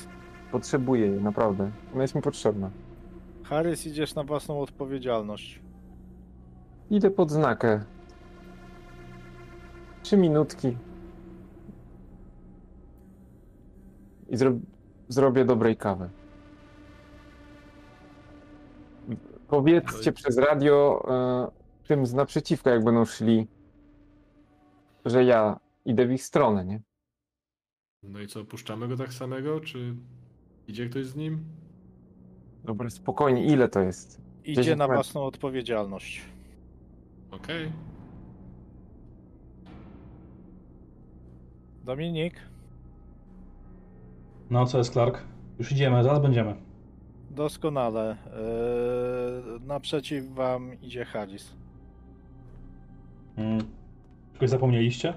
[0.51, 1.71] Potrzebuję jej, naprawdę.
[1.93, 2.69] Ona jest mi potrzebna.
[3.43, 5.61] Harris idziesz na własną odpowiedzialność.
[6.89, 7.83] Idę pod znakę.
[10.03, 10.77] Trzy minutki.
[14.29, 14.51] I zro...
[15.07, 16.09] zrobię dobrej kawy.
[19.47, 23.47] Powiedzcie przez radio e, tym z naprzeciwka, jak będą szli,
[25.05, 26.81] że ja idę w ich stronę, nie?
[28.03, 29.95] No i co, puszczamy go tak samego, czy
[30.67, 31.43] idzie ktoś z nim?
[32.63, 34.21] Dobra, spokojnie, ile to jest?
[34.43, 36.21] Idzie 10 na własną odpowiedzialność.
[37.31, 37.71] Okej.
[41.83, 42.33] Dominik,
[44.49, 45.23] No co jest, Clark?
[45.59, 46.55] Już idziemy, zaraz będziemy.
[47.31, 48.17] doskonale.
[48.25, 51.53] Yy, naprzeciw wam idzie Harris.
[53.37, 53.57] Mm.
[54.33, 55.13] Czegoś zapomnieliście?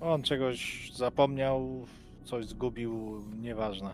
[0.00, 1.86] On czegoś zapomniał,
[2.24, 3.90] coś zgubił, nieważne.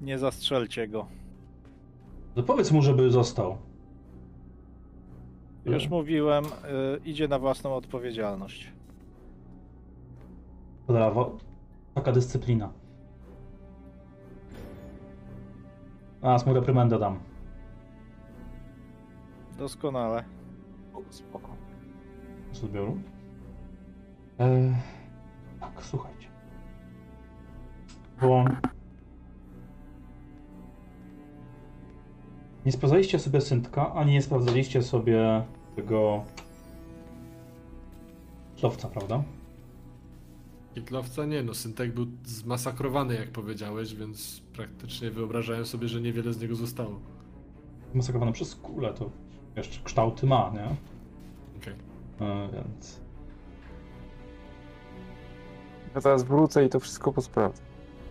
[0.00, 1.06] Nie zastrzelcie go.
[2.34, 3.56] To powiedz mu, żeby został.
[5.66, 6.48] Już mówiłem, y,
[7.04, 8.72] idzie na własną odpowiedzialność.
[10.86, 11.38] Brawo.
[11.94, 12.72] Taka dyscyplina.
[16.22, 17.18] A, mu reprymendę dam.
[19.58, 20.24] Doskonale.
[20.94, 21.48] O, Spoko.
[22.52, 22.98] z odbioru.
[24.40, 24.74] E,
[25.60, 26.28] tak, słuchajcie.
[28.20, 28.44] Bo
[32.66, 35.44] nie sprawdzaliście sobie syntka, ani nie sprawdzaliście sobie
[35.76, 36.24] tego
[38.56, 39.22] szlowca, prawda?
[40.74, 46.40] Hitlowca nie, no Syntek był zmasakrowany, jak powiedziałeś, więc praktycznie wyobrażałem sobie, że niewiele z
[46.40, 47.00] niego zostało.
[47.94, 49.10] Masakrowany przez kulę, to
[49.56, 50.76] jeszcze kształty ma, nie?
[51.62, 51.74] Okej.
[52.20, 53.00] E, więc
[55.94, 57.62] Ja teraz wrócę i to wszystko posprawdzę.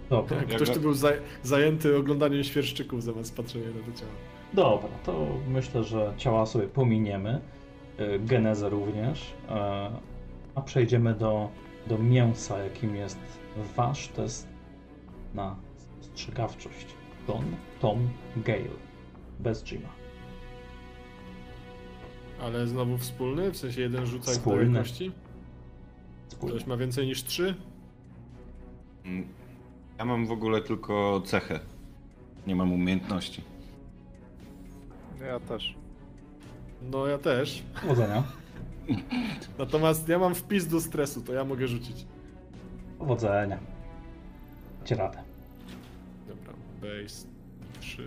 [0.09, 0.37] dobra.
[0.37, 1.09] Jak Jak ktoś tu był za,
[1.43, 4.11] zajęty oglądaniem świerszczyków zamiast patrzenia na to ciało.
[4.53, 7.41] Dobra, to myślę, że ciała sobie pominiemy,
[7.99, 9.89] y, genezę również, e,
[10.55, 11.49] a przejdziemy do,
[11.87, 13.19] do mięsa, jakim jest
[13.75, 14.47] wasz test
[15.33, 16.85] na spostrzegawczość.
[17.27, 17.43] Don,
[17.79, 18.69] Tom, Gale,
[19.39, 19.89] bez Jima.
[22.41, 23.51] Ale znowu wspólny?
[23.51, 24.79] W sensie jeden rzuca i Wspólny.
[24.79, 25.11] kości?
[26.27, 26.55] Wspólnie.
[26.55, 27.55] Ktoś ma więcej niż trzy?
[29.05, 29.27] Mm,
[29.99, 31.59] Ja mam w ogóle tylko cechę.
[32.47, 33.41] Nie mam umiejętności.
[35.21, 35.75] Ja też.
[36.91, 37.63] No ja też.
[37.81, 38.23] Powodzenia.
[39.57, 42.05] Natomiast ja mam wpis do stresu, to ja mogę rzucić.
[42.99, 43.59] Powodzenia.
[44.79, 45.23] Macie radę.
[46.27, 47.27] Dobra, base
[47.79, 48.03] 3,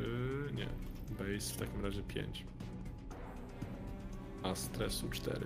[0.55, 0.67] nie,
[1.11, 2.45] base w takim razie 5.
[4.43, 5.41] A stresu 4.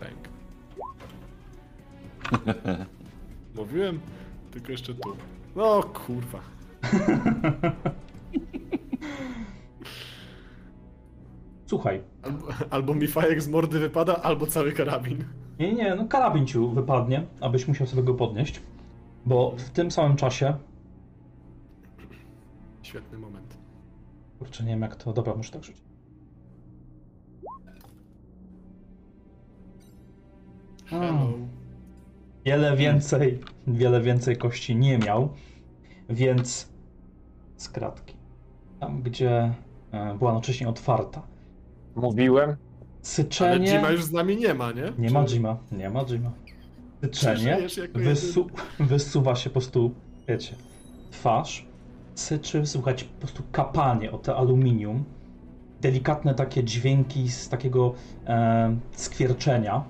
[0.00, 0.28] Bang.
[3.56, 4.00] Mówiłem?
[4.50, 5.16] Tylko jeszcze tu.
[5.56, 6.40] No kurwa.
[11.68, 15.24] Słuchaj, Albo, albo mi fajek z mordy wypada, albo cały karabin.
[15.58, 18.60] nie, nie, no karabin ci wypadnie, abyś musiał sobie go podnieść,
[19.26, 20.54] bo w tym samym czasie,
[22.82, 23.58] Świetny moment.
[24.38, 25.82] kurczę, nie wiem jak to, dobra, muszę tak rzucić.
[30.86, 31.28] Hello.
[32.44, 35.28] Wiele więcej, wiele więcej kości nie miał,
[36.08, 36.68] więc
[37.56, 38.14] z kratki.
[38.80, 39.54] Tam, gdzie
[39.92, 41.22] e, była wcześniej otwarta.
[41.98, 42.56] Mówiłem, Ale
[43.02, 43.66] Syczenie.
[43.66, 44.92] Jima już z nami nie ma, nie?
[44.98, 46.30] Nie ma Jima, nie ma Jima.
[47.02, 47.58] Syczenie
[47.94, 48.46] wysu...
[48.80, 49.94] wysuwa się po prostu,
[50.28, 50.54] wiecie,
[51.10, 51.66] twarz.
[52.14, 55.04] Syczy, słychać po prostu kapanie o te aluminium.
[55.80, 57.94] Delikatne takie dźwięki z takiego
[58.26, 59.84] e, skwierczenia.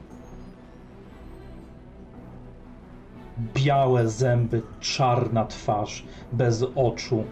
[3.55, 7.25] Białe zęby, czarna twarz, bez oczu.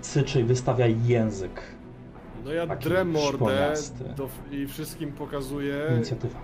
[0.00, 1.75] Syczy i wystawia język.
[2.46, 3.74] No ja Taki drę mordę
[4.16, 5.88] do, i wszystkim pokazuję.
[5.94, 6.38] Inicjatywa.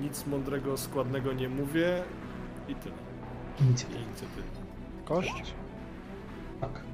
[0.00, 2.02] Nic mądrego, składnego nie mówię
[2.68, 2.94] i tyle.
[3.60, 4.00] Inicjatywa.
[4.00, 4.48] Inicjatywa.
[5.04, 5.54] Kość?
[6.60, 6.84] Tak.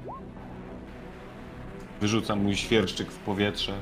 [2.01, 3.73] Wyrzucam mój świerszczyk w powietrze.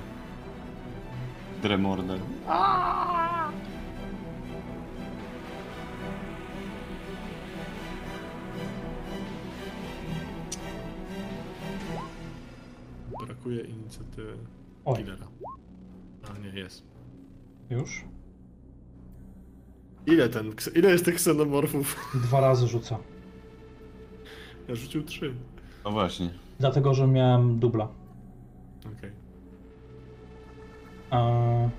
[1.62, 2.20] Dremorder.
[13.26, 14.38] Brakuje inicjatywy
[14.86, 15.28] Oj, killera.
[16.36, 16.84] A nie, jest.
[17.70, 18.06] już.
[20.06, 21.96] Ile ten, ile jest tych ksenomorfów?
[22.26, 22.98] Dwa razy rzuca.
[24.68, 25.36] Ja rzucił trzy.
[25.86, 26.30] No właśnie.
[26.60, 27.88] Dlatego, że miałem dubla.
[28.98, 29.12] Okej.
[31.12, 31.70] Eee,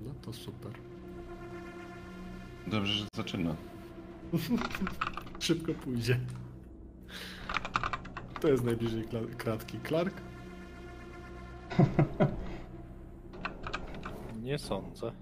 [0.00, 0.72] No to super.
[2.66, 3.56] Dobrze, że zaczyna.
[5.38, 6.20] Szybko pójdzie.
[8.40, 9.04] To jest najbliżej
[9.38, 9.78] kratki.
[9.88, 10.14] Clark?
[14.42, 15.12] Nie sądzę.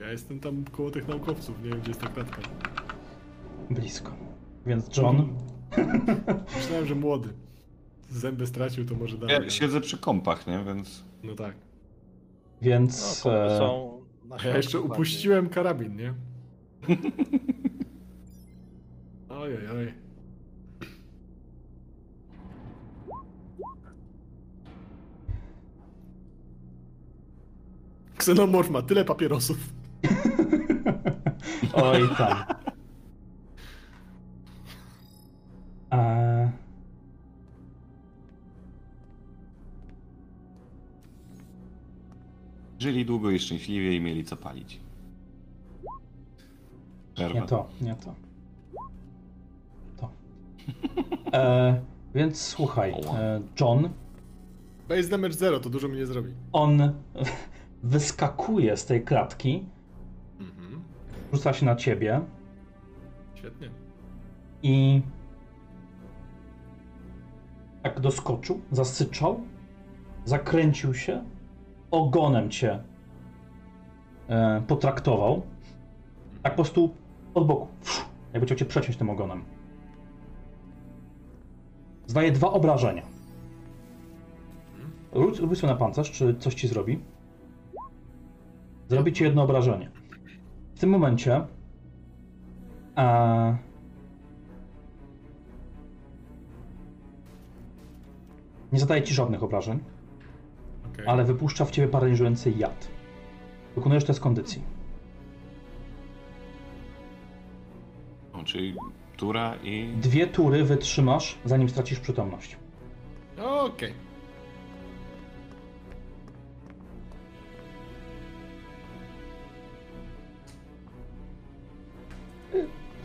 [0.00, 2.42] Ja jestem tam koło tych naukowców, nie wiem gdzie jest ta kratka.
[3.70, 4.12] blisko.
[4.66, 5.28] Więc John.
[6.56, 7.28] Myślałem, że młody.
[8.10, 9.44] Zęby stracił, to może dalej.
[9.44, 10.64] Ja siedzę przy kompach, nie?
[10.64, 11.54] Więc No tak.
[12.62, 13.24] Więc.
[13.24, 13.96] No, e, są
[14.44, 16.14] ja jeszcze upuściłem karabin, nie?
[19.28, 20.05] Ojej, oj.
[28.16, 29.58] Ksenomorf ma tyle papierosów.
[31.72, 32.44] Oj tam.
[35.90, 36.50] Eee,
[42.78, 44.80] żyli długo i szczęśliwie i mieli co palić.
[47.14, 47.40] Przerwa.
[47.40, 48.14] nie to, nie to.
[49.96, 50.10] To.
[51.32, 51.74] Eee,
[52.14, 53.88] Więc słuchaj, e, John,
[54.88, 56.30] Base damage 0, to dużo mi nie zrobi.
[56.52, 56.92] on
[57.86, 59.64] wyskakuje z tej klatki,
[60.40, 60.82] Mhm.
[61.32, 62.20] rzuca się na ciebie
[63.34, 63.70] Świetnie.
[64.62, 65.02] i
[67.82, 69.40] tak doskoczył, zasyczał,
[70.24, 71.24] zakręcił się,
[71.90, 72.82] ogonem cię
[74.28, 75.42] e, potraktował.
[76.42, 76.94] Tak po prostu
[77.34, 77.68] od boku.
[78.32, 79.44] Jakby chciał cię przeciąć tym ogonem.
[82.06, 83.02] Zdaje dwa obrażenia.
[85.16, 86.98] Rzuć rzuć sobie na pancerz, czy coś ci zrobi.
[88.88, 89.90] Zrobi ci jedno obrażenie.
[90.74, 91.46] W tym momencie
[92.96, 93.56] e,
[98.72, 99.78] nie zadaje ci żadnych obrażeń,
[100.92, 101.06] Okej.
[101.06, 102.88] ale wypuszcza w ciebie paraliżujący jad.
[103.74, 104.62] Wykonujesz test kondycji.
[108.32, 108.74] O, czyli
[109.16, 109.94] tura i...
[109.96, 112.56] Dwie tury wytrzymasz, zanim stracisz przytomność.
[113.38, 114.05] Okej.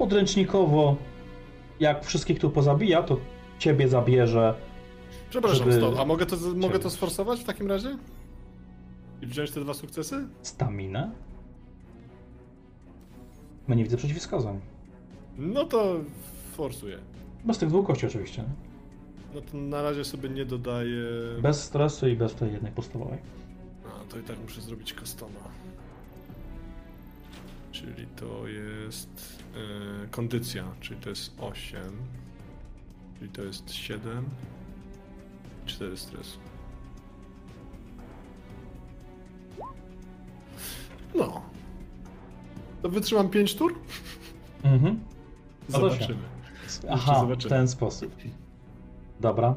[0.02, 0.96] Podręcznikowo,
[1.80, 3.18] jak wszystkich tu pozabija, to
[3.60, 4.54] ciebie zabierze.
[5.30, 6.00] Przepraszam, Żeby-.
[6.00, 7.98] A mogę to, mogę to sforsować w takim razie?
[9.22, 10.28] I wziąć te dwa sukcesy?
[10.42, 11.12] staminę.
[13.68, 14.60] No nie widzę przeciwwskazań.
[15.38, 16.00] No to
[16.54, 16.98] forsuję.
[17.46, 18.44] Bez tych dwóch kości oczywiście.
[19.36, 21.04] No to na razie sobie nie dodaję.
[21.42, 23.20] Bez stresu i bez tej jednej podstawowej.
[23.86, 25.40] A, to i tak muszę zrobić customa.
[27.72, 29.43] Czyli to jest
[30.03, 31.82] e, kondycja, czyli to jest 8.
[33.19, 34.30] Czyli to jest 7.
[35.66, 36.40] 4 stresu.
[41.16, 41.41] No.
[42.82, 43.75] To wytrzymam 5 tur?
[44.64, 45.00] Mhm.
[45.69, 45.80] No.
[45.80, 46.19] Zobaczymy.
[46.90, 48.16] Aha, w ten sposób.
[49.19, 49.56] Dobra.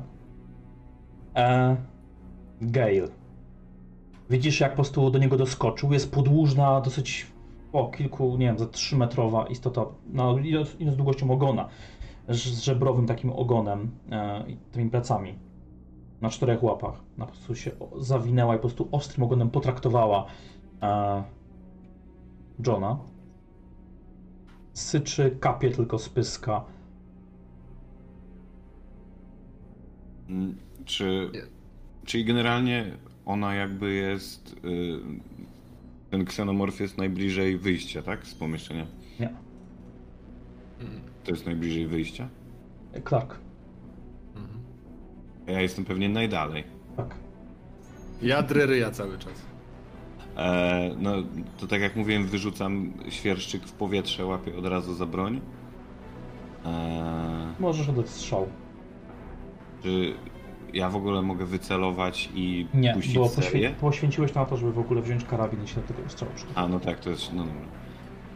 [1.36, 1.76] E,
[2.60, 3.08] Gale.
[4.30, 5.92] Widzisz, jak po prostu do niego doskoczył.
[5.92, 7.26] Jest podłużna, dosyć
[7.74, 11.68] o kilku, nie wiem, za 3 metrowa istota, no idąc, długością ogona,
[12.28, 15.34] z żebrowym takim ogonem e, i tymi plecami.
[16.20, 17.00] Na czterech łapach.
[17.18, 20.26] Na prostu się zawinęła i po prostu ostrym ogonem potraktowała
[20.82, 21.22] e,
[22.66, 22.98] Johna.
[24.72, 26.64] Syczy, kapie tylko z pyska.
[30.28, 31.30] Mm, Czy...
[32.04, 32.96] Czyli generalnie
[33.26, 34.56] ona jakby jest...
[36.14, 38.26] Ten ksenomorf jest najbliżej wyjścia, tak?
[38.26, 38.86] Z pomieszczenia.
[39.20, 39.34] Nie.
[41.24, 42.28] To jest najbliżej wyjścia?
[43.08, 43.38] Clark,
[44.36, 44.60] Mhm.
[45.48, 46.64] A Ja jestem pewnie najdalej.
[46.96, 47.14] tak.
[48.22, 49.32] Ja ryja cały czas.
[50.36, 51.12] E, no,
[51.58, 55.40] to tak jak mówiłem, wyrzucam świerszczyk w powietrze, łapię od razu za broń.
[56.64, 58.48] E, Możesz oddać strzał.
[59.82, 60.14] czy
[60.74, 63.70] ja w ogóle mogę wycelować i Nie, puścić bo serię?
[63.70, 66.64] poświę- poświęciłeś na to, żeby w ogóle wziąć karabin i się do tego strzału przygotować.
[66.64, 67.60] A, no tak, to jest, no dobra.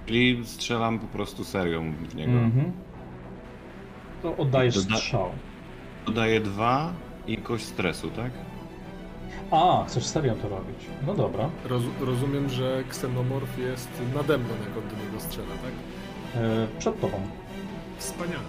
[0.07, 2.33] Czyli strzelam po prostu serią w niego.
[2.33, 2.73] Mhm.
[4.23, 5.28] To oddajesz Doda- strzał.
[6.07, 6.92] Dodaję dwa
[7.26, 8.31] i kość stresu, tak?
[9.50, 10.86] A, chcesz serią to robić.
[11.07, 11.49] No dobra.
[11.65, 15.73] Roz, rozumiem, że ksenomorf jest nade mną, jak on do niego strzela, tak?
[16.42, 17.20] E, przed tobą.
[17.99, 18.41] Wspaniale.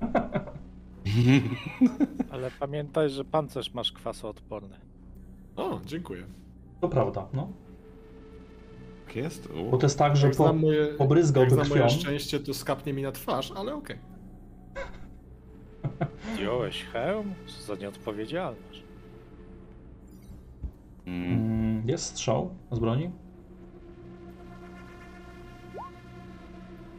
[2.32, 4.76] Ale pamiętaj, że pancerz masz kwasoodporny.
[5.56, 6.22] O, dziękuję.
[6.80, 7.48] To prawda, no.
[9.06, 9.48] Tak jest?
[9.50, 9.70] U.
[9.70, 11.76] Bo to jest tak, że Jak po, moje, pobryzgałby jak krwią.
[11.76, 13.98] moje szczęście, to skapnie mi na twarz, ale okej.
[16.34, 17.34] Zdjąłeś hełm?
[17.46, 18.82] Co za nieodpowiedzialność.
[21.06, 23.10] Mm, Mm, jest strzał z broni.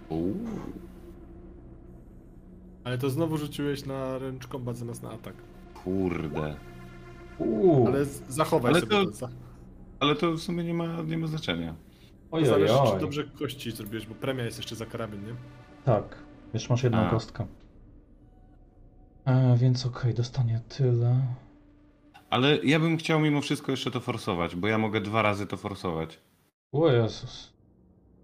[0.09, 0.33] u.
[2.83, 5.35] Ale to znowu rzuciłeś na ręcz kombat zamiast na atak.
[5.83, 6.55] Kurde.
[7.37, 9.11] Uuu, Ale z- zachowaj Ale sobie to- to.
[9.11, 9.29] za-
[9.99, 11.73] Ale to w sumie nie ma, nie ma znaczenia.
[12.29, 12.99] To ojej, zależy, czy oj.
[12.99, 15.35] dobrze kości zrobiłeś, bo premia jest jeszcze za karabin, nie?
[15.85, 16.17] Tak,
[16.53, 17.09] jeszcze masz jedną A.
[17.09, 17.47] kostkę.
[19.25, 21.21] E, więc okej, dostanie tyle.
[22.29, 25.57] Ale ja bym chciał mimo wszystko jeszcze to forsować, bo ja mogę dwa razy to
[25.57, 26.19] forsować.
[26.71, 27.52] O Jezus.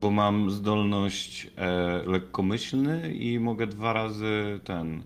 [0.02, 5.04] Bo mam zdolność e, lekkomyślny i mogę dwa razy ten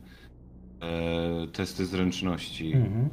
[0.81, 2.73] e, testy zręczności.
[2.73, 3.09] Mhm.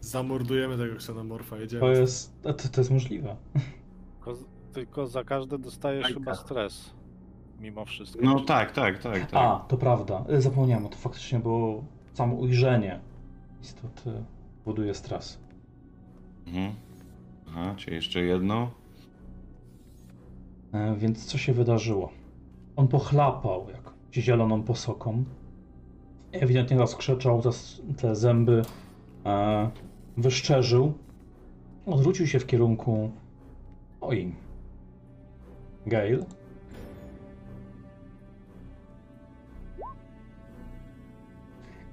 [0.00, 1.80] Zamordujemy tego ksenomorfa, jedziemy.
[1.80, 3.36] To jest, to, to jest możliwe.
[4.14, 4.38] Tylko,
[4.72, 6.90] tylko za każde dostajesz Aj, chyba stres.
[7.60, 8.24] Mimo wszystko.
[8.24, 9.34] No tak, tak, tak, tak.
[9.34, 10.24] A, to prawda.
[10.28, 13.00] E, Zapomniałem o to faktycznie, bo samo ujrzenie
[13.62, 14.24] istoty
[14.64, 15.38] buduje stres.
[16.46, 16.74] Mhm.
[17.48, 18.70] Aha, czy jeszcze jedno?
[20.72, 22.10] E, Więc co się wydarzyło?
[22.76, 25.24] On pochlapał jakąś zieloną posoką.
[26.32, 27.50] ewidentnie rozkrzeczał te,
[27.96, 28.62] te zęby,
[29.26, 29.70] e,
[30.16, 30.92] wyszczerzył,
[31.86, 33.10] odwrócił się w kierunku
[34.00, 34.32] oj,
[35.86, 36.18] Gale.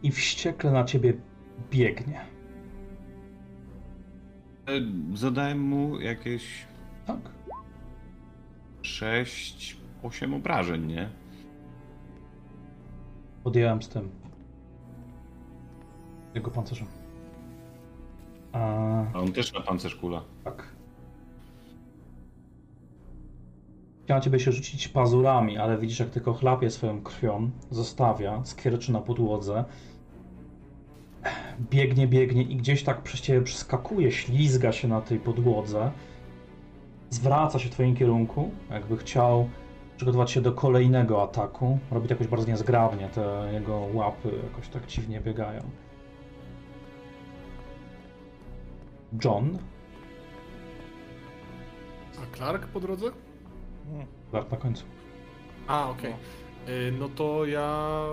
[0.03, 1.13] I wściekle na ciebie
[1.71, 2.21] biegnie.
[4.67, 4.71] E,
[5.13, 6.65] Zadałem mu jakieś
[7.05, 7.32] Tak?
[8.83, 11.09] 6, 8 obrażeń, nie?
[13.43, 14.09] Podjąłem z tym.
[16.35, 16.87] Jego pancerzem.
[18.51, 18.59] A,
[19.13, 20.21] A on też ma pancerz kula.
[20.43, 20.67] tak.
[24.03, 29.01] Chciałem ciebie się rzucić pazurami, ale widzisz, jak tylko chlapie swoją krwią, zostawia, skwierczy na
[29.01, 29.65] podłodze.
[31.71, 35.91] Biegnie, biegnie i gdzieś tak przez ciebie przeskakuje, ślizga się na tej podłodze.
[37.13, 39.49] Zwraca się w twoim kierunku, jakby chciał
[39.97, 41.79] przygotować się do kolejnego ataku.
[41.91, 45.61] Robi to jakoś bardzo niezgrabnie, te jego łapy jakoś tak dziwnie biegają.
[49.25, 49.57] John,
[52.21, 53.11] A Clark po drodze?
[53.89, 54.07] Hmm.
[54.31, 54.85] Bart na końcu.
[55.67, 56.13] A, okej.
[56.69, 58.07] Y, No to ja.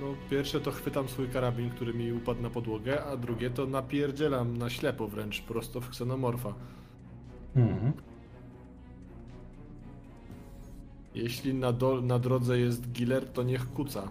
[0.00, 4.56] No, pierwsze to chwytam swój karabin, który mi upadł na podłogę, a drugie to napierdzielam
[4.56, 6.54] na ślepo wręcz prosto w ksenomorfa.
[7.56, 7.92] Mhm.
[11.14, 14.08] Jeśli na, do, na drodze jest Giller, to niech kuca.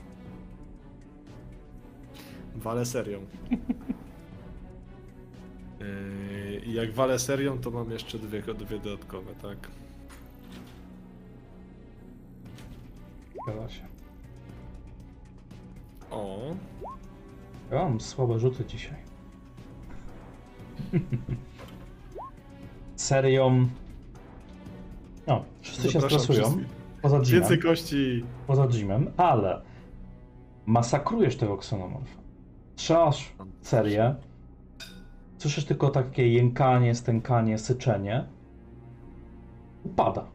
[2.55, 3.19] Walę serią.
[5.79, 9.57] Yy, I jak walę serią, to mam jeszcze dwie, dwie dodatkowe, tak?
[13.43, 13.87] Zgadza się.
[16.11, 16.55] O,
[17.71, 18.97] Ja mam słabe rzuty dzisiaj.
[22.99, 23.67] Serią.
[25.27, 26.43] No, wszyscy się stresują.
[26.43, 26.67] wszystkich.
[27.01, 27.31] Poza Jimem.
[27.31, 28.23] Więcej kości!
[28.47, 29.61] Poza Jimem, ale
[30.65, 32.19] masakrujesz tego ksenomorfa.
[32.75, 34.15] Strzelasz serię.
[35.37, 38.25] Słyszysz tylko takie jękanie, stękanie, syczenie.
[39.83, 40.25] Upada.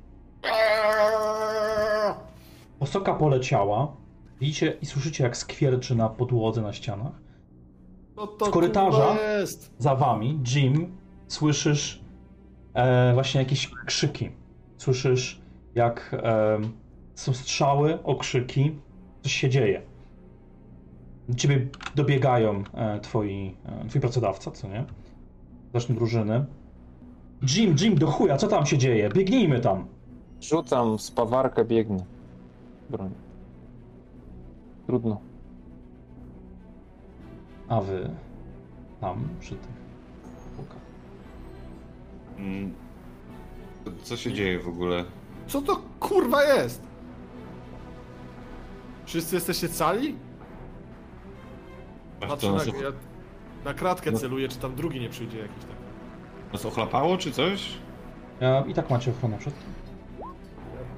[2.81, 3.97] Osoka poleciała.
[4.41, 7.13] Widzicie i słyszycie, jak skwierczy na podłodze na ścianach.
[8.17, 9.17] No Z korytarza?
[9.79, 10.97] Za wami, Jim,
[11.29, 12.04] słyszysz
[12.75, 14.31] e, właśnie jakieś krzyki.
[14.77, 15.41] Słyszysz,
[15.75, 16.59] jak e,
[17.15, 18.79] są strzały, okrzyki,
[19.23, 19.83] coś się dzieje.
[21.29, 24.85] Do ciebie dobiegają e, twoi, e, twoi pracodawca, co nie?
[25.75, 26.47] Zacznij drużyny.
[27.43, 29.09] Jim, Jim, do chuja, co tam się dzieje?
[29.09, 29.87] Biegnijmy tam.
[30.41, 32.05] Rzucam spawarkę, biegnę.
[32.91, 33.11] Broń.
[34.87, 35.21] Trudno.
[37.69, 38.11] A wy
[39.01, 39.84] tam, przy tych.
[44.03, 45.05] Co się dzieje w ogóle?
[45.47, 46.83] Co to kurwa jest?
[49.07, 50.17] Wszyscy jesteście cali?
[52.29, 52.93] Patrzę na, ja
[53.65, 54.19] na kratkę No.
[54.19, 55.75] celuję, czy tam drugi nie przyjdzie jakiś tam.
[56.53, 57.71] nas ochlapało czy coś?
[58.41, 59.73] E, I tak macie ochronę przed tym.
[60.21, 60.27] Ja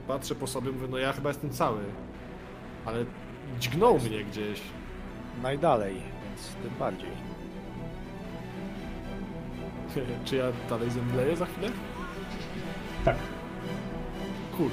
[0.08, 1.80] patrzę po sobie, mówię, no ja chyba jestem cały.
[2.84, 3.04] Ale
[3.60, 4.60] dźgnął mnie gdzieś.
[5.42, 7.10] Najdalej, więc tym bardziej.
[10.24, 11.68] Czy ja dalej zemdleję za chwilę?
[13.04, 13.16] Tak.
[14.56, 14.70] Kur.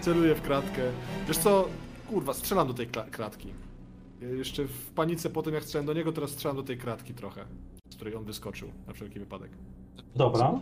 [0.00, 0.82] Celuję w kratkę.
[1.28, 1.68] Wiesz co?
[2.08, 3.52] Kurwa, strzelam do tej kratki.
[4.20, 7.44] Jeszcze w panice po tym jak strzelam do niego, teraz strzelam do tej kratki trochę.
[7.90, 9.50] Z której on wyskoczył, na wszelki wypadek.
[10.16, 10.60] Dobra.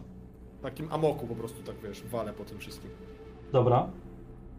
[0.59, 2.91] W takim amoku po prostu tak wiesz, walę po tym wszystkim.
[3.53, 3.91] Dobra.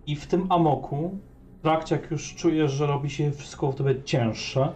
[0.07, 1.17] I w tym amoku,
[1.59, 4.73] w trakcie jak już czujesz, że robi się wszystko w tobie cięższe,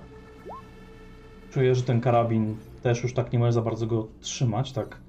[1.51, 5.01] czujesz, że ten karabin też już tak nie możesz za bardzo go trzymać, tak.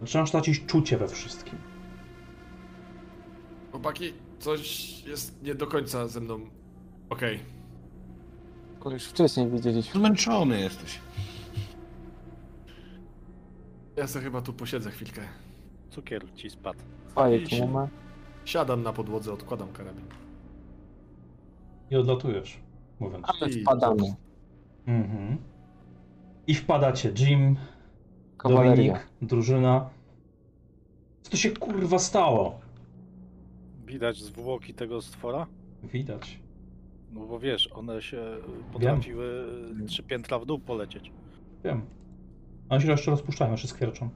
[0.00, 1.58] Zaczynasz tracić czucie we wszystkim.
[3.70, 6.40] Chłopaki, coś jest nie do końca ze mną.
[7.10, 7.40] Okej.
[8.72, 10.00] Tylko już wcześniej widzieliśmy.
[10.00, 11.00] Zmęczony jesteś.
[13.96, 15.20] Ja sobie chyba tu posiedzę chwilkę.
[15.90, 16.78] Cukier ci spadł.
[17.14, 17.88] Fajek nie ma.
[18.44, 20.04] Siadam na podłodze, odkładam karabin.
[21.90, 22.60] I odlatujesz,
[23.00, 23.26] mówiąc.
[23.28, 24.14] Ale I- wpadamy.
[24.86, 25.38] Mhm.
[26.46, 27.12] I wpadacie.
[27.18, 27.56] Jim,
[28.38, 28.92] Kawaleria.
[28.92, 29.90] Dominik, drużyna.
[31.22, 32.60] Co to się kurwa stało?
[33.86, 35.46] Widać zwłoki tego stwora?
[35.82, 36.38] Widać.
[37.12, 38.22] No bo wiesz, one się
[38.72, 39.44] potrafiły
[39.86, 41.12] trzy piętra w dół polecieć.
[41.64, 41.82] Wiem.
[42.68, 44.08] One się jeszcze rozpuszczają, jeszcze skwierczą.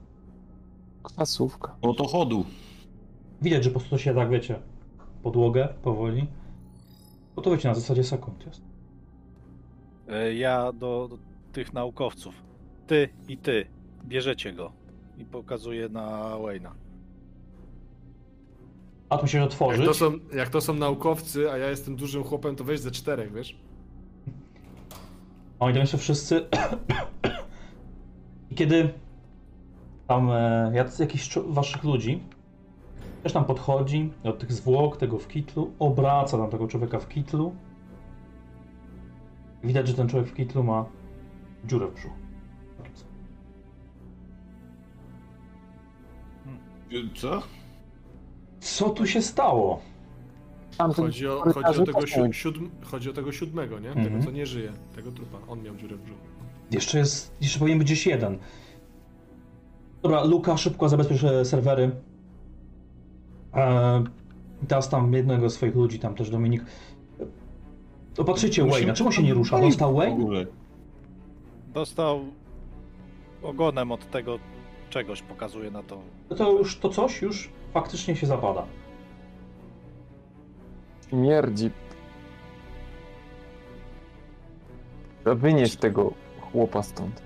[1.03, 1.75] Kwasówka.
[1.81, 2.45] O to chodu.
[3.41, 4.59] Widać, że po prostu to się tak, wiecie,
[5.23, 6.27] podłogę powoli.
[7.35, 8.61] Bo to wiecie, na zasadzie sekund jest.
[10.09, 11.09] E, Ja do
[11.57, 12.43] tych naukowców.
[12.87, 13.65] Ty i ty.
[14.05, 14.71] Bierzecie go.
[15.17, 16.75] I pokazuję na Wayna.
[19.09, 19.85] A tu Jak otworzyć.
[19.85, 23.33] to, są, jak to są naukowcy, a ja jestem dużym chłopem, to weź ze czterech,
[23.33, 23.57] wiesz?
[25.59, 26.45] Oni tam jeszcze wszyscy.
[28.51, 28.93] I kiedy
[30.07, 32.19] tam e, jakiś waszych ludzi
[33.23, 37.55] też tam podchodzi do tych zwłok, tego w kitlu, obraca tam tego człowieka w kitlu.
[39.63, 40.96] Widać, że ten człowiek w kitlu ma
[41.67, 42.15] dziurę w brzuchu.
[47.15, 47.41] Co?
[48.59, 49.79] Co tu się stało?
[50.77, 53.89] Chodzi o, chodzi o, tego, siódm, chodzi o tego siódmego, nie?
[53.89, 54.07] Mhm.
[54.07, 54.71] Tego, co nie żyje.
[54.95, 55.37] Tego trupa.
[55.47, 56.19] On miał dziurę w brzuchu.
[56.71, 58.37] Jeszcze jest, jeszcze powinien być gdzieś jeden.
[60.01, 61.91] Dobra, Luka, szybko zabezpiecz e, serwery.
[63.53, 64.03] Eee,
[64.67, 66.65] teraz tam jednego z swoich ludzi, tam też Dominik.
[68.17, 69.61] Opatrzycie Musimy- Wayne'a, czemu się nie rusza?
[69.61, 70.45] Dostał W Wayne?
[71.77, 72.25] Dostał
[73.43, 74.39] ogonem od tego
[74.89, 76.01] czegoś, pokazuje na to.
[76.29, 78.65] No to już, to coś już faktycznie się zapada.
[81.09, 81.71] Śmierdzi.
[85.25, 87.21] Wynieś tego chłopa stąd.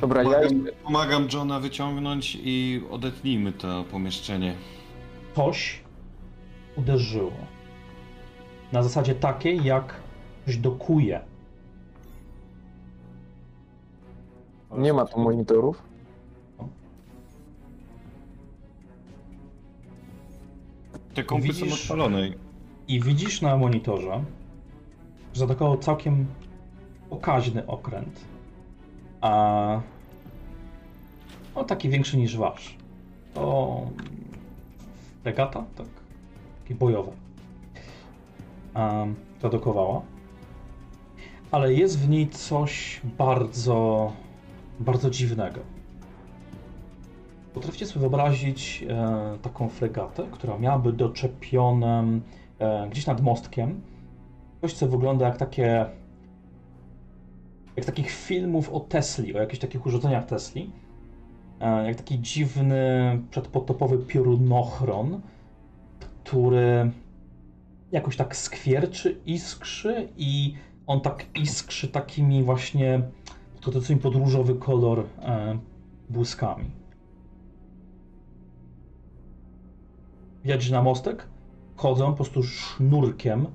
[0.00, 4.54] Dobra, ja Pomagam, pomagam Johna wyciągnąć i odetnijmy to pomieszczenie.
[5.36, 5.80] Coś
[6.76, 7.32] uderzyło.
[8.72, 10.09] Na zasadzie takiej, jak
[10.50, 11.20] ktoś dokuje.
[14.78, 15.82] nie ma tu monitorów.
[21.14, 21.82] Te kompy są Widzisz?
[21.82, 22.28] odpalone.
[22.88, 24.24] I widzisz na monitorze,
[25.32, 26.26] że zaatakował całkiem
[27.10, 28.24] pokaźny okręt.
[29.20, 29.80] A
[31.56, 32.76] no taki większy niż wasz.
[33.34, 33.80] To
[35.24, 35.86] regata, tak?
[36.62, 37.12] Takie bojowe.
[38.74, 40.02] Um, produkowała.
[41.50, 44.12] Ale jest w niej coś bardzo,
[44.80, 45.60] bardzo dziwnego.
[47.54, 52.20] Potraficie sobie wyobrazić e, taką fregatę, która miałaby doczepione
[52.58, 53.80] e, gdzieś nad mostkiem
[54.60, 55.86] coś, co wygląda jak takie
[57.76, 60.70] jak takich filmów o Tesli, o jakichś takich urządzeniach Tesli.
[61.60, 65.20] E, jak taki dziwny przedpotopowy piorunochron,
[66.24, 66.90] który
[67.92, 70.54] jakoś tak skwierczy, iskrzy i
[70.90, 73.02] on tak iskrzy takimi właśnie
[73.54, 75.58] podchodzącymi pod różowy kolor e,
[76.08, 76.70] błyskami.
[80.58, 81.26] Że na mostek
[81.76, 83.46] chodzą po prostu sznurkiem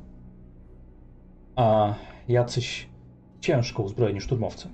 [1.56, 1.94] a
[2.28, 2.90] jacyś
[3.42, 4.70] ciężko uzbrojeni szturmowcy.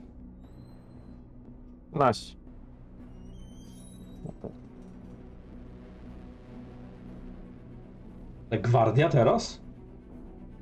[8.49, 9.61] Ale Gwardia teraz?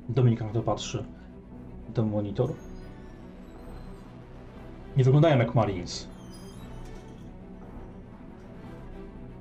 [0.10, 1.19] Dominika na to patrzy.
[2.00, 2.54] Ten monitor.
[4.98, 6.08] Nie wyglądają jak Marines.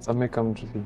[0.01, 0.81] Zamykam drzwi.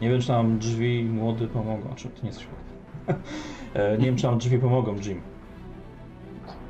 [0.00, 1.94] Nie wiem, czy nam drzwi młody pomogą.
[1.94, 2.40] Czy to nie jest
[3.74, 5.20] E, Nie wiem, czy nam drzwi pomogą, Jim.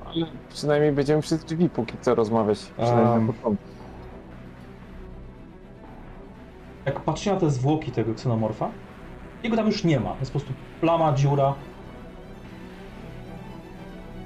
[0.06, 2.58] Ale przynajmniej będziemy przy drzwi póki co rozmawiać.
[2.58, 3.26] Przynajmniej Um.
[3.26, 3.64] na początku.
[6.86, 8.70] Jak patrzcie na te zwłoki tego ksenomorfa,
[9.42, 10.16] jego tam już nie ma.
[10.20, 11.54] Jest po prostu plama, dziura.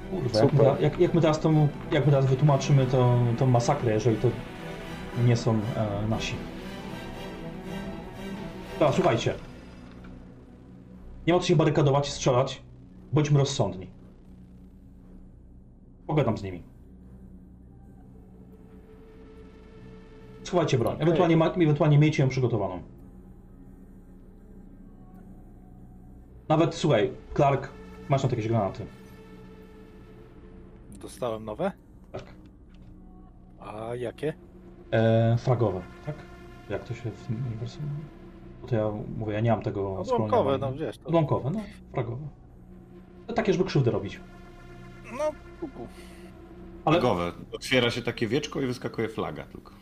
[0.09, 0.75] Kurwa, jak my, Super.
[0.75, 1.51] ta- jak, jak my teraz to,
[1.91, 4.27] jak my teraz wytłumaczymy tą, tą masakrę, jeżeli to
[5.25, 6.35] nie są e, nasi.
[8.79, 9.33] Dobra, słuchajcie.
[11.27, 12.61] Nie ma co się barykadować i strzelać.
[13.13, 13.87] Bądźmy rozsądni.
[16.07, 16.63] Pogadam z nimi.
[20.43, 20.95] Schowajcie broń.
[20.99, 22.81] Ewentualnie, ma, ewentualnie miejcie ją przygotowaną.
[26.49, 27.69] Nawet, słuchaj, Clark,
[28.09, 28.85] masz tam jakieś granaty.
[31.01, 31.71] Dostałem nowe?
[32.11, 32.23] Tak.
[33.59, 34.33] A jakie?
[34.91, 36.15] E, fragowe, tak?
[36.69, 37.83] Jak to się w tym uniwersum...
[38.61, 40.57] Bo to ja mówię, ja nie mam tego Odłamkowe, skoloniowania.
[40.57, 40.97] no wiesz.
[40.97, 41.07] To...
[41.07, 41.59] Odłamkowe, no,
[41.91, 42.27] fragowe.
[43.27, 44.19] To takie, żeby krzywdę robić.
[45.17, 45.87] No, kuku.
[46.85, 47.31] Ale, Flagowe.
[47.51, 49.73] Otwiera się takie wieczko i wyskakuje flaga tylko.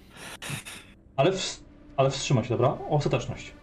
[1.16, 1.64] ale, w,
[1.98, 2.78] ale wstrzymaj się, dobra?
[2.90, 3.54] Ostateczność.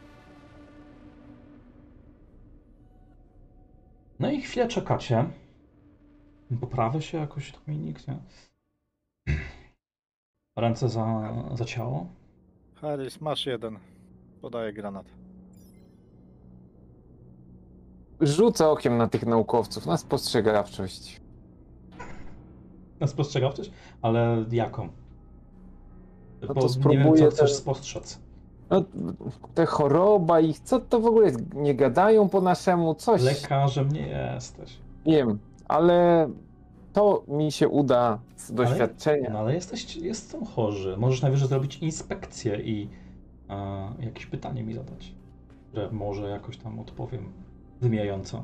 [4.20, 5.24] No i chwilę czekacie.
[6.60, 8.16] Poprawę się jakoś Dominik, nie?
[10.56, 12.06] Ręce za, za ciało.
[12.74, 13.78] Harris, masz jeden.
[14.40, 15.06] Podaję granat.
[18.20, 21.20] Rzucę okiem na tych naukowców, na spostrzegawczość.
[23.00, 23.70] Na spostrzegawczość?
[24.02, 24.88] Ale jaką?
[26.42, 28.20] No to Bo nie wiem, spróbuję co chcesz te- spostrzec.
[28.70, 28.82] No,
[29.54, 31.54] te choroba ich, co to w ogóle jest?
[31.54, 33.22] Nie gadają po naszemu, coś.
[33.22, 34.78] Lekarzem nie jesteś.
[35.06, 36.28] Wiem, ale
[36.94, 39.30] to mi się uda z doświadczenia.
[39.32, 40.96] No ale jesteś, jest, są chorzy.
[40.98, 42.88] Możesz najwyżej zrobić inspekcję i
[43.50, 45.14] e, jakieś pytanie mi zadać,
[45.68, 47.32] które może jakoś tam odpowiem
[47.80, 48.42] wymijająco.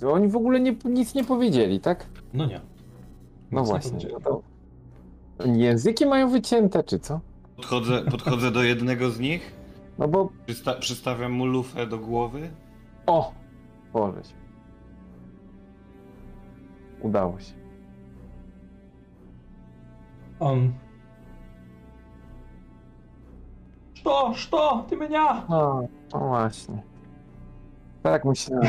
[0.00, 2.06] To oni w ogóle nie, nic nie powiedzieli, tak?
[2.34, 2.60] No nie.
[3.50, 4.08] No Nic nie właśnie.
[4.12, 4.42] No to...
[5.38, 7.20] Oni Języki mają wycięte, czy co?
[7.56, 9.52] Podchodzę, podchodzę do jednego z nich,
[9.98, 10.28] No bo...
[10.46, 12.50] przysta- przystawiam mu lufę do głowy.
[13.06, 13.32] O!
[13.92, 14.34] Boże się.
[17.00, 17.63] Udało się.
[20.39, 20.73] On.
[23.93, 24.33] Что?
[24.33, 24.85] Что?
[24.89, 25.19] Ty mnie?
[25.49, 25.81] No,
[26.13, 26.81] no właśnie.
[28.03, 28.67] Tak myślałem.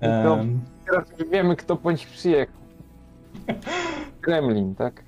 [0.00, 0.06] To-
[0.40, 2.56] Em, Teraz już wiemy, kto po nich przyjechał.
[4.20, 5.04] Kremlin, tak?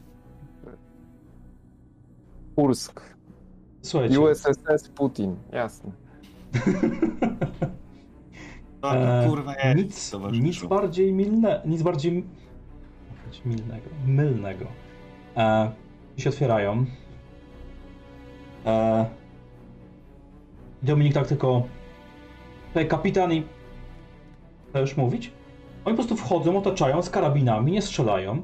[2.57, 3.01] Kursk.
[3.83, 4.21] słuchajcie.
[4.21, 5.91] USSS Putin, jasne.
[8.83, 10.43] No, e, kurwa, jest, nic, towarzyszu.
[10.45, 12.25] nic bardziej milne, nic bardziej
[13.45, 14.67] milnego, mylnego.
[15.38, 15.72] E,
[16.18, 16.86] się otwierają.
[18.66, 19.06] E,
[20.84, 21.64] Dominik tak tylko.
[22.68, 23.44] Tutaj kapitan i.
[24.76, 25.32] Już mówić?
[25.86, 28.42] Oni po prostu wchodzą, otaczają z karabinami, nie strzelają.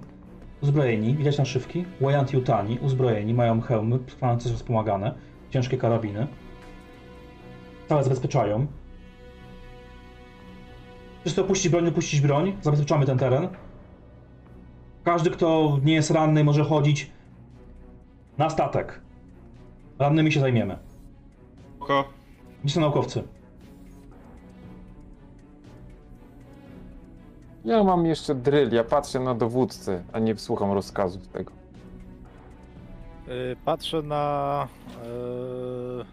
[0.61, 1.85] Uzbrojeni, widać naszywki.
[2.01, 5.15] Wayant Jutani, uzbrojeni, mają hełmy, francuzy wspomagane,
[5.49, 6.27] ciężkie karabiny.
[7.89, 8.67] Całe zabezpieczają.
[11.21, 12.57] Wszyscy opuścić broń, opuścić broń.
[12.61, 13.47] Zabezpieczamy ten teren.
[15.03, 17.11] Każdy, kto nie jest ranny, może chodzić
[18.37, 19.01] na statek.
[19.99, 20.77] Rannymi się zajmiemy.
[22.63, 23.23] Gdzie są naukowcy?
[27.65, 31.51] Ja mam jeszcze drill, ja patrzę na dowódcę, a nie słucham rozkazów tego.
[33.27, 34.67] Y, Patrzę na
[35.03, 36.05] yy,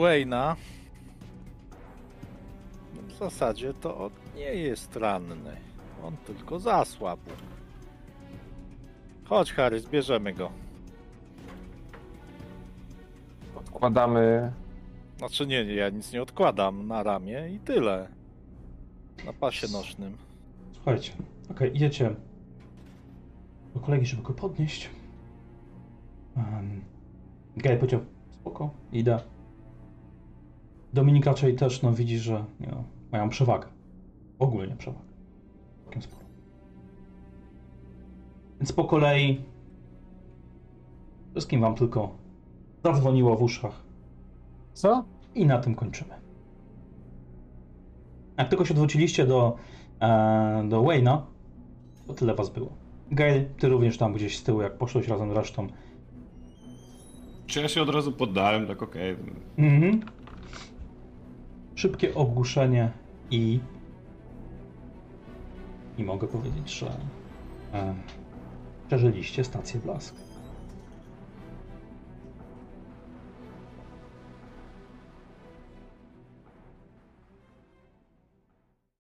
[0.00, 0.56] Wayna.
[3.08, 5.56] W zasadzie to on nie jest ranny.
[6.04, 7.30] On tylko zasłabł.
[9.24, 10.50] Chodź, Harry, zbierzemy go.
[13.56, 14.52] Odkładamy.
[15.18, 18.08] Znaczy nie, nie, ja nic nie odkładam na ramię i tyle.
[19.26, 20.16] Na pasie nosznym.
[20.72, 21.12] Słuchajcie,
[21.50, 22.14] okej, idziecie
[23.74, 24.90] do kolegi, żeby go podnieść.
[26.36, 26.84] Um,
[27.56, 28.00] Gej powiedział,
[28.30, 29.20] spoko, idę.
[30.92, 33.68] Dominik raczej też, no widzi, że nie, no, mają przewagę.
[34.38, 35.11] Ogólnie przewagę.
[35.92, 36.26] Całkiem sporo.
[38.60, 39.40] Więc po kolei
[41.30, 42.16] wszystkim wam tylko
[42.84, 43.82] zadzwoniło w uszach
[44.72, 45.04] Co?
[45.34, 46.14] i na tym kończymy.
[48.38, 49.56] Jak tylko się odwróciliście do,
[50.00, 51.26] e, do Wayna,
[52.06, 52.72] to tyle was było.
[53.10, 55.66] Gail, ty również tam gdzieś z tyłu, jak poszłeś razem z resztą.
[57.46, 59.16] Czy ja się od razu poddałem, tak okej.
[59.58, 60.00] Mhm.
[61.74, 62.90] Szybkie ogłuszenie
[63.30, 63.60] i.
[65.98, 66.96] I mogę powiedzieć, że.
[67.72, 67.94] E,
[68.88, 70.14] przeżyliście stację blask.